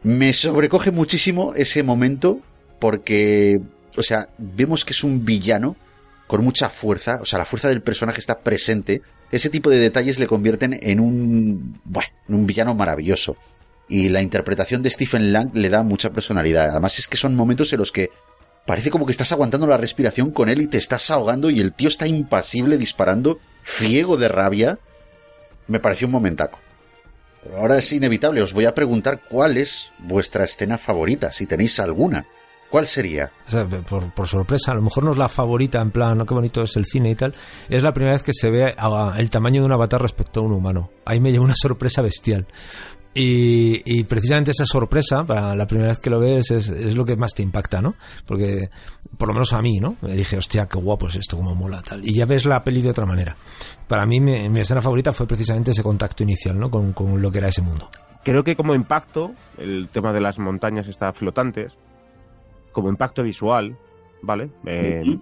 [0.01, 2.39] Me sobrecoge muchísimo ese momento
[2.79, 3.61] porque,
[3.95, 5.75] o sea, vemos que es un villano
[6.25, 9.03] con mucha fuerza, o sea, la fuerza del personaje está presente.
[9.31, 13.37] Ese tipo de detalles le convierten en un, bueno, en un villano maravilloso.
[13.87, 16.71] Y la interpretación de Stephen Lang le da mucha personalidad.
[16.71, 18.09] Además es que son momentos en los que
[18.67, 21.73] parece como que estás aguantando la respiración con él y te estás ahogando y el
[21.73, 24.77] tío está impasible disparando, ciego de rabia.
[25.67, 26.59] Me pareció un momentaco.
[27.43, 31.79] Pero ahora es inevitable, os voy a preguntar cuál es vuestra escena favorita, si tenéis
[31.79, 32.27] alguna.
[32.69, 33.31] ¿Cuál sería?
[34.13, 36.75] Por, sorpresa, a lo mejor no es la favorita, en plan, no qué bonito es
[36.75, 37.33] el cine y tal.
[37.69, 38.75] Es la primera vez que se ve
[39.17, 40.91] el tamaño de un avatar respecto a un humano.
[41.05, 42.45] Ahí me lleva una sorpresa bestial.
[43.19, 47.15] Y, precisamente esa sorpresa, para la primera vez que lo ves, es, es, lo que
[47.15, 47.95] más te impacta, ¿no?
[48.25, 48.69] Porque,
[49.17, 49.95] por lo menos a mí, ¿no?
[50.01, 52.07] Me dije, hostia, qué guapo es esto, cómo mola, tal.
[52.07, 53.35] Y ya ves la peli de otra manera.
[53.87, 56.69] Para mí, mi, mi escena favorita fue precisamente ese contacto inicial, ¿no?
[56.69, 57.89] Con, con lo que era ese mundo.
[58.23, 61.73] Creo que como impacto, el tema de las montañas está flotantes,
[62.71, 63.75] como impacto visual,
[64.21, 64.51] ¿vale?
[64.65, 65.17] Eh,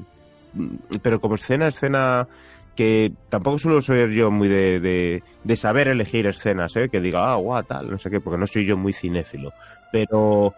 [1.01, 2.27] pero como escena, escena
[2.75, 6.89] que tampoco suelo ser yo muy de, de, saber elegir escenas, ¿eh?
[6.89, 9.53] que diga, ah, guau, tal, no sé qué, porque no soy yo muy cinéfilo.
[9.91, 10.53] Pero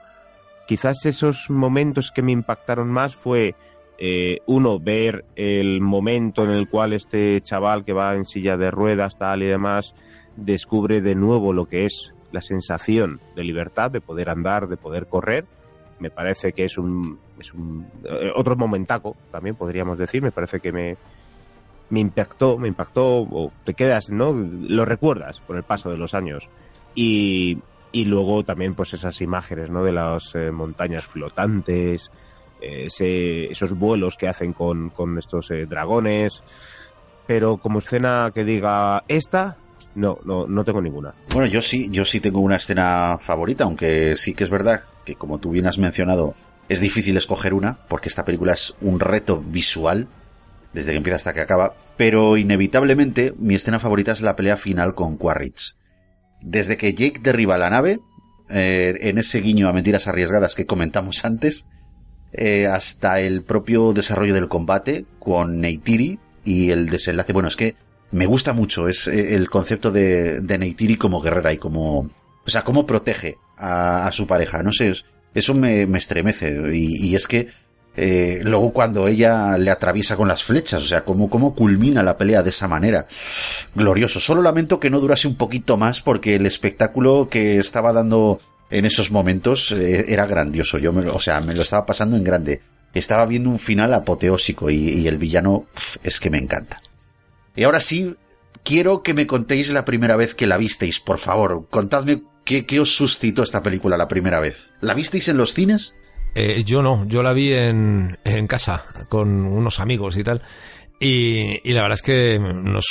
[0.67, 3.55] quizás esos momentos que me impactaron más fue,
[3.99, 8.71] eh, uno, ver el momento en el cual este chaval que va en silla de
[8.71, 9.93] ruedas, tal y demás,
[10.35, 15.07] descubre de nuevo lo que es la sensación de libertad, de poder andar, de poder
[15.07, 15.45] correr.
[15.99, 20.59] Me parece que es un, es un eh, otro momentaco, también podríamos decir, me parece
[20.59, 20.97] que me,
[21.89, 24.33] me impactó, me impactó, o te quedas, ¿no?
[24.33, 26.47] Lo recuerdas por el paso de los años.
[26.95, 27.59] Y,
[27.91, 29.83] y luego también pues esas imágenes, ¿no?
[29.83, 32.11] De las eh, montañas flotantes,
[32.61, 36.43] ese, esos vuelos que hacen con, con estos eh, dragones.
[37.25, 39.57] Pero como escena que diga esta,
[39.95, 41.13] no, no, no tengo ninguna.
[41.33, 45.15] Bueno, yo sí, yo sí tengo una escena favorita, aunque sí que es verdad que
[45.15, 46.35] como tú bien has mencionado,
[46.69, 50.07] es difícil escoger una, porque esta película es un reto visual
[50.77, 54.93] desde que empieza hasta que acaba, pero inevitablemente mi escena favorita es la pelea final
[54.93, 55.75] con Quaritch.
[56.39, 57.99] Desde que Jake derriba la nave,
[58.51, 61.67] eh, en ese guiño a mentiras arriesgadas que comentamos antes,
[62.31, 67.33] eh, hasta el propio desarrollo del combate con Neytiri y el desenlace.
[67.33, 67.73] Bueno, es que
[68.11, 72.49] me gusta mucho es eh, el concepto de, de Neytiri como guerrera y como, o
[72.49, 74.61] sea, cómo protege a, su pareja.
[74.61, 74.93] No sé,
[75.33, 77.47] eso me, estremece y, y es que
[77.99, 82.15] eh, luego cuando ella le atraviesa con las flechas, o sea, cómo, cómo culmina la
[82.15, 83.07] pelea de esa manera.
[83.73, 84.19] Glorioso.
[84.19, 88.85] Solo lamento que no durase un poquito más porque el espectáculo que estaba dando en
[88.85, 90.77] esos momentos eh, era grandioso.
[90.77, 92.61] Yo, me, o sea, me lo estaba pasando en grande.
[92.93, 95.65] Estaba viendo un final apoteósico y, el villano
[96.03, 96.79] es que me encanta.
[97.55, 98.15] Y ahora sí,
[98.63, 101.65] quiero que me contéis la primera vez que la visteis, por favor.
[101.71, 104.69] Contadme qué, qué os suscitó esta película la primera vez.
[104.81, 105.95] ¿La visteis en los cines?
[106.35, 110.41] Eh, yo no, yo la vi en, en casa con unos amigos y tal.
[110.99, 112.85] Y, y, la verdad es que nos,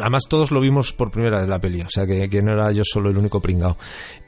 [0.00, 2.72] además todos lo vimos por primera vez la peli, o sea que, que no era
[2.72, 3.76] yo solo el único pringao.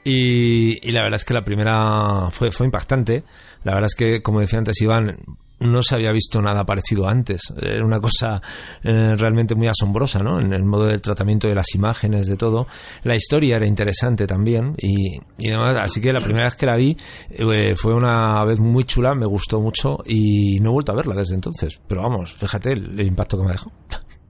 [0.03, 3.23] Y, y, la verdad es que la primera fue, fue impactante.
[3.63, 5.17] La verdad es que, como decía antes Iván,
[5.59, 7.53] no se había visto nada parecido antes.
[7.59, 8.41] Era una cosa
[8.83, 10.39] eh, realmente muy asombrosa, ¿no?
[10.39, 12.67] En el modo del tratamiento de las imágenes, de todo.
[13.03, 15.77] La historia era interesante también y, y demás.
[15.81, 16.97] Así que la primera vez que la vi
[17.29, 21.15] eh, fue una vez muy chula, me gustó mucho y no he vuelto a verla
[21.15, 21.79] desde entonces.
[21.87, 23.71] Pero vamos, fíjate el, impacto que me dejó.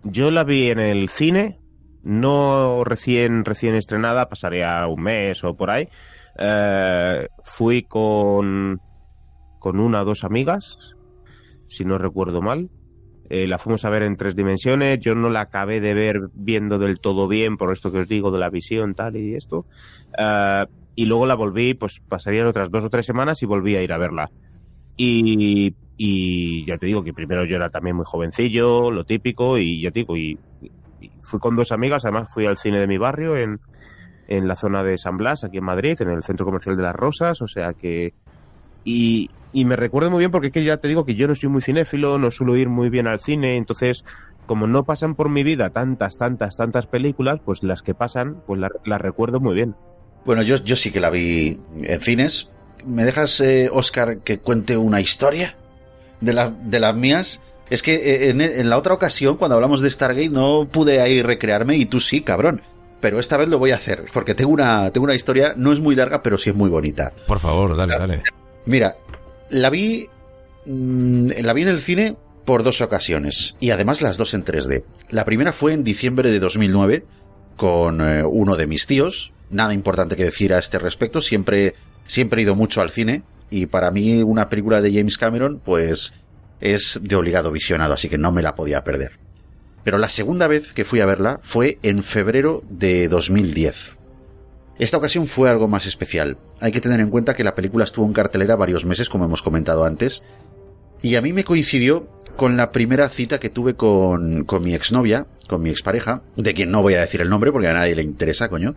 [0.04, 1.60] Yo la vi en el cine,
[2.04, 5.88] no recién, recién estrenada, pasaría un mes o por ahí.
[6.38, 8.80] Eh, fui con,
[9.60, 10.95] con una o dos amigas,
[11.68, 12.70] si no recuerdo mal.
[13.30, 15.00] Eh, la fuimos a ver en tres dimensiones.
[15.00, 18.32] Yo no la acabé de ver viendo del todo bien, por esto que os digo
[18.32, 19.66] de la visión, tal y esto.
[20.18, 23.82] Uh, y luego la volví, pues pasarían otras dos o tres semanas y volví a
[23.82, 24.30] ir a verla.
[24.96, 29.82] Y, y ya te digo que primero yo era también muy jovencillo, lo típico, y
[29.82, 30.38] ya te digo, y,
[31.02, 33.60] y fui con dos amigas, además fui al cine de mi barrio en,
[34.28, 36.96] en la zona de San Blas, aquí en Madrid, en el centro comercial de las
[36.96, 38.14] Rosas, o sea que
[38.86, 41.36] y, y me recuerdo muy bien porque es que ya te digo que yo no
[41.36, 44.06] soy muy cinéfilo, no suelo ir muy bien al cine, entonces
[44.46, 48.62] como no pasan por mi vida tantas, tantas, tantas películas, pues las que pasan, pues
[48.86, 49.76] las recuerdo muy bien.
[50.26, 52.50] Bueno, yo, yo sí que la vi en cines.
[52.86, 55.56] ¿Me dejas, eh, Oscar, que cuente una historia
[56.22, 57.42] de, la, de las mías?
[57.70, 61.22] Es que eh, en, en, la otra ocasión, cuando hablamos de Stargate, no pude ahí
[61.22, 62.62] recrearme y tú sí, cabrón.
[63.02, 65.80] Pero esta vez lo voy a hacer, porque tengo una, tengo una historia, no es
[65.80, 67.14] muy larga, pero sí es muy bonita.
[67.28, 68.24] Por favor, dale, dale.
[68.66, 68.96] Mira,
[69.50, 70.08] la vi.
[70.66, 73.56] Mmm, la vi en el cine por dos ocasiones.
[73.60, 74.84] Y además las dos en 3D.
[75.10, 77.06] La primera fue en diciembre de 2009
[77.56, 79.32] con eh, uno de mis tíos.
[79.50, 81.22] Nada importante que decir a este respecto.
[81.22, 83.24] Siempre, siempre he ido mucho al cine.
[83.50, 86.14] Y para mí una película de James Cameron, pues
[86.60, 89.20] es de obligado visionado, así que no me la podía perder.
[89.84, 93.96] Pero la segunda vez que fui a verla fue en febrero de 2010.
[94.78, 96.38] Esta ocasión fue algo más especial.
[96.60, 99.42] Hay que tener en cuenta que la película estuvo en cartelera varios meses, como hemos
[99.42, 100.24] comentado antes,
[101.02, 105.28] y a mí me coincidió con la primera cita que tuve con, con mi exnovia,
[105.48, 108.04] con mi expareja, de quien no voy a decir el nombre porque a nadie le
[108.04, 108.76] interesa, coño,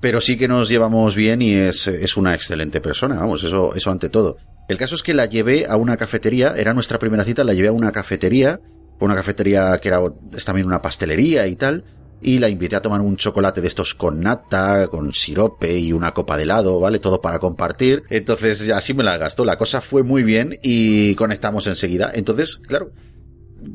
[0.00, 3.90] pero sí que nos llevamos bien y es, es una excelente persona, vamos, eso, eso
[3.90, 4.38] ante todo.
[4.68, 7.68] El caso es que la llevé a una cafetería, era nuestra primera cita, la llevé
[7.68, 8.60] a una cafetería,
[9.00, 10.00] una cafetería que era
[10.34, 11.84] es también una pastelería y tal,
[12.20, 16.12] y la invité a tomar un chocolate de estos con nata, con sirope y una
[16.12, 16.98] copa de helado, ¿vale?
[16.98, 18.02] Todo para compartir.
[18.10, 19.44] Entonces así me la gastó.
[19.44, 22.10] La cosa fue muy bien y conectamos enseguida.
[22.12, 22.90] Entonces, claro,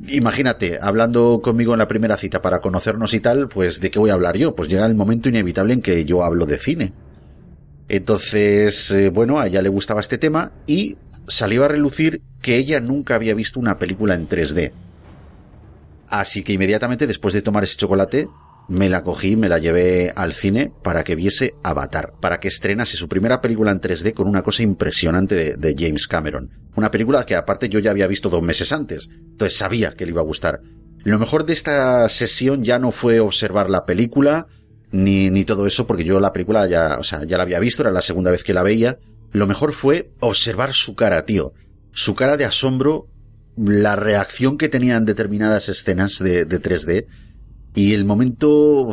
[0.09, 4.09] imagínate, hablando conmigo en la primera cita para conocernos y tal, pues ¿de qué voy
[4.09, 4.55] a hablar yo?
[4.55, 6.93] Pues llega el momento inevitable en que yo hablo de cine.
[7.87, 10.97] Entonces, eh, bueno, a ella le gustaba este tema y
[11.27, 14.71] salió a relucir que ella nunca había visto una película en 3D.
[16.13, 18.29] Así que inmediatamente después de tomar ese chocolate,
[18.67, 22.97] me la cogí, me la llevé al cine para que viese Avatar, para que estrenase
[22.97, 26.51] su primera película en 3D con una cosa impresionante de, James Cameron.
[26.75, 30.11] Una película que aparte yo ya había visto dos meses antes, entonces sabía que le
[30.11, 30.59] iba a gustar.
[31.03, 34.45] Lo mejor de esta sesión ya no fue observar la película,
[34.91, 37.81] ni, ni todo eso, porque yo la película ya, o sea, ya la había visto,
[37.81, 38.99] era la segunda vez que la veía.
[39.31, 41.53] Lo mejor fue observar su cara, tío.
[41.91, 43.07] Su cara de asombro
[43.55, 47.05] la reacción que tenían determinadas escenas de, de 3D
[47.75, 48.91] y el momento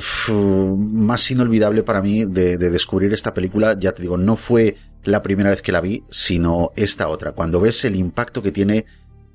[0.78, 5.22] más inolvidable para mí de, de, descubrir esta película, ya te digo, no fue la
[5.22, 7.32] primera vez que la vi, sino esta otra.
[7.32, 8.86] Cuando ves el impacto que tiene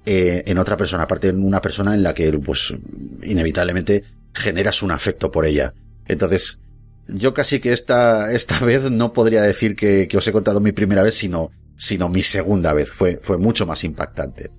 [0.05, 2.73] eh, en otra persona, aparte en una persona en la que, pues,
[3.21, 5.75] inevitablemente generas un afecto por ella.
[6.07, 6.59] Entonces,
[7.07, 10.71] yo casi que esta, esta vez no podría decir que, que os he contado mi
[10.71, 12.89] primera vez, sino, sino mi segunda vez.
[12.89, 14.49] Fue, fue mucho más impactante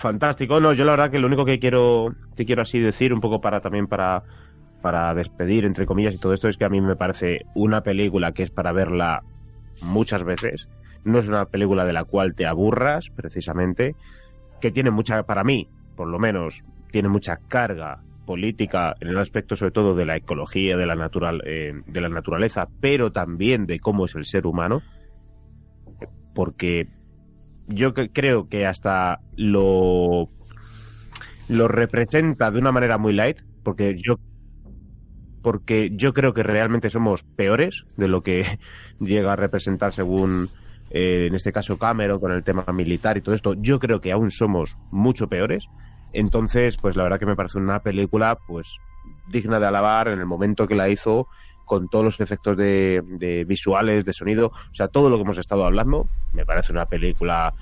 [0.00, 0.60] fantástico.
[0.60, 3.40] No, yo la verdad que lo único que quiero, que quiero así decir, un poco
[3.40, 4.22] para también para,
[4.82, 8.32] para despedir, entre comillas, y todo esto, es que a mí me parece una película
[8.32, 9.22] que es para verla
[9.82, 10.68] muchas veces.
[11.04, 13.94] No es una película de la cual te aburras, precisamente,
[14.60, 19.56] que tiene mucha, para mí, por lo menos, tiene mucha carga política en el aspecto
[19.56, 23.80] sobre todo de la ecología, de la natural, eh, de la naturaleza, pero también de
[23.80, 24.82] cómo es el ser humano,
[26.34, 26.88] porque
[27.70, 30.28] yo creo que hasta lo
[31.48, 34.18] lo representa de una manera muy light, porque yo
[35.42, 38.58] porque yo creo que realmente somos peores de lo que
[39.00, 40.48] llega a representar según
[40.90, 43.54] eh, en este caso Cameron con el tema militar y todo esto.
[43.54, 45.66] Yo creo que aún somos mucho peores.
[46.12, 48.68] Entonces, pues la verdad que me parece una película pues
[49.28, 51.28] digna de alabar en el momento que la hizo
[51.70, 55.64] con todos los efectos de, visuales, de sonido, o sea, todo lo que hemos estado
[55.64, 57.54] hablando, me parece una película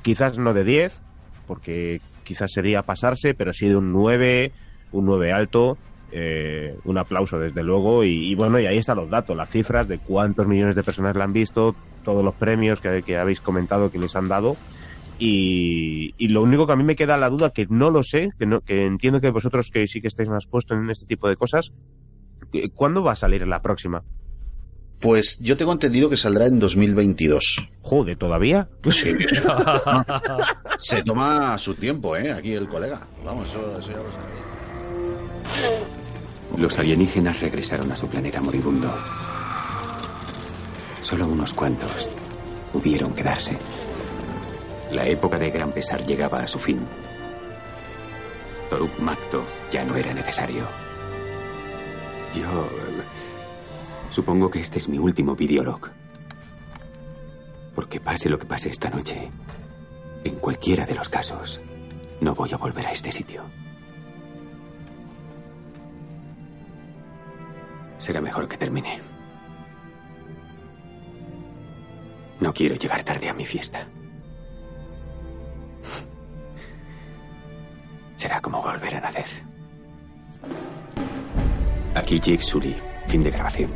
[0.00, 0.98] quizás no de 10,
[1.46, 4.50] porque quizás sería pasarse, pero sí de un 9,
[4.92, 5.76] un 9 alto,
[6.10, 9.98] eh, un aplauso desde luego, y, bueno, y ahí están los datos, las cifras de
[9.98, 14.16] cuántos millones de personas la han visto, todos los premios que, habéis comentado que les
[14.16, 14.56] han dado,
[15.18, 18.30] y, y, lo único que a mí me queda la duda, que no lo sé,
[18.38, 21.28] que, no, que entiendo que vosotros que sí que estáis más puestos en este tipo
[21.28, 21.72] de cosas,
[22.74, 24.02] ¿Cuándo va a salir la próxima?
[25.00, 27.68] Pues yo tengo entendido que saldrá en 2022.
[27.82, 28.68] Joder, ¿todavía?
[28.90, 29.14] Sí.
[30.78, 32.32] Se toma su tiempo, ¿eh?
[32.32, 33.06] Aquí el colega.
[33.24, 34.40] Vamos, eso, eso ya lo sabéis.
[36.56, 38.94] Los alienígenas regresaron a su planeta moribundo.
[41.00, 42.08] Solo unos cuantos
[42.72, 43.58] pudieron quedarse.
[44.92, 46.78] La época de gran pesar llegaba a su fin.
[48.70, 50.83] Toruk Makto ya no era necesario.
[52.34, 52.68] Yo...
[54.10, 55.90] Supongo que este es mi último videolog.
[57.74, 59.30] Porque pase lo que pase esta noche,
[60.22, 61.60] en cualquiera de los casos,
[62.20, 63.42] no voy a volver a este sitio.
[67.98, 69.00] Será mejor que termine.
[72.40, 73.88] No quiero llegar tarde a mi fiesta.
[78.16, 79.26] Será como volver a nacer.
[81.94, 82.74] Aquí Jake Sully.
[83.06, 83.70] Fin de grabación.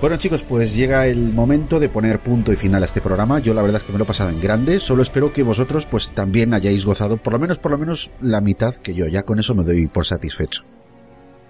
[0.00, 3.38] Bueno chicos, pues llega el momento de poner punto y final a este programa.
[3.38, 4.78] Yo la verdad es que me lo he pasado en grande.
[4.78, 8.42] Solo espero que vosotros pues también hayáis gozado por lo menos por lo menos la
[8.42, 9.06] mitad que yo.
[9.06, 10.62] Ya con eso me doy por satisfecho.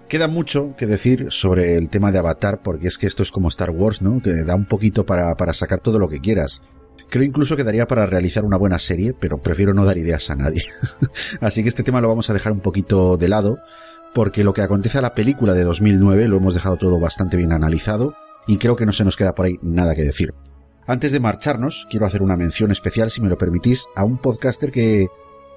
[0.09, 3.49] Queda mucho que decir sobre el tema de Avatar, porque es que esto es como
[3.49, 4.21] Star Wars, ¿no?
[4.23, 6.63] Que da un poquito para, para sacar todo lo que quieras.
[7.11, 10.35] Creo incluso que daría para realizar una buena serie, pero prefiero no dar ideas a
[10.35, 10.63] nadie.
[11.41, 13.59] Así que este tema lo vamos a dejar un poquito de lado,
[14.15, 17.53] porque lo que acontece a la película de 2009 lo hemos dejado todo bastante bien
[17.53, 18.15] analizado
[18.47, 20.35] y creo que no se nos queda por ahí nada que decir.
[20.87, 24.71] Antes de marcharnos, quiero hacer una mención especial, si me lo permitís, a un podcaster
[24.71, 25.09] que,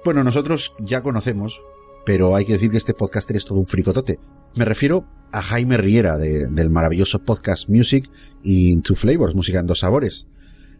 [0.04, 1.60] bueno, nosotros ya conocemos,
[2.06, 4.18] pero hay que decir que este podcaster es todo un fricotote.
[4.54, 8.10] Me refiero a Jaime Riera del maravilloso podcast Music
[8.42, 10.26] y Two Flavors, Música en dos sabores.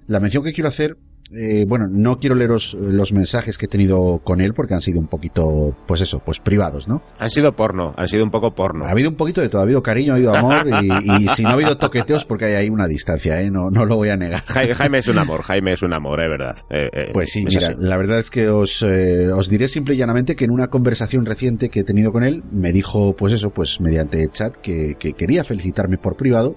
[0.09, 0.97] La mención que quiero hacer
[1.35, 4.99] eh, bueno, no quiero leeros los mensajes que he tenido con él porque han sido
[4.99, 7.03] un poquito, pues eso, pues privados, ¿no?
[7.19, 8.87] Han sido porno, han sido un poco porno.
[8.87, 11.43] Ha habido un poquito de todo, ha habido cariño, ha habido amor y, y si
[11.43, 13.51] no ha habido toqueteos porque hay ahí una distancia, ¿eh?
[13.51, 14.43] No, no lo voy a negar.
[14.47, 16.57] Jaime, es un amor, Jaime es un amor, es verdad.
[16.71, 19.99] Eh, eh, pues sí, mira, la verdad es que os, eh, os diré simple y
[19.99, 23.51] llanamente que en una conversación reciente que he tenido con él me dijo, pues eso,
[23.51, 26.57] pues mediante chat que, que quería felicitarme por privado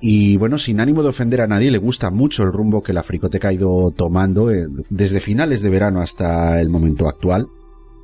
[0.00, 3.02] y bueno, sin ánimo de ofender a nadie, le gusta mucho el rumbo que la
[3.02, 7.48] fricoteca ha ido tomando eh, desde finales de verano hasta el momento actual.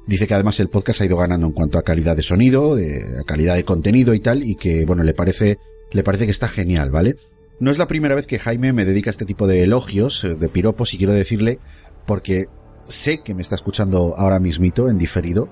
[0.06, 3.22] Dice que además el podcast ha ido ganando en cuanto a calidad de sonido, de,
[3.26, 5.58] calidad de contenido y tal, y que bueno, le parece,
[5.90, 7.16] le parece que está genial, ¿vale?
[7.58, 10.34] No es la primera vez que Jaime me dedica a este tipo de elogios, eh,
[10.34, 11.58] de piropos, y quiero decirle,
[12.06, 12.46] porque
[12.84, 15.48] sé que me está escuchando ahora mismito, en diferido,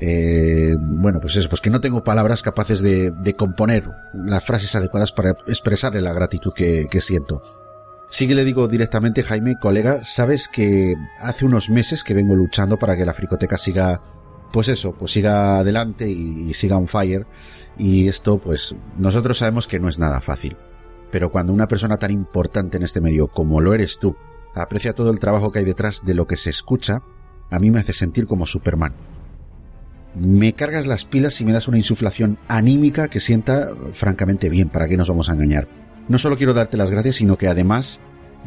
[0.00, 4.74] eh, bueno, pues eso, pues que no tengo palabras capaces de, de, componer las frases
[4.76, 7.42] adecuadas para expresarle la gratitud que, siento.
[8.10, 12.78] Sí que le digo directamente, Jaime, colega, sabes que hace unos meses que vengo luchando
[12.78, 14.00] para que la fricoteca siga,
[14.52, 17.26] pues eso, pues siga adelante y, y siga on fire.
[17.76, 20.56] Y esto, pues, nosotros sabemos que no es nada fácil.
[21.10, 24.16] Pero cuando una persona tan importante en este medio como lo eres tú,
[24.54, 27.02] aprecia todo el trabajo que hay detrás de lo que se escucha,
[27.50, 28.94] a mí me hace sentir como Superman
[30.14, 34.88] me cargas las pilas y me das una insuflación anímica que sienta francamente bien, para
[34.88, 35.68] que nos vamos a engañar.
[36.08, 38.00] No solo quiero darte las gracias, sino que además,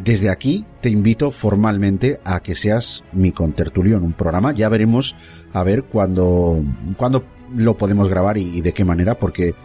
[0.03, 4.53] desde aquí te invito formalmente a que seas mi contertulio en un programa.
[4.53, 5.15] Ya veremos
[5.53, 6.63] a ver cuándo,
[6.97, 7.23] cuándo
[7.55, 9.55] lo podemos grabar y, y de qué manera, porque, eh,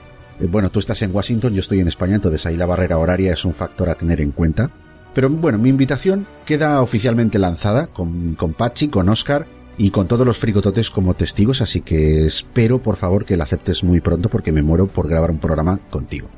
[0.51, 3.45] bueno, tú estás en Washington, yo estoy en España, entonces ahí la barrera horaria es
[3.45, 4.71] un factor a tener en cuenta.
[5.15, 9.47] Pero bueno, mi invitación queda oficialmente lanzada con, con Pachi, con Oscar
[9.79, 13.85] y con todos los frigototes como testigos, así que espero por favor que la aceptes
[13.85, 16.29] muy pronto porque me muero por grabar un programa contigo.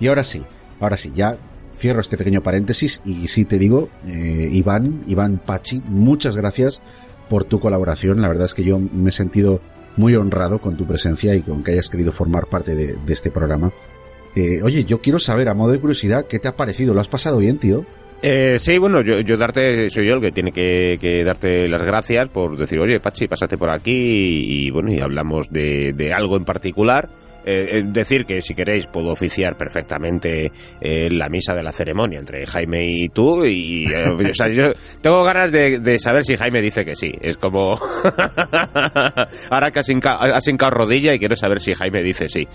[0.00, 0.42] Y ahora sí,
[0.80, 1.36] ahora sí, ya
[1.74, 6.82] cierro este pequeño paréntesis y sí te digo, eh, Iván, Iván Pachi, muchas gracias
[7.28, 8.20] por tu colaboración.
[8.20, 9.60] La verdad es que yo me he sentido
[9.96, 13.30] muy honrado con tu presencia y con que hayas querido formar parte de, de este
[13.30, 13.72] programa.
[14.34, 16.94] Eh, oye, yo quiero saber, a modo de curiosidad, ¿qué te ha parecido?
[16.94, 17.84] ¿Lo has pasado bien, tío?
[18.22, 21.82] Eh, sí, bueno, yo, yo, darte, soy yo el que tiene que, que, darte las
[21.82, 26.12] gracias por decir, oye, Pachi, pásate por aquí y, y bueno, y hablamos de, de
[26.12, 27.08] algo en particular
[27.44, 32.46] eh, decir que si queréis puedo oficiar perfectamente eh, la misa de la ceremonia entre
[32.46, 36.60] Jaime y tú y eh, o sea, yo tengo ganas de, de, saber si Jaime
[36.60, 37.12] dice que sí.
[37.20, 37.78] Es como
[39.50, 42.46] ahora que has hincado, rodilla y quiero saber si Jaime dice sí.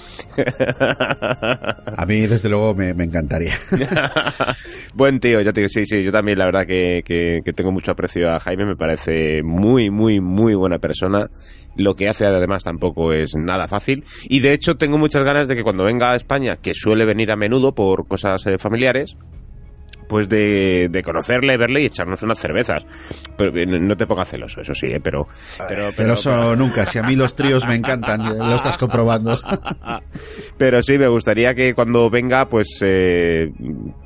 [1.98, 3.54] A mí desde luego me, me encantaría.
[4.94, 7.92] Buen tío yo te sí sí yo también la verdad que, que, que tengo mucho
[7.92, 11.30] aprecio a Jaime me parece muy muy muy buena persona
[11.76, 15.56] lo que hace además tampoco es nada fácil y de hecho tengo muchas ganas de
[15.56, 19.18] que cuando venga a España, que suele venir a menudo por cosas eh, familiares,
[20.08, 22.86] pues de, de, conocerle, verle y echarnos unas cervezas.
[23.38, 25.00] Pero eh, no te pongas celoso, eso sí, ¿eh?
[25.04, 25.28] pero,
[25.68, 26.86] pero, celoso pero, nunca.
[26.86, 29.38] Si a mí los tríos me encantan, lo estás comprobando.
[30.58, 33.52] pero sí, me gustaría que cuando venga, pues eh,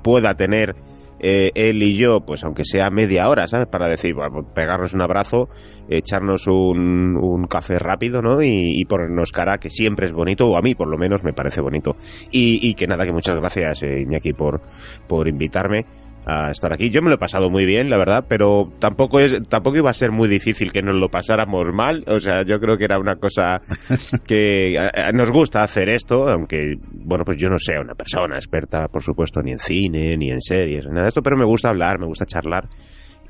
[0.03, 0.75] pueda tener
[1.19, 3.67] eh, él y yo, pues aunque sea media hora, ¿sabes?
[3.67, 5.49] Para decir, bueno, pegarnos un abrazo,
[5.89, 8.41] echarnos un, un café rápido, ¿no?
[8.41, 11.33] Y, y, ponernos cara, que siempre es bonito, o a mí por lo menos me
[11.33, 11.95] parece bonito.
[12.31, 14.61] Y, y que nada, que muchas gracias, eh, Iñaki, por,
[15.07, 15.85] por invitarme
[16.25, 16.89] a estar aquí.
[16.89, 19.93] Yo me lo he pasado muy bien, la verdad, pero tampoco es tampoco iba a
[19.93, 22.03] ser muy difícil que nos lo pasáramos mal.
[22.07, 23.61] O sea, yo creo que era una cosa
[24.27, 24.77] que
[25.14, 29.41] nos gusta hacer esto, aunque, bueno, pues yo no sea una persona experta, por supuesto,
[29.41, 32.25] ni en cine, ni en series, nada de esto, pero me gusta hablar, me gusta
[32.25, 32.69] charlar.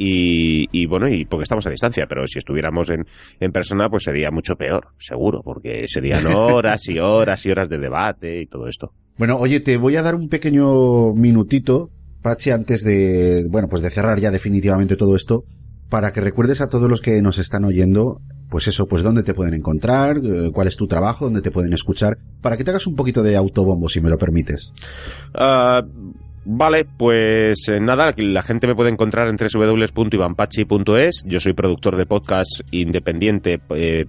[0.01, 3.05] Y, y, bueno, y porque estamos a distancia, pero si estuviéramos en,
[3.41, 7.79] en persona, pues sería mucho peor, seguro, porque serían horas y horas y horas de
[7.79, 8.93] debate y todo esto.
[9.17, 11.89] Bueno, oye, te voy a dar un pequeño minutito
[12.21, 15.43] Pachi, antes de, bueno, pues de cerrar ya definitivamente todo esto,
[15.89, 19.33] para que recuerdes a todos los que nos están oyendo, pues eso, pues dónde te
[19.33, 20.17] pueden encontrar,
[20.53, 23.35] cuál es tu trabajo, dónde te pueden escuchar, para que te hagas un poquito de
[23.35, 24.71] autobombo, si me lo permites.
[25.33, 26.13] Uh,
[26.45, 31.23] vale, pues eh, nada, la gente me puede encontrar en www.ivanpachi.es.
[31.25, 34.05] Yo soy productor de podcast independiente eh,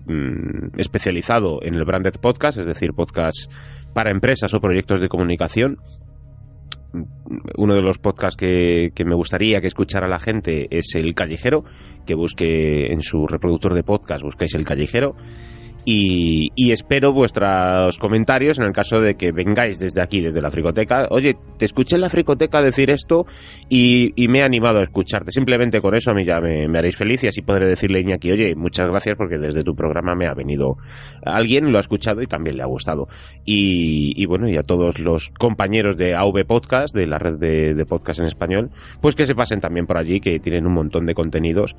[0.77, 3.51] especializado en el branded podcast, es decir, podcast
[3.95, 5.79] para empresas o proyectos de comunicación
[7.57, 11.65] uno de los podcasts que, que, me gustaría que escuchara la gente es El Callejero,
[12.07, 15.15] que busque en su reproductor de podcast, buscáis El Callejero.
[15.85, 21.09] Y, espero vuestros comentarios en el caso de que vengáis desde aquí, desde la fricoteca.
[21.11, 23.27] Oye, te escuché en la fricoteca decir esto
[23.69, 25.33] y, me he animado a escucharte.
[25.33, 28.55] Simplemente con eso a mí ya me, haréis feliz y así podré decirle Iñaki, oye,
[28.55, 30.77] muchas gracias porque desde tu programa me ha venido
[31.25, 33.09] alguien, lo ha escuchado y también le ha gustado.
[33.45, 37.75] Y, y bueno, y a todos los compañeros de AV Podcast, de la red de,
[37.75, 41.07] de podcast en español, pues que se pasen también por allí, que tienen un montón
[41.07, 41.75] de contenidos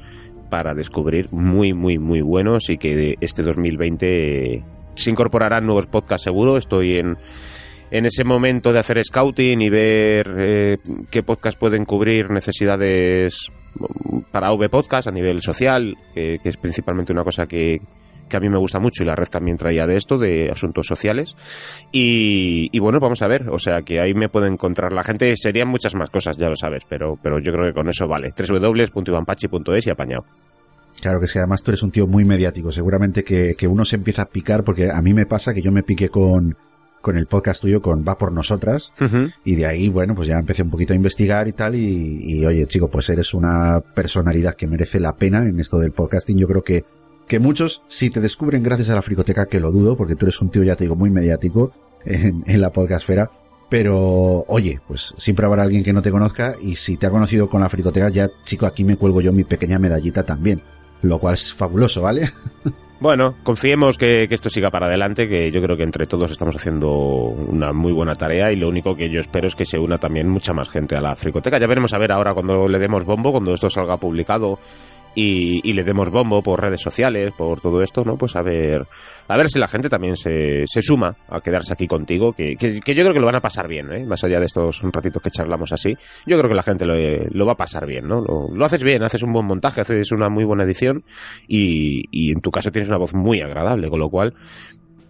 [0.52, 4.62] para descubrir muy, muy, muy buenos y que este 2020
[4.96, 6.58] se incorporarán nuevos podcasts seguro.
[6.58, 7.18] Estoy en,
[7.90, 10.78] en ese momento de hacer scouting y ver eh,
[11.10, 13.50] qué podcast pueden cubrir necesidades
[14.30, 17.80] para V Podcast a nivel social, que, que es principalmente una cosa que,
[18.32, 20.88] que a mí me gusta mucho y la red también traía de esto, de asuntos
[20.88, 21.36] sociales.
[21.92, 25.36] Y, y, bueno, vamos a ver, o sea que ahí me puede encontrar la gente,
[25.36, 28.34] serían muchas más cosas, ya lo sabes, pero, pero yo creo que con eso vale.
[28.36, 30.26] www.ivanpachi.es y apañado.
[31.02, 33.98] Claro que sí, además tú eres un tío muy mediático, seguramente que, que uno se
[33.98, 36.56] empieza a picar, porque a mí me pasa que yo me piqué con,
[37.02, 39.34] con el podcast tuyo con Va por Nosotras uh -huh.
[39.44, 42.46] y de ahí, bueno, pues ya empecé un poquito a investigar y tal y, y,
[42.46, 46.38] oye, chico, pues eres una personalidad que merece la pena en esto del podcasting.
[46.38, 46.84] Yo creo que,
[47.32, 50.42] que muchos, si te descubren gracias a la fricoteca, que lo dudo, porque tú eres
[50.42, 51.72] un tío, ya te digo, muy mediático
[52.04, 53.32] en, en la podcastfera,
[53.70, 57.48] pero oye, pues siempre habrá alguien que no te conozca y si te ha conocido
[57.48, 60.62] con la fricoteca, ya, chico, aquí me cuelgo yo mi pequeña medallita también,
[61.04, 62.28] lo cual es fabuloso, ¿vale?
[63.02, 66.56] Bueno, confiemos que, que, esto siga para adelante, que yo creo que entre todos estamos
[66.56, 69.98] haciendo una muy buena tarea y lo único que yo espero es que se una
[69.98, 71.60] también mucha más gente a la fricoteca.
[71.60, 74.60] Ya veremos a ver ahora cuando le demos bombo, cuando esto salga publicado
[75.16, 78.18] y, le demos bombo por redes sociales, por todo esto, ¿no?
[78.18, 78.88] Pues a ver,
[79.28, 82.80] a ver si la gente también se, se suma a quedarse aquí contigo, que, que,
[82.94, 84.06] yo creo que lo van a pasar bien, ¿eh?
[84.06, 87.46] Más allá de estos ratitos que charlamos así, yo creo que la gente lo, lo
[87.46, 88.22] va a pasar bien, ¿no?
[88.22, 91.04] Lo, lo, haces bien, haces un buen montaje, haces una muy buena edición
[91.48, 94.34] y, y en tu caso tienes una voz muy agradable, con lo cual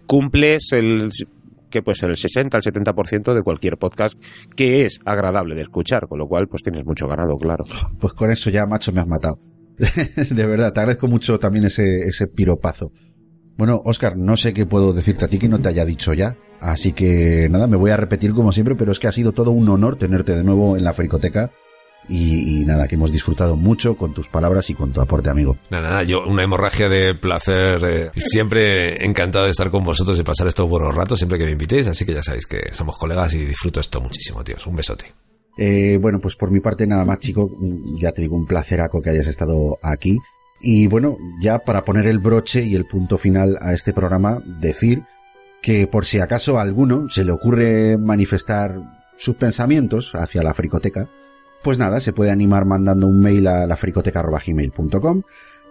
[0.08, 1.10] cumples el
[1.70, 4.22] que pues el 60 al 70% de cualquier podcast
[4.56, 7.64] que es agradable de escuchar, con lo cual pues tienes mucho ganado, claro.
[8.00, 9.40] Pues con eso ya, macho, me has matado.
[10.30, 12.92] de verdad, te agradezco mucho también ese, ese piropazo.
[13.58, 16.36] Bueno, Oscar, no sé qué puedo decirte a ti que no te haya dicho ya.
[16.60, 19.52] Así que nada, me voy a repetir como siempre, pero es que ha sido todo
[19.52, 21.52] un honor tenerte de nuevo en la fricoteca.
[22.10, 25.58] Y, nada, que hemos disfrutado mucho con tus palabras y con tu aporte, amigo.
[25.70, 27.84] Nada, nada, yo una hemorragia de placer.
[27.84, 31.52] Eh, siempre encantado de estar con vosotros y pasar estos buenos ratos siempre que me
[31.52, 31.88] invitéis.
[31.88, 34.66] Así que ya sabéis que somos colegas y disfruto esto muchísimo, tíos.
[34.66, 35.06] Un besote.
[35.58, 37.52] Eh, bueno, pues por mi parte nada más, chico.
[37.96, 40.20] Ya te digo, un placeraco que hayas estado aquí.
[40.62, 45.04] Y bueno, ya para poner el broche y el punto final a este programa, decir
[45.62, 48.76] que por si acaso a alguno se le ocurre manifestar
[49.18, 51.10] sus pensamientos hacia la fricoteca,
[51.64, 55.24] pues nada, se puede animar mandando un mail a lafricoteca.gmail.com.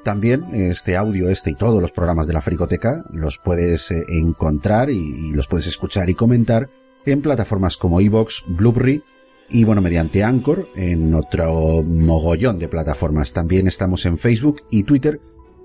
[0.05, 4.91] También este audio, este y todos los programas de la fricoteca los puedes eh, encontrar
[4.91, 6.71] y, los puedes escuchar y comentar
[7.05, 9.03] en plataformas como iVoox, Blueberry
[9.51, 13.33] y bueno, mediante Anchor en otro mogollón de plataformas.
[13.33, 15.21] También estamos en Facebook y Twitter.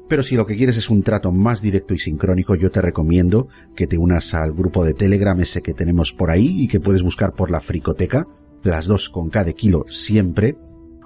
[0.08, 3.48] Pero si lo que quieres es un trato más directo y sincrónico, yo te recomiendo
[3.76, 7.02] que te unas al grupo de Telegram ese que tenemos por ahí y que puedes
[7.02, 8.24] buscar por la fricoteca,
[8.64, 10.58] las dos con cada kilo siempre,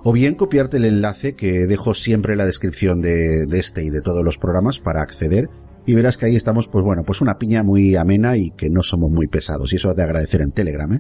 [0.04, 4.02] o bien copiarte el enlace que dejo siempre en la descripción de, este y de
[4.02, 5.50] todos los programas para acceder
[5.86, 8.84] y verás que ahí estamos, pues bueno, pues una piña muy amena y que no
[8.84, 11.00] somos muy pesados y eso de agradecer en Telegram, ¿eh?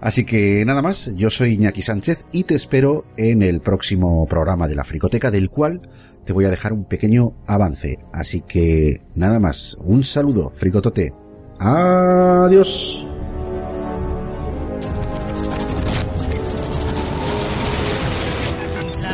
[0.00, 4.68] Así que nada más, yo soy Iñaki Sánchez y te espero en el próximo programa
[4.68, 5.88] de la Fricoteca, del cual
[6.24, 7.98] te voy a dejar un pequeño avance.
[8.12, 11.12] Así que nada más, un saludo, Fricotote.
[11.58, 13.06] Adiós.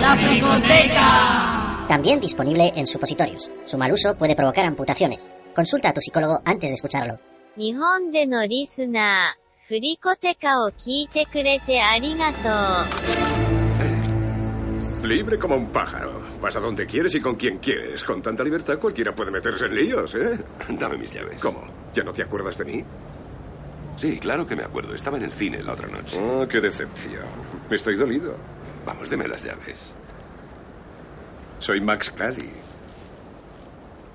[0.01, 1.87] La Fricoteca.
[1.87, 3.51] También disponible en supositorios.
[3.65, 5.33] Su mal uso puede provocar amputaciones.
[5.55, 7.21] Consulta a tu psicólogo antes de escucharlo.
[7.55, 9.43] 日本でのリスナー。
[9.69, 12.49] フリコテカを聞いてくれてありがと
[15.03, 15.07] う。
[15.07, 16.21] Libre como un pájaro.
[16.41, 18.05] Vas a donde quieres y con quien quieres.
[18.05, 20.39] Con tanta libertad cualquiera puede meterse en líos, ¿eh?
[20.69, 21.41] Dame mis llaves.
[21.41, 21.65] ¿Cómo?
[21.93, 22.85] ¿Ya no te acuerdas de mí?
[23.97, 24.95] Sí, claro que me acuerdo.
[24.95, 26.19] Estaba en el cine la otra noche.
[26.21, 27.27] Oh, qué decepción.
[27.71, 28.37] Estoy dolido.
[28.87, 29.97] Vamos, deme las llaves.
[31.59, 32.51] Soy Max Cali.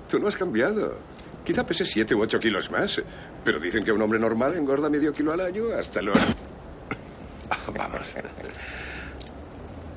[0.08, 0.98] Tú no has cambiado.
[1.44, 3.02] Quizá pese siete u ocho kilos más.
[3.43, 6.17] Pero dicen que un hombre normal engorda medio kilo al año hasta los...
[7.73, 8.15] Vamos.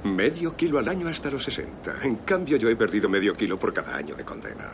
[0.04, 2.02] Medio kilo al año hasta los 60.
[2.02, 4.70] En cambio, yo he perdido medio kilo por cada año de condena.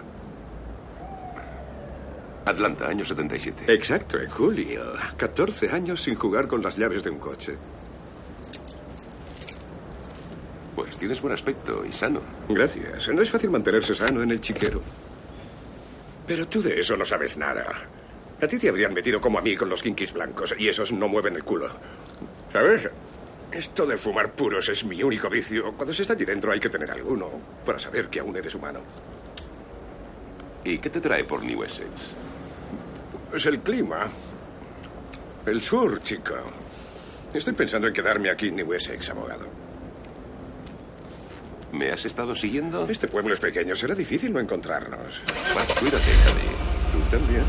[2.44, 3.73] Atlanta, año 77.
[3.73, 4.94] Exacto, en julio.
[5.17, 7.57] 14 años sin jugar con las llaves de un coche.
[10.75, 12.20] Pues tienes buen aspecto y sano.
[12.49, 13.09] Gracias.
[13.09, 14.83] No es fácil mantenerse sano en el chiquero.
[16.26, 17.65] Pero tú de eso no sabes nada.
[18.42, 21.06] A ti te habrían metido como a mí con los kinkis blancos y esos no
[21.06, 21.68] mueven el culo.
[22.52, 22.88] ¿Sabes?
[23.52, 25.72] Esto de fumar puros es mi único vicio.
[25.74, 27.30] Cuando se está allí dentro hay que tener alguno
[27.64, 28.80] para saber que aún eres humano.
[30.64, 31.88] ¿Y qué te trae por New Essex?
[33.32, 34.08] Es el clima.
[35.46, 36.34] El sur, chico.
[37.32, 39.46] Estoy pensando en quedarme aquí en New Essex, abogado.
[41.70, 42.88] ¿Me has estado siguiendo?
[42.88, 45.20] Este pueblo es pequeño, será difícil no encontrarnos.
[45.54, 46.40] Pues cuídate, Javi.
[46.92, 47.44] Tú también.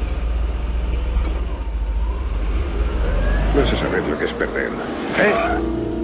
[3.56, 4.70] Vas a saber lo que es perder.
[5.20, 6.03] ¡Eh!